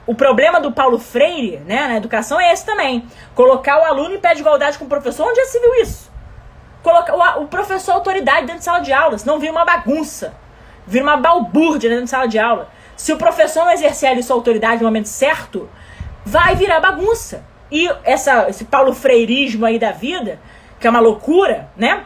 O 0.08 0.16
problema 0.16 0.60
do 0.60 0.72
Paulo 0.72 0.98
Freire, 0.98 1.58
né, 1.68 1.88
na 1.90 1.98
educação 1.98 2.42
é 2.42 2.52
esse 2.52 2.66
também. 2.66 3.06
Colocar 3.36 3.80
o 3.80 3.84
aluno 3.84 4.16
em 4.16 4.20
pé 4.20 4.34
de 4.34 4.40
igualdade 4.40 4.80
com 4.80 4.86
o 4.86 4.88
professor. 4.88 5.28
Onde 5.28 5.36
já 5.36 5.46
se 5.46 5.60
viu 5.60 5.76
isso? 5.76 6.12
Colocar 6.82 7.16
o, 7.16 7.44
o 7.44 7.48
professor 7.48 7.92
autoridade 7.92 8.48
dentro 8.48 8.58
de 8.58 8.64
sala 8.64 8.80
de 8.80 8.92
aula, 8.92 9.20
senão 9.20 9.38
vira 9.38 9.52
uma 9.52 9.66
bagunça. 9.66 10.34
Vira 10.88 11.04
uma 11.04 11.18
balbúrdia 11.18 11.92
dentro 11.92 12.06
de 12.06 12.10
sala 12.10 12.28
de 12.28 12.40
aula. 12.40 12.72
Se 12.98 13.14
o 13.14 13.18
professor 13.18 13.66
não 13.66 13.72
exercer 13.72 14.10
ali 14.10 14.24
sua 14.24 14.36
autoridade 14.36 14.82
no 14.82 14.88
momento 14.88 15.10
certo, 15.10 15.70
vai 16.26 16.56
virar 16.56 16.80
bagunça. 16.80 17.48
E 17.72 17.90
essa, 18.04 18.50
esse 18.50 18.66
Paulo 18.66 18.94
Freirismo 18.94 19.66
aí 19.66 19.78
da 19.78 19.92
vida, 19.92 20.40
que 20.80 20.88
é 20.88 20.90
uma 20.90 21.00
loucura, 21.00 21.70
né? 21.76 22.06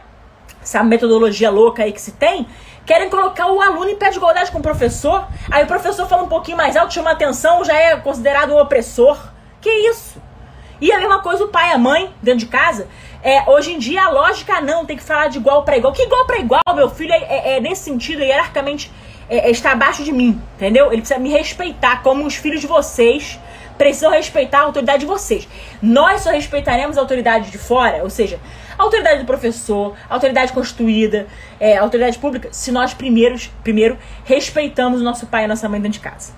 Essa 0.62 0.82
metodologia 0.82 1.50
louca 1.50 1.82
aí 1.82 1.92
que 1.92 2.00
se 2.00 2.12
tem, 2.12 2.46
querem 2.86 3.08
colocar 3.08 3.50
o 3.50 3.60
aluno 3.60 3.88
em 3.88 3.96
pé 3.96 4.10
de 4.10 4.16
igualdade 4.16 4.50
com 4.50 4.58
o 4.58 4.62
professor. 4.62 5.26
Aí 5.50 5.64
o 5.64 5.66
professor 5.66 6.06
fala 6.06 6.22
um 6.22 6.28
pouquinho 6.28 6.56
mais 6.56 6.76
alto, 6.76 6.92
chama 6.92 7.10
atenção, 7.10 7.64
já 7.64 7.74
é 7.74 7.96
considerado 7.96 8.52
um 8.52 8.58
opressor. 8.58 9.18
Que 9.60 9.70
isso? 9.70 10.22
E 10.80 10.92
a 10.92 10.98
mesma 10.98 11.20
coisa 11.20 11.44
o 11.44 11.48
pai 11.48 11.70
e 11.70 11.72
a 11.72 11.78
mãe 11.78 12.12
dentro 12.22 12.40
de 12.40 12.46
casa. 12.46 12.88
É, 13.22 13.48
hoje 13.48 13.72
em 13.72 13.78
dia 13.78 14.04
a 14.04 14.10
lógica 14.10 14.60
não, 14.60 14.84
tem 14.84 14.96
que 14.98 15.02
falar 15.02 15.28
de 15.28 15.38
igual 15.38 15.62
para 15.64 15.78
igual. 15.78 15.92
Que 15.92 16.02
igual 16.02 16.26
para 16.26 16.38
igual, 16.38 16.60
meu 16.74 16.90
filho, 16.90 17.12
é, 17.12 17.22
é, 17.22 17.56
é 17.56 17.60
nesse 17.60 17.84
sentido, 17.84 18.22
hierarquicamente, 18.22 18.92
é, 19.28 19.48
é, 19.48 19.50
está 19.50 19.72
abaixo 19.72 20.04
de 20.04 20.12
mim, 20.12 20.40
entendeu? 20.56 20.92
Ele 20.92 21.00
precisa 21.00 21.18
me 21.18 21.30
respeitar 21.30 22.02
como 22.02 22.26
os 22.26 22.34
filhos 22.34 22.60
de 22.60 22.66
vocês 22.66 23.38
precisam 23.76 24.10
respeitar 24.10 24.60
a 24.60 24.62
autoridade 24.62 25.00
de 25.00 25.06
vocês. 25.06 25.48
Nós 25.82 26.22
só 26.22 26.30
respeitaremos 26.30 26.96
a 26.96 27.00
autoridade 27.00 27.50
de 27.50 27.58
fora, 27.58 28.02
ou 28.02 28.10
seja, 28.10 28.38
a 28.78 28.82
autoridade 28.82 29.20
do 29.20 29.26
professor, 29.26 29.94
a 30.08 30.14
autoridade 30.14 30.52
constituída, 30.52 31.26
é, 31.60 31.76
a 31.76 31.82
autoridade 31.82 32.18
pública, 32.18 32.48
se 32.52 32.72
nós 32.72 32.94
primeiros, 32.94 33.50
primeiro 33.62 33.98
respeitamos 34.24 35.00
o 35.00 35.04
nosso 35.04 35.26
pai 35.26 35.42
e 35.42 35.44
a 35.44 35.48
nossa 35.48 35.68
mãe 35.68 35.80
dentro 35.80 35.98
de 35.98 36.04
casa. 36.04 36.32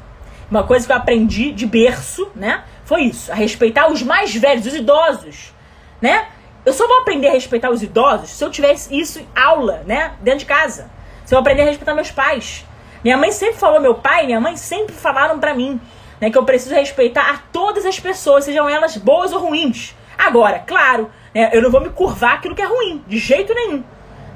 Uma 0.51 0.63
coisa 0.63 0.87
que 0.87 0.93
eu 0.93 0.97
aprendi 0.97 1.51
de 1.53 1.67
berço, 1.67 2.31
né? 2.35 2.63
Foi 2.85 3.03
isso, 3.03 3.33
a 3.33 3.35
respeitar 3.35 3.91
os 3.91 4.03
mais 4.03 4.35
velhos, 4.35 4.67
os 4.67 4.75
idosos, 4.75 5.53
né? 6.01 6.27
Eu 6.65 6.73
só 6.73 6.87
vou 6.87 6.99
aprender 6.99 7.29
a 7.29 7.33
respeitar 7.33 7.71
os 7.71 7.83
idosos 7.83 8.31
se 8.31 8.45
eu 8.45 8.51
tivesse 8.51 8.97
isso 8.97 9.21
em 9.21 9.29
aula, 9.35 9.83
né? 9.87 10.13
Dentro 10.21 10.41
de 10.41 10.47
casa. 10.47 10.91
Se 11.25 11.35
eu 11.35 11.39
aprender 11.39 11.63
a 11.63 11.67
respeitar 11.67 11.95
meus 11.95 12.11
pais. 12.11 12.65
Minha 13.03 13.17
mãe 13.17 13.31
sempre 13.31 13.57
falou, 13.57 13.81
meu 13.81 13.95
pai 13.95 14.25
e 14.25 14.27
minha 14.27 14.41
mãe 14.41 14.57
sempre 14.57 14.95
falaram 14.95 15.39
para 15.39 15.55
mim 15.55 15.81
né, 16.21 16.31
que 16.31 16.39
eu 16.39 16.45
preciso 16.45 16.75
respeitar 16.75 17.31
a 17.31 17.39
todas 17.53 17.85
as 17.85 17.99
pessoas, 17.99 18.45
sejam 18.45 18.69
elas 18.69 18.97
boas 18.97 19.33
ou 19.33 19.41
ruins. 19.41 19.95
Agora, 20.17 20.61
claro, 20.61 21.11
né, 21.35 21.51
eu 21.53 21.63
não 21.63 21.71
vou 21.71 21.81
me 21.81 21.91
curvar 21.91 22.35
aquilo 22.35 22.55
que 22.55 22.63
é 22.63 22.67
ruim, 22.67 23.03
de 23.07 23.19
jeito 23.19 23.55
nenhum. 23.55 23.83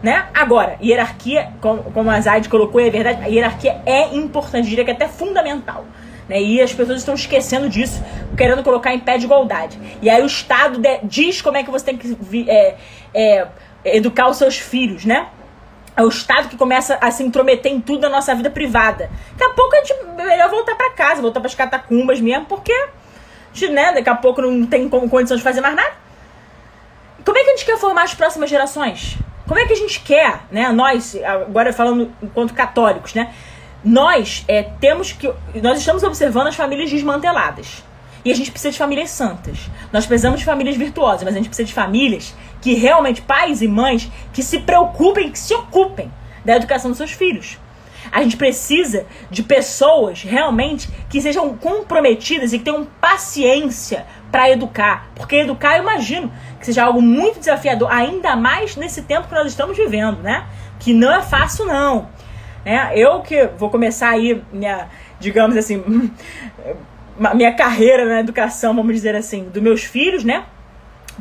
Né? 0.02 0.26
Agora, 0.32 0.76
hierarquia, 0.82 1.52
como, 1.60 1.82
como 1.84 2.10
a 2.10 2.20
Zaid 2.20 2.48
colocou, 2.48 2.80
é 2.80 2.88
verdade, 2.88 3.22
a 3.22 3.26
hierarquia 3.26 3.82
é 3.84 4.14
importante, 4.14 4.68
diria 4.68 4.84
que 4.84 4.90
é 4.90 4.94
até 4.94 5.08
fundamental. 5.08 5.84
Né? 6.26 6.40
E 6.40 6.62
as 6.62 6.72
pessoas 6.72 6.98
estão 7.00 7.14
esquecendo 7.14 7.68
disso, 7.68 8.02
querendo 8.36 8.62
colocar 8.62 8.94
em 8.94 9.00
pé 9.00 9.18
de 9.18 9.26
igualdade. 9.26 9.78
E 10.00 10.08
aí 10.08 10.22
o 10.22 10.26
Estado 10.26 10.78
de, 10.78 11.00
diz 11.02 11.42
como 11.42 11.56
é 11.56 11.62
que 11.62 11.70
você 11.70 11.84
tem 11.84 11.98
que 11.98 12.16
é, 12.48 12.76
é, 13.12 13.48
educar 13.84 14.28
os 14.28 14.38
seus 14.38 14.56
filhos, 14.56 15.04
né? 15.04 15.26
É 16.01 16.03
o 16.03 16.09
Estado 16.09 16.48
que 16.48 16.57
começa 16.57 16.96
a 16.98 17.11
se 17.11 17.22
intrometer 17.22 17.70
em 17.70 17.78
tudo 17.78 18.01
da 18.01 18.09
nossa 18.09 18.34
vida 18.34 18.48
privada. 18.48 19.11
Daqui 19.32 19.53
a 19.53 19.55
pouco 19.55 19.76
a 19.76 19.84
gente 19.84 19.94
melhor 20.16 20.48
voltar 20.48 20.74
para 20.74 20.90
casa, 20.92 21.20
voltar 21.20 21.40
para 21.40 21.46
as 21.46 21.55
catacumbas 21.55 22.18
mesmo, 22.22 22.46
porque 22.46 22.72
a 22.72 22.88
gente, 23.53 23.70
né, 23.70 23.92
daqui 23.92 24.09
a 24.09 24.14
pouco 24.14 24.40
não 24.40 24.66
tem 24.66 24.88
condição 24.88 25.36
de 25.36 25.42
fazer 25.42 25.61
mais 25.61 25.76
nada. 25.76 25.92
Como 27.22 27.36
é 27.36 27.44
que 27.44 27.51
a 27.51 27.57
gente 27.57 27.66
quer 27.66 27.76
formar 27.76 28.05
as 28.05 28.14
próximas 28.14 28.48
gerações? 28.48 29.18
Como 29.46 29.61
é 29.61 29.66
que 29.66 29.74
a 29.74 29.76
gente 29.76 30.01
quer, 30.01 30.40
né, 30.51 30.70
nós, 30.70 31.14
agora 31.22 31.70
falando 31.70 32.11
enquanto 32.22 32.55
católicos, 32.55 33.12
né, 33.12 33.34
nós 33.84 34.42
é, 34.48 34.62
temos 34.62 35.12
que, 35.12 35.30
nós 35.62 35.78
estamos 35.78 36.03
observando 36.03 36.46
as 36.46 36.57
famílias 36.57 36.90
desmanteladas. 36.90 37.84
E 38.24 38.30
a 38.30 38.34
gente 38.34 38.50
precisa 38.50 38.72
de 38.72 38.78
famílias 38.78 39.10
santas. 39.10 39.70
Nós 39.92 40.06
precisamos 40.06 40.40
de 40.40 40.46
famílias 40.46 40.76
virtuosas, 40.76 41.22
mas 41.22 41.34
a 41.34 41.38
gente 41.38 41.48
precisa 41.48 41.66
de 41.66 41.72
famílias 41.72 42.34
que 42.60 42.74
realmente, 42.74 43.22
pais 43.22 43.62
e 43.62 43.68
mães, 43.68 44.10
que 44.32 44.42
se 44.42 44.58
preocupem, 44.60 45.30
que 45.30 45.38
se 45.38 45.54
ocupem 45.54 46.12
da 46.44 46.56
educação 46.56 46.90
dos 46.90 46.98
seus 46.98 47.12
filhos. 47.12 47.58
A 48.12 48.22
gente 48.22 48.36
precisa 48.36 49.06
de 49.30 49.42
pessoas 49.42 50.22
realmente 50.22 50.88
que 51.08 51.20
sejam 51.20 51.56
comprometidas 51.56 52.52
e 52.52 52.58
que 52.58 52.64
tenham 52.64 52.86
paciência 53.00 54.06
para 54.30 54.50
educar. 54.50 55.08
Porque 55.14 55.36
educar, 55.36 55.76
eu 55.76 55.82
imagino 55.82 56.32
que 56.58 56.66
seja 56.66 56.84
algo 56.84 57.00
muito 57.00 57.38
desafiador, 57.38 57.90
ainda 57.90 58.36
mais 58.36 58.76
nesse 58.76 59.02
tempo 59.02 59.28
que 59.28 59.34
nós 59.34 59.46
estamos 59.46 59.76
vivendo, 59.76 60.22
né? 60.22 60.46
Que 60.78 60.92
não 60.92 61.12
é 61.12 61.22
fácil, 61.22 61.66
não. 61.66 62.08
É, 62.64 62.98
eu 62.98 63.20
que 63.20 63.48
vou 63.56 63.70
começar 63.70 64.10
aí 64.10 64.42
minha, 64.52 64.88
digamos 65.18 65.56
assim, 65.56 65.82
minha 67.34 67.54
carreira 67.54 68.06
na 68.06 68.20
educação, 68.20 68.74
vamos 68.74 68.95
dizer 68.95 69.14
assim, 69.14 69.45
dos 69.45 69.62
meus 69.62 69.84
filhos, 69.84 70.24
né? 70.24 70.45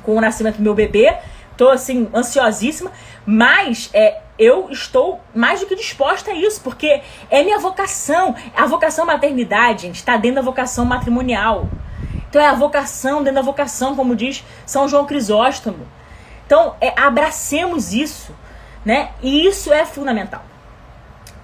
Com 0.04 0.16
o 0.16 0.22
nascimento 0.22 0.58
do 0.58 0.64
meu 0.64 0.74
bebê. 0.74 1.18
Tô 1.58 1.68
assim, 1.70 2.10
ansiosíssima, 2.14 2.90
mas 3.26 3.90
é, 3.94 4.22
eu 4.38 4.70
estou 4.72 5.20
mais 5.36 5.60
do 5.60 5.66
que 5.66 5.76
disposta 5.76 6.32
a 6.32 6.34
isso, 6.34 6.62
porque 6.62 7.02
é 7.30 7.44
minha 7.44 7.60
vocação. 7.60 8.34
A 8.56 8.66
vocação 8.66 9.06
maternidade, 9.06 9.82
gente, 9.82 9.96
está 9.96 10.16
dentro 10.16 10.38
da 10.38 10.42
vocação 10.42 10.86
matrimonial. 10.86 11.68
Então 12.30 12.42
é 12.42 12.48
a 12.48 12.54
vocação 12.54 13.20
dentro 13.20 13.36
da 13.36 13.42
vocação, 13.42 13.96
como 13.96 14.16
diz 14.16 14.46
São 14.66 14.88
João 14.88 15.06
Crisóstomo. 15.06 15.86
Então, 16.46 16.76
é, 16.80 16.94
abracemos 17.00 17.94
isso, 17.94 18.34
né? 18.86 19.10
E 19.22 19.46
isso 19.46 19.74
é 19.74 19.86
fundamental. 19.86 20.42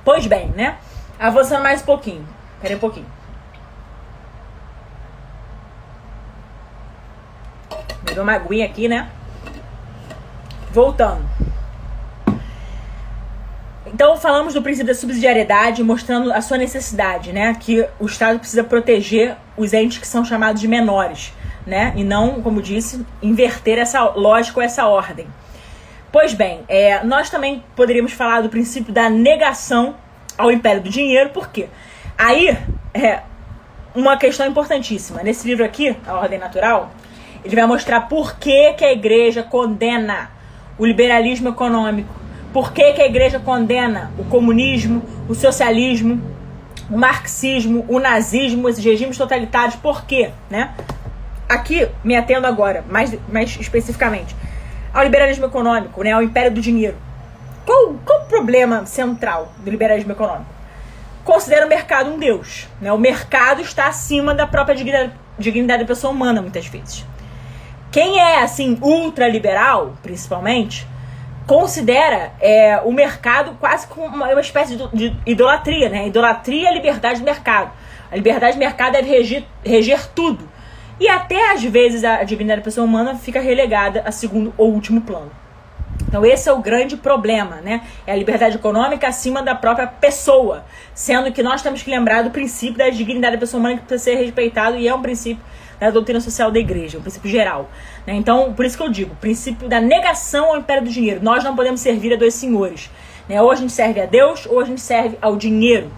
Pois 0.05 0.25
bem, 0.25 0.47
né? 0.55 0.77
Avançando 1.19 1.61
mais 1.61 1.81
um 1.81 1.85
pouquinho. 1.85 2.27
Pera 2.61 2.75
um 2.75 2.79
pouquinho. 2.79 3.14
Me 8.07 8.13
deu 8.13 8.23
uma 8.23 8.33
aguinha 8.33 8.65
aqui, 8.65 8.87
né? 8.87 9.09
Voltando. 10.71 11.25
Então 13.87 14.17
falamos 14.17 14.53
do 14.53 14.61
princípio 14.61 14.87
da 14.87 14.93
subsidiariedade, 14.93 15.83
mostrando 15.83 16.31
a 16.33 16.41
sua 16.41 16.57
necessidade, 16.57 17.31
né? 17.31 17.55
Que 17.59 17.87
o 17.99 18.05
Estado 18.05 18.39
precisa 18.39 18.63
proteger 18.63 19.37
os 19.55 19.73
entes 19.73 19.99
que 19.99 20.07
são 20.07 20.25
chamados 20.25 20.59
de 20.59 20.67
menores, 20.67 21.31
né? 21.65 21.93
E 21.95 22.03
não, 22.03 22.41
como 22.41 22.61
disse, 22.61 23.05
inverter 23.21 23.77
essa 23.77 24.03
lógica 24.09 24.59
ou 24.59 24.65
essa 24.65 24.85
ordem. 24.85 25.27
Pois 26.11 26.33
bem, 26.33 26.61
é, 26.67 27.03
nós 27.03 27.29
também 27.29 27.63
poderíamos 27.75 28.13
falar 28.13 28.41
do 28.41 28.49
princípio 28.49 28.93
da 28.93 29.09
negação 29.09 29.95
ao 30.37 30.51
império 30.51 30.81
do 30.81 30.89
dinheiro, 30.89 31.29
por 31.29 31.49
quê? 31.49 31.67
Aí, 32.17 32.57
é 32.93 33.21
uma 33.93 34.17
questão 34.17 34.45
importantíssima. 34.45 35.23
Nesse 35.23 35.47
livro 35.47 35.63
aqui, 35.63 35.95
A 36.05 36.15
Ordem 36.15 36.39
Natural, 36.39 36.91
ele 37.45 37.55
vai 37.55 37.65
mostrar 37.65 38.01
por 38.01 38.35
que, 38.37 38.73
que 38.73 38.83
a 38.83 38.91
igreja 38.91 39.43
condena 39.43 40.29
o 40.77 40.85
liberalismo 40.85 41.49
econômico, 41.49 42.13
por 42.51 42.73
que, 42.73 42.93
que 42.93 43.01
a 43.01 43.05
igreja 43.05 43.39
condena 43.39 44.11
o 44.17 44.25
comunismo, 44.25 45.01
o 45.29 45.35
socialismo, 45.35 46.21
o 46.89 46.97
marxismo, 46.97 47.85
o 47.87 47.99
nazismo, 47.99 48.67
esses 48.67 48.83
regimes 48.83 49.17
totalitários, 49.17 49.75
por 49.75 50.05
quê? 50.05 50.31
Né? 50.49 50.73
Aqui, 51.47 51.87
me 52.03 52.15
atendo 52.15 52.47
agora, 52.47 52.83
mais, 52.89 53.15
mais 53.31 53.55
especificamente, 53.59 54.35
ao 54.93 55.03
liberalismo 55.03 55.45
econômico, 55.45 56.03
né, 56.03 56.11
ao 56.11 56.23
império 56.23 56.51
do 56.51 56.61
dinheiro. 56.61 56.97
Qual, 57.65 57.95
qual 58.05 58.21
o 58.23 58.25
problema 58.25 58.85
central 58.85 59.53
do 59.63 59.69
liberalismo 59.69 60.11
econômico? 60.11 60.55
considera 61.25 61.65
o 61.65 61.69
mercado 61.69 62.11
um 62.11 62.19
deus. 62.19 62.69
Né? 62.79 62.93
O 62.93 62.97
mercado 62.97 63.61
está 63.61 63.87
acima 63.87 64.33
da 64.33 64.47
própria 64.47 64.75
dignidade, 64.75 65.11
dignidade 65.37 65.83
da 65.83 65.87
pessoa 65.87 66.13
humana, 66.13 66.41
muitas 66.41 66.67
vezes. 66.67 67.03
Quem 67.95 68.19
é, 68.19 68.41
assim, 68.41 68.77
ultraliberal, 68.81 69.93
principalmente, 70.03 70.85
considera 71.47 72.33
é, 72.41 72.81
o 72.83 72.91
mercado 72.91 73.55
quase 73.57 73.87
como 73.87 74.07
uma, 74.07 74.27
uma 74.33 74.41
espécie 74.41 74.75
de, 74.75 74.89
de, 74.89 75.17
idolatria, 75.25 75.87
né? 75.87 76.05
Idolatria 76.05 76.71
liberdade 76.71 77.21
do 77.21 77.23
mercado. 77.23 77.71
A 78.11 78.15
liberdade 78.17 78.57
do 78.57 78.59
mercado 78.59 78.91
deve 78.91 79.07
reger, 79.09 79.45
reger 79.63 80.09
tudo. 80.13 80.45
E 80.99 81.07
até 81.07 81.53
às 81.53 81.63
vezes 81.63 82.03
a 82.03 82.21
dignidade 82.25 82.59
da 82.59 82.65
pessoa 82.65 82.85
humana 82.85 83.15
fica 83.15 83.39
relegada 83.39 84.03
a 84.05 84.11
segundo 84.11 84.53
ou 84.57 84.73
último 84.73 84.99
plano. 84.99 85.31
Então 86.05 86.25
esse 86.25 86.49
é 86.49 86.51
o 86.51 86.59
grande 86.59 86.97
problema, 86.97 87.61
né? 87.61 87.79
É 88.05 88.11
a 88.11 88.15
liberdade 88.17 88.57
econômica 88.57 89.07
acima 89.07 89.41
da 89.41 89.55
própria 89.55 89.87
pessoa, 89.87 90.65
sendo 90.93 91.31
que 91.31 91.41
nós 91.41 91.61
temos 91.61 91.81
que 91.81 91.89
lembrar 91.89 92.23
do 92.23 92.29
princípio 92.29 92.77
da 92.77 92.89
dignidade 92.89 93.35
da 93.35 93.39
pessoa 93.39 93.61
humana 93.61 93.77
que 93.77 93.85
precisa 93.85 94.11
ser 94.11 94.15
respeitado 94.21 94.75
e 94.75 94.85
é 94.85 94.93
um 94.93 95.01
princípio 95.01 95.41
da 95.79 95.89
doutrina 95.89 96.19
social 96.19 96.51
da 96.51 96.59
igreja, 96.59 96.97
um 96.97 97.01
princípio 97.01 97.29
geral. 97.29 97.69
Né? 98.05 98.13
Então, 98.13 98.53
por 98.53 98.65
isso 98.65 98.77
que 98.77 98.83
eu 98.83 98.89
digo, 98.89 99.13
o 99.13 99.17
princípio 99.17 99.67
da 99.67 99.79
negação 99.79 100.45
ao 100.51 100.57
império 100.57 100.83
do 100.83 100.89
dinheiro. 100.89 101.19
Nós 101.21 101.43
não 101.43 101.55
podemos 101.55 101.81
servir 101.81 102.13
a 102.13 102.15
dois 102.15 102.33
senhores. 102.33 102.89
Né? 103.27 103.41
Ou 103.41 103.51
a 103.51 103.55
gente 103.55 103.71
serve 103.71 104.01
a 104.01 104.05
Deus, 104.05 104.45
ou 104.45 104.59
a 104.59 104.65
gente 104.65 104.81
serve 104.81 105.17
ao 105.21 105.35
dinheiro. 105.35 105.91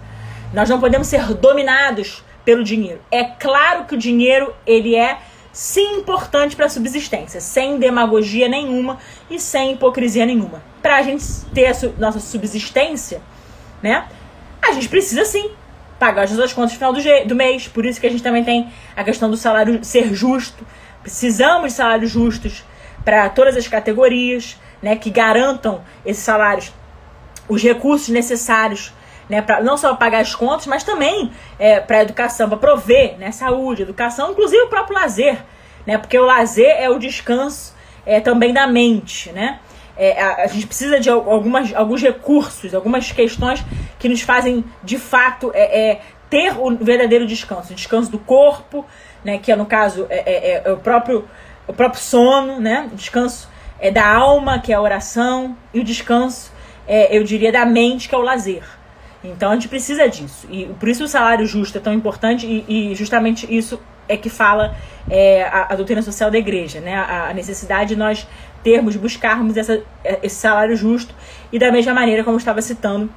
Nós 0.52 0.68
não 0.68 0.80
podemos 0.80 1.06
ser 1.06 1.34
dominados 1.34 2.24
pelo 2.44 2.64
dinheiro. 2.64 3.00
É 3.10 3.24
claro 3.24 3.84
que 3.84 3.94
o 3.94 3.98
dinheiro, 3.98 4.54
ele 4.66 4.96
é 4.96 5.18
sim 5.52 5.98
importante 5.98 6.56
para 6.56 6.66
a 6.66 6.68
subsistência, 6.68 7.40
sem 7.40 7.78
demagogia 7.78 8.48
nenhuma 8.48 8.98
e 9.28 9.38
sem 9.38 9.72
hipocrisia 9.72 10.24
nenhuma. 10.24 10.62
Para 10.80 10.96
a 10.96 11.02
gente 11.02 11.24
ter 11.52 11.66
a 11.66 11.74
su 11.74 11.92
nossa 11.98 12.20
subsistência, 12.20 13.20
né? 13.82 14.06
A 14.62 14.72
gente 14.72 14.88
precisa 14.88 15.24
sim 15.24 15.50
pagar 15.98 16.22
as 16.22 16.30
suas 16.30 16.52
contas 16.52 16.72
no 16.72 16.78
final 16.78 16.92
do, 16.92 17.28
do 17.28 17.34
mês. 17.34 17.66
Por 17.68 17.84
isso 17.84 18.00
que 18.00 18.06
a 18.06 18.10
gente 18.10 18.22
também 18.22 18.44
tem 18.44 18.72
a 18.96 19.04
questão 19.04 19.30
do 19.30 19.36
salário 19.36 19.84
ser 19.84 20.14
justo. 20.14 20.66
Precisamos 21.02 21.72
de 21.72 21.76
salários 21.76 22.10
justos 22.10 22.64
para 23.04 23.28
todas 23.28 23.56
as 23.56 23.66
categorias, 23.66 24.58
né, 24.82 24.96
que 24.96 25.10
garantam 25.10 25.82
esses 26.04 26.22
salários, 26.22 26.72
os 27.48 27.62
recursos 27.62 28.08
necessários, 28.08 28.92
né, 29.28 29.40
pra, 29.42 29.62
não 29.62 29.76
só 29.76 29.94
pagar 29.94 30.20
as 30.20 30.34
contas, 30.34 30.66
mas 30.66 30.84
também 30.84 31.32
é, 31.58 31.80
para 31.80 31.98
a 31.98 32.02
educação, 32.02 32.48
para 32.48 32.58
prover 32.58 33.16
né, 33.18 33.32
saúde, 33.32 33.82
educação, 33.82 34.32
inclusive 34.32 34.62
o 34.62 34.68
próprio 34.68 34.94
lazer, 34.94 35.42
né, 35.86 35.96
porque 35.98 36.18
o 36.18 36.24
lazer 36.24 36.76
é 36.78 36.90
o 36.90 36.98
descanso 36.98 37.74
é, 38.04 38.20
também 38.20 38.52
da 38.52 38.66
mente, 38.66 39.30
né? 39.32 39.60
É, 39.98 40.22
a, 40.22 40.44
a, 40.44 40.46
gente 40.46 40.66
precisa 40.66 41.00
de 41.00 41.10
algumas, 41.10 41.74
alguns 41.74 42.00
recursos, 42.00 42.72
algumas 42.72 43.10
questões 43.10 43.64
que 43.98 44.08
nos 44.08 44.20
fazem, 44.20 44.64
de 44.84 44.96
fato, 44.96 45.50
é, 45.52 45.90
é 45.90 46.00
ter 46.30 46.54
o 46.58 46.76
verdadeiro 46.76 47.26
descanso. 47.26 47.72
O 47.72 47.76
descanso 47.76 48.10
do 48.10 48.18
corpo, 48.18 48.86
né, 49.24 49.38
que 49.38 49.50
é, 49.50 49.56
no 49.56 49.66
caso, 49.66 50.06
é, 50.08 50.18
é, 50.18 50.62
é 50.64 50.72
o, 50.72 50.76
próprio, 50.76 51.28
o 51.66 51.72
próprio 51.72 52.00
sono, 52.00 52.60
né? 52.60 52.88
O 52.92 52.94
descanso 52.94 53.48
é 53.80 53.90
da 53.90 54.06
alma, 54.06 54.60
que 54.60 54.72
é 54.72 54.76
a 54.76 54.80
oração, 54.80 55.56
e 55.74 55.80
o 55.80 55.84
descanso, 55.84 56.52
é, 56.86 57.16
eu 57.16 57.24
diria, 57.24 57.50
da 57.50 57.66
mente, 57.66 58.08
que 58.08 58.14
é 58.14 58.18
o 58.18 58.22
lazer. 58.22 58.62
Então 59.22 59.50
a 59.50 59.54
gente 59.54 59.68
precisa 59.68 60.08
disso. 60.08 60.46
E 60.50 60.66
por 60.66 60.88
isso 60.88 61.04
o 61.04 61.08
salário 61.08 61.44
justo 61.46 61.76
é 61.78 61.80
tão 61.80 61.92
importante 61.92 62.46
e, 62.46 62.90
e 62.90 62.94
justamente 62.94 63.52
isso 63.52 63.80
é 64.08 64.16
que 64.16 64.30
fala 64.30 64.74
é, 65.10 65.42
a, 65.42 65.72
a, 65.72 65.76
doutrina 65.76 66.00
social 66.02 66.30
da 66.30 66.38
igreja, 66.38 66.80
né? 66.80 66.94
A, 66.94 67.28
a, 67.28 67.34
necessidade 67.34 67.90
de 67.90 67.96
nós 67.96 68.26
termos, 68.68 68.96
buscarmos 68.96 69.56
essa, 69.56 69.80
esse 70.22 70.36
salário 70.36 70.76
justo 70.76 71.14
e 71.50 71.58
da 71.58 71.72
mesma 71.72 71.94
maneira 71.94 72.22
como 72.22 72.34
eu 72.34 72.38
estava 72.38 72.60
citando 72.60 73.08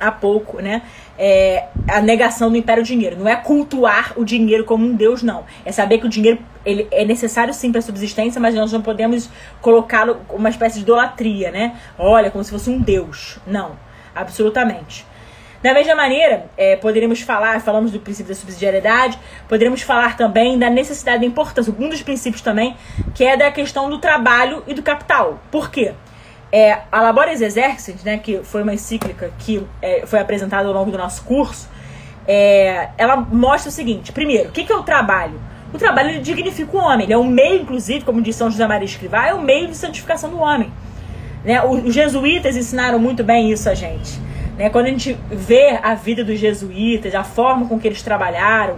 há 0.00 0.10
pouco, 0.10 0.62
né? 0.62 0.82
É, 1.18 1.66
a 1.88 2.00
negação 2.00 2.50
do 2.50 2.56
império 2.56 2.82
dinheiro. 2.82 3.16
Não 3.18 3.28
é 3.28 3.36
cultuar 3.36 4.14
o 4.16 4.24
dinheiro 4.24 4.64
como 4.64 4.86
um 4.86 4.94
deus, 4.94 5.22
não. 5.22 5.44
É 5.64 5.72
saber 5.72 5.98
que 5.98 6.06
o 6.06 6.08
dinheiro 6.08 6.38
ele 6.64 6.88
é 6.90 7.04
necessário 7.04 7.52
sim 7.52 7.70
para 7.70 7.80
a 7.80 7.82
subsistência, 7.82 8.40
mas 8.40 8.54
nós 8.54 8.72
não 8.72 8.80
podemos 8.80 9.28
colocá-lo 9.60 10.22
como 10.26 10.38
uma 10.38 10.48
espécie 10.48 10.76
de 10.76 10.82
idolatria, 10.82 11.50
né? 11.50 11.76
Olha, 11.98 12.30
como 12.30 12.42
se 12.42 12.50
fosse 12.50 12.70
um 12.70 12.80
deus. 12.80 13.38
Não, 13.46 13.72
absolutamente. 14.14 15.04
Da 15.62 15.74
mesma 15.74 15.94
maneira, 15.94 16.46
é, 16.56 16.76
poderíamos 16.76 17.20
falar, 17.20 17.60
falamos 17.60 17.90
do 17.90 17.98
princípio 17.98 18.32
da 18.32 18.38
subsidiariedade, 18.38 19.18
poderíamos 19.48 19.82
falar 19.82 20.16
também 20.16 20.56
da 20.56 20.70
necessidade 20.70 21.20
da 21.20 21.26
importância, 21.26 21.74
um 21.76 21.88
dos 21.88 22.00
princípios 22.00 22.40
também, 22.40 22.76
que 23.14 23.24
é 23.24 23.36
da 23.36 23.50
questão 23.50 23.90
do 23.90 23.98
trabalho 23.98 24.62
e 24.68 24.74
do 24.74 24.82
capital. 24.82 25.40
Por 25.50 25.68
quê? 25.70 25.94
É, 26.52 26.78
a 26.92 27.00
Labores 27.00 27.40
Exercit, 27.40 28.04
né, 28.04 28.18
que 28.18 28.38
foi 28.44 28.62
uma 28.62 28.72
encíclica 28.72 29.32
que 29.38 29.66
é, 29.82 30.06
foi 30.06 30.20
apresentada 30.20 30.68
ao 30.68 30.72
longo 30.72 30.92
do 30.92 30.96
nosso 30.96 31.24
curso, 31.24 31.68
é, 32.26 32.90
ela 32.96 33.16
mostra 33.16 33.68
o 33.68 33.72
seguinte: 33.72 34.12
primeiro, 34.12 34.50
o 34.50 34.52
que, 34.52 34.64
que 34.64 34.72
é 34.72 34.76
o 34.76 34.84
trabalho? 34.84 35.40
O 35.74 35.76
trabalho 35.76 36.22
dignifica 36.22 36.76
o 36.76 36.80
homem, 36.80 37.04
ele 37.04 37.12
é 37.12 37.18
um 37.18 37.26
meio, 37.26 37.62
inclusive, 37.62 38.04
como 38.04 38.22
diz 38.22 38.36
São 38.36 38.50
José 38.50 38.66
Maria 38.66 38.86
Escrivá, 38.86 39.26
é 39.26 39.34
um 39.34 39.42
meio 39.42 39.66
de 39.68 39.76
santificação 39.76 40.30
do 40.30 40.38
homem. 40.38 40.72
Né? 41.44 41.62
Os 41.62 41.92
jesuítas 41.92 42.56
ensinaram 42.56 42.98
muito 42.98 43.22
bem 43.24 43.50
isso 43.50 43.68
a 43.68 43.74
gente. 43.74 44.27
Né? 44.58 44.68
Quando 44.68 44.86
a 44.86 44.90
gente 44.90 45.16
vê 45.30 45.78
a 45.80 45.94
vida 45.94 46.24
dos 46.24 46.38
jesuítas, 46.38 47.14
a 47.14 47.22
forma 47.22 47.66
com 47.66 47.78
que 47.78 47.86
eles 47.86 48.02
trabalharam, 48.02 48.76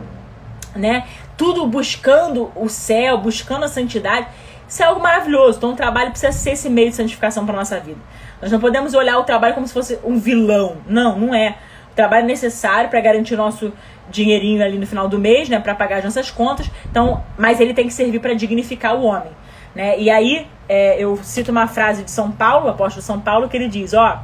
né? 0.76 1.06
tudo 1.36 1.66
buscando 1.66 2.52
o 2.54 2.68
céu, 2.68 3.16
buscando 3.16 3.64
a 3.64 3.68
santidade, 3.68 4.26
isso 4.68 4.82
é 4.82 4.86
algo 4.86 5.02
maravilhoso. 5.02 5.56
Então, 5.56 5.72
o 5.72 5.76
trabalho 5.76 6.10
precisa 6.10 6.30
ser 6.32 6.50
esse 6.50 6.68
meio 6.68 6.90
de 6.90 6.96
santificação 6.96 7.46
para 7.46 7.56
nossa 7.56 7.80
vida. 7.80 7.98
Nós 8.42 8.52
não 8.52 8.60
podemos 8.60 8.92
olhar 8.94 9.18
o 9.18 9.24
trabalho 9.24 9.54
como 9.54 9.66
se 9.66 9.72
fosse 9.72 9.98
um 10.04 10.18
vilão. 10.18 10.76
Não, 10.86 11.18
não 11.18 11.34
é. 11.34 11.56
O 11.90 11.94
trabalho 11.94 12.24
é 12.24 12.26
necessário 12.26 12.88
para 12.90 13.00
garantir 13.00 13.36
nosso 13.36 13.72
dinheirinho 14.10 14.62
ali 14.62 14.78
no 14.78 14.86
final 14.86 15.08
do 15.08 15.18
mês, 15.18 15.48
né, 15.48 15.58
para 15.58 15.74
pagar 15.74 15.98
as 15.98 16.04
nossas 16.04 16.30
contas. 16.30 16.70
Então, 16.90 17.24
mas 17.38 17.58
ele 17.58 17.72
tem 17.72 17.86
que 17.86 17.92
servir 17.92 18.20
para 18.20 18.34
dignificar 18.34 18.94
o 18.96 19.02
homem, 19.02 19.32
né? 19.74 19.98
E 19.98 20.10
aí, 20.10 20.46
é, 20.68 21.02
eu 21.02 21.18
cito 21.22 21.50
uma 21.50 21.66
frase 21.66 22.04
de 22.04 22.10
São 22.10 22.30
Paulo, 22.30 22.68
apóstolo 22.68 23.02
São 23.02 23.18
Paulo, 23.18 23.48
que 23.48 23.56
ele 23.56 23.68
diz, 23.68 23.94
ó, 23.94 24.22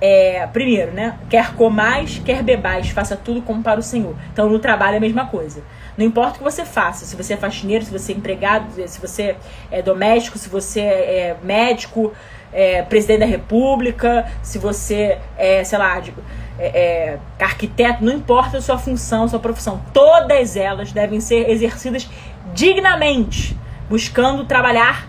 é, 0.00 0.46
primeiro, 0.52 0.92
né, 0.92 1.18
quer 1.30 1.54
comais, 1.54 2.20
quer 2.24 2.42
bebais, 2.42 2.90
faça 2.90 3.16
tudo 3.16 3.42
como 3.42 3.62
para 3.62 3.80
o 3.80 3.82
Senhor. 3.82 4.14
Então, 4.32 4.48
no 4.48 4.58
trabalho 4.58 4.94
é 4.94 4.98
a 4.98 5.00
mesma 5.00 5.26
coisa. 5.26 5.62
Não 5.96 6.04
importa 6.04 6.34
o 6.34 6.38
que 6.38 6.44
você 6.44 6.64
faça, 6.64 7.04
se 7.04 7.14
você 7.14 7.34
é 7.34 7.36
faxineiro, 7.36 7.84
se 7.84 7.90
você 7.90 8.12
é 8.12 8.16
empregado, 8.16 8.66
se 8.88 9.00
você 9.00 9.36
é 9.70 9.80
doméstico, 9.80 10.36
se 10.36 10.48
você 10.48 10.80
é 10.80 11.36
médico, 11.42 12.12
é 12.52 12.82
presidente 12.82 13.20
da 13.20 13.26
república, 13.26 14.26
se 14.42 14.58
você 14.58 15.18
é, 15.36 15.62
sei 15.62 15.78
lá, 15.78 16.00
de, 16.00 16.12
é, 16.58 16.66
é, 16.66 17.18
arquiteto, 17.44 18.04
não 18.04 18.12
importa 18.12 18.58
a 18.58 18.62
sua 18.62 18.78
função, 18.78 19.24
a 19.24 19.28
sua 19.28 19.40
profissão, 19.40 19.80
todas 19.92 20.56
elas 20.56 20.92
devem 20.92 21.20
ser 21.20 21.48
exercidas 21.48 22.08
dignamente, 22.52 23.56
buscando 23.88 24.44
trabalhar 24.44 25.08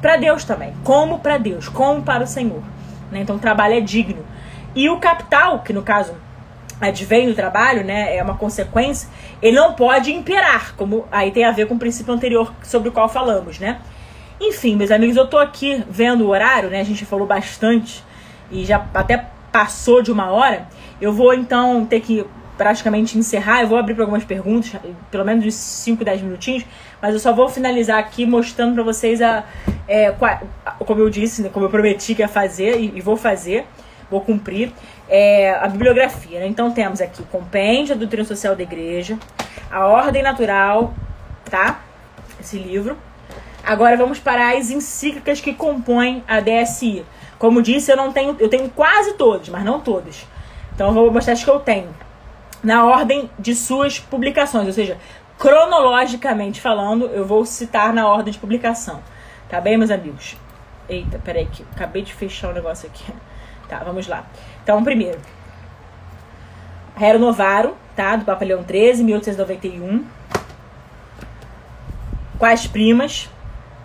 para 0.00 0.16
Deus 0.16 0.44
também, 0.44 0.72
como 0.84 1.18
para 1.18 1.38
Deus, 1.38 1.68
como 1.68 2.02
para 2.02 2.24
o 2.24 2.26
Senhor. 2.26 2.62
Né? 3.10 3.20
Então 3.20 3.36
o 3.36 3.38
trabalho 3.38 3.74
é 3.74 3.80
digno. 3.80 4.24
E 4.74 4.88
o 4.88 4.98
capital, 4.98 5.60
que 5.60 5.72
no 5.72 5.82
caso 5.82 6.14
advém 6.80 7.26
do 7.26 7.34
trabalho, 7.34 7.84
né, 7.84 8.16
é 8.16 8.22
uma 8.22 8.36
consequência, 8.36 9.08
ele 9.42 9.56
não 9.56 9.72
pode 9.72 10.12
imperar, 10.12 10.74
como 10.76 11.06
aí 11.10 11.30
tem 11.32 11.44
a 11.44 11.50
ver 11.50 11.66
com 11.66 11.74
o 11.74 11.78
princípio 11.78 12.14
anterior 12.14 12.52
sobre 12.62 12.88
o 12.88 12.92
qual 12.92 13.08
falamos, 13.08 13.58
né? 13.58 13.80
Enfim, 14.40 14.76
meus 14.76 14.92
amigos, 14.92 15.16
eu 15.16 15.26
tô 15.26 15.36
aqui 15.36 15.82
vendo 15.90 16.24
o 16.24 16.28
horário, 16.28 16.70
né? 16.70 16.80
A 16.80 16.84
gente 16.84 17.04
falou 17.04 17.26
bastante 17.26 18.04
e 18.50 18.64
já 18.64 18.86
até 18.94 19.26
passou 19.50 20.00
de 20.00 20.12
uma 20.12 20.30
hora. 20.30 20.68
Eu 21.00 21.12
vou 21.12 21.34
então 21.34 21.84
ter 21.84 22.00
que 22.00 22.24
praticamente 22.58 23.16
encerrar. 23.16 23.62
Eu 23.62 23.68
vou 23.68 23.78
abrir 23.78 23.94
para 23.94 24.02
algumas 24.02 24.24
perguntas, 24.24 24.72
pelo 25.10 25.24
menos 25.24 25.46
uns 25.46 25.54
5, 25.54 26.04
10 26.04 26.22
minutinhos, 26.22 26.66
mas 27.00 27.14
eu 27.14 27.20
só 27.20 27.32
vou 27.32 27.48
finalizar 27.48 27.98
aqui 27.98 28.26
mostrando 28.26 28.74
para 28.74 28.82
vocês 28.82 29.22
a, 29.22 29.44
é, 29.86 30.12
como 30.80 31.00
eu 31.00 31.08
disse, 31.08 31.40
né, 31.40 31.48
como 31.50 31.64
eu 31.64 31.70
prometi 31.70 32.14
que 32.14 32.20
ia 32.20 32.28
fazer 32.28 32.78
e, 32.78 32.92
e 32.96 33.00
vou 33.00 33.16
fazer, 33.16 33.64
vou 34.10 34.20
cumprir 34.20 34.72
é, 35.08 35.54
a 35.54 35.68
bibliografia. 35.68 36.40
Né? 36.40 36.46
Então 36.48 36.70
temos 36.72 37.00
aqui 37.00 37.22
compêndio 37.24 37.94
da 37.94 38.00
doutrina 38.00 38.24
social 38.24 38.54
da 38.54 38.62
igreja, 38.62 39.16
a 39.70 39.86
ordem 39.86 40.22
natural, 40.22 40.92
tá? 41.48 41.80
Esse 42.40 42.58
livro. 42.58 42.96
Agora 43.64 43.96
vamos 43.96 44.18
para 44.18 44.56
as 44.56 44.70
encíclicas 44.70 45.40
que 45.40 45.52
compõem 45.52 46.24
a 46.26 46.40
DSI. 46.40 47.04
Como 47.38 47.62
disse, 47.62 47.92
eu 47.92 47.96
não 47.96 48.12
tenho, 48.12 48.36
eu 48.40 48.48
tenho 48.48 48.68
quase 48.70 49.12
todas, 49.14 49.48
mas 49.48 49.62
não 49.62 49.80
todas. 49.80 50.26
Então 50.74 50.88
eu 50.88 50.94
vou 50.94 51.10
mostrar 51.12 51.34
as 51.34 51.44
que 51.44 51.50
eu 51.50 51.60
tenho. 51.60 51.88
Na 52.62 52.84
ordem 52.84 53.30
de 53.38 53.54
suas 53.54 53.98
publicações, 53.98 54.66
ou 54.66 54.72
seja, 54.72 54.98
cronologicamente 55.38 56.60
falando, 56.60 57.06
eu 57.06 57.24
vou 57.24 57.44
citar 57.46 57.92
na 57.92 58.06
ordem 58.06 58.32
de 58.32 58.38
publicação. 58.38 59.00
Tá 59.48 59.60
bem, 59.60 59.78
meus 59.78 59.90
amigos? 59.90 60.36
Eita, 60.88 61.18
peraí 61.24 61.46
que 61.46 61.64
acabei 61.74 62.02
de 62.02 62.12
fechar 62.12 62.50
o 62.50 62.54
negócio 62.54 62.88
aqui. 62.88 63.04
Tá, 63.68 63.82
vamos 63.84 64.06
lá. 64.06 64.24
Então, 64.62 64.82
primeiro, 64.82 65.20
Rero 66.96 67.18
Novaro, 67.18 67.76
tá? 67.94 68.16
Do 68.16 68.24
Papa 68.24 68.44
Leão 68.44 68.64
XIII, 68.66 69.04
1891. 69.04 70.04
Quais 72.38 72.66
primas? 72.66 73.28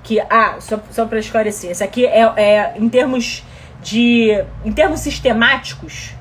Que, 0.02 0.20
ah, 0.22 0.56
só, 0.60 0.80
só 0.90 1.06
para 1.06 1.20
esclarecer, 1.20 1.72
essa 1.72 1.84
aqui 1.84 2.06
é, 2.06 2.22
é 2.38 2.74
em 2.78 2.90
termos 2.90 3.44
de. 3.82 4.44
Em 4.66 4.72
termos 4.72 5.02
sistemáticos, 5.02 6.14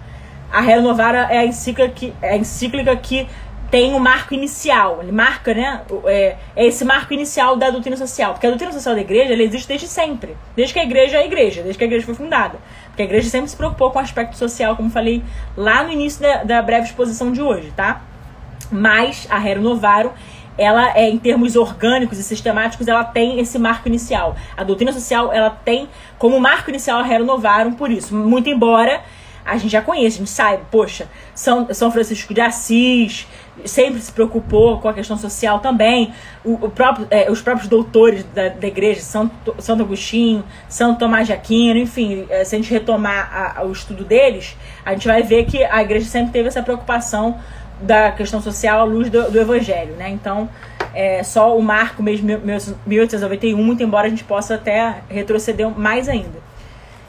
a 0.52 0.60
Renovara 0.60 1.28
é 1.30 1.38
a 1.38 1.46
encíclica 1.46 1.92
que, 1.92 2.12
é 2.20 2.34
a 2.34 2.36
encíclica 2.36 2.94
que 2.96 3.26
tem 3.70 3.94
o 3.94 3.96
um 3.96 3.98
marco 3.98 4.34
inicial. 4.34 4.98
Ele 5.00 5.10
marca, 5.10 5.54
né? 5.54 5.80
É, 6.04 6.36
é, 6.54 6.66
esse 6.66 6.84
marco 6.84 7.14
inicial 7.14 7.56
da 7.56 7.70
doutrina 7.70 7.96
social. 7.96 8.34
Porque 8.34 8.46
a 8.46 8.50
doutrina 8.50 8.70
social 8.70 8.94
da 8.94 9.00
igreja 9.00 9.32
ela 9.32 9.42
existe 9.42 9.66
desde 9.66 9.88
sempre. 9.88 10.36
Desde 10.54 10.74
que 10.74 10.80
a 10.80 10.84
igreja 10.84 11.16
é 11.16 11.22
a 11.22 11.24
igreja, 11.24 11.62
desde 11.62 11.78
que 11.78 11.84
a 11.84 11.86
igreja 11.86 12.04
foi 12.04 12.14
fundada. 12.14 12.58
Porque 12.88 13.00
a 13.00 13.04
igreja 13.06 13.30
sempre 13.30 13.48
se 13.48 13.56
preocupou 13.56 13.90
com 13.90 13.98
o 13.98 14.02
aspecto 14.02 14.36
social, 14.36 14.76
como 14.76 14.90
falei 14.90 15.24
lá 15.56 15.82
no 15.84 15.90
início 15.90 16.20
da, 16.20 16.44
da 16.44 16.60
breve 16.60 16.86
exposição 16.86 17.32
de 17.32 17.40
hoje, 17.40 17.72
tá? 17.74 18.02
Mas 18.70 19.26
a 19.30 19.38
Rero 19.38 19.62
Novaro 19.62 20.12
ela 20.58 20.94
é 20.94 21.08
em 21.08 21.18
termos 21.18 21.56
orgânicos 21.56 22.18
e 22.18 22.22
sistemáticos, 22.22 22.86
ela 22.86 23.02
tem 23.02 23.40
esse 23.40 23.58
marco 23.58 23.88
inicial. 23.88 24.36
A 24.54 24.62
doutrina 24.62 24.92
social, 24.92 25.32
ela 25.32 25.48
tem 25.48 25.88
como 26.18 26.38
marco 26.38 26.68
inicial 26.68 26.98
a 26.98 27.02
Rero 27.02 27.24
Novarum 27.24 27.72
por 27.72 27.90
isso. 27.90 28.14
Muito 28.14 28.50
embora 28.50 29.00
a 29.44 29.56
gente 29.56 29.70
já 29.70 29.82
conheça, 29.82 30.16
a 30.16 30.18
gente 30.18 30.30
saiba, 30.30 30.62
poxa, 30.70 31.08
São, 31.34 31.72
São 31.72 31.90
Francisco 31.90 32.32
de 32.32 32.40
Assis 32.40 33.26
sempre 33.64 34.00
se 34.00 34.10
preocupou 34.10 34.80
com 34.80 34.88
a 34.88 34.94
questão 34.94 35.16
social 35.16 35.60
também. 35.60 36.12
O, 36.44 36.54
o 36.54 36.70
próprio, 36.70 37.06
é, 37.10 37.30
os 37.30 37.42
próprios 37.42 37.68
doutores 37.68 38.24
da, 38.34 38.48
da 38.48 38.66
igreja, 38.66 39.00
Santo, 39.00 39.54
Santo 39.58 39.82
Agostinho, 39.82 40.42
Santo 40.68 40.98
Tomás 40.98 41.26
de 41.26 41.32
Aquino, 41.32 41.78
enfim, 41.78 42.26
é, 42.30 42.44
se 42.44 42.54
a 42.54 42.58
gente 42.58 42.70
retomar 42.70 43.30
a, 43.32 43.60
a, 43.60 43.64
o 43.64 43.72
estudo 43.72 44.04
deles, 44.04 44.56
a 44.84 44.92
gente 44.92 45.06
vai 45.06 45.22
ver 45.22 45.44
que 45.44 45.62
a 45.64 45.82
igreja 45.82 46.06
sempre 46.06 46.32
teve 46.32 46.48
essa 46.48 46.62
preocupação 46.62 47.38
da 47.80 48.12
questão 48.12 48.40
social 48.40 48.80
à 48.80 48.84
luz 48.84 49.10
do, 49.10 49.30
do 49.30 49.40
evangelho, 49.40 49.94
né? 49.94 50.08
Então, 50.08 50.48
é 50.94 51.22
só 51.22 51.56
o 51.56 51.62
marco 51.62 52.02
mesmo 52.02 52.26
1891, 52.86 53.62
muito 53.62 53.82
embora 53.82 54.06
a 54.06 54.10
gente 54.10 54.24
possa 54.24 54.54
até 54.54 55.02
retroceder 55.08 55.68
mais 55.68 56.08
ainda. 56.08 56.51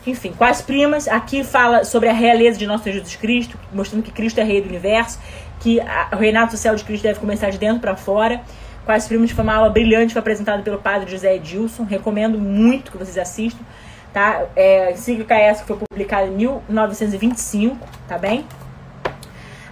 Enfim, 0.05 0.33
quais 0.37 0.61
primas? 0.61 1.07
Aqui 1.07 1.43
fala 1.43 1.85
sobre 1.85 2.09
a 2.09 2.13
realeza 2.13 2.59
de 2.59 2.67
nosso 2.67 2.91
Jesus 2.91 3.15
Cristo, 3.15 3.57
mostrando 3.71 4.03
que 4.03 4.11
Cristo 4.11 4.39
é 4.39 4.43
rei 4.43 4.61
do 4.61 4.67
universo, 4.67 5.19
que 5.59 5.79
a, 5.79 6.09
o 6.11 6.17
reinado 6.17 6.51
social 6.51 6.75
de 6.75 6.83
Cristo 6.83 7.03
deve 7.03 7.19
começar 7.19 7.49
de 7.49 7.57
dentro 7.57 7.79
para 7.79 7.95
fora. 7.95 8.41
Quais 8.85 9.07
primas 9.07 9.31
foi 9.31 9.43
uma 9.43 9.55
aula 9.55 9.69
brilhante, 9.69 10.11
foi 10.11 10.19
apresentada 10.19 10.61
pelo 10.61 10.77
padre 10.77 11.09
José 11.09 11.35
Edilson. 11.35 11.83
Recomendo 11.83 12.37
muito 12.37 12.91
que 12.91 12.97
vocês 12.97 13.17
assistam. 13.17 13.63
Tá? 14.11 14.43
É, 14.55 14.91
encíclica 14.91 15.33
essa 15.33 15.61
que 15.61 15.67
foi 15.67 15.77
publicada 15.77 16.27
em 16.27 16.35
1925, 16.35 17.87
tá 18.07 18.15
bem? 18.17 18.45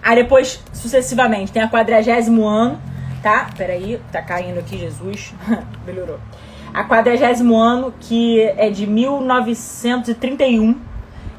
Aí 0.02 0.16
depois, 0.16 0.64
sucessivamente, 0.74 1.52
tem 1.52 1.62
a 1.62 1.70
quadragésimo 1.70 2.48
ano, 2.48 2.82
tá? 3.22 3.50
Peraí, 3.56 4.02
tá 4.12 4.22
caindo 4.22 4.60
aqui, 4.60 4.80
Jesus. 4.80 5.32
Melhorou. 5.86 6.20
A 6.74 6.84
quadragésimo 6.86 7.58
ano, 7.58 7.94
que 8.00 8.42
é 8.42 8.70
de 8.70 8.88
1931. 8.88 10.80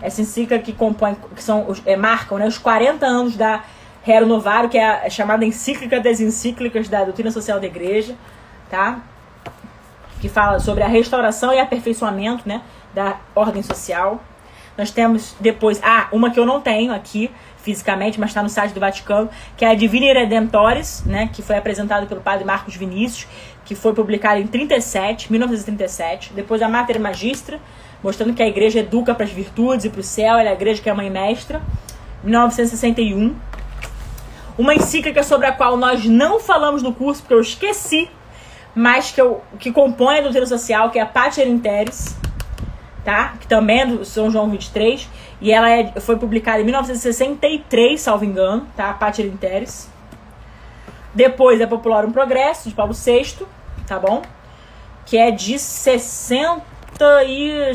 Essa 0.00 0.20
encíclica 0.20 0.58
que 0.58 0.72
compõe, 0.72 1.16
que 1.34 1.42
são, 1.42 1.66
é, 1.86 1.96
marcam 1.96 2.38
né, 2.38 2.46
os 2.46 2.58
40 2.58 3.06
anos 3.06 3.36
da 3.36 3.62
Rero 4.02 4.26
Novaro, 4.26 4.68
que 4.68 4.76
é, 4.76 5.06
a, 5.06 5.08
chamada 5.08 5.44
encíclica 5.44 6.00
das 6.00 6.20
encíclicas 6.20 6.88
da 6.88 7.04
doutrina 7.04 7.30
social 7.30 7.60
da 7.60 7.66
igreja, 7.66 8.14
tá? 8.68 9.00
Que 10.20 10.28
fala 10.28 10.58
sobre 10.58 10.82
a 10.82 10.88
restauração 10.88 11.52
e 11.52 11.58
aperfeiçoamento, 11.58 12.46
né, 12.46 12.62
da 12.92 13.16
ordem 13.34 13.62
social. 13.62 14.20
Nós 14.76 14.90
temos 14.90 15.36
depois, 15.38 15.80
ah, 15.82 16.08
uma 16.12 16.30
que 16.30 16.40
eu 16.40 16.46
não 16.46 16.60
tenho 16.60 16.92
aqui, 16.92 17.30
fisicamente, 17.58 18.18
mas 18.18 18.30
está 18.30 18.42
no 18.42 18.48
site 18.48 18.72
do 18.72 18.80
Vaticano, 18.80 19.30
que 19.56 19.64
é 19.64 19.70
a 19.70 19.74
Divina 19.74 20.12
Redentores, 20.12 21.04
né, 21.06 21.30
que 21.32 21.42
foi 21.42 21.56
apresentado 21.56 22.06
pelo 22.06 22.20
padre 22.20 22.44
Marcos 22.44 22.74
Vinícius, 22.74 23.28
que 23.72 23.80
foi 23.80 23.94
publicado 23.94 24.38
em 24.38 24.46
37, 24.46 25.32
1937. 25.32 26.32
Depois 26.34 26.60
a 26.60 26.68
Mater 26.68 27.00
Magistra, 27.00 27.58
mostrando 28.02 28.34
que 28.34 28.42
a 28.42 28.46
igreja 28.46 28.80
educa 28.80 29.14
para 29.14 29.24
as 29.24 29.32
virtudes 29.32 29.86
e 29.86 29.88
para 29.88 30.00
o 30.00 30.02
céu, 30.02 30.38
ela 30.38 30.50
é 30.50 30.52
a 30.52 30.52
igreja 30.52 30.82
que 30.82 30.90
é 30.90 30.92
a 30.92 30.94
mãe 30.94 31.08
mestra, 31.08 31.62
1961. 32.22 33.34
Uma 34.58 34.74
encíclica 34.74 35.22
sobre 35.22 35.46
a 35.46 35.52
qual 35.52 35.78
nós 35.78 36.04
não 36.04 36.38
falamos 36.38 36.82
no 36.82 36.92
curso, 36.92 37.22
porque 37.22 37.34
eu 37.34 37.40
esqueci, 37.40 38.10
mas 38.74 39.10
que, 39.10 39.20
eu, 39.20 39.42
que 39.58 39.72
compõe 39.72 40.18
a 40.18 40.20
doutrina 40.20 40.46
social, 40.46 40.90
que 40.90 40.98
é 40.98 41.02
a 41.02 41.06
Pater 41.06 41.48
Interes, 41.48 42.14
tá? 43.02 43.34
Que 43.40 43.46
também 43.46 43.80
é 43.80 43.86
do 43.86 44.04
São 44.04 44.30
João 44.30 44.50
23. 44.50 45.08
E 45.40 45.50
ela 45.50 45.70
é, 45.70 45.98
foi 45.98 46.16
publicada 46.16 46.60
em 46.60 46.64
1963, 46.64 47.98
salvo 47.98 48.26
engano, 48.26 48.66
tá? 48.76 48.90
A 48.90 48.94
Pater 48.94 49.24
Interes. 49.24 49.90
Depois 51.14 51.60
é 51.60 51.66
Popular 51.66 52.04
um 52.04 52.12
Progresso, 52.12 52.68
de 52.68 52.74
Paulo 52.74 52.92
VI, 52.92 53.46
tá 53.86 53.98
bom? 53.98 54.22
Que 55.06 55.16
é 55.16 55.30
de 55.30 55.58
60 55.58 56.62
e... 57.26 57.74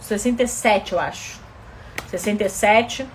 67, 0.00 0.92
eu 0.92 1.00
acho. 1.00 1.40
67. 2.08 3.06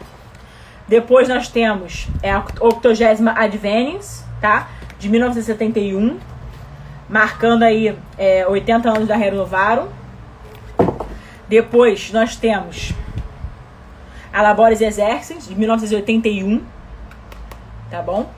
Depois 0.87 1.29
nós 1.29 1.47
temos 1.47 2.07
é 2.23 2.31
a 2.31 2.43
80 2.59 3.31
Advenience, 3.31 4.23
tá? 4.41 4.67
De 4.97 5.07
1971. 5.07 6.19
Marcando 7.07 7.63
aí 7.63 7.95
é, 8.17 8.47
80 8.47 8.89
anos 8.89 9.07
da 9.07 9.15
Renovaram. 9.15 9.89
Depois 11.47 12.11
nós 12.11 12.35
temos 12.35 12.93
a 14.33 14.41
Labores 14.41 14.81
Exercens, 14.81 15.47
de 15.47 15.55
1981. 15.55 16.63
Tá 17.89 18.01
bom? 18.01 18.29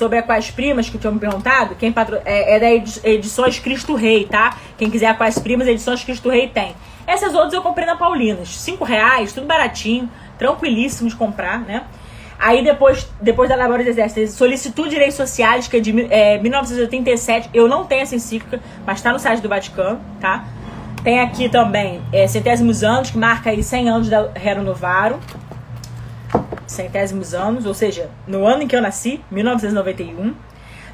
Sobre 0.00 0.16
a 0.16 0.22
Quais 0.22 0.50
Primas, 0.50 0.88
que 0.88 0.96
tinham 0.96 1.12
me 1.12 1.20
perguntado, 1.20 1.74
quem 1.74 1.92
patro... 1.92 2.18
é, 2.24 2.56
é 2.56 2.58
da 2.58 2.70
Edições 3.06 3.58
Cristo 3.58 3.94
Rei, 3.94 4.24
tá? 4.24 4.56
Quem 4.78 4.88
quiser 4.88 5.08
a 5.08 5.14
Quais 5.14 5.38
Primas, 5.38 5.68
Edições 5.68 6.02
Cristo 6.02 6.30
Rei 6.30 6.48
tem. 6.48 6.74
Essas 7.06 7.34
outras 7.34 7.52
eu 7.52 7.60
comprei 7.60 7.84
na 7.84 7.96
Paulinas. 7.96 8.48
Cinco 8.58 8.82
reais, 8.82 9.34
tudo 9.34 9.46
baratinho, 9.46 10.10
tranquilíssimo 10.38 11.06
de 11.10 11.14
comprar, 11.14 11.60
né? 11.60 11.84
Aí 12.38 12.64
depois, 12.64 13.06
depois 13.20 13.50
da 13.50 13.56
Labores 13.56 13.86
Exércitos, 13.86 14.32
solicitud 14.36 14.84
de 14.84 14.94
direitos 14.94 15.16
sociais, 15.16 15.68
que 15.68 15.76
é 15.76 15.80
de 15.80 16.06
é, 16.10 16.38
1987. 16.38 17.50
Eu 17.52 17.68
não 17.68 17.84
tenho 17.84 18.00
essa 18.00 18.16
encíclica, 18.16 18.58
mas 18.86 19.00
está 19.00 19.12
no 19.12 19.18
site 19.18 19.42
do 19.42 19.50
Vaticano, 19.50 20.00
tá? 20.18 20.46
Tem 21.04 21.20
aqui 21.20 21.50
também 21.50 22.00
é, 22.10 22.26
centésimos 22.26 22.82
anos, 22.82 23.10
que 23.10 23.18
marca 23.18 23.50
aí 23.50 23.62
100 23.62 23.90
anos 23.90 24.08
da 24.08 24.30
Rero 24.34 24.62
Novaro. 24.62 25.20
Centésimos 26.70 27.34
anos, 27.34 27.66
ou 27.66 27.74
seja, 27.74 28.08
no 28.28 28.46
ano 28.46 28.62
em 28.62 28.68
que 28.68 28.76
eu 28.76 28.80
nasci, 28.80 29.20
1991. 29.28 30.32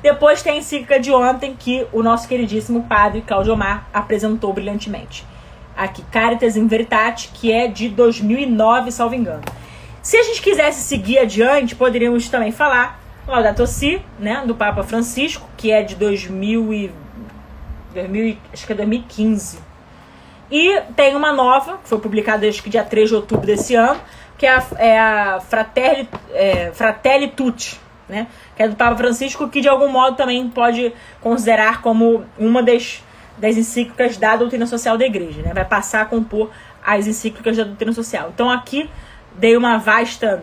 Depois 0.03 0.43
tem 0.43 0.55
a 0.55 0.57
encíclica 0.57 0.99
de 0.99 1.13
ontem, 1.13 1.55
que 1.55 1.87
o 1.93 2.03
nosso 2.03 2.27
queridíssimo 2.27 2.85
padre 2.85 3.21
Claudio 3.21 3.53
Omar 3.53 3.87
apresentou 3.93 4.55
brilhantemente. 4.55 5.27
Aqui, 5.77 6.03
Caritas 6.11 6.57
in 6.57 6.67
Veritate, 6.67 7.31
que 7.35 7.53
é 7.53 7.69
de 7.69 7.91
2009, 7.91 8.91
salvo 8.91 9.15
engano. 9.15 9.43
Se 10.01 10.17
a 10.17 10.23
gente 10.23 10.41
quisesse 10.41 10.81
seguir 10.81 11.19
adiante, 11.19 11.77
poderíamos 11.77 12.27
também 12.31 12.53
falar 12.53 12.99
Laudato 13.29 13.67
Si, 13.67 14.01
né, 14.19 14.45
do 14.47 14.55
Papa 14.55 14.83
Francisco, 14.83 15.47
que 15.59 15.71
é 15.71 15.83
de 15.83 15.95
2000 15.95 16.73
e, 16.73 16.91
2000, 17.93 18.39
acho 18.51 18.67
que 18.67 18.73
é 18.73 18.77
2015. 18.77 19.59
E 20.51 20.81
tem 20.95 21.15
uma 21.15 21.33
nova, 21.33 21.79
que 21.79 21.89
foi 21.89 21.99
publicada 21.99 22.49
acho 22.49 22.63
que 22.63 22.71
dia 22.71 22.85
3 22.85 23.11
de 23.11 23.15
outubro 23.15 23.45
desse 23.45 23.75
ano, 23.75 24.01
que 24.39 24.47
é 24.47 24.51
a, 24.51 24.67
é 24.79 24.99
a 24.99 25.41
Fratelli, 25.41 26.09
é, 26.33 26.71
Fratelli 26.73 27.29
Tutti, 27.29 27.81
né, 28.09 28.27
que 28.57 28.63
é 28.63 28.69
do 28.69 28.77
Papa 28.77 28.97
Francisco, 28.97 29.49
que 29.49 29.61
de 29.61 29.69
algum 29.69 29.89
modo 29.89 30.17
também 30.17 30.49
pode 30.49 30.93
considerar 31.21 31.83
como 31.83 32.25
uma 32.39 32.63
das, 32.63 33.03
das 33.39 33.57
encíclicas 33.57 34.17
da 34.17 34.37
doutrina 34.37 34.67
social 34.67 34.97
da 34.97 35.05
igreja, 35.05 35.43
né, 35.43 35.53
vai 35.53 35.65
passar 35.65 36.03
a 36.03 36.05
compor 36.05 36.51
as 36.85 37.07
encíclicas 37.07 37.57
da 37.57 37.65
doutrina 37.65 37.93
social. 37.93 38.31
Então 38.33 38.49
aqui 38.49 38.89
dei 39.37 39.57
uma 39.57 39.77
vasta 39.77 40.43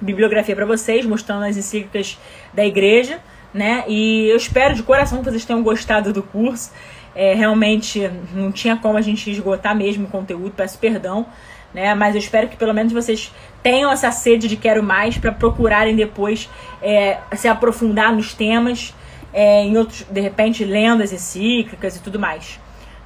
bibliografia 0.00 0.54
para 0.54 0.66
vocês, 0.66 1.04
mostrando 1.06 1.44
as 1.44 1.56
encíclicas 1.56 2.18
da 2.52 2.64
igreja, 2.64 3.18
né? 3.52 3.84
E 3.88 4.28
eu 4.28 4.36
espero 4.36 4.74
de 4.74 4.82
coração 4.82 5.18
que 5.18 5.24
vocês 5.24 5.44
tenham 5.44 5.62
gostado 5.62 6.12
do 6.12 6.22
curso. 6.22 6.70
É, 7.14 7.34
realmente 7.34 8.08
não 8.32 8.52
tinha 8.52 8.76
como 8.76 8.96
a 8.96 9.00
gente 9.00 9.30
esgotar 9.30 9.74
mesmo 9.74 10.06
o 10.06 10.08
conteúdo, 10.10 10.52
peço 10.56 10.78
perdão, 10.78 11.26
né? 11.72 11.94
Mas 11.94 12.14
eu 12.14 12.18
espero 12.18 12.48
que 12.48 12.56
pelo 12.56 12.74
menos 12.74 12.92
vocês 12.92 13.32
tenham 13.62 13.90
essa 13.90 14.10
sede 14.10 14.48
de 14.48 14.56
quero 14.56 14.82
mais 14.82 15.18
para 15.18 15.32
procurarem 15.32 15.94
depois 15.94 16.48
é, 16.82 17.18
se 17.36 17.48
aprofundar 17.48 18.12
nos 18.12 18.34
temas, 18.34 18.94
é, 19.32 19.62
em 19.62 19.76
outros, 19.76 20.02
de 20.02 20.20
repente, 20.20 20.64
lendo 20.64 21.02
as 21.02 21.12
encíclicas 21.12 21.96
e 21.96 22.02
tudo 22.02 22.18
mais. 22.18 22.58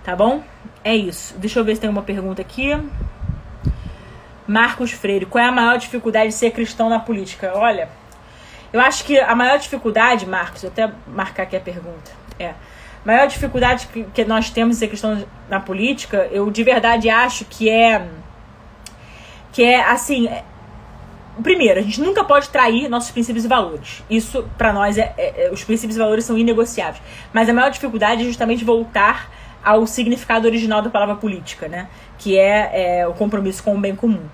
Tá 0.02 0.14
bom? 0.14 0.42
É 0.82 0.94
isso. 0.94 1.34
Deixa 1.38 1.58
eu 1.58 1.64
ver 1.64 1.74
se 1.74 1.80
tem 1.80 1.90
uma 1.90 2.02
pergunta 2.02 2.42
aqui. 2.42 2.70
Marcos 4.46 4.92
Freire, 4.92 5.24
qual 5.24 5.42
é 5.42 5.48
a 5.48 5.52
maior 5.52 5.78
dificuldade 5.78 6.28
de 6.28 6.34
ser 6.34 6.50
cristão 6.50 6.88
na 6.90 7.00
política? 7.00 7.52
Olha, 7.54 7.88
eu 8.72 8.80
acho 8.80 9.04
que 9.04 9.18
a 9.18 9.34
maior 9.34 9.58
dificuldade, 9.58 10.26
Marcos, 10.26 10.62
eu 10.62 10.68
até 10.68 10.90
marcar 11.06 11.44
aqui 11.44 11.56
a 11.56 11.60
pergunta, 11.60 12.10
é. 12.38 12.48
A 12.48 12.54
maior 13.06 13.26
dificuldade 13.26 13.86
que, 13.86 14.04
que 14.04 14.24
nós 14.24 14.50
temos 14.50 14.76
de 14.76 14.80
ser 14.80 14.88
cristão 14.88 15.24
na 15.48 15.60
política, 15.60 16.28
eu 16.30 16.50
de 16.50 16.62
verdade 16.62 17.08
acho 17.08 17.44
que 17.44 17.70
é. 17.70 18.06
Que 19.54 19.62
é 19.62 19.80
assim. 19.88 20.26
É, 20.26 20.42
primeiro, 21.42 21.78
a 21.78 21.82
gente 21.82 22.00
nunca 22.00 22.24
pode 22.24 22.48
trair 22.50 22.88
nossos 22.88 23.12
princípios 23.12 23.44
e 23.44 23.48
valores. 23.48 24.02
Isso, 24.10 24.44
para 24.58 24.72
nós, 24.72 24.98
é, 24.98 25.14
é, 25.16 25.46
é, 25.46 25.50
os 25.52 25.62
princípios 25.62 25.96
e 25.96 25.98
valores 25.98 26.24
são 26.24 26.36
inegociáveis. 26.36 27.00
Mas 27.32 27.48
a 27.48 27.52
maior 27.52 27.70
dificuldade 27.70 28.22
é 28.22 28.24
justamente 28.24 28.64
voltar 28.64 29.30
ao 29.62 29.86
significado 29.86 30.46
original 30.46 30.82
da 30.82 30.90
palavra 30.90 31.14
política, 31.14 31.68
né? 31.68 31.88
Que 32.18 32.36
é, 32.36 32.98
é 32.98 33.08
o 33.08 33.14
compromisso 33.14 33.62
com 33.62 33.76
o 33.76 33.80
bem 33.80 33.94
comum. 33.94 34.24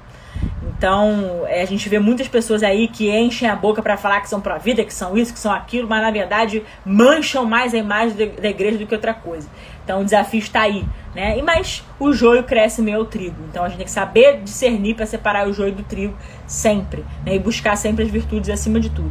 Então, 0.62 1.44
é, 1.47 1.60
a 1.60 1.66
gente 1.66 1.86
vê 1.88 1.98
muitas 1.98 2.26
pessoas 2.26 2.62
aí 2.62 2.88
que 2.88 3.10
enchem 3.10 3.47
a 3.47 3.55
boca 3.55 3.82
para 3.82 3.98
falar 3.98 4.22
que 4.22 4.28
são 4.28 4.40
pró-vida, 4.40 4.82
que 4.82 4.94
são 4.94 5.18
isso, 5.18 5.34
que 5.34 5.38
são 5.38 5.52
aquilo, 5.52 5.86
mas 5.86 6.01
na 6.01 6.10
verdade 6.10 6.62
mancham 6.84 7.44
mais 7.44 7.74
a 7.74 7.76
imagem 7.76 8.16
da 8.16 8.48
igreja 8.48 8.78
do 8.78 8.86
que 8.86 8.94
outra 8.94 9.12
coisa. 9.12 9.47
Então, 9.91 10.03
o 10.03 10.05
desafio 10.05 10.39
está 10.39 10.61
aí, 10.61 10.87
né? 11.17 11.37
E 11.37 11.43
mas 11.43 11.83
o 11.99 12.12
joio 12.12 12.45
cresce 12.45 12.81
meio 12.81 13.05
trigo. 13.05 13.35
Então, 13.49 13.65
a 13.65 13.69
gente 13.69 13.79
tem 13.79 13.87
que 13.87 13.91
saber 13.91 14.41
discernir 14.41 14.95
para 14.95 15.05
separar 15.05 15.49
o 15.49 15.53
joio 15.53 15.73
do 15.73 15.83
trigo 15.83 16.17
sempre, 16.47 17.05
né? 17.27 17.35
E 17.35 17.41
buscar 17.41 17.75
sempre 17.75 18.05
as 18.05 18.09
virtudes 18.09 18.49
acima 18.51 18.79
de 18.79 18.89
tudo. 18.89 19.11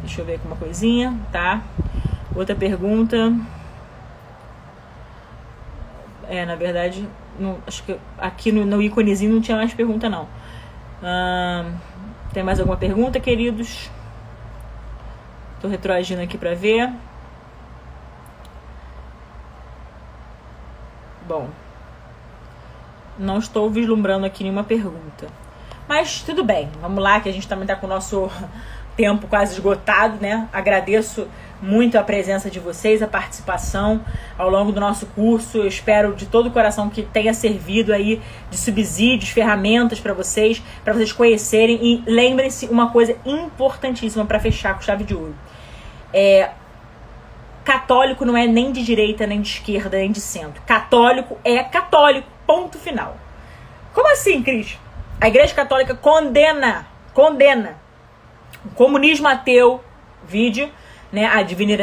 Deixa 0.00 0.20
eu 0.20 0.24
ver 0.24 0.36
aqui 0.36 0.46
uma 0.46 0.54
coisinha, 0.54 1.18
tá? 1.32 1.62
Outra 2.32 2.54
pergunta. 2.54 3.34
É, 6.28 6.46
na 6.46 6.54
verdade, 6.54 7.04
não, 7.36 7.58
acho 7.66 7.82
que 7.82 7.96
aqui 8.18 8.52
no, 8.52 8.64
no 8.64 8.80
íconezinho 8.80 9.34
não 9.34 9.40
tinha 9.40 9.56
mais 9.56 9.74
pergunta, 9.74 10.08
não. 10.08 10.28
Hum, 11.02 11.72
tem 12.32 12.44
mais 12.44 12.60
alguma 12.60 12.76
pergunta, 12.76 13.18
queridos? 13.18 13.90
Tô 15.60 15.66
retroagindo 15.66 16.22
aqui 16.22 16.38
para 16.38 16.54
ver. 16.54 16.88
Bom, 21.28 21.46
não 23.18 23.38
estou 23.38 23.68
vislumbrando 23.68 24.24
aqui 24.24 24.42
nenhuma 24.42 24.64
pergunta. 24.64 25.26
Mas 25.86 26.22
tudo 26.22 26.42
bem, 26.42 26.70
vamos 26.80 27.04
lá, 27.04 27.20
que 27.20 27.28
a 27.28 27.32
gente 27.32 27.46
também 27.46 27.64
está 27.64 27.76
com 27.76 27.84
o 27.84 27.88
nosso 27.88 28.30
tempo 28.96 29.26
quase 29.26 29.52
esgotado, 29.52 30.16
né? 30.22 30.48
Agradeço 30.50 31.28
muito 31.60 31.98
a 31.98 32.02
presença 32.02 32.48
de 32.48 32.58
vocês, 32.58 33.02
a 33.02 33.06
participação 33.06 34.00
ao 34.38 34.48
longo 34.48 34.72
do 34.72 34.80
nosso 34.80 35.04
curso. 35.04 35.58
Eu 35.58 35.66
espero 35.66 36.14
de 36.14 36.24
todo 36.24 36.46
o 36.46 36.50
coração 36.50 36.88
que 36.88 37.02
tenha 37.02 37.34
servido 37.34 37.92
aí 37.92 38.22
de 38.50 38.56
subsídios, 38.56 39.28
ferramentas 39.28 40.00
para 40.00 40.14
vocês, 40.14 40.62
para 40.82 40.94
vocês 40.94 41.12
conhecerem 41.12 41.78
e 41.82 42.02
lembrem-se 42.06 42.68
uma 42.68 42.90
coisa 42.90 43.14
importantíssima 43.26 44.24
para 44.24 44.40
fechar 44.40 44.74
com 44.74 44.80
chave 44.80 45.04
de 45.04 45.14
ouro. 45.14 45.34
É 46.10 46.52
católico 47.68 48.24
não 48.24 48.34
é 48.34 48.46
nem 48.46 48.72
de 48.72 48.82
direita, 48.82 49.26
nem 49.26 49.42
de 49.42 49.48
esquerda, 49.48 49.98
nem 49.98 50.10
de 50.10 50.22
centro. 50.22 50.62
Católico 50.62 51.36
é 51.44 51.62
católico, 51.62 52.26
ponto 52.46 52.78
final. 52.78 53.14
Como 53.92 54.10
assim, 54.10 54.42
Cris? 54.42 54.78
A 55.20 55.28
Igreja 55.28 55.54
Católica 55.54 55.94
condena, 55.94 56.86
condena 57.12 57.76
o 58.64 58.70
comunismo 58.70 59.28
ateu, 59.28 59.84
vídeo, 60.26 60.70
né, 61.12 61.26
a 61.26 61.42
Divini 61.42 61.76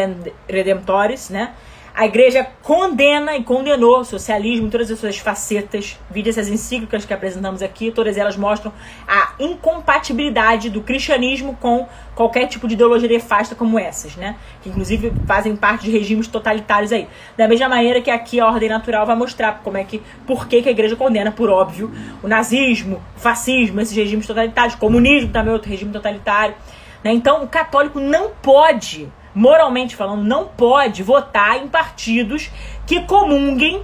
Redemptoris, 0.49 1.30
né? 1.30 1.53
A 1.97 2.05
igreja 2.05 2.45
condena 2.61 3.38
e 3.38 3.43
condenou 3.43 4.01
o 4.01 4.03
socialismo 4.03 4.67
em 4.67 4.69
todas 4.69 4.91
as 4.91 4.99
suas 4.99 5.17
facetas. 5.17 5.97
Vide 6.11 6.30
essas 6.30 6.49
encíclicas 6.49 7.05
que 7.05 7.13
apresentamos 7.13 7.61
aqui, 7.61 7.89
todas 7.89 8.17
elas 8.17 8.35
mostram 8.35 8.73
a 9.07 9.31
incompatibilidade 9.39 10.69
do 10.69 10.81
cristianismo 10.81 11.55
com 11.55 11.88
qualquer 12.13 12.47
tipo 12.47 12.67
de 12.67 12.73
ideologia 12.73 13.07
nefasta 13.07 13.55
como 13.55 13.80
essas, 13.80 14.17
né? 14.17 14.35
Que 14.61 14.67
inclusive 14.67 15.13
fazem 15.26 15.55
parte 15.55 15.85
de 15.85 15.91
regimes 15.91 16.27
totalitários 16.27 16.91
aí. 16.91 17.07
Da 17.38 17.47
mesma 17.47 17.69
maneira 17.69 18.01
que 18.01 18.11
aqui 18.11 18.41
a 18.41 18.47
ordem 18.47 18.67
natural 18.67 19.05
vai 19.05 19.15
mostrar 19.15 19.61
como 19.63 19.77
é 19.77 19.85
que, 19.85 20.01
por 20.27 20.49
que, 20.49 20.61
que 20.63 20.67
a 20.67 20.73
igreja 20.73 20.97
condena, 20.97 21.31
por 21.31 21.49
óbvio, 21.49 21.89
o 22.22 22.27
nazismo, 22.27 23.01
o 23.15 23.19
fascismo, 23.22 23.80
esses 23.80 23.95
regimes 23.95 24.27
totalitários, 24.27 24.76
o 24.76 24.80
comunismo 24.80 25.31
também 25.31 25.51
é 25.51 25.53
outro 25.53 25.69
regime 25.72 25.93
totalitário. 25.93 26.55
Né? 27.01 27.13
Então, 27.13 27.41
o 27.41 27.47
católico 27.47 28.01
não 28.01 28.31
pode, 28.41 29.07
moralmente 29.36 29.95
falando, 29.95 30.24
não 30.24 30.48
pode 30.48 31.03
votar 31.03 31.57
em 31.57 31.68
partidos 31.68 32.49
que 32.88 33.02
comunguem 33.02 33.84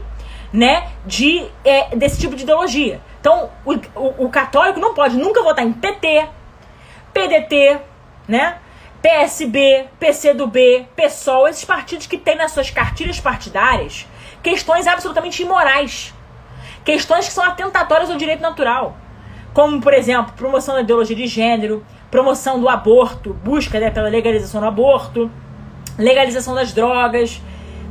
né, 0.51 0.89
de, 1.05 1.45
é, 1.63 1.95
desse 1.95 2.19
tipo 2.19 2.35
de 2.35 2.43
ideologia. 2.43 3.01
Então, 3.19 3.49
o, 3.65 3.73
o, 3.73 4.25
o, 4.25 4.29
católico 4.29 4.79
não 4.79 4.93
pode 4.93 5.17
nunca 5.17 5.43
votar 5.43 5.65
em 5.65 5.71
PT, 5.71 6.27
PDT, 7.13 7.79
né, 8.27 8.57
PSB, 9.01 9.87
PCdoB, 9.99 10.87
PSOL, 10.95 11.47
esses 11.47 11.65
partidos 11.65 12.07
que 12.07 12.17
têm 12.17 12.35
nas 12.35 12.51
suas 12.51 12.69
cartilhas 12.69 13.19
partidárias 13.19 14.07
questões 14.41 14.87
absolutamente 14.87 15.41
imorais. 15.41 16.13
Questões 16.83 17.27
que 17.27 17.33
são 17.33 17.43
atentatórias 17.43 18.09
ao 18.09 18.17
direito 18.17 18.41
natural. 18.41 18.97
Como, 19.53 19.81
por 19.81 19.93
exemplo, 19.93 20.33
promoção 20.33 20.75
da 20.75 20.81
ideologia 20.81 21.15
de 21.15 21.27
gênero, 21.27 21.85
promoção 22.11 22.59
do 22.59 22.67
aborto, 22.67 23.33
busca 23.43 23.79
né, 23.79 23.89
pela 23.89 24.09
legalização 24.09 24.59
do 24.59 24.67
aborto, 24.67 25.31
legalização 25.97 26.53
das 26.53 26.73
drogas, 26.73 27.41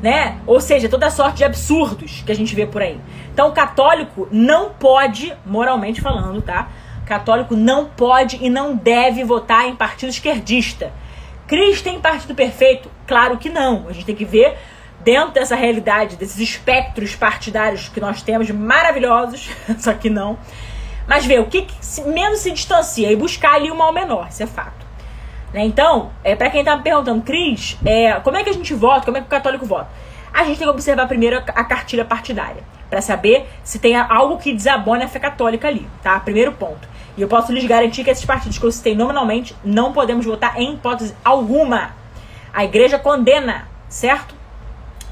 né? 0.02 0.38
Ou 0.47 0.60
seja, 0.60 0.88
toda 0.88 1.10
sorte 1.10 1.38
de 1.38 1.44
absurdos 1.44 2.22
que 2.24 2.30
a 2.30 2.36
gente 2.36 2.55
vê 2.55 2.66
por 2.66 2.82
aí. 2.82 3.01
Então, 3.32 3.48
o 3.48 3.52
católico 3.52 4.28
não 4.30 4.70
pode, 4.70 5.34
moralmente 5.44 6.01
falando, 6.01 6.42
tá? 6.42 6.68
Católico 7.06 7.56
não 7.56 7.86
pode 7.86 8.38
e 8.40 8.48
não 8.48 8.76
deve 8.76 9.24
votar 9.24 9.66
em 9.66 9.74
partido 9.74 10.10
esquerdista. 10.10 10.92
Cris 11.47 11.82
tem 11.82 12.01
partido 12.01 12.34
perfeito? 12.34 12.88
Claro 13.06 13.36
que 13.36 13.48
não. 13.48 13.88
A 13.88 13.92
gente 13.92 14.06
tem 14.06 14.14
que 14.14 14.24
ver 14.24 14.56
dentro 15.02 15.32
dessa 15.32 15.56
realidade, 15.56 16.16
desses 16.16 16.38
espectros 16.38 17.16
partidários 17.16 17.88
que 17.88 18.01
nós 18.01 18.22
temos, 18.22 18.51
maravilhosos, 18.51 19.51
só 19.78 19.92
que 19.94 20.09
não. 20.09 20.38
Mas 21.11 21.27
ver 21.27 21.41
o 21.41 21.47
que, 21.47 21.62
que 21.62 22.03
menos 22.03 22.39
se 22.39 22.53
distancia 22.53 23.11
e 23.11 23.16
buscar 23.16 23.55
ali 23.55 23.69
o 23.69 23.74
mal 23.74 23.93
menor, 23.93 24.28
isso 24.31 24.45
é 24.45 24.47
fato. 24.47 24.87
Né? 25.53 25.65
Então, 25.65 26.12
é, 26.23 26.37
para 26.37 26.49
quem 26.51 26.62
tá 26.62 26.77
me 26.77 26.85
perguntando, 26.85 27.20
Cris, 27.23 27.77
é, 27.85 28.12
como 28.20 28.37
é 28.37 28.45
que 28.45 28.51
a 28.51 28.53
gente 28.53 28.73
vota, 28.73 29.07
como 29.07 29.16
é 29.16 29.20
que 29.20 29.27
o 29.27 29.28
católico 29.31 29.66
vota? 29.66 29.89
A 30.32 30.45
gente 30.45 30.59
tem 30.59 30.69
que 30.69 30.73
observar 30.73 31.09
primeiro 31.09 31.39
a, 31.39 31.41
a 31.41 31.65
cartilha 31.65 32.05
partidária, 32.05 32.62
para 32.89 33.01
saber 33.01 33.49
se 33.65 33.81
tem 33.81 33.97
algo 33.97 34.39
que 34.39 34.53
desabone 34.53 35.03
a 35.03 35.09
fé 35.09 35.19
católica 35.19 35.66
ali, 35.66 35.85
tá? 36.01 36.20
Primeiro 36.20 36.53
ponto. 36.53 36.89
E 37.16 37.23
eu 37.23 37.27
posso 37.27 37.53
lhes 37.53 37.65
garantir 37.65 38.05
que 38.05 38.11
esses 38.11 38.24
partidos 38.24 38.57
que 38.57 38.65
eu 38.65 38.70
citei 38.70 38.95
nominalmente 38.95 39.57
não 39.65 39.93
podemos 39.93 40.24
votar 40.24 40.61
em 40.61 40.74
hipótese 40.74 41.16
alguma. 41.24 41.91
A 42.53 42.65
igreja 42.65 43.01
condena, 43.01 43.66
certo? 43.89 44.32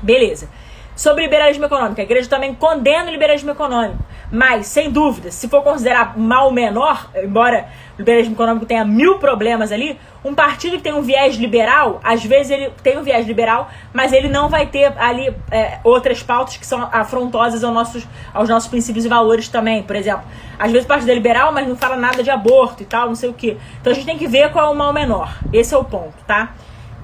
Beleza. 0.01 0.49
Sobre 0.95 1.25
liberalismo 1.25 1.65
econômico, 1.65 2.01
a 2.01 2.05
igreja 2.05 2.29
também 2.29 2.55
condena 2.55 3.09
o 3.09 3.11
liberalismo 3.11 3.51
econômico. 3.51 4.07
Mas, 4.31 4.67
sem 4.67 4.91
dúvida, 4.91 5.31
se 5.31 5.49
for 5.49 5.63
considerar 5.63 6.19
mal 6.19 6.51
menor, 6.51 7.11
embora 7.17 7.69
o 7.97 8.01
liberalismo 8.01 8.35
econômico 8.35 8.67
tenha 8.67 8.85
mil 8.85 9.19
problemas 9.19 9.73
ali, 9.73 9.99
um 10.23 10.35
partido 10.35 10.77
que 10.77 10.83
tem 10.83 10.93
um 10.93 11.01
viés 11.01 11.37
liberal, 11.37 11.99
às 12.05 12.23
vezes 12.23 12.51
ele 12.51 12.71
tem 12.83 12.99
um 12.99 13.03
viés 13.03 13.27
liberal, 13.27 13.71
mas 13.93 14.13
ele 14.13 14.29
não 14.29 14.49
vai 14.51 14.67
ter 14.67 14.93
ali 14.99 15.35
é, 15.51 15.79
outras 15.83 16.23
pautas 16.23 16.59
que 16.59 16.67
são 16.67 16.89
afrontosas 16.93 17.65
aos 17.65 17.75
nossos, 17.75 18.07
aos 18.35 18.49
nossos 18.49 18.69
princípios 18.69 19.07
e 19.07 19.09
valores 19.09 19.49
também. 19.49 19.83
Por 19.83 19.97
exemplo, 19.97 20.25
às 20.59 20.71
vezes 20.71 20.85
o 20.85 20.89
partido 20.89 21.11
é 21.11 21.15
liberal, 21.15 21.53
mas 21.53 21.67
não 21.67 21.77
fala 21.77 21.97
nada 21.97 22.23
de 22.23 22.31
aborto 22.31 22.83
e 22.83 22.87
tal, 22.87 23.09
não 23.09 23.15
sei 23.15 23.31
o 23.31 23.35
que. 23.35 23.57
Então 23.81 23.93
a 23.93 23.95
gente 23.95 24.05
tem 24.05 24.19
que 24.19 24.27
ver 24.27 24.53
qual 24.53 24.67
é 24.67 24.71
o 24.71 24.75
mal 24.75 24.93
menor. 24.93 25.39
Esse 25.53 25.75
é 25.75 25.79
o 25.79 25.85
ponto, 25.85 26.15
tá? 26.27 26.53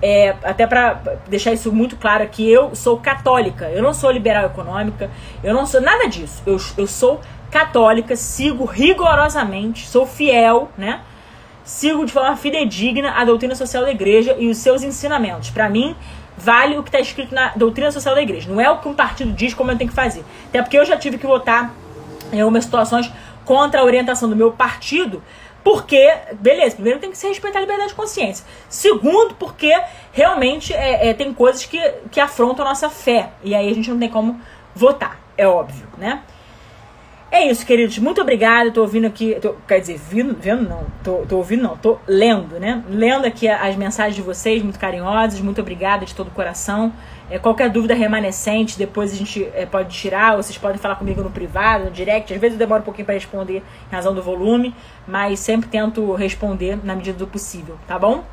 É, 0.07 0.37
até 0.45 0.67
para 0.67 1.01
deixar 1.29 1.55
isso 1.55 1.73
muito 1.73 1.97
claro 1.97 2.23
aqui, 2.23 2.47
eu 2.47 2.75
sou 2.75 2.99
católica, 2.99 3.71
eu 3.71 3.83
não 3.83 3.95
sou 3.95 4.11
liberal 4.11 4.45
econômica, 4.45 5.11
eu 5.43 5.55
não 5.55 5.65
sou 5.65 5.81
nada 5.81 6.07
disso. 6.07 6.43
Eu, 6.45 6.59
eu 6.77 6.87
sou 6.87 7.23
católica, 7.51 8.15
sigo 8.15 8.67
rigorosamente, 8.67 9.87
sou 9.87 10.05
fiel, 10.05 10.69
né? 10.77 11.01
Sigo 11.65 12.05
de 12.05 12.13
forma 12.13 12.37
fidedigna 12.37 13.13
a 13.13 13.25
doutrina 13.25 13.55
social 13.55 13.83
da 13.83 13.91
igreja 13.91 14.37
e 14.39 14.51
os 14.51 14.59
seus 14.59 14.83
ensinamentos. 14.83 15.49
Para 15.49 15.71
mim, 15.71 15.97
vale 16.37 16.77
o 16.77 16.83
que 16.83 16.91
está 16.91 17.01
escrito 17.01 17.35
na 17.35 17.55
doutrina 17.57 17.91
social 17.91 18.15
da 18.15 18.21
igreja. 18.21 18.53
Não 18.53 18.61
é 18.61 18.71
o 18.71 18.81
que 18.81 18.89
um 18.89 18.95
partido 18.95 19.33
diz 19.33 19.55
como 19.55 19.71
eu 19.71 19.79
tenho 19.79 19.89
que 19.89 19.97
fazer. 19.97 20.23
Até 20.49 20.61
porque 20.61 20.77
eu 20.77 20.85
já 20.85 20.99
tive 20.99 21.17
que 21.17 21.27
votar 21.27 21.75
em 22.31 22.43
algumas 22.43 22.65
situações 22.65 23.11
contra 23.47 23.81
a 23.81 23.85
orientação 23.85 24.29
do 24.29 24.37
meu 24.37 24.53
partido 24.53 25.23
porque, 25.65 26.13
beleza, 26.35 26.75
primeiro 26.75 27.01
tem 27.01 27.11
que 27.11 27.17
se 27.17 27.27
respeitar 27.27 27.59
a 27.59 27.63
liberdade 27.63 27.89
de 27.89 27.95
consciência. 27.95 28.45
Segundo, 28.69 29.35
porque 29.35 29.75
realmente 30.13 30.75
é, 30.75 31.09
é, 31.09 31.15
tem 31.15 31.33
coisas 31.33 31.65
que, 31.65 31.81
que 32.11 32.21
afrontam 32.21 32.67
a 32.67 32.69
nossa 32.69 32.91
fé. 32.91 33.31
E 33.43 33.55
aí 33.55 33.71
a 33.71 33.75
gente 33.75 33.91
não 33.91 33.99
tem 33.99 34.11
como 34.11 34.39
votar, 34.75 35.19
é 35.39 35.49
óbvio, 35.49 35.89
né? 35.97 36.23
É 37.35 37.51
isso, 37.51 37.67
queridos. 37.67 37.99
Muito 37.99 38.21
obrigada. 38.21 38.71
Tô 38.71 38.83
ouvindo 38.83 39.09
aqui. 39.09 39.37
Tô, 39.41 39.55
quer 39.67 39.81
dizer, 39.81 39.99
vendo, 39.99 40.37
vendo 40.39 40.69
não. 40.69 40.87
Tô, 41.03 41.27
tô 41.29 41.39
ouvindo 41.39 41.65
não. 41.65 41.77
Tô 41.77 41.99
lendo, 42.07 42.61
né? 42.61 42.85
Lendo 42.89 43.27
aqui 43.27 43.49
as 43.49 43.75
mensagens 43.75 44.15
de 44.15 44.23
vocês, 44.23 44.63
muito 44.63 44.79
carinhosas. 44.79 45.41
Muito 45.41 45.61
obrigada 45.61 46.07
de 46.07 46.15
todo 46.15 46.29
o 46.29 46.31
coração. 46.31 46.93
É, 47.31 47.39
qualquer 47.39 47.71
dúvida 47.71 47.95
remanescente, 47.95 48.79
depois 48.79 49.13
a 49.13 49.17
gente 49.17 49.49
é, 49.55 49.65
pode 49.65 49.97
tirar, 49.97 50.37
ou 50.37 50.43
vocês 50.43 50.59
podem 50.59 50.79
falar 50.79 50.97
comigo 50.97 51.23
no 51.23 51.31
privado, 51.31 51.87
no 51.87 51.91
direct. 51.91 52.33
Às 52.33 52.41
vezes 52.41 52.55
eu 52.55 52.59
demoro 52.59 52.83
um 52.83 52.85
pouquinho 52.85 53.07
para 53.07 53.15
responder 53.15 53.63
em 53.91 53.95
razão 53.95 54.15
do 54.15 54.23
volume, 54.23 54.75
mas 55.07 55.41
sempre 55.41 55.69
tento 55.69 56.15
responder 56.15 56.79
na 56.85 56.95
medida 56.95 57.17
do 57.17 57.27
possível, 57.27 57.79
tá 57.87 57.99
bom? 57.99 58.25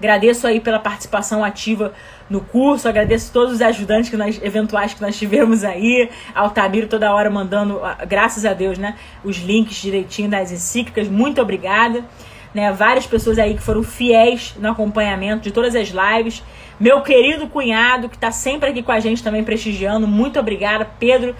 Agradeço 0.00 0.46
aí 0.46 0.60
pela 0.60 0.78
participação 0.78 1.44
ativa 1.44 1.92
no 2.28 2.40
curso, 2.40 2.88
agradeço 2.88 3.30
todos 3.32 3.56
os 3.56 3.60
ajudantes 3.60 4.08
que 4.08 4.16
nós, 4.16 4.40
eventuais 4.42 4.94
que 4.94 5.02
nós 5.02 5.18
tivemos 5.18 5.62
aí, 5.62 6.08
Altamiro 6.34 6.88
toda 6.88 7.12
hora 7.12 7.28
mandando, 7.28 7.84
ah, 7.84 7.98
graças 8.06 8.46
a 8.46 8.54
Deus, 8.54 8.78
né, 8.78 8.96
os 9.22 9.36
links 9.36 9.76
direitinho 9.76 10.30
das 10.30 10.50
encíclicas, 10.50 11.06
muito 11.06 11.40
obrigada. 11.40 12.02
Né, 12.52 12.72
várias 12.72 13.06
pessoas 13.06 13.38
aí 13.38 13.54
que 13.54 13.62
foram 13.62 13.82
fiéis 13.82 14.56
no 14.58 14.70
acompanhamento 14.70 15.42
de 15.42 15.52
todas 15.52 15.76
as 15.76 15.88
lives. 15.88 16.42
Meu 16.80 17.02
querido 17.02 17.46
cunhado, 17.46 18.08
que 18.08 18.16
está 18.16 18.32
sempre 18.32 18.70
aqui 18.70 18.82
com 18.82 18.90
a 18.90 18.98
gente 18.98 19.22
também 19.22 19.44
prestigiando, 19.44 20.08
muito 20.08 20.40
obrigada. 20.40 20.88
Pedro, 20.98 21.36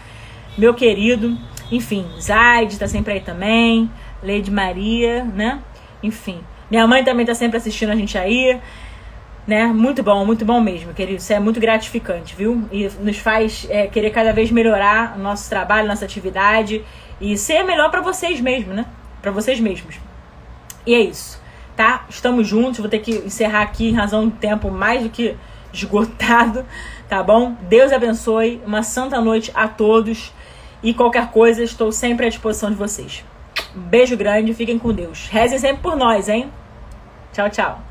meu 0.59 0.75
querido. 0.75 1.35
Enfim, 1.73 2.07
Zaid 2.21 2.75
está 2.75 2.87
sempre 2.87 3.15
aí 3.15 3.21
também. 3.21 3.91
Lady 4.23 4.51
Maria, 4.51 5.25
né? 5.25 5.61
Enfim. 6.03 6.41
Minha 6.71 6.87
mãe 6.87 7.03
também 7.03 7.25
tá 7.25 7.35
sempre 7.35 7.57
assistindo 7.57 7.91
a 7.91 7.97
gente 7.97 8.19
aí. 8.19 8.61
Né? 9.47 9.65
Muito 9.67 10.03
bom, 10.03 10.27
muito 10.27 10.45
bom 10.45 10.61
mesmo, 10.61 10.93
querido. 10.93 11.17
Isso 11.17 11.33
é 11.33 11.41
muito 11.41 11.59
gratificante, 11.59 12.37
viu? 12.37 12.69
E 12.71 12.91
nos 13.01 13.17
faz 13.17 13.67
é, 13.71 13.87
querer 13.87 14.11
cada 14.11 14.35
vez 14.35 14.51
melhorar 14.51 15.17
o 15.17 15.21
nosso 15.21 15.49
trabalho, 15.49 15.89
nossa 15.89 16.05
atividade 16.05 16.85
e 17.19 17.35
ser 17.39 17.63
melhor 17.63 17.91
para 17.91 18.03
vocês 18.03 18.41
mesmos, 18.43 18.77
né? 18.77 18.85
Para 19.23 19.31
vocês 19.31 19.59
mesmos. 19.59 19.99
E 20.87 20.95
é 20.95 21.01
isso, 21.01 21.40
tá? 21.81 22.05
Estamos 22.11 22.47
juntos. 22.47 22.81
Vou 22.81 22.91
ter 22.91 22.99
que 22.99 23.11
encerrar 23.11 23.63
aqui 23.63 23.89
em 23.89 23.95
razão 23.95 24.29
do 24.29 24.37
tempo 24.37 24.71
mais 24.71 25.03
do 25.03 25.09
que 25.09 25.35
esgotado, 25.73 26.67
tá 27.09 27.23
bom? 27.23 27.57
Deus 27.63 27.91
abençoe. 27.91 28.61
Uma 28.67 28.83
santa 28.83 29.19
noite 29.19 29.51
a 29.55 29.67
todos. 29.67 30.31
E 30.83 30.93
qualquer 30.93 31.31
coisa, 31.31 31.63
estou 31.63 31.91
sempre 31.91 32.27
à 32.27 32.29
disposição 32.29 32.69
de 32.71 32.77
vocês. 32.77 33.25
Um 33.75 33.81
beijo 33.81 34.15
grande, 34.15 34.53
fiquem 34.53 34.79
com 34.79 34.93
Deus. 34.93 35.27
Rezem 35.31 35.59
sempre 35.59 35.81
por 35.83 35.97
nós, 35.97 36.29
hein? 36.29 36.51
Tchau, 37.33 37.49
tchau. 37.49 37.90